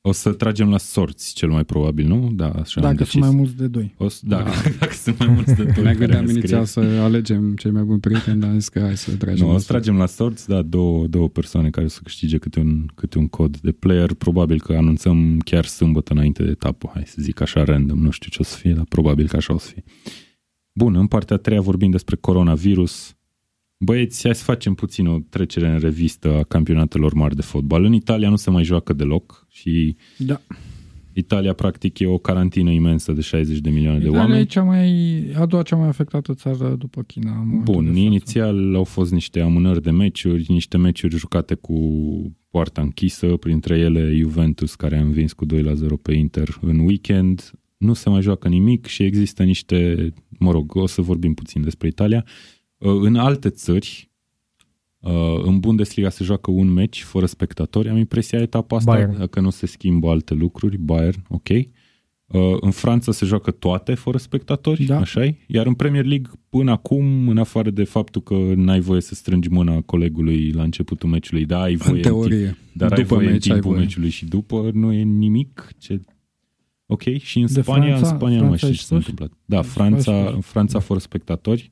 O 0.01 0.11
să 0.11 0.31
tragem 0.31 0.69
la 0.69 0.77
sorți, 0.77 1.33
cel 1.33 1.49
mai 1.49 1.65
probabil, 1.65 2.07
nu? 2.07 2.31
Da, 2.33 2.49
așa 2.49 2.73
am 2.75 2.81
Dacă 2.81 2.95
decis. 2.95 3.11
sunt 3.11 3.23
mai 3.23 3.33
mulți 3.35 3.55
de 3.55 3.67
doi. 3.67 3.93
O 3.97 4.07
să, 4.07 4.21
da, 4.25 4.37
dacă 4.43 4.69
sunt 5.03 5.19
mai 5.19 5.27
mulți 5.27 5.55
de 5.55 5.63
doi 5.75 5.83
Ne 5.83 5.93
care 5.93 5.95
gândeam 5.95 6.25
ne 6.25 6.31
inițial 6.31 6.65
scrieți. 6.65 6.95
să 6.95 7.01
alegem 7.01 7.55
cei 7.55 7.71
mai 7.71 7.83
buni 7.83 7.99
prieteni, 7.99 8.39
dar 8.39 8.49
am 8.49 8.59
zis 8.59 8.69
că 8.69 8.79
hai 8.79 8.97
să 8.97 9.15
tragem. 9.15 9.45
Nu, 9.45 9.49
o 9.49 9.53
la 9.53 9.59
să 9.59 9.67
tragem 9.67 9.97
la 9.97 10.05
sorți, 10.05 10.47
da, 10.47 10.61
două, 10.61 11.07
două 11.07 11.29
persoane 11.29 11.69
care 11.69 11.85
o 11.85 11.89
să 11.89 11.99
câștige 12.03 12.37
câte 12.37 12.59
un, 12.59 12.85
câte 12.95 13.17
un 13.17 13.27
cod 13.27 13.57
de 13.57 13.71
player. 13.71 14.13
Probabil 14.13 14.61
că 14.61 14.73
anunțăm 14.73 15.39
chiar 15.39 15.65
sâmbătă 15.65 16.13
înainte 16.13 16.43
de 16.43 16.49
etapă, 16.49 16.89
hai 16.93 17.03
să 17.05 17.17
zic 17.19 17.41
așa 17.41 17.63
random, 17.63 17.99
nu 17.99 18.09
știu 18.09 18.29
ce 18.29 18.37
o 18.39 18.43
să 18.43 18.57
fie, 18.57 18.73
dar 18.73 18.85
probabil 18.89 19.27
că 19.27 19.35
așa 19.35 19.53
o 19.53 19.57
să 19.57 19.69
fie. 19.73 19.83
Bun, 20.73 20.95
în 20.95 21.07
partea 21.07 21.35
a 21.35 21.39
treia 21.39 21.61
vorbim 21.61 21.91
despre 21.91 22.15
coronavirus. 22.15 23.13
Băieți, 23.77 24.21
hai 24.23 24.35
să 24.35 24.43
facem 24.43 24.73
puțin 24.73 25.07
o 25.07 25.19
trecere 25.29 25.69
în 25.69 25.79
revistă 25.79 26.37
a 26.37 26.43
campionatelor 26.43 27.13
mari 27.13 27.35
de 27.35 27.41
fotbal. 27.41 27.83
În 27.83 27.93
Italia 27.93 28.29
nu 28.29 28.35
se 28.35 28.49
mai 28.49 28.63
joacă 28.63 28.93
deloc 28.93 29.45
și 29.49 29.95
Da. 30.17 30.41
Italia 31.19 31.53
practic 31.53 31.99
e 31.99 32.05
o 32.07 32.17
carantină 32.17 32.71
imensă 32.71 33.11
de 33.11 33.21
60 33.21 33.59
de 33.59 33.69
milioane 33.69 33.97
de 33.99 34.03
Italia 34.05 34.21
oameni. 34.21 34.41
e 34.41 34.45
cea 34.45 34.63
mai, 34.63 34.89
a 35.35 35.45
doua 35.45 35.63
cea 35.63 35.75
mai 35.75 35.87
afectată 35.87 36.33
țară 36.33 36.75
după 36.79 37.01
China. 37.01 37.31
în 37.31 37.37
momentul 37.37 37.63
de 37.65 37.71
Bun, 37.71 37.85
față. 37.85 37.99
inițial 37.99 38.75
au 38.75 38.83
fost 38.83 39.11
niște 39.11 39.39
amânări 39.39 39.81
de 39.81 39.91
meciuri, 39.91 40.45
niște 40.47 40.77
meciuri 40.77 41.15
jucate 41.17 41.55
cu 41.55 41.77
poarta 42.49 42.81
închisă, 42.81 43.27
printre 43.27 43.77
ele 43.77 44.13
Juventus 44.15 44.75
care 44.75 44.97
a 44.97 45.01
învins 45.01 45.33
cu 45.33 45.45
2 45.45 45.61
la 45.61 45.73
0 45.73 45.97
pe 45.97 46.13
Inter 46.13 46.57
în 46.61 46.79
weekend. 46.79 47.51
Nu 47.77 47.93
se 47.93 48.09
mai 48.09 48.21
joacă 48.21 48.47
nimic 48.47 48.85
și 48.85 49.03
există 49.03 49.43
niște, 49.43 50.09
mă 50.39 50.51
rog, 50.51 50.75
o 50.75 50.85
să 50.87 51.01
vorbim 51.01 51.33
puțin 51.33 51.61
despre 51.61 51.87
Italia. 51.87 52.25
Uh, 52.77 52.91
În 53.01 53.15
alte 53.15 53.49
țări, 53.49 54.08
uh, 54.99 55.11
în 55.43 55.59
Bundesliga 55.59 56.09
se 56.09 56.23
joacă 56.23 56.51
un 56.51 56.67
meci 56.73 57.01
fără 57.03 57.25
spectatori. 57.25 57.89
Am 57.89 57.97
impresia 57.97 58.39
etapa 58.41 58.75
asta 58.75 58.91
Bayern. 58.91 59.27
că 59.27 59.39
nu 59.39 59.49
se 59.49 59.65
schimbă 59.65 60.09
alte 60.09 60.33
lucruri. 60.33 60.77
Bayern, 60.77 61.23
ok. 61.29 61.47
Uh, 61.49 62.57
În 62.61 62.71
Franța 62.71 63.11
se 63.11 63.25
joacă 63.25 63.51
toate 63.51 63.93
fără 63.93 64.17
spectatori, 64.17 64.83
Da. 64.83 64.99
așa 64.99 65.35
Iar 65.47 65.65
în 65.65 65.73
Premier 65.73 66.05
League, 66.05 66.29
până 66.49 66.71
acum, 66.71 67.27
în 67.27 67.37
afară 67.37 67.69
de 67.69 67.83
faptul 67.83 68.21
că 68.21 68.33
n-ai 68.55 68.79
voie 68.79 69.01
să 69.01 69.15
strângi 69.15 69.49
mâna 69.49 69.81
colegului 69.81 70.51
la 70.51 70.63
începutul 70.63 71.09
meciului, 71.09 71.45
da, 71.45 71.61
ai 71.61 71.75
voie 71.75 71.95
În 71.95 72.01
teorie. 72.01 72.57
dar 72.73 72.91
ai 72.91 73.01
După 73.01 73.13
voie 73.15 73.25
în 73.27 73.31
meci 73.33 73.47
ai 73.49 73.53
timpul 73.53 73.71
voie. 73.71 73.83
meciului 73.83 74.09
și 74.09 74.25
după, 74.25 74.69
nu 74.73 74.93
e 74.93 75.01
nimic. 75.03 75.67
Ce... 75.77 76.01
Ok, 76.85 77.01
și 77.17 77.39
în 77.39 77.47
De 77.53 77.61
Spania, 77.61 77.87
Franța- 77.87 78.09
în 78.09 78.15
Spania 78.17 78.39
nu 78.41 78.47
mai 78.47 78.57
Franța 78.57 78.57
știu 78.57 78.67
ai 78.67 78.73
ce 78.73 78.79
s-a 78.81 78.85
spus? 78.85 78.97
întâmplat. 79.07 79.31
Da, 79.45 79.57
Ai 79.57 79.63
Franța, 79.63 80.21
spus. 80.21 80.33
în 80.33 80.41
Franța 80.41 80.79
fără 80.79 80.99
spectatori 80.99 81.71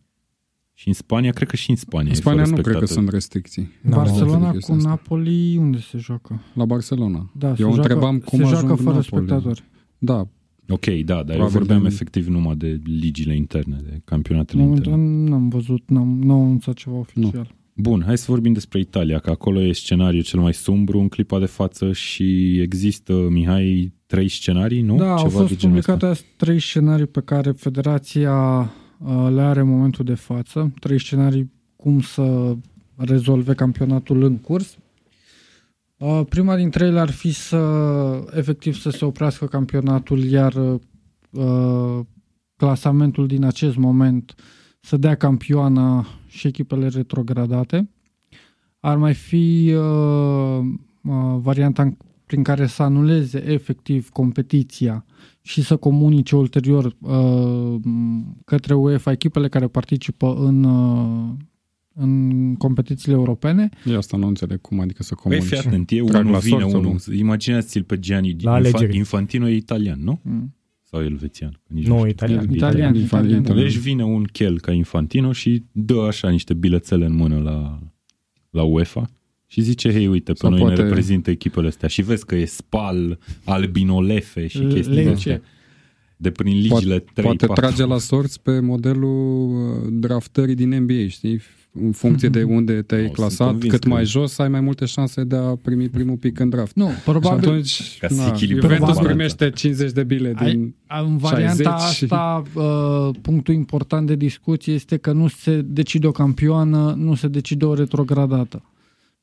și 0.80 0.88
în 0.88 0.94
Spania, 0.94 1.32
cred 1.32 1.48
că 1.48 1.56
și 1.56 1.70
în 1.70 1.76
Spania 1.76 2.08
În 2.10 2.16
e 2.16 2.20
Spania 2.20 2.44
fără 2.44 2.56
nu 2.56 2.62
cred 2.62 2.76
că 2.76 2.86
spectatori. 2.86 3.00
sunt 3.00 3.14
restricții. 3.14 3.70
N-am 3.82 4.00
auzit 4.00 4.14
Barcelona 4.14 4.40
de 4.40 4.46
cu 4.46 4.52
chestia 4.54 4.76
asta. 4.76 4.90
Napoli, 4.90 5.58
unde 5.58 5.78
se 5.80 5.98
joacă? 5.98 6.42
La 6.54 6.66
Barcelona. 6.66 7.32
Da, 7.38 7.56
se 7.56 7.62
Eu 7.62 7.68
joacă, 7.74 7.82
întrebam 7.82 8.18
cum 8.20 8.40
se 8.40 8.46
ajung 8.46 8.60
joacă 8.60 8.76
fără 8.76 8.96
Napoli. 8.96 9.06
spectatori. 9.26 9.64
Da, 9.98 10.28
Ok, 10.70 10.86
da, 10.86 10.96
dar 11.16 11.18
eu 11.18 11.24
Probabil 11.26 11.58
vorbeam 11.58 11.82
de- 11.82 11.88
efectiv 11.88 12.28
numai 12.28 12.56
de 12.56 12.82
ligile 12.84 13.36
interne, 13.36 13.78
de 13.84 13.90
În 13.94 14.02
campionatele 14.06 14.62
momentul 14.62 14.92
interne. 14.92 15.30
n-am 15.30 15.48
văzut, 15.50 15.84
n-am, 15.90 16.20
n-am 16.22 16.40
anunțat 16.42 16.74
ceva 16.76 16.96
oficial. 16.96 17.56
Bun, 17.74 18.04
hai 18.06 18.18
să 18.18 18.26
vorbim 18.28 18.54
despre 18.54 18.80
Italia, 18.80 19.20
că 19.20 19.30
acolo 19.30 19.62
e 19.62 19.72
scenariul 19.72 20.24
cel 20.24 20.40
mai 20.40 20.54
sumbru 20.54 21.00
în 21.00 21.08
clipa 21.08 21.40
de 21.40 21.46
față 21.46 21.92
și 21.92 22.60
există, 22.60 23.14
Mihai, 23.30 23.94
trei 24.06 24.28
scenarii, 24.30 24.82
nu? 24.82 24.96
Da, 24.98 25.12
au 25.12 25.18
Ceva 25.18 25.30
fost 25.30 25.48
de 25.50 25.56
genul 25.56 25.78
ăsta. 25.78 25.92
publicate 25.92 26.06
azi 26.20 26.26
trei 26.38 26.60
scenarii 26.60 27.06
pe 27.06 27.22
care 27.22 27.52
federația 27.52 28.60
uh, 28.60 28.68
le 29.06 29.42
are 29.42 29.60
în 29.60 29.68
momentul 29.68 30.06
de 30.06 30.14
față. 30.14 30.74
Trei 30.80 31.00
scenarii 31.00 31.52
cum 31.76 32.02
să 32.02 32.56
rezolve 32.96 33.54
campionatul 33.54 34.24
în 34.24 34.38
curs. 34.38 34.78
Uh, 35.98 36.22
Prima 36.30 36.56
dintre 36.56 36.86
ele 36.86 37.00
ar 37.00 37.10
fi 37.10 37.32
să 37.32 37.58
efectiv 38.32 38.76
să 38.76 38.90
se 38.90 39.06
oprească 39.06 39.46
campionatul, 39.46 40.24
iar 40.24 40.54
uh, 41.30 42.00
clasamentul 42.56 43.28
din 43.28 43.44
acest 43.44 43.76
moment 43.76 44.36
să 44.80 44.98
dea 44.98 45.16
campioana 45.16 46.06
și 46.28 46.48
echipele 46.48 46.88
retrogradate. 46.88 47.90
Ar 48.80 48.98
mai 48.98 49.14
fi 49.14 49.74
uh, 49.76 50.60
uh, 51.02 51.38
varianta 51.40 51.82
în 51.82 51.98
prin 52.28 52.44
care 52.44 52.68
să 52.68 52.84
anuleze 52.84 53.52
efectiv 53.52 54.10
competiția 54.10 55.06
și 55.48 55.62
să 55.62 55.76
comunice 55.76 56.36
ulterior 56.36 56.96
uh, 57.00 57.76
către 58.46 58.74
UEFA 58.74 59.12
echipele 59.12 59.48
care 59.48 59.68
participă 59.68 60.36
în, 60.40 60.64
uh, 60.64 61.30
în 61.94 62.56
competițiile 62.56 63.16
europene. 63.16 63.70
eu 63.86 63.98
asta 63.98 64.18
nu 64.18 64.28
înțeleg 64.28 64.62
cum, 64.62 64.80
adică 64.80 65.04
să 65.04 65.14
Păi 65.14 65.24
comunici. 65.24 65.48
fii 65.48 65.58
atent, 65.58 65.92
e 65.92 66.02
Trag 66.02 66.20
unul, 66.22 66.32
la 66.34 66.38
vine 66.40 66.60
sorți, 66.60 66.76
unul. 66.76 66.96
nu? 67.08 67.14
Imaginați-l 67.14 67.84
pe 67.84 68.00
Gianni 68.00 68.36
La 68.42 68.52
Infa- 68.52 68.56
alegeri. 68.56 68.98
Infantino 68.98 69.48
e 69.50 69.56
italian, 69.56 70.00
nu? 70.04 70.20
Mm. 70.24 70.56
Sau 70.84 71.02
elvețian? 71.04 71.52
Că 71.52 71.74
nici 71.74 71.88
Nu, 71.88 71.96
știu. 71.98 72.08
italian. 72.08 72.48
Italian, 72.52 72.94
Infan- 72.96 73.04
italian. 73.06 73.42
italian. 73.42 73.64
Deci 73.66 73.78
vine 73.78 74.04
un 74.04 74.24
chel 74.24 74.60
ca 74.60 74.72
Infantino 74.72 75.32
și 75.32 75.64
dă 75.72 76.02
așa 76.08 76.30
niște 76.30 76.54
bilețele 76.54 77.06
în 77.06 77.16
mână 77.16 77.38
la, 77.38 77.80
la 78.50 78.64
UEFA 78.64 79.10
și 79.50 79.62
zice, 79.62 79.92
hei, 79.92 80.08
uite, 80.08 80.32
pe 80.32 80.38
Sau 80.38 80.50
noi 80.50 80.60
poate- 80.60 80.76
ne 80.76 80.84
reprezintă 80.88 81.30
echipele 81.30 81.68
astea. 81.68 81.88
Și 81.88 82.02
vezi 82.02 82.26
că 82.26 82.36
e 82.36 82.46
Spal, 82.46 83.20
Albinolefe 83.44 84.48
și 84.48 84.58
Le- 84.58 84.74
chestii 84.74 84.96
de 84.96 85.02
Lecce. 85.02 85.12
astea. 85.32 85.42
de 86.20 86.32
prin 86.32 86.60
ligile 86.60 87.00
3 87.14 87.26
Poate 87.26 87.46
4. 87.46 87.66
trage 87.66 87.86
la 87.86 87.98
sorți 87.98 88.42
pe 88.42 88.60
modelul 88.60 89.50
uh, 89.84 89.88
draftării 89.92 90.56
din 90.56 90.70
NBA, 90.84 91.08
știi? 91.08 91.42
În 91.72 91.92
funcție 91.92 92.30
de 92.30 92.44
unde 92.44 92.82
te-ai 92.82 93.02
O, 93.02 93.04
sunt 93.04 93.16
clasat, 93.18 93.48
convins 93.48 93.74
cât 93.74 93.84
că- 93.84 93.90
mai 93.90 94.06
jos, 94.06 94.38
ai 94.38 94.50
mai 94.50 94.60
multe 94.62 94.86
șanse 94.86 95.24
de 95.24 95.36
a 95.36 95.56
primi 95.62 95.90
primul 95.90 96.16
pick 96.16 96.40
în 96.40 96.50
draft. 96.50 96.76
Nu, 96.76 96.90
Și 96.90 96.96
probabil 97.04 97.50
atunci, 97.50 97.98
Ca 98.00 98.08
să 98.08 98.14
na, 98.16 98.28
echilibrezi 98.28 98.62
Juventus 98.62 98.80
balanța. 98.88 99.02
primește 99.10 99.50
50 99.50 99.92
de 99.92 100.04
bile 100.04 100.34
Ai- 100.36 100.52
din... 100.52 100.76
în 101.08 101.18
varianta 101.18 101.78
60. 101.78 102.12
asta 102.12 102.44
uh, 102.54 103.10
punctul 103.22 103.54
important 103.54 104.08
de 104.08 104.16
discuție 104.16 104.74
este 104.74 104.98
că 104.98 105.12
nu 105.12 105.28
se 105.28 105.62
decide 105.62 106.08
o 106.08 106.12
campioană, 106.12 106.94
nu 106.98 107.16
se 107.16 107.28
decide 107.28 107.66
o 107.66 107.74
retrogradată. 107.74 108.64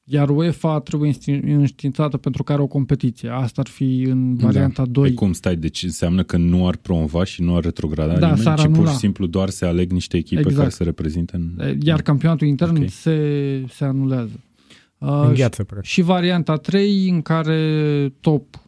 Iar 0.06 0.28
UEFA 0.30 0.80
trebuie 0.80 1.12
însti- 1.12 1.40
înștiințată 1.44 2.16
pentru 2.16 2.42
că 2.42 2.52
are 2.52 2.62
o 2.62 2.66
competiție. 2.66 3.28
Asta 3.28 3.60
ar 3.60 3.66
fi 3.66 4.02
în 4.02 4.34
varianta 4.36 4.82
Păi 4.82 4.92
2. 4.92 5.14
cum 5.14 5.32
stai? 5.32 5.56
Deci 5.56 5.82
înseamnă 5.82 6.22
că 6.22 6.36
nu 6.36 6.66
ar 6.66 6.76
promova 6.76 7.24
și 7.24 7.42
nu 7.42 7.56
ar 7.56 7.62
retrograda 7.62 8.12
Da, 8.18 8.26
nimeni, 8.26 8.38
s-ar 8.38 8.58
ci 8.58 8.62
pur 8.62 8.72
anula. 8.72 8.90
și 8.90 8.96
simplu 8.96 9.26
doar 9.26 9.48
se 9.48 9.66
aleg 9.66 9.90
niște 9.92 10.16
echipe 10.16 10.40
Exact. 10.40 10.56
care 10.58 10.68
se 10.70 10.82
reprezintă 10.82 11.36
în... 11.36 11.76
Iar 11.82 12.02
campionatul 12.02 12.46
intern 12.46 12.76
Ok. 12.82 12.88
se, 12.88 13.64
se 13.68 13.84
anulează. 13.84 14.40
Uh, 14.98 15.24
Îngheață, 15.26 15.64
practic. 15.64 15.90
și 15.90 16.02
varianta 16.02 16.56
3 16.56 17.08
în 17.08 17.22
care 17.22 18.12
top 18.20 18.60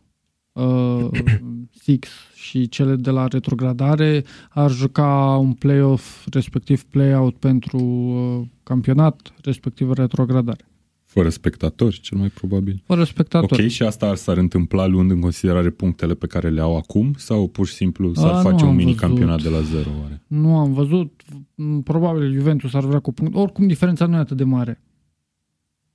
uh, 0.52 1.08
6 1.84 1.98
și 2.34 2.68
cele 2.68 2.96
de 2.96 3.10
la 3.10 3.26
retrogradare 3.26 4.24
ar 4.48 4.70
juca 4.70 5.36
un 5.40 5.52
play-off, 5.52 6.26
respectiv 6.30 6.82
play-out 6.84 7.36
pentru 7.36 7.78
uh, 7.78 8.46
campionat, 8.62 9.32
respectiv 9.42 9.92
retrogradare. 9.92 10.68
Fără 11.16 11.28
spectatori, 11.28 12.00
cel 12.00 12.18
mai 12.18 12.28
probabil. 12.28 12.82
Fără 12.86 13.04
spectatori. 13.04 13.62
Ok, 13.62 13.68
și 13.68 13.82
asta 13.82 14.06
ar 14.08 14.16
s-ar 14.16 14.36
întâmpla 14.36 14.86
luând 14.86 15.10
în 15.10 15.20
considerare 15.20 15.70
punctele 15.70 16.14
pe 16.14 16.26
care 16.26 16.48
le 16.50 16.60
au 16.60 16.76
acum 16.76 17.14
sau 17.16 17.48
pur 17.48 17.66
și 17.66 17.74
simplu 17.74 18.14
s-ar 18.14 18.32
A, 18.32 18.36
nu 18.36 18.42
face 18.42 18.64
un 18.64 18.70
am 18.70 18.76
mini-campionat 18.76 19.42
de 19.42 19.48
văzut. 19.48 19.64
la 19.72 19.76
zero, 19.78 19.90
oare? 20.02 20.22
Nu 20.26 20.56
am 20.58 20.72
văzut, 20.72 21.22
m, 21.54 21.80
probabil 21.80 22.32
Juventus 22.32 22.74
ar 22.74 22.84
vrea 22.84 22.98
cu 22.98 23.12
punct. 23.12 23.34
Oricum 23.34 23.66
diferența 23.66 24.06
nu 24.06 24.14
e 24.14 24.18
atât 24.18 24.36
de 24.36 24.44
mare. 24.44 24.82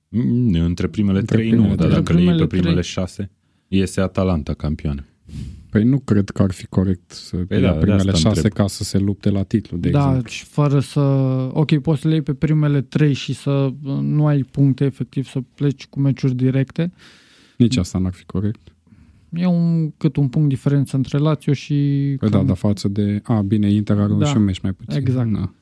Mm, 0.08 0.54
Între 0.54 0.86
primele 0.88 1.18
Între 1.18 1.36
trei 1.36 1.48
primele 1.48 1.68
nu, 1.70 1.74
dar 1.76 1.86
trei. 1.86 1.98
dacă 1.98 2.12
le 2.12 2.18
iei 2.20 2.28
pe 2.28 2.34
Primele 2.34 2.46
primele 2.46 2.72
trei. 2.80 2.90
șase, 2.92 3.30
iese 3.68 4.00
Atalanta 4.00 4.54
campioană. 4.54 5.04
Păi 5.72 5.84
nu 5.84 5.98
cred 5.98 6.30
că 6.30 6.42
ar 6.42 6.50
fi 6.50 6.66
corect 6.66 7.10
să 7.10 7.36
Păi 7.36 7.44
păi 7.44 7.60
da, 7.60 7.66
ia 7.66 7.72
de 7.72 7.78
primele 7.78 8.10
asta 8.10 8.28
șase 8.28 8.34
întreb. 8.34 8.52
ca 8.52 8.66
să 8.66 8.84
se 8.84 8.98
lupte 8.98 9.30
la 9.30 9.42
titlu, 9.42 9.76
de 9.76 9.90
da, 9.90 10.04
exemplu. 10.06 10.28
și 10.30 10.44
fără 10.44 10.80
să... 10.80 11.00
Ok, 11.52 11.78
poți 11.78 12.00
să 12.00 12.08
le 12.08 12.14
iei 12.14 12.22
pe 12.22 12.34
primele 12.34 12.80
trei 12.80 13.12
și 13.12 13.34
să 13.34 13.50
uh, 13.50 13.98
nu 14.00 14.26
ai 14.26 14.42
puncte, 14.42 14.84
efectiv, 14.84 15.26
să 15.26 15.40
pleci 15.54 15.86
cu 15.86 16.00
meciuri 16.00 16.34
directe. 16.34 16.92
Nici 17.56 17.76
asta 17.76 17.98
n-ar 17.98 18.12
fi 18.12 18.24
corect. 18.24 18.60
E 19.30 19.46
un, 19.46 19.90
cât 19.90 20.16
un 20.16 20.28
punct 20.28 20.48
diferență 20.48 20.96
între 20.96 21.18
Lazio 21.18 21.52
și... 21.52 21.74
Păi 22.18 22.30
da, 22.30 22.42
dar 22.42 22.56
față 22.56 22.88
de... 22.88 23.20
A, 23.24 23.40
bine, 23.40 23.70
Inter 23.70 23.98
are 23.98 24.12
Da, 24.18 24.26
și 24.26 24.36
un 24.36 24.42
meci 24.44 24.60
mai 24.60 24.72
puțin. 24.72 25.00
exact. 25.00 25.32
Da. 25.32 25.52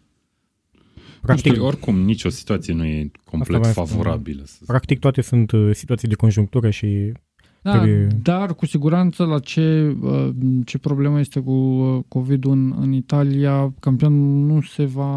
Practic, 1.22 1.52
Știi, 1.52 1.64
oricum, 1.64 2.00
nicio 2.00 2.28
situație 2.28 2.74
nu 2.74 2.84
e 2.84 3.10
complet 3.24 3.62
Asta 3.62 3.78
mai 3.80 3.86
spun, 3.86 3.86
favorabilă. 3.86 4.42
Să 4.44 4.54
zic. 4.58 4.66
practic 4.66 4.98
toate 4.98 5.20
sunt 5.20 5.50
uh, 5.50 5.70
situații 5.74 6.08
de 6.08 6.14
conjunctură 6.14 6.70
și 6.70 7.12
Da, 7.62 7.78
Trebuie- 7.78 8.06
dar 8.22 8.54
cu 8.54 8.66
siguranță 8.66 9.24
la 9.24 9.38
ce, 9.38 9.96
uh, 10.00 10.28
ce 10.64 10.78
problemă 10.78 11.20
este 11.20 11.40
cu 11.40 11.50
uh, 11.52 12.02
COVID-ul 12.08 12.52
în, 12.52 12.74
în 12.80 12.92
Italia, 12.92 13.74
campionul 13.80 14.46
nu 14.46 14.60
se 14.60 14.84
va, 14.84 15.12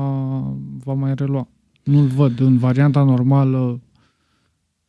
va 0.83 0.93
mai 0.93 1.13
relua. 1.15 1.47
Nu-l 1.83 2.05
văd 2.07 2.39
în 2.39 2.57
varianta 2.57 3.03
normală 3.03 3.81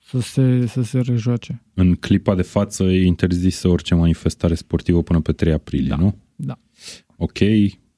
să 0.06 0.20
se, 0.20 0.66
să 0.66 0.82
se 0.82 0.98
rejoace. 1.00 1.62
În 1.74 1.94
clipa 1.94 2.34
de 2.34 2.42
față 2.42 2.82
e 2.84 3.06
interzisă 3.06 3.68
orice 3.68 3.94
manifestare 3.94 4.54
sportivă 4.54 5.02
până 5.02 5.20
pe 5.20 5.32
3 5.32 5.52
aprilie, 5.52 5.88
Da. 5.88 5.96
nu? 5.96 6.14
Da. 6.36 6.58
Ok, 7.16 7.38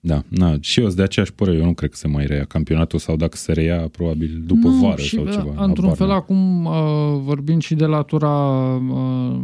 da, 0.07 0.23
na, 0.29 0.57
și 0.61 0.79
eu 0.79 0.85
sunt 0.85 0.97
de 0.97 1.03
aceeași 1.03 1.33
părere, 1.33 1.57
eu 1.57 1.65
nu 1.65 1.75
cred 1.75 1.91
că 1.91 1.97
se 1.97 2.09
mai 2.09 2.27
reia 2.27 2.45
campionatul 2.45 2.99
sau 2.99 3.17
dacă 3.17 3.37
se 3.37 3.53
reia, 3.53 3.89
probabil 3.89 4.43
după 4.47 4.69
nu, 4.69 4.75
vară 4.75 5.01
și, 5.01 5.15
sau 5.15 5.25
uh, 5.25 5.31
ceva. 5.31 5.65
Într-un 5.65 5.89
habar 5.89 5.97
fel, 5.97 6.07
n-am. 6.07 6.17
acum, 6.17 6.65
uh, 6.65 7.21
vorbind 7.23 7.63
și 7.63 7.75
de 7.75 7.85
latura 7.85 8.31
uh, 8.75 9.41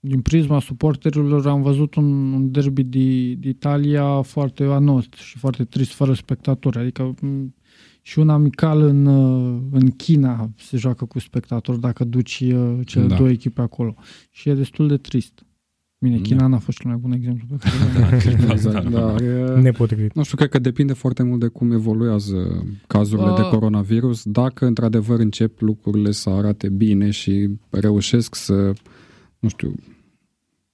din 0.00 0.20
prisma 0.20 0.60
suporterilor, 0.60 1.46
am 1.46 1.62
văzut 1.62 1.94
un, 1.94 2.32
un 2.32 2.50
derby 2.50 2.82
de, 2.82 3.34
de 3.34 3.48
Italia 3.48 4.22
foarte 4.22 4.64
anost 4.64 5.12
și 5.14 5.38
foarte 5.38 5.64
trist, 5.64 5.92
fără 5.92 6.12
spectatori. 6.12 6.78
Adică 6.78 7.14
m, 7.20 7.54
și 8.02 8.18
un 8.18 8.28
amical 8.28 8.80
în, 8.80 9.06
uh, 9.06 9.60
în 9.70 9.90
China 9.90 10.50
se 10.56 10.76
joacă 10.76 11.04
cu 11.04 11.18
spectatori 11.18 11.80
dacă 11.80 12.04
duci 12.04 12.40
uh, 12.40 12.78
cele 12.84 13.06
Da. 13.06 13.16
două 13.16 13.28
echipe 13.28 13.60
acolo. 13.60 13.94
Și 14.30 14.48
e 14.48 14.54
destul 14.54 14.88
de 14.88 14.96
trist. 14.96 15.45
Bine, 16.08 16.16
Da. 16.16 16.22
China 16.22 16.46
n-a 16.46 16.58
fost 16.58 16.78
cel 16.78 16.90
mai 16.90 16.98
bun 16.98 17.12
exemplu 17.12 17.46
pe 17.46 17.56
care 17.56 18.00
l-am 18.00 18.18
Clipa 18.18 18.52
asta, 18.52 18.68
Exact, 18.68 18.88
da. 18.88 19.00
dar 19.00 19.20
e- 19.20 19.60
nepotrivit. 19.60 20.14
Nu 20.14 20.22
știu, 20.22 20.36
cred 20.36 20.48
că 20.48 20.58
depinde 20.58 20.92
foarte 20.92 21.22
mult 21.22 21.40
de 21.40 21.46
cum 21.46 21.72
evoluează 21.72 22.66
cazurile 22.86 23.28
Uh. 23.30 23.36
de 23.36 23.42
coronavirus. 23.42 24.22
Dacă 24.24 24.66
într-adevăr 24.66 25.18
încep 25.20 25.60
lucrurile 25.60 26.10
să 26.10 26.30
arate 26.30 26.68
bine 26.68 27.10
și 27.10 27.48
reușesc 27.70 28.34
să, 28.34 28.72
nu 29.38 29.48
știu, 29.48 29.74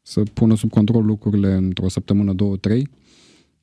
să 0.03 0.23
pună 0.33 0.55
sub 0.57 0.71
control 0.71 1.05
lucrurile 1.05 1.55
într-o 1.55 1.89
săptămână, 1.89 2.33
două, 2.33 2.57
trei, 2.57 2.89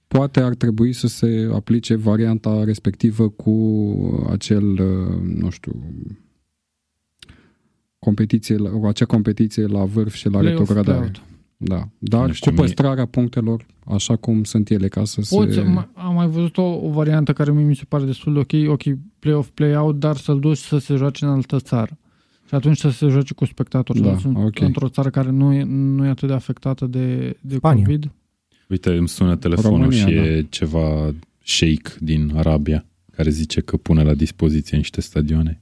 poate 0.07 0.39
ar 0.39 0.53
trebui 0.55 0.93
să 0.93 1.07
se 1.07 1.49
aplice 1.53 1.95
varianta 1.95 2.63
respectivă 2.63 3.29
cu 3.29 3.53
acel, 4.29 4.65
uh, 4.71 5.21
nu 5.35 5.49
știu, 5.49 5.83
competiție, 7.99 8.55
la- 8.57 8.69
cu 8.69 8.85
acea 8.85 9.05
competiție 9.05 9.65
la 9.65 9.83
vârf 9.85 10.13
și 10.13 10.29
la 10.29 10.39
Play-off, 10.39 10.59
retrogradare. 10.69 11.11
Play-out. 11.65 11.89
Da, 11.97 12.17
dar 12.17 12.27
Nu 12.27 12.33
știu, 12.33 12.51
cu 12.51 12.57
mie- 12.57 12.65
păstrarea 12.65 13.05
punctelor 13.05 13.65
așa 13.85 14.15
cum 14.15 14.43
sunt 14.43 14.69
ele, 14.69 14.87
ca 14.87 15.05
să 15.05 15.21
Poți, 15.29 15.53
se... 15.53 15.59
am, 15.59 15.89
am 15.93 16.13
mai 16.13 16.27
văzut 16.27 16.57
o, 16.57 16.63
o 16.63 16.89
variantă 16.89 17.33
care 17.33 17.51
mie 17.51 17.63
mi 17.63 17.75
se 17.75 17.83
pare 17.87 18.05
destul 18.05 18.33
de 18.33 18.39
ok, 18.39 18.71
ok, 18.71 18.97
play-off, 19.19 19.49
play-out, 19.53 19.99
dar 19.99 20.15
să-l 20.17 20.39
duci 20.39 20.57
să 20.57 20.77
se 20.77 20.95
joace 20.95 21.25
în 21.25 21.31
altă 21.31 21.59
țară. 21.59 21.97
Și 22.47 22.55
atunci 22.55 22.77
să 22.77 22.89
se 22.89 23.07
joace 23.07 23.33
cu 23.33 23.45
spectatori. 23.45 24.01
Da, 24.01 24.17
Sunt 24.17 24.37
ok. 24.37 24.59
Într-o 24.59 24.87
țară 24.89 25.09
care 25.09 25.29
nu 25.29 25.53
e, 25.53 25.63
nu 25.63 26.05
e 26.05 26.09
atât 26.09 26.27
de 26.27 26.33
afectată 26.33 26.85
de, 26.85 27.37
de 27.41 27.55
Spania. 27.55 27.83
COVID. 27.83 28.11
Uite, 28.67 28.89
îmi 28.97 29.07
sună 29.07 29.35
telefonul 29.35 29.79
România, 29.79 30.07
și 30.07 30.13
e 30.13 30.45
ceva 30.49 31.13
sheik 31.43 31.97
din 31.99 32.31
Arabia 32.35 32.85
care 33.11 33.29
zice 33.29 33.61
că 33.61 33.77
pune 33.77 34.03
la 34.03 34.13
dispoziție 34.13 34.77
niște 34.77 35.01
stadioane. 35.01 35.61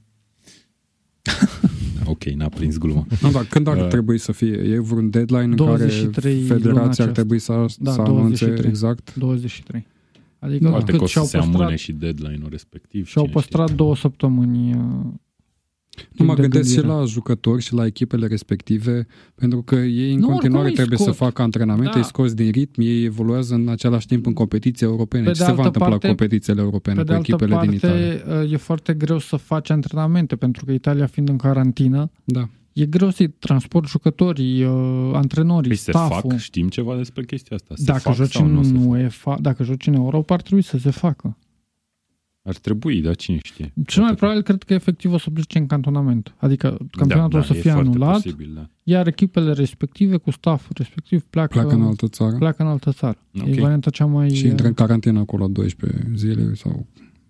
ok, 2.10 2.24
n-a 2.24 2.48
prins 2.48 2.78
gluma. 2.78 3.06
Nu, 3.22 3.30
dar 3.30 3.44
când 3.44 3.66
ar 3.66 3.76
Uh, 3.76 3.86
trebui 3.86 4.18
să 4.18 4.32
fie? 4.32 4.52
E 4.56 4.78
vreun 4.80 5.10
deadline 5.10 5.42
în 5.42 5.56
23 5.56 6.32
care 6.42 6.44
luna 6.48 6.54
federația 6.58 6.80
ar 6.82 6.88
aceasta. 6.90 7.12
trebui 7.12 7.38
să, 7.38 7.64
Da, 7.78 7.90
să 7.92 8.00
anunțe 8.00 8.44
23. 8.44 8.70
exact? 8.70 9.14
23. 9.14 9.86
Adică 10.38 10.64
Da. 10.64 10.70
Poate 10.70 10.84
că 10.84 10.90
cât 10.92 11.00
o 11.00 11.04
să 11.06 11.10
și-au 11.12 11.24
se 11.24 11.36
amâne 11.36 11.56
păstrat, 11.58 11.78
și 11.78 11.92
deadline-ul 11.92 12.48
respectiv. 12.50 13.06
și-au 13.06 13.24
cine 13.24 13.34
păstrat 13.34 13.62
știe. 13.64 13.76
două 13.76 13.96
săptămâni. 13.96 14.74
Uh, 16.00 16.18
Nu 16.18 16.24
mă 16.24 16.34
timp 16.34 16.36
de 16.36 16.42
gândesc 16.48 16.68
și 16.74 16.74
gândire. 16.80 16.96
la 16.98 17.04
jucători 17.04 17.62
și 17.62 17.74
la 17.74 17.86
echipele 17.86 18.26
respective, 18.26 19.06
pentru 19.34 19.62
că 19.62 19.74
ei 19.74 20.12
în 20.12 20.18
Nu, 20.18 20.26
continuare 20.26 20.64
oricum 20.64 20.64
îi 20.66 20.72
trebuie 20.74 20.98
să 20.98 21.04
scot. 21.04 21.16
facă 21.16 21.42
antrenamente, 21.42 21.90
Da. 21.92 21.98
îi 21.98 22.04
scoți 22.04 22.36
din 22.36 22.50
ritm, 22.50 22.80
ei 22.80 23.04
evoluează 23.04 23.54
în 23.54 23.68
același 23.68 24.06
timp 24.06 24.26
în 24.26 24.32
competiții 24.32 24.86
europene. 24.86 25.22
Pe 25.24 25.30
Ce 25.32 25.38
de 25.38 25.44
se 25.44 25.52
va 25.52 25.56
altă 25.56 25.62
întâmpla 25.66 25.88
parte- 25.90 26.06
cu 26.08 26.14
competițiile 26.14 26.60
europene, 26.60 26.94
Pe 26.96 27.00
cu 27.02 27.06
de 27.06 27.14
altă 27.14 27.26
echipele 27.28 27.58
din 27.66 27.72
Italia? 27.72 28.16
parte, 28.16 28.44
uh, 28.44 28.52
e 28.52 28.56
foarte 28.56 28.94
greu 28.94 29.18
să 29.18 29.36
faci 29.36 29.70
antrenamente, 29.70 30.36
pentru 30.36 30.64
că 30.64 30.72
Italia 30.72 31.06
fiind 31.06 31.28
în 31.28 31.36
carantină, 31.36 32.10
Da. 32.24 32.48
e 32.72 32.86
greu 32.86 33.10
să-i 33.10 33.28
transport 33.28 33.88
jucătorii, 33.88 34.64
uh, 34.64 35.10
antrenorii, 35.12 35.68
Păi 35.68 35.76
se 35.76 35.90
stafful. 35.90 36.30
fac, 36.30 36.38
știm 36.38 36.68
ceva 36.68 36.96
despre 36.96 37.24
chestia 37.24 37.56
asta. 37.56 37.74
Se 37.76 37.84
Dacă 37.84 37.98
fac 37.98 38.14
joci, 38.14 38.30
sau 38.32 38.46
nu 38.46 38.62
se 38.62 38.70
în 38.70 38.80
fac? 38.80 38.88
UEFA, 38.90 39.38
dacă 39.40 39.62
joci 39.62 39.86
în 39.86 39.94
Europa, 39.94 40.34
ar 40.34 40.42
trebui 40.42 40.62
să 40.62 40.78
se 40.78 40.90
facă. 40.90 41.36
Ar 42.48 42.56
trebui, 42.56 43.00
dar 43.00 43.16
cine 43.16 43.38
știe. 43.42 43.72
Cel 43.86 44.02
mai 44.02 44.10
Poate- 44.10 44.14
probabil 44.16 44.42
cred 44.42 44.62
că 44.62 44.74
efectiv 44.74 45.12
o 45.12 45.18
să 45.18 45.30
plece 45.30 45.58
în 45.58 45.66
cantonament. 45.66 46.34
Adică 46.36 46.76
campionatul 46.90 47.30
da, 47.32 47.38
o 47.38 47.42
să 47.42 47.56
e 47.56 47.60
fie 47.60 47.70
foarte 47.70 47.88
anulat, 47.88 48.12
Posibil, 48.22 48.52
da. 48.54 48.68
iar 48.82 49.06
echipele 49.06 49.52
respective 49.52 50.16
cu 50.16 50.30
stafful 50.30 50.72
respectiv 50.78 51.22
pleacă, 51.30 51.52
Pleacă 51.52 51.74
în 51.74 51.82
altă 51.82 52.08
țară 52.08 52.36
pleacă 52.36 52.62
în 52.62 52.68
altă 52.68 52.92
țară. 52.92 53.18
Ok. 53.40 53.46
E 53.56 53.60
varianta 53.60 53.90
cea 53.90 54.04
mai... 54.06 54.30
și 54.34 54.46
intră 54.46 54.66
în 54.66 54.74
carantină 54.74 55.18
acolo 55.18 55.46
12 55.48 56.10
zile 56.14 56.54
sau 56.54 56.70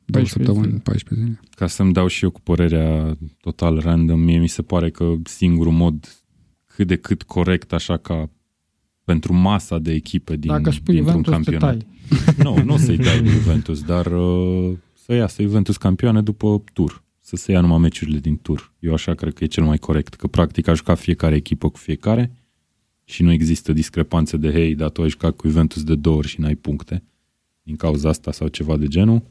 2 0.05 0.23
14 0.23 0.29
săptămâni, 0.33 0.67
zile. 0.67 0.79
14 0.85 1.27
zile. 1.27 1.41
Ca 1.57 1.67
să-mi 1.67 1.93
dau 1.93 2.07
și 2.07 2.25
eu 2.25 2.31
cu 2.31 2.41
părerea 2.41 3.17
total 3.41 3.79
random, 3.81 4.21
mie 4.21 4.39
mi 4.39 4.49
se 4.49 4.63
pare 4.63 4.91
că 4.91 5.15
singurul 5.23 5.73
mod 5.73 6.23
cât 6.67 6.87
de 6.87 6.97
cât 6.97 7.23
corect, 7.23 7.73
așa 7.73 7.97
ca 7.97 8.31
pentru 9.05 9.33
masa 9.35 9.79
de 9.79 9.93
echipe 9.93 10.37
din, 10.37 10.51
Dacă 10.51 10.71
spui 10.71 10.95
dintr-un 10.95 11.23
Juventus, 11.25 11.45
te 11.45 11.51
campionat. 11.51 11.85
tai. 12.37 12.37
Nu, 12.45 12.63
nu 12.65 12.75
o 12.75 12.77
să-i 12.77 12.97
dai 12.97 13.19
lui 13.21 13.29
Juventus, 13.29 13.83
dar 13.83 14.07
uh, 14.07 14.73
să 15.09 15.15
iasă 15.15 15.43
Juventus 15.43 15.77
campioane 15.77 16.23
după 16.23 16.63
tur. 16.73 17.03
Să 17.21 17.37
se 17.37 17.53
ia 17.53 17.61
numai 17.61 17.79
meciurile 17.79 18.19
din 18.19 18.37
tur. 18.39 18.73
Eu 18.79 18.93
așa 18.93 19.15
cred 19.15 19.35
că 19.35 19.45
e 19.45 19.47
cel 19.47 19.65
mai 19.65 19.79
corect, 19.79 20.15
că 20.15 20.27
practic 20.27 20.69
a 20.69 20.75
jucat 20.75 20.99
fiecare 20.99 21.35
echipă 21.35 21.69
cu 21.69 21.79
fiecare 21.79 22.33
și 23.05 23.23
nu 23.23 23.33
există 23.33 23.73
discrepanțe 23.73 24.37
de 24.37 24.51
hei, 24.51 24.75
dar 24.75 24.91
tu 24.91 25.03
ai 25.03 25.09
jucat 25.09 25.37
cu 25.37 25.49
Juventus 25.49 25.85
de 25.85 25.95
două 25.95 26.17
ori 26.17 26.29
și 26.29 26.41
n-ai 26.41 26.55
puncte 26.55 27.03
din 27.63 27.77
cauza 27.77 28.09
asta 28.09 28.33
sau 28.33 28.49
ceva 28.49 28.77
de 28.77 28.87
genul. 28.87 29.23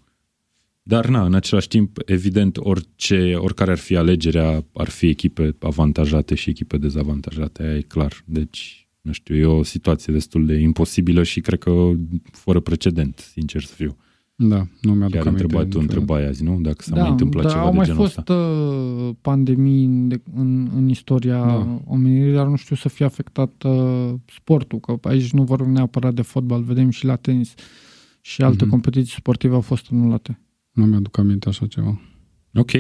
Dar 0.84 1.08
na, 1.08 1.26
în 1.26 1.34
același 1.34 1.68
timp, 1.68 1.98
evident, 2.06 2.58
orice, 2.58 3.36
oricare 3.36 3.72
ar 3.72 3.78
fi 3.78 3.96
alegerea, 3.96 4.66
ar 4.74 4.90
fi 4.90 5.08
echipe 5.08 5.56
avantajate 5.60 6.36
și 6.36 6.50
echipe 6.50 6.78
dezavantajate, 6.78 7.64
aia 7.64 7.76
e 7.76 7.82
clar. 7.82 8.24
Deci, 8.26 8.88
Nu 9.02 9.12
știu, 9.12 9.36
e 9.36 9.46
o 9.46 9.64
situație 9.64 10.14
destul 10.14 10.46
de 10.46 10.56
imposibilă 10.56 11.24
și 11.24 11.42
cred 11.42 11.60
că 11.60 11.92
fără 12.32 12.60
precedent, 12.60 13.20
sincer 13.32 13.62
să 13.62 13.74
fiu. 13.74 13.98
Da, 14.40 14.68
nu 14.82 14.94
mi-aduc 14.94 15.14
Chiar 15.16 15.26
aminte. 15.28 15.30
întrebai 15.30 15.62
tu 15.68 15.80
niciodată. 15.80 15.80
întrebai 16.00 16.26
azi, 16.28 16.44
nu? 16.44 16.60
Dacă 16.62 16.82
s-a 16.82 16.96
da, 16.96 17.02
mai 17.02 17.10
întâmplat 17.10 17.44
da, 17.44 17.50
ceva 17.50 17.62
au 17.62 17.70
de 17.72 17.76
mai 17.76 17.86
genul 17.86 18.02
fost 18.02 18.18
ăsta. 18.18 18.34
uh, 18.34 19.16
pandemii 19.22 19.86
în, 19.86 20.12
în, 20.36 20.70
în 20.76 20.90
istoria 20.90 21.46
Da. 21.46 21.82
omenirii, 21.86 22.34
dar 22.34 22.48
nu 22.48 22.56
știu 22.56 22.76
să 22.76 22.90
fie 22.90 23.06
afectat 23.06 23.64
uh, 23.64 24.14
sportul, 24.26 24.80
că 24.80 24.98
aici 25.02 25.32
nu 25.32 25.44
vorbim 25.44 25.72
neapărat 25.72 26.14
de 26.14 26.22
fotbal, 26.22 26.62
vedem 26.64 26.90
și 26.90 27.06
la 27.06 27.16
tenis 27.16 27.54
și 28.22 28.42
alte 28.42 28.62
Mhm. 28.64 28.70
competiții 28.72 29.16
sportive 29.18 29.54
au 29.54 29.62
fost 29.62 29.88
anulate. 29.92 30.40
Nu 30.72 30.86
mi-aduc 30.86 31.18
aminte 31.18 31.50
așa 31.50 31.68
ceva. 31.68 32.00
Ok, 32.54 32.72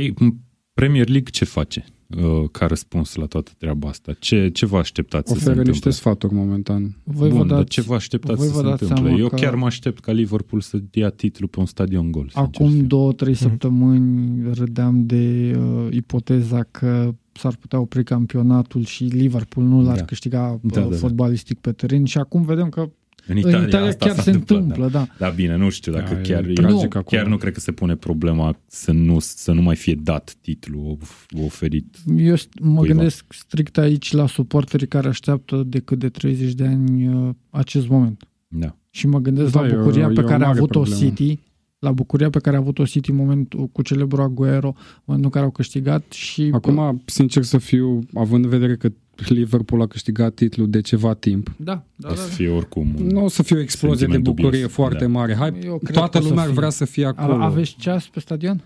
Premier 0.82 1.08
League 1.10 1.30
ce 1.32 1.46
face 1.46 1.86
uh, 2.18 2.50
ca 2.52 2.66
răspuns 2.66 3.16
la 3.16 3.26
toată 3.26 3.52
treaba 3.58 3.90
asta? 3.90 4.14
Ce, 4.20 4.50
ce 4.50 4.66
vă 4.66 4.78
așteptați 4.78 5.28
să 5.28 5.34
se 5.34 5.38
Oferă 5.40 5.50
întâmple? 5.50 5.72
niște 5.72 5.90
sfaturi 5.90 6.34
momentan. 6.34 6.96
Voi 7.04 7.30
Bun, 7.30 7.38
vă 7.38 7.46
dar 7.46 7.58
dați, 7.58 7.70
ce 7.70 7.82
vă 7.82 7.94
așteptați 7.96 8.38
voi 8.38 8.48
să 8.48 8.54
vă 8.54 8.60
se 8.60 8.66
dați 8.66 8.82
întâmple? 8.84 9.06
seama 9.08 9.20
Eu 9.22 9.28
că- 9.30 9.36
chiar 9.36 9.56
mă 9.56 9.66
aștept 9.66 10.00
ca 10.00 10.12
Liverpool 10.12 10.62
să 10.62 10.78
ia 10.92 11.10
titlul 11.10 11.48
pe 11.50 11.60
un 11.60 11.66
stadion 11.66 12.12
gol. 12.12 12.22
sincer 12.30 12.50
să 12.54 12.62
Acum 12.64 12.72
fiu. 12.78 12.86
două, 12.86 13.14
trei 13.14 13.32
Mhm. 13.34 13.42
săptămâni 13.42 14.54
râdeam 14.54 15.06
de 15.06 15.56
uh, 15.60 15.88
ipoteza 15.92 16.64
că 16.72 17.14
s-ar 17.32 17.56
putea 17.56 17.80
opri 17.80 18.04
campionatul 18.04 18.86
și 18.86 19.04
Liverpool 19.04 19.66
nu 19.68 19.82
l-ar 19.82 19.98
Da. 19.98 20.04
câștiga 20.06 20.60
Da, 20.62 20.80
da, 20.80 20.86
da, 20.86 20.90
da. 20.92 20.96
fotbalistic 20.96 21.60
pe 21.60 21.72
teren 21.72 22.06
și 22.06 22.18
acum 22.18 22.42
vedem 22.46 22.70
că 22.70 22.90
În 23.28 23.38
Italia, 23.38 23.58
în 23.58 23.68
Italia 23.68 23.88
asta 23.88 24.06
chiar 24.06 24.16
s-a 24.16 24.22
se 24.22 24.30
întâmplă, 24.32 24.88
da. 24.88 25.08
Da, 25.18 25.30
bine, 25.30 25.56
nu 25.56 25.70
știu 25.70 25.92
dacă 25.92 26.14
Da, 26.14 26.20
e 26.20 26.22
chiar... 26.22 26.42
tragic 26.54 26.70
eu, 26.82 26.82
acum. 26.90 27.02
chiar 27.18 27.26
nu 27.26 27.38
cred 27.38 27.54
că 27.54 27.60
se 27.60 27.72
pune 27.72 27.96
problema 27.96 28.60
să 28.68 28.92
nu, 28.92 29.18
să 29.20 29.52
nu 29.52 29.62
mai 29.62 29.76
fie 29.76 29.96
dat 30.04 30.36
titlul 30.42 30.98
oferit. 31.44 31.96
Eu 32.18 32.36
st- 32.36 32.50
mă 32.62 32.78
Cuiva. 32.78 32.94
gândesc 32.94 33.26
strict 33.34 33.78
aici 33.78 34.12
la 34.12 34.28
suporterii 34.28 34.88
care 34.88 35.08
așteaptă 35.08 35.64
decât 35.68 36.00
de 36.00 36.10
30 36.10 36.54
de 36.54 36.66
ani 36.66 37.08
uh, 37.08 37.30
acest 37.50 37.88
moment. 37.88 38.28
Da. 38.48 38.76
Și 38.90 39.08
mă 39.08 39.20
gândesc 39.20 39.52
Da, 39.52 39.62
la 39.62 39.68
e 39.68 39.72
o- 39.74 39.78
bucuria 39.78 40.08
e 40.12 40.14
pe 40.14 40.20
o 40.22 40.24
care 40.24 40.44
a 40.44 40.48
mare 40.48 40.58
avut-o 40.58 40.80
problemă. 40.80 41.02
City, 41.02 41.40
la 41.80 41.92
bucuria 41.92 42.30
pe 42.30 42.40
care 42.40 42.56
a 42.56 42.60
avut-o 42.60 42.84
City 42.86 43.10
în 43.10 43.16
momentul 43.16 43.68
cu 43.68 43.82
celebrul 43.82 44.24
Aguero, 44.24 44.68
în 44.78 45.02
momentul 45.06 45.24
în 45.24 45.30
care 45.30 45.46
au 45.46 45.52
câștigat 45.52 46.12
și 46.12 46.50
Acum, 46.54 47.02
sincer 47.06 47.44
să 47.44 47.58
fiu, 47.58 48.00
având 48.14 48.44
în 48.44 48.50
vedere 48.50 48.76
că 48.76 48.90
Liverpool 49.28 49.82
a 49.82 49.88
câștigat 49.88 50.34
titlul 50.34 50.70
de 50.70 50.82
ceva 50.82 51.14
timp, 51.14 51.56
da, 51.58 51.84
da, 51.96 52.08
O 52.10 52.14
da, 52.14 52.16
să 52.20 52.28
da. 52.28 52.34
fie 52.34 52.50
oricum... 52.50 52.88
nu 52.98 53.24
o 53.24 53.28
să 53.28 53.44
fie 53.44 53.56
o 53.56 53.60
explozie 53.60 54.06
de 54.08 54.12
Sentiment 54.12 54.36
bucurie 54.38 54.60
dubios, 54.60 54.72
foarte 54.76 55.04
da. 55.06 55.08
mare. 55.12 55.36
Hai, 55.36 55.60
Eu 55.64 55.78
cred 55.78 55.96
toată 55.96 56.18
că 56.18 56.18
o 56.18 56.22
să 56.22 56.28
lumea 56.28 56.44
ar 56.44 56.50
fie. 56.50 56.58
vrea 56.60 56.70
să 56.70 56.86
fie 56.86 57.06
acolo. 57.06 57.34
A- 57.34 57.46
Aveți 57.46 57.76
ceas 57.80 58.08
pe 58.08 58.20
stadion? 58.20 58.64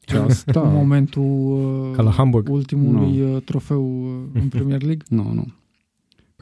Ceas, 0.00 0.42
În 0.46 0.52
da. 0.52 0.60
momentul 0.62 1.22
uh, 1.22 1.96
Ca 1.96 2.02
la 2.02 2.10
Hamburg. 2.10 2.48
ultimului 2.48 3.20
uh, 3.22 3.42
trofeu 3.44 4.04
uh, 4.04 4.40
în 4.42 4.48
Premier 4.48 4.82
League? 4.82 5.02
Nu, 5.08 5.32
nu. 5.32 5.46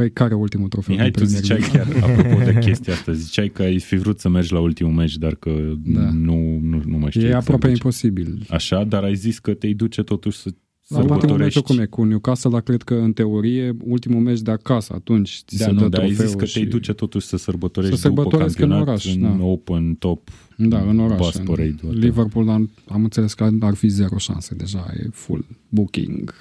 Păi 0.01 0.11
care 0.13 0.35
e 0.35 0.37
ultimul 0.37 0.69
trofeu? 0.69 0.95
Mihai, 0.95 1.11
din 1.11 1.23
tu 1.23 1.29
Premier 1.31 1.43
ziceai 1.43 1.59
League? 1.73 2.01
chiar, 2.01 2.11
apropo 2.11 2.45
de 2.45 2.59
chestia 2.67 2.93
asta, 2.93 3.13
ziceai 3.13 3.49
că 3.49 3.63
ai 3.63 3.79
fi 3.79 3.97
vrut 3.97 4.21
să 4.21 4.29
mergi 4.29 4.53
la 4.53 4.61
ultimul 4.61 4.93
meci, 4.93 5.17
dar 5.17 5.35
că 5.35 5.51
Da. 5.85 6.11
nu, 6.11 6.59
nu, 6.63 6.83
nu 6.87 6.99
mai 6.99 7.11
știu 7.11 7.21
E 7.23 7.25
exact 7.27 7.43
aproape 7.43 7.67
de 7.67 7.73
ce. 7.73 7.79
imposibil. 7.83 8.47
Așa, 8.49 8.85
dar 8.85 9.03
ai 9.03 9.15
zis 9.15 9.39
că 9.39 9.55
te-ai 9.55 9.73
duce 9.73 10.03
totuși 10.03 10.39
să 10.39 10.49
La 10.89 10.99
ultimul 10.99 11.17
meci 11.17 11.21
sărbătorești. 11.21 11.63
cum 11.63 11.79
e 11.79 11.85
cu 11.87 12.05
Newcastle, 12.05 12.51
dar 12.51 12.61
cred 12.61 12.83
că 12.83 12.95
în 12.95 13.13
teorie 13.13 13.77
ultimul 13.85 14.21
meci 14.21 14.41
de 14.41 14.51
acasă, 14.51 14.93
atunci 14.95 15.43
ți 15.47 15.59
Da, 15.59 15.65
se 15.65 15.71
nu, 15.71 15.81
dă 15.81 15.89
dar 15.89 16.01
ai 16.01 16.09
zis 16.09 16.17
trofeul 16.17 16.39
că 16.39 16.45
și... 16.45 16.53
te-ai 16.53 16.65
duce 16.67 16.93
totuși 16.93 17.27
să 17.27 17.37
sărbătorești 17.37 17.97
Să 17.97 18.09
după 18.09 18.21
sărbătoresc 18.23 18.59
în 18.59 18.69
campionat, 18.69 18.89
oraș, 18.89 19.15
în 19.15 19.21
da. 19.39 19.45
Open, 19.45 19.95
top, 19.95 20.29
Da, 20.57 20.81
în 20.81 20.99
oraș. 20.99 21.19
bus 21.19 21.35
în 21.35 21.45
parade. 21.45 21.75
whatever. 21.83 22.05
Liverpool 22.05 22.49
am, 22.49 22.71
am 22.89 23.03
înțeles 23.03 23.35
că 23.35 23.49
ar 23.61 23.75
fi 23.75 23.89
zero 23.89 24.19
șanse 24.19 24.55
deja, 24.55 24.93
e 24.97 25.09
full 25.13 25.45
booking, 25.69 26.35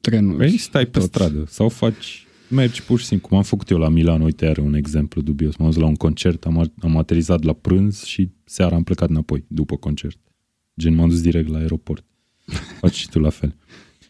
trenuri. 0.00 0.36
Păi 0.38 0.56
stai 0.56 0.86
pe 0.86 0.98
tot. 0.98 1.08
stradă 1.08 1.44
sau 1.48 1.68
faci, 1.68 2.23
mergi 2.54 2.82
pur 2.82 2.98
și 2.98 3.04
simplu, 3.04 3.28
cum 3.28 3.36
am 3.36 3.42
făcut 3.42 3.68
eu 3.68 3.78
la 3.78 3.88
Milan, 3.88 4.20
uite, 4.20 4.46
are 4.46 4.60
un 4.60 4.74
exemplu 4.74 5.20
dubios. 5.22 5.56
M-am 5.56 5.68
dus 5.70 5.78
la 5.78 5.86
un 5.86 5.94
concert, 5.94 6.44
am, 6.46 6.72
am 6.80 6.96
aterizat 6.96 7.42
la 7.42 7.52
prânz 7.52 8.02
și 8.04 8.30
seara 8.44 8.76
am 8.76 8.82
plecat 8.82 9.08
înapoi, 9.08 9.44
după 9.48 9.76
concert. 9.76 10.18
Gen, 10.80 10.94
m-am 10.94 11.08
dus 11.08 11.20
direct 11.22 11.48
la 11.48 11.58
aeroport. 11.58 12.04
Faci 12.80 12.94
și 12.94 13.08
tu 13.08 13.18
la 13.18 13.30
fel. 13.30 13.54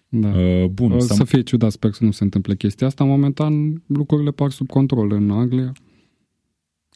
Da. 0.09 0.29
Uh, 0.29 0.65
bun, 0.67 0.93
o 0.93 0.99
s-a- 0.99 1.15
să 1.15 1.25
fie 1.25 1.41
ciudat, 1.43 1.71
sper 1.71 1.93
să 1.93 2.05
nu 2.05 2.11
se 2.11 2.25
întâmple 2.25 2.57
chestia 2.57 2.87
asta. 2.87 3.05
Momentan 3.05 3.83
lucrurile 3.87 4.31
par 4.31 4.51
sub 4.51 4.67
control 4.69 5.13
în 5.13 5.31
Anglia. 5.31 5.73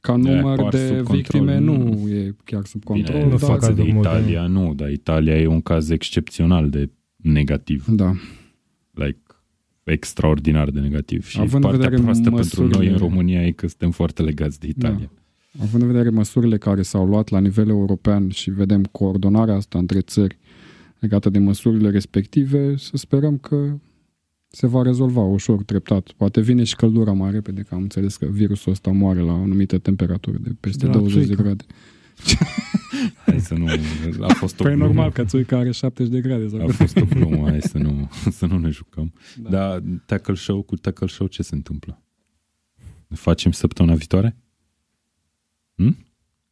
Ca 0.01 0.16
număr 0.16 0.57
par 0.57 0.70
de 0.70 0.87
sub 0.87 0.97
control. 0.97 1.16
victime 1.16 1.59
nu 1.59 2.09
e 2.09 2.35
chiar 2.45 2.65
sub 2.65 2.85
control. 2.85 3.16
Bine, 3.16 3.25
nu 3.27 3.31
în 3.33 3.39
fac 3.39 3.49
față 3.49 3.66
de 3.66 3.75
cazuri 3.77 3.93
multe, 3.93 4.09
Italia, 4.09 4.47
nu, 4.47 4.75
dar 4.75 4.91
Italia 4.91 5.39
e 5.39 5.47
un 5.47 5.61
caz 5.61 5.91
excepțional 5.91 6.70
de 6.70 6.91
negativ. 7.16 7.87
Da. 7.87 8.12
Like, 8.91 9.19
extraordinar 9.93 10.70
de 10.70 10.81
negativ. 10.81 11.27
Și 11.27 11.39
Având 11.39 11.55
în 11.55 11.60
partea 11.60 11.78
vedere 11.81 12.02
proastă 12.02 12.23
pentru 12.31 12.39
măsurile- 12.62 12.77
noi 12.78 12.86
în 12.89 12.97
România 12.98 13.47
e 13.47 13.51
că 13.51 13.66
suntem 13.69 13.90
foarte 13.90 14.23
legați 14.23 14.60
de 14.60 14.66
Italia. 14.66 15.10
Având 15.62 15.82
în 15.82 15.89
vedere 15.90 16.09
măsurile 16.10 16.59
care 16.59 16.82
s-au 16.82 17.06
luat 17.06 17.28
la 17.28 17.39
nivel 17.40 17.69
european 17.69 18.28
și 18.28 18.51
vedem 18.51 18.82
coordonarea 18.85 19.55
asta 19.55 19.78
între 19.78 20.01
țări 20.01 20.39
legată 20.98 21.31
de 21.31 21.39
măsurile 21.39 21.90
respective, 21.90 22.77
să 22.77 22.97
sperăm 22.97 23.39
că 23.39 23.78
se 24.51 24.66
va 24.66 24.82
rezolva 24.82 25.20
ușor, 25.20 25.62
treptat. 25.62 26.10
Poate 26.16 26.40
vine 26.40 26.65
și 26.65 26.77
căldura 26.77 27.12
mai 27.12 27.31
repede, 27.31 27.60
că 27.60 27.74
am 27.74 27.82
înțeles 27.82 28.16
că 28.16 28.27
virusul 28.27 28.73
ăsta 28.73 28.90
moare 28.90 29.20
la 29.20 29.32
o 29.32 29.43
anumită 29.43 29.78
temperatură 29.78 30.36
de 30.40 30.51
peste 30.60 30.86
De 30.86 30.93
la 30.93 30.98
20 30.98 31.19
de 31.19 31.24
țuică. 31.24 31.43
grade. 31.43 31.65
Hai 33.27 33.41
să 33.41 33.55
nu... 33.55 33.66
A 34.20 34.33
fost 34.33 34.61
o 34.61 34.62
Păi 34.62 34.73
e 34.73 34.75
glumă. 34.75 34.89
normal 34.93 35.12
că 35.12 35.25
țuica 35.25 35.59
are 35.59 35.70
70 35.70 36.12
de 36.12 36.20
grade. 36.20 36.49
Sau 36.49 36.61
A 36.61 36.70
fost 36.73 36.97
o 36.97 37.05
glumă, 37.05 37.49
hai 37.49 37.61
să 37.62 37.79
nu, 37.79 38.11
să 38.31 38.47
nu 38.47 38.59
ne 38.59 38.69
jucăm. 38.70 39.12
Da. 39.37 39.51
Da. 39.51 39.59
Dar 39.59 39.83
tackle 40.07 40.35
show 40.35 40.62
cu 40.62 40.77
tackle 40.77 41.07
show 41.07 41.27
ce 41.27 41.43
se 41.43 41.55
întâmplă? 41.55 42.03
Ne 43.07 43.16
facem 43.16 43.53
săptămâna 43.53 43.95
viitoare? 43.95 44.37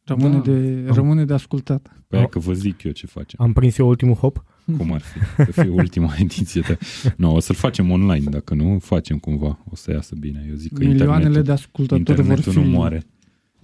Rămâne, 0.03 0.35
Da. 0.35 0.41
de, 0.41 0.85
rămâne 0.87 1.25
de 1.25 1.33
ascultat. 1.33 2.03
Păi 2.07 2.19
hai 2.19 2.29
că 2.29 2.39
vă 2.39 2.53
zic 2.53 2.83
eu 2.83 2.91
ce 2.91 3.05
facem. 3.07 3.39
Am 3.41 3.53
prins 3.53 3.77
eu 3.77 3.87
ultimul 3.87 4.13
hop. 4.15 4.43
Cum 4.77 4.91
ar 4.93 5.01
fi? 5.01 5.19
Să 5.43 5.51
fie 5.61 5.69
ultima 5.69 6.13
ediție. 6.19 6.61
De... 6.61 6.77
Nu, 7.17 7.35
o 7.35 7.39
să-l 7.39 7.55
facem 7.55 7.91
online, 7.91 8.29
dacă 8.29 8.53
nu, 8.53 8.79
facem 8.79 9.17
cumva. 9.17 9.59
O 9.71 9.75
să 9.75 9.91
iasă 9.91 10.15
bine. 10.19 10.45
Eu 10.49 10.55
zic 10.55 10.73
că 10.73 10.79
Milioanele 10.83 11.13
internetul, 11.15 11.43
de 11.43 11.51
ascultători 11.51 12.03
vor 12.03 12.17
internetul 12.19 12.51
fi, 12.51 12.59
nu 12.59 12.65
moare. 12.77 13.03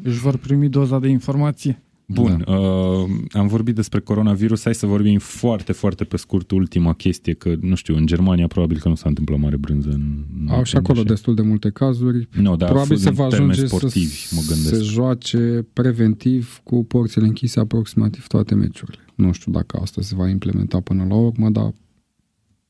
își 0.03 0.19
vor 0.19 0.37
primi 0.37 0.69
doza 0.69 0.99
de 0.99 1.07
informație. 1.07 1.83
Bun, 2.13 2.43
da. 2.45 2.57
uh, 2.57 3.09
am 3.31 3.47
vorbit 3.47 3.75
despre 3.75 3.99
coronavirus, 3.99 4.63
hai 4.63 4.75
să 4.75 4.85
vorbim 4.85 5.19
foarte, 5.19 5.71
foarte 5.71 6.03
pe 6.03 6.17
scurt 6.17 6.51
ultima 6.51 6.93
chestie, 6.93 7.33
că, 7.33 7.55
nu 7.61 7.75
știu, 7.75 7.95
în 7.95 8.05
Germania 8.05 8.47
probabil 8.47 8.79
că 8.79 8.87
nu 8.87 8.95
s-a 8.95 9.09
întâmplat 9.09 9.39
mare 9.39 9.57
brânză 9.57 9.89
în... 9.89 10.25
Au 10.49 10.63
și 10.63 10.75
în 10.75 10.81
acolo 10.83 10.99
așa. 10.99 11.07
destul 11.07 11.35
de 11.35 11.41
multe 11.41 11.69
cazuri. 11.69 12.27
Nu, 12.41 12.55
dar 12.55 12.69
Probabil 12.69 12.97
se 12.97 13.09
în 13.09 13.15
va 13.15 13.27
termeni 13.27 13.51
ajunge 13.51 13.75
sportivi, 13.75 14.15
să 14.15 14.35
mă 14.35 14.41
gândesc. 14.47 14.75
se 14.75 14.81
joace 14.81 15.65
preventiv 15.73 16.61
cu 16.63 16.83
porțile 16.83 17.25
închise 17.25 17.59
aproximativ 17.59 18.27
toate 18.27 18.55
meciurile. 18.55 19.05
Nu 19.15 19.31
știu 19.31 19.51
dacă 19.51 19.77
asta 19.81 20.01
se 20.01 20.15
va 20.15 20.29
implementa 20.29 20.79
până 20.79 21.05
la 21.09 21.15
urmă, 21.15 21.49
dar 21.49 21.73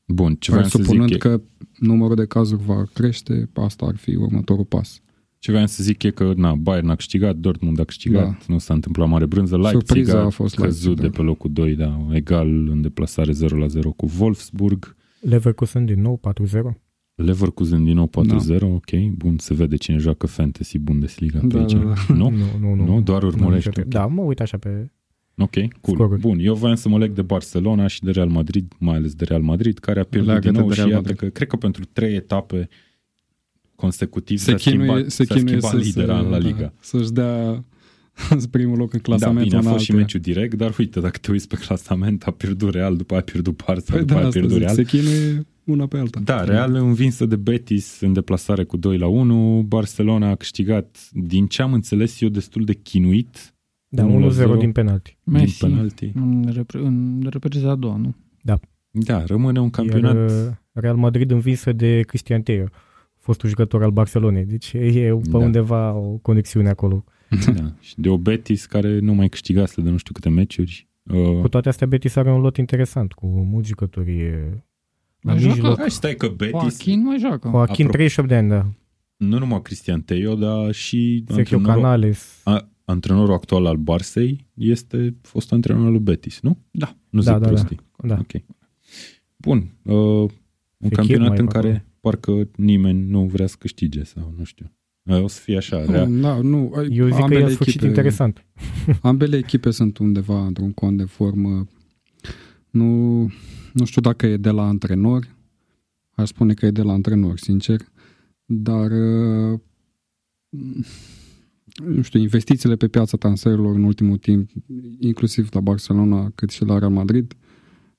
Bun, 0.06 0.34
ce 0.34 0.50
vreau 0.50 0.66
să 0.66 0.78
zic 0.78 0.86
presupunând 0.86 1.14
e, 1.14 1.16
că 1.16 1.40
numărul 1.78 2.16
de 2.16 2.26
cazuri 2.26 2.62
va 2.64 2.84
crește, 2.92 3.48
asta 3.54 3.86
ar 3.86 3.96
fi 3.96 4.14
următorul 4.14 4.64
pas. 4.64 5.02
Ce 5.44 5.50
vreau 5.50 5.66
să 5.66 5.82
zic 5.82 6.02
e 6.02 6.10
că 6.10 6.32
na, 6.36 6.54
Bayern 6.54 6.88
a 6.88 6.94
câștigat, 6.94 7.36
Dortmund 7.36 7.80
a 7.80 7.84
câștigat, 7.84 8.24
Da. 8.24 8.36
nu 8.46 8.58
s-a 8.58 8.74
întâmplat 8.74 9.08
mare 9.08 9.26
brânză, 9.26 9.56
Leipzig 9.56 9.86
Surpriza 9.86 10.18
a, 10.18 10.24
a 10.24 10.28
fost 10.28 10.54
căzut 10.54 10.82
Leipzig, 10.84 11.00
de 11.00 11.06
da. 11.06 11.16
pe 11.16 11.22
locul 11.22 11.52
2, 11.52 11.74
da, 11.74 12.06
egal 12.12 12.48
în 12.68 12.80
deplasare 12.82 13.32
0 13.32 13.56
la 13.56 13.66
0 13.66 13.90
cu 13.92 14.10
Wolfsburg, 14.18 14.96
Leverkusen 15.20 15.84
din 15.84 16.00
nou 16.00 16.20
4-0. 16.20 16.74
Leverkusen 17.14 17.84
din 17.84 17.94
nou 17.94 18.06
4-0, 18.06 18.58
Da. 18.58 18.66
ok, 18.66 18.90
bun, 19.16 19.38
se 19.38 19.54
vede 19.54 19.76
cine 19.76 19.96
joacă 19.96 20.26
Fantasy 20.26 20.78
Bundesliga 20.78 21.38
pe 21.38 21.46
Da, 21.46 21.58
aici. 21.58 21.72
da, 21.72 21.78
da. 21.78 21.94
Nu? 22.14 22.30
Nu, 22.30 22.44
nu, 22.60 22.74
nu. 22.74 22.84
Nu? 22.84 23.00
Doar 23.02 23.22
urmărești, 23.22 23.70
Nu, 23.76 23.82
ok. 23.82 23.88
Da, 23.88 24.06
mă 24.06 24.22
uit 24.22 24.40
așa 24.40 24.56
pe... 24.58 24.90
Ok, 25.36 25.50
cool. 25.80 25.96
Scoruri. 25.96 26.20
Bun, 26.20 26.38
eu 26.40 26.54
voiam 26.54 26.76
să 26.76 26.88
mă 26.88 26.98
leg 26.98 27.12
de 27.12 27.22
Barcelona 27.22 27.86
și 27.86 28.02
de 28.02 28.10
Real 28.10 28.28
Madrid, 28.28 28.72
mai 28.78 28.96
ales 28.96 29.14
de 29.14 29.24
Real 29.24 29.42
Madrid, 29.42 29.78
care 29.78 30.00
a 30.00 30.04
pierdut 30.04 30.30
Leagă-te 30.30 30.50
din 30.50 30.58
nou 30.60 30.68
de 30.68 30.74
și 30.74 30.80
Real 30.80 30.90
iată 30.90 31.00
Madrid. 31.02 31.18
că, 31.18 31.26
cred 31.26 31.48
că 31.48 31.56
pentru 31.56 31.84
trei 31.92 32.14
etape 32.14 32.68
consecutiv 33.84 34.38
Se 34.38 34.50
s-a 34.50 34.56
chinuie, 34.56 34.88
schimbat, 34.90 35.10
se 35.10 35.24
s-a 35.24 35.34
chinuie 35.34 35.60
schimbat 35.60 35.70
să, 35.82 35.86
lidera 35.86 36.16
să, 36.18 36.22
în 36.24 36.30
La 36.30 36.38
da, 36.38 36.46
Liga. 36.46 36.72
să-și 36.80 37.10
dea 37.12 37.64
primul 38.50 38.78
loc 38.78 38.92
în 38.92 38.98
Da, 39.02 39.08
clasament. 39.08 39.42
bine, 39.44 39.56
a 39.56 39.58
în 39.58 39.64
fost 39.64 39.84
și 39.84 39.90
alte- 39.90 40.02
meciul 40.02 40.20
direct, 40.20 40.54
dar 40.54 40.74
uite, 40.78 41.00
dacă 41.00 41.18
te 41.20 41.30
uiți 41.30 41.48
pe 41.48 41.56
clasament, 41.56 42.22
a 42.22 42.30
pierdut 42.30 42.70
Real, 42.72 42.96
după 42.96 43.12
aia 43.14 43.22
a 43.26 43.30
pierdut 43.30 43.62
Barça, 43.62 43.84
Păi 43.90 43.98
după 43.98 44.04
da, 44.04 44.14
aia 44.14 44.24
a 44.24 44.26
asta 44.26 44.38
pierdut 44.38 44.50
zic, 44.50 44.60
Real. 44.60 44.74
se 44.74 44.82
chinuie 44.84 45.46
una 45.64 45.86
pe 45.86 45.98
alta. 45.98 46.20
Da, 46.24 46.44
Real 46.44 46.74
învinsă 46.74 47.26
de 47.26 47.36
Betis 47.36 48.00
în 48.00 48.12
deplasare 48.12 48.64
cu 48.64 48.76
2 48.76 48.98
la 48.98 49.06
1, 49.06 49.62
Barcelona 49.68 50.28
a 50.30 50.34
câștigat, 50.34 51.08
din 51.12 51.46
ce 51.46 51.62
am 51.62 51.72
înțeles 51.72 52.20
eu, 52.20 52.28
destul 52.28 52.64
de 52.64 52.72
chinuit 52.74 53.54
Da, 53.88 54.06
1-0 54.06 54.54
1-0 54.56 54.58
din 54.58 54.72
penalti. 54.72 55.16
Messi, 55.24 55.58
din 55.60 55.68
penalti. 55.70 56.12
în, 56.14 56.50
repre- 56.54 56.78
în 56.84 57.26
repriza 57.30 57.70
a 57.70 57.74
doua, 57.74 57.96
nu? 57.96 58.14
Da, 58.90 59.24
rămâne 59.24 59.60
un 59.60 59.70
campionat 59.70 60.14
Iar 60.14 60.24
uh, 60.30 60.52
Real 60.72 60.96
Madrid 60.96 61.30
învinsă 61.30 61.72
de 61.72 62.00
Cristian 62.00 62.42
Teo, 62.42 62.64
fostul 63.24 63.48
jucător 63.48 63.82
al 63.82 63.90
Barcelonei. 63.90 64.44
Deci 64.44 64.72
e 64.72 64.90
pe 65.22 65.28
Da. 65.30 65.38
undeva 65.38 65.92
o 65.92 66.16
conexiune 66.22 66.68
acolo. 66.68 67.04
Da. 67.54 67.72
Și 67.80 67.94
de 68.00 68.08
o 68.08 68.18
Betis 68.18 68.66
care 68.66 68.98
nu 68.98 69.14
mai 69.14 69.28
câștigase 69.28 69.80
de 69.80 69.90
nu 69.90 69.96
știu 69.96 70.12
câte 70.14 70.28
meciuri. 70.28 70.88
Uh, 71.02 71.40
Cu 71.40 71.48
toate 71.48 71.68
astea, 71.68 71.86
Betis 71.86 72.16
are 72.16 72.30
un 72.32 72.40
lot 72.40 72.56
interesant, 72.56 73.12
cu 73.12 73.26
mulți 73.26 73.68
jucători 73.68 74.20
e, 74.20 74.62
La 75.20 75.32
Mai 75.32 75.34
mijloc. 75.34 75.54
joacă? 75.56 75.80
Hai, 75.80 75.90
stai 75.90 76.14
că 76.14 76.28
Betis, 76.28 76.60
Joaquin 76.60 77.02
mai 77.02 77.18
joacă. 77.18 77.48
Joaquin, 77.48 77.86
Apropo. 77.86 77.92
38 77.92 78.28
de 78.28 78.34
ani, 78.34 78.48
da. 78.48 78.66
nu 79.16 79.38
numai 79.38 79.62
Cristian 79.62 80.00
Teo, 80.00 80.34
dar 80.34 80.72
și 80.72 81.24
Sergio 81.28 81.56
antrenorul, 81.56 81.82
Canales. 81.82 82.40
a, 82.44 82.68
antrenorul 82.84 83.34
actual 83.34 83.66
al 83.66 83.76
Barsei 83.76 84.46
este 84.54 85.14
fost 85.22 85.52
antrenor 85.52 85.84
al 85.86 85.90
lui 85.90 86.00
Betis, 86.00 86.40
nu? 86.40 86.58
Da. 86.70 86.96
Nu 87.10 87.20
zic 87.20 87.32
Da, 87.32 87.38
da, 87.38 87.44
da. 87.44 87.50
prostii. 87.50 87.80
Da. 88.04 88.18
Ok. 88.20 88.42
Bun. 89.36 89.56
Uh, 89.82 89.94
un 89.96 90.28
Fekir 90.78 90.96
campionat 90.96 91.28
mai 91.28 91.38
în 91.38 91.46
e 91.46 91.48
care 91.52 91.68
acolo. 91.68 91.82
Parcă 92.04 92.48
nimeni 92.56 93.10
nu 93.10 93.24
vrea 93.26 93.46
să 93.46 93.56
câștige 93.58 94.04
sau 94.04 94.34
nu 94.36 94.44
știu. 94.44 94.72
Uh, 95.02 95.22
O 95.22 95.26
să 95.28 95.40
fie 95.40 95.56
așa, 95.56 95.84
rea. 95.84 96.04
Da, 96.06 96.40
nu, 96.40 96.72
Eu 96.90 97.06
zic 97.06 97.14
că 97.14 97.20
e 97.20 97.22
ambele 97.22 97.42
în 97.42 97.50
sfârșit 97.50 97.74
echipe- 97.74 97.86
interesant. 97.86 98.46
Ambele 99.10 99.36
echipe 99.36 99.70
sunt 99.70 99.98
undeva 99.98 100.46
într-un 100.46 100.72
cont 100.72 100.96
de 100.96 101.04
formă. 101.04 101.66
Nu, 102.70 103.20
nu 103.72 103.84
știu 103.84 104.00
dacă 104.00 104.26
e 104.26 104.36
de 104.36 104.50
la 104.50 104.66
antrenor. 104.66 105.36
Aș 106.10 106.28
spune 106.28 106.54
că 106.54 106.66
e 106.66 106.70
de 106.70 106.82
la 106.82 106.92
antrenor, 106.92 107.38
sincer. 107.38 107.80
Dar 108.44 108.90
uh, 108.90 109.58
nu 111.84 112.02
știu, 112.02 112.20
investițiile 112.20 112.76
pe 112.76 112.88
piața 112.88 113.16
transferurilor 113.16 113.74
în 113.74 113.84
ultimul 113.84 114.16
timp, 114.18 114.50
inclusiv 114.98 115.48
la 115.52 115.60
Barcelona 115.60 116.30
cât 116.34 116.50
și 116.50 116.64
la 116.64 116.78
Real 116.78 116.90
Madrid, 116.90 117.34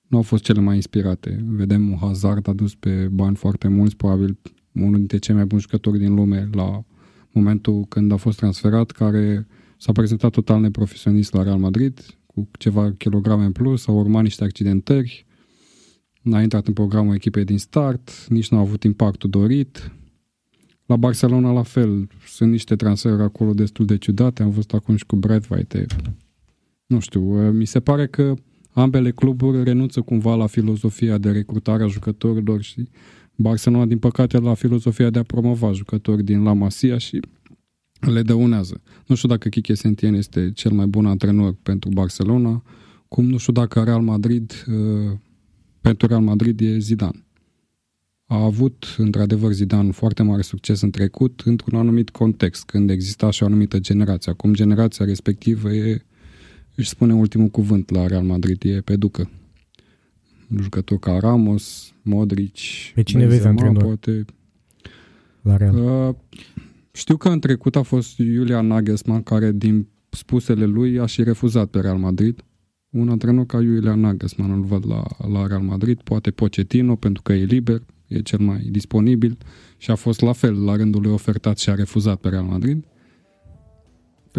nu 0.07 0.17
au 0.17 0.23
fost 0.23 0.43
cele 0.43 0.59
mai 0.59 0.75
inspirate. 0.75 1.45
Vedem 1.47 1.89
un 1.89 1.97
Hazard 1.97 2.47
adus 2.47 2.75
pe 2.75 3.07
bani 3.11 3.35
foarte 3.35 3.67
mulți, 3.67 3.95
probabil 3.95 4.37
unul 4.71 4.95
dintre 4.97 5.17
cei 5.17 5.35
mai 5.35 5.45
buni 5.45 5.61
jucători 5.61 5.99
din 5.99 6.13
lume 6.13 6.49
la 6.51 6.83
momentul 7.31 7.85
când 7.89 8.11
a 8.11 8.15
fost 8.15 8.37
transferat, 8.37 8.91
care 8.91 9.47
s-a 9.77 9.91
prezentat 9.91 10.31
total 10.31 10.61
neprofesionist 10.61 11.33
la 11.33 11.43
Real 11.43 11.57
Madrid, 11.57 11.99
cu 12.25 12.49
ceva 12.59 12.91
kilograme 12.91 13.45
în 13.45 13.51
plus, 13.51 13.87
au 13.87 13.97
urmat 13.97 14.23
niște 14.23 14.43
accidentări, 14.43 15.25
n-a 16.21 16.41
intrat 16.41 16.67
în 16.67 16.73
programul 16.73 17.15
echipei 17.15 17.43
din 17.43 17.57
start, 17.57 18.27
nici 18.29 18.49
nu 18.49 18.57
a 18.57 18.59
avut 18.59 18.83
impactul 18.83 19.29
dorit. 19.29 19.91
La 20.85 20.95
Barcelona 20.95 21.51
la 21.51 21.63
fel, 21.63 22.07
sunt 22.27 22.51
niște 22.51 22.75
transferuri 22.75 23.23
acolo 23.23 23.53
destul 23.53 23.85
de 23.85 23.97
ciudate, 23.97 24.43
am 24.43 24.49
văzut 24.49 24.73
acum 24.73 24.95
și 24.95 25.05
cu 25.05 25.15
Bradwaite. 25.15 25.85
Nu 26.85 26.99
știu, 26.99 27.51
mi 27.51 27.65
se 27.65 27.79
pare 27.79 28.07
că 28.07 28.33
ambele 28.75 29.11
cluburi 29.11 29.63
renunță 29.63 30.01
cumva 30.01 30.35
la 30.35 30.47
filozofia 30.47 31.17
de 31.17 31.31
recrutare 31.31 31.83
a 31.83 31.87
jucătorilor 31.87 32.61
și 32.61 32.89
Barcelona, 33.35 33.85
din 33.85 33.97
păcate, 33.97 34.37
la 34.37 34.53
filozofia 34.53 35.09
de 35.09 35.19
a 35.19 35.23
promova 35.23 35.71
jucători 35.71 36.23
din 36.23 36.43
La 36.43 36.53
Masia 36.53 36.97
și 36.97 37.19
le 37.99 38.21
dăunează. 38.21 38.81
Nu 39.05 39.15
știu 39.15 39.29
dacă 39.29 39.49
Quique 39.49 39.75
Sentien 39.75 40.13
este 40.13 40.51
cel 40.51 40.71
mai 40.71 40.85
bun 40.85 41.05
antrenor 41.05 41.55
pentru 41.63 41.89
Barcelona, 41.89 42.63
cum 43.07 43.25
nu 43.25 43.37
știu 43.37 43.53
dacă 43.53 43.83
Real 43.83 44.01
Madrid, 44.01 44.65
uh, 44.67 45.17
pentru 45.81 46.07
Real 46.07 46.21
Madrid 46.21 46.61
e 46.61 46.77
Zidane. 46.77 47.25
A 48.25 48.43
avut, 48.43 48.95
într-adevăr, 48.97 49.51
Zidane 49.51 49.91
foarte 49.91 50.23
mare 50.23 50.41
succes 50.41 50.81
în 50.81 50.91
trecut, 50.91 51.41
într-un 51.45 51.79
anumit 51.79 52.09
context, 52.09 52.63
când 52.63 52.89
exista 52.89 53.29
și 53.29 53.43
o 53.43 53.45
anumită 53.45 53.79
generație. 53.79 54.31
Acum 54.31 54.53
generația 54.53 55.05
respectivă 55.05 55.73
e, 55.73 56.05
își 56.75 56.89
spune 56.89 57.13
ultimul 57.13 57.47
cuvânt 57.47 57.89
la 57.89 58.07
Real 58.07 58.23
Madrid, 58.23 58.63
e 58.63 58.81
pe 58.81 58.95
ducă. 58.95 59.29
Jucători 60.61 60.99
ca 60.99 61.17
Ramos, 61.19 61.93
Modric, 62.01 62.57
Pe 62.93 63.01
cine 63.01 63.25
vezi 63.25 63.47
antrenor? 63.47 63.83
poate, 63.83 64.25
La 65.41 65.57
Real. 65.57 65.75
Uh, 65.75 66.15
știu 66.91 67.17
că 67.17 67.29
în 67.29 67.39
trecut 67.39 67.75
a 67.75 67.81
fost 67.81 68.17
Julian 68.17 68.67
Nagelsmann 68.67 69.23
care 69.23 69.51
din 69.51 69.87
spusele 70.09 70.65
lui 70.65 70.99
a 70.99 71.05
și 71.05 71.23
refuzat 71.23 71.69
pe 71.69 71.79
Real 71.79 71.97
Madrid. 71.97 72.43
Un 72.89 73.09
antrenor 73.09 73.45
ca 73.45 73.61
Julian 73.61 73.99
Nagelsmann 73.99 74.51
îl 74.51 74.63
văd 74.63 74.87
la, 74.87 75.03
la 75.31 75.47
Real 75.47 75.61
Madrid, 75.61 76.01
poate 76.01 76.31
Pochettino 76.31 76.95
pentru 76.95 77.21
că 77.21 77.33
e 77.33 77.43
liber, 77.43 77.81
e 78.07 78.19
cel 78.21 78.39
mai 78.39 78.67
disponibil 78.71 79.37
și 79.77 79.91
a 79.91 79.95
fost 79.95 80.21
la 80.21 80.31
fel 80.31 80.63
la 80.63 80.75
rândul 80.75 81.01
lui 81.01 81.11
ofertat 81.11 81.57
și 81.57 81.69
a 81.69 81.75
refuzat 81.75 82.19
pe 82.19 82.29
Real 82.29 82.43
Madrid. 82.43 82.85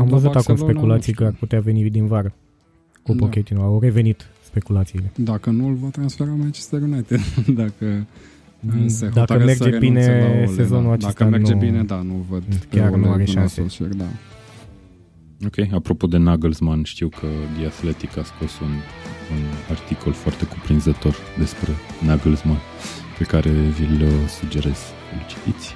Am 0.01 0.05
La 0.09 0.11
văzut 0.17 0.27
acum 0.27 0.43
Barcelona, 0.47 0.71
speculații 0.73 1.13
nu 1.13 1.19
că 1.19 1.25
ar 1.27 1.37
putea 1.39 1.61
veni 1.61 1.91
din 1.91 2.07
vară 2.07 2.35
cu 3.03 3.13
Da. 3.13 3.19
Pochettino. 3.25 3.63
Au 3.63 3.81
revenit 3.81 4.27
speculațiile. 4.45 5.13
Dacă 5.17 5.51
nu, 5.51 5.67
îl 5.69 5.75
va 5.75 5.89
transfera 5.89 6.31
Manchester 6.31 6.81
United. 6.83 7.21
Dacă 7.63 8.07
se 8.87 9.07
Dacă 9.07 9.19
hotără 9.19 9.39
merge 9.45 9.55
să 9.55 9.65
renunțe 9.69 9.87
bine 9.89 10.21
la 10.21 10.37
Ole, 10.37 10.47
sezonul 10.47 10.87
da. 10.87 10.93
acesta, 10.93 11.13
Dacă 11.19 11.31
merge 11.31 11.53
nu- 11.53 11.59
bine, 11.59 11.83
da, 11.83 12.03
nu 12.03 12.27
văd 12.29 12.43
pe 12.43 12.77
chiar 12.77 12.89
nu 12.91 12.95
Ole 12.95 13.09
are 13.09 13.25
Gunnar 13.25 13.29
șanse. 13.29 13.55
Solskjaer, 13.55 13.91
da. 13.95 14.05
Ok, 15.47 15.73
apropo 15.73 16.07
de 16.07 16.17
Nagelsmann, 16.17 16.83
știu 16.85 17.09
că 17.09 17.27
The 17.57 17.67
Athletic 17.67 18.17
a 18.19 18.23
scos 18.23 18.61
un, 18.61 18.69
un 19.35 19.43
articol 19.71 20.13
foarte 20.13 20.45
cuprinzător 20.47 21.15
despre 21.39 21.71
Nagelsmann, 22.07 22.59
pe 23.19 23.25
care 23.25 23.51
vi-l 23.51 24.03
uh, 24.03 24.29
sugerez 24.41 24.75
să-l 24.77 25.23
citiți. 25.29 25.75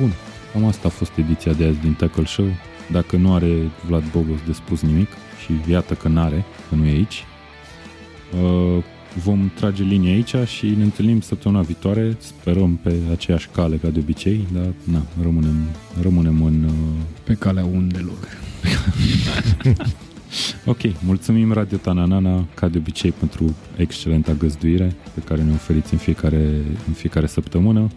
Bun, 0.00 0.10
cam 0.52 0.64
asta 0.64 0.88
a 0.88 0.90
fost 0.90 1.16
ediția 1.16 1.52
de 1.52 1.64
azi 1.64 1.80
din 1.80 1.92
Tackle 1.94 2.24
Show. 2.24 2.46
Dacă 2.92 3.16
nu 3.16 3.34
are 3.34 3.70
Vlad 3.86 4.10
Bogos 4.10 4.38
de 4.46 4.52
spus 4.52 4.80
nimic, 4.80 5.08
și 5.44 5.70
iată 5.70 5.94
că 5.94 6.08
n-are, 6.08 6.44
că 6.68 6.74
nu 6.74 6.84
e 6.84 6.90
aici, 6.90 7.24
uh, 8.42 8.82
vom 9.24 9.50
trage 9.54 9.82
linia 9.82 10.12
aici 10.12 10.34
și 10.48 10.66
ne 10.66 10.82
întâlnim 10.82 11.20
săptămâna 11.20 11.62
viitoare, 11.62 12.16
sperăm 12.18 12.78
pe 12.82 12.94
aceeași 13.10 13.48
cale 13.52 13.76
ca 13.76 13.88
de 13.88 13.98
obicei, 13.98 14.46
dar 14.52 14.72
na, 14.84 15.02
rămânem, 15.22 15.56
rămânem 16.02 16.42
în... 16.42 16.64
Uh, 16.64 16.72
Pe 17.24 17.34
calea 17.34 17.64
undelor. 17.64 18.18
Ok, 20.64 20.78
mulțumim 21.04 21.52
Radio 21.52 21.76
Tananana 21.76 22.46
ca 22.54 22.68
de 22.68 22.78
obicei 22.78 23.12
pentru 23.12 23.56
excelenta 23.76 24.32
găzduire 24.32 24.94
pe 25.14 25.20
care 25.20 25.42
ne 25.42 25.52
oferiți 25.52 25.92
în 25.92 25.98
fiecare, 25.98 26.44
în 26.86 26.92
fiecare 26.92 27.26
săptămână. 27.26 27.88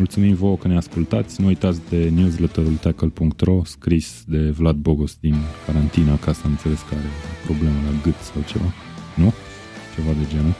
Mulțumim 0.00 0.34
vouă 0.34 0.56
că 0.56 0.68
ne 0.68 0.76
ascultați. 0.76 1.40
Nu 1.40 1.46
uitați 1.46 1.80
de 1.88 2.08
newsletterul 2.14 2.72
tackle.ro 2.72 3.62
scris 3.64 4.22
de 4.26 4.38
Vlad 4.50 4.76
Bogos 4.76 5.16
din 5.20 5.34
carantina 5.66 6.16
ca 6.18 6.32
să 6.32 6.46
înțeles 6.46 6.78
că 6.88 6.94
are 6.94 7.08
probleme 7.44 7.74
la 7.84 8.00
gât 8.02 8.14
sau 8.32 8.42
ceva. 8.46 8.72
Nu? 9.14 9.32
Ceva 9.94 10.10
de 10.10 10.26
genul. 10.30 10.54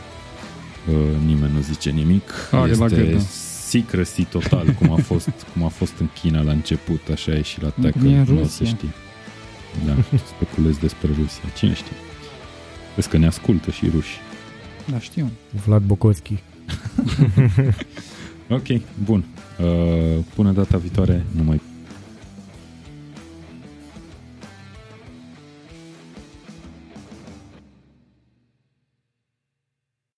Uh, 0.88 1.26
nimeni 1.26 1.52
nu 1.52 1.60
zice 1.60 1.90
nimic. 1.90 2.30
Are 2.50 2.74
la 2.74 2.84
este 2.84 2.96
gât, 3.02 3.12
da. 3.12 3.18
secrecy 3.68 4.24
total, 4.24 4.66
cum 4.78 4.90
a, 4.92 4.96
fost, 4.96 5.30
cum 5.52 5.62
a 5.62 5.68
fost 5.68 5.92
în 5.98 6.08
China 6.20 6.42
la 6.42 6.52
început, 6.52 7.00
așa 7.12 7.32
e 7.32 7.42
și 7.42 7.62
la 7.62 7.68
Cum 7.68 7.84
e 7.84 7.90
tackle. 7.90 8.08
în 8.16 8.24
Nu 8.28 8.36
o 8.36 8.42
Rusia. 8.42 8.48
să 8.48 8.64
știi. 8.64 8.92
Da, 9.86 9.96
speculez 10.36 10.76
despre 10.76 11.08
Rusia. 11.08 11.42
Cine 11.56 11.74
știe? 11.74 11.96
Vezi 12.94 13.08
că 13.08 13.16
ne 13.18 13.26
ascultă 13.26 13.70
și 13.70 13.88
ruși. 13.94 14.18
Da, 14.90 14.98
știu. 14.98 15.30
Vlad 15.64 15.82
Bokovski. 15.82 16.34
Ok, 18.50 18.66
bun. 19.04 19.24
Uh, 19.60 20.24
până 20.34 20.52
data 20.52 20.78
viitoare, 20.78 21.24
numai 21.36 21.60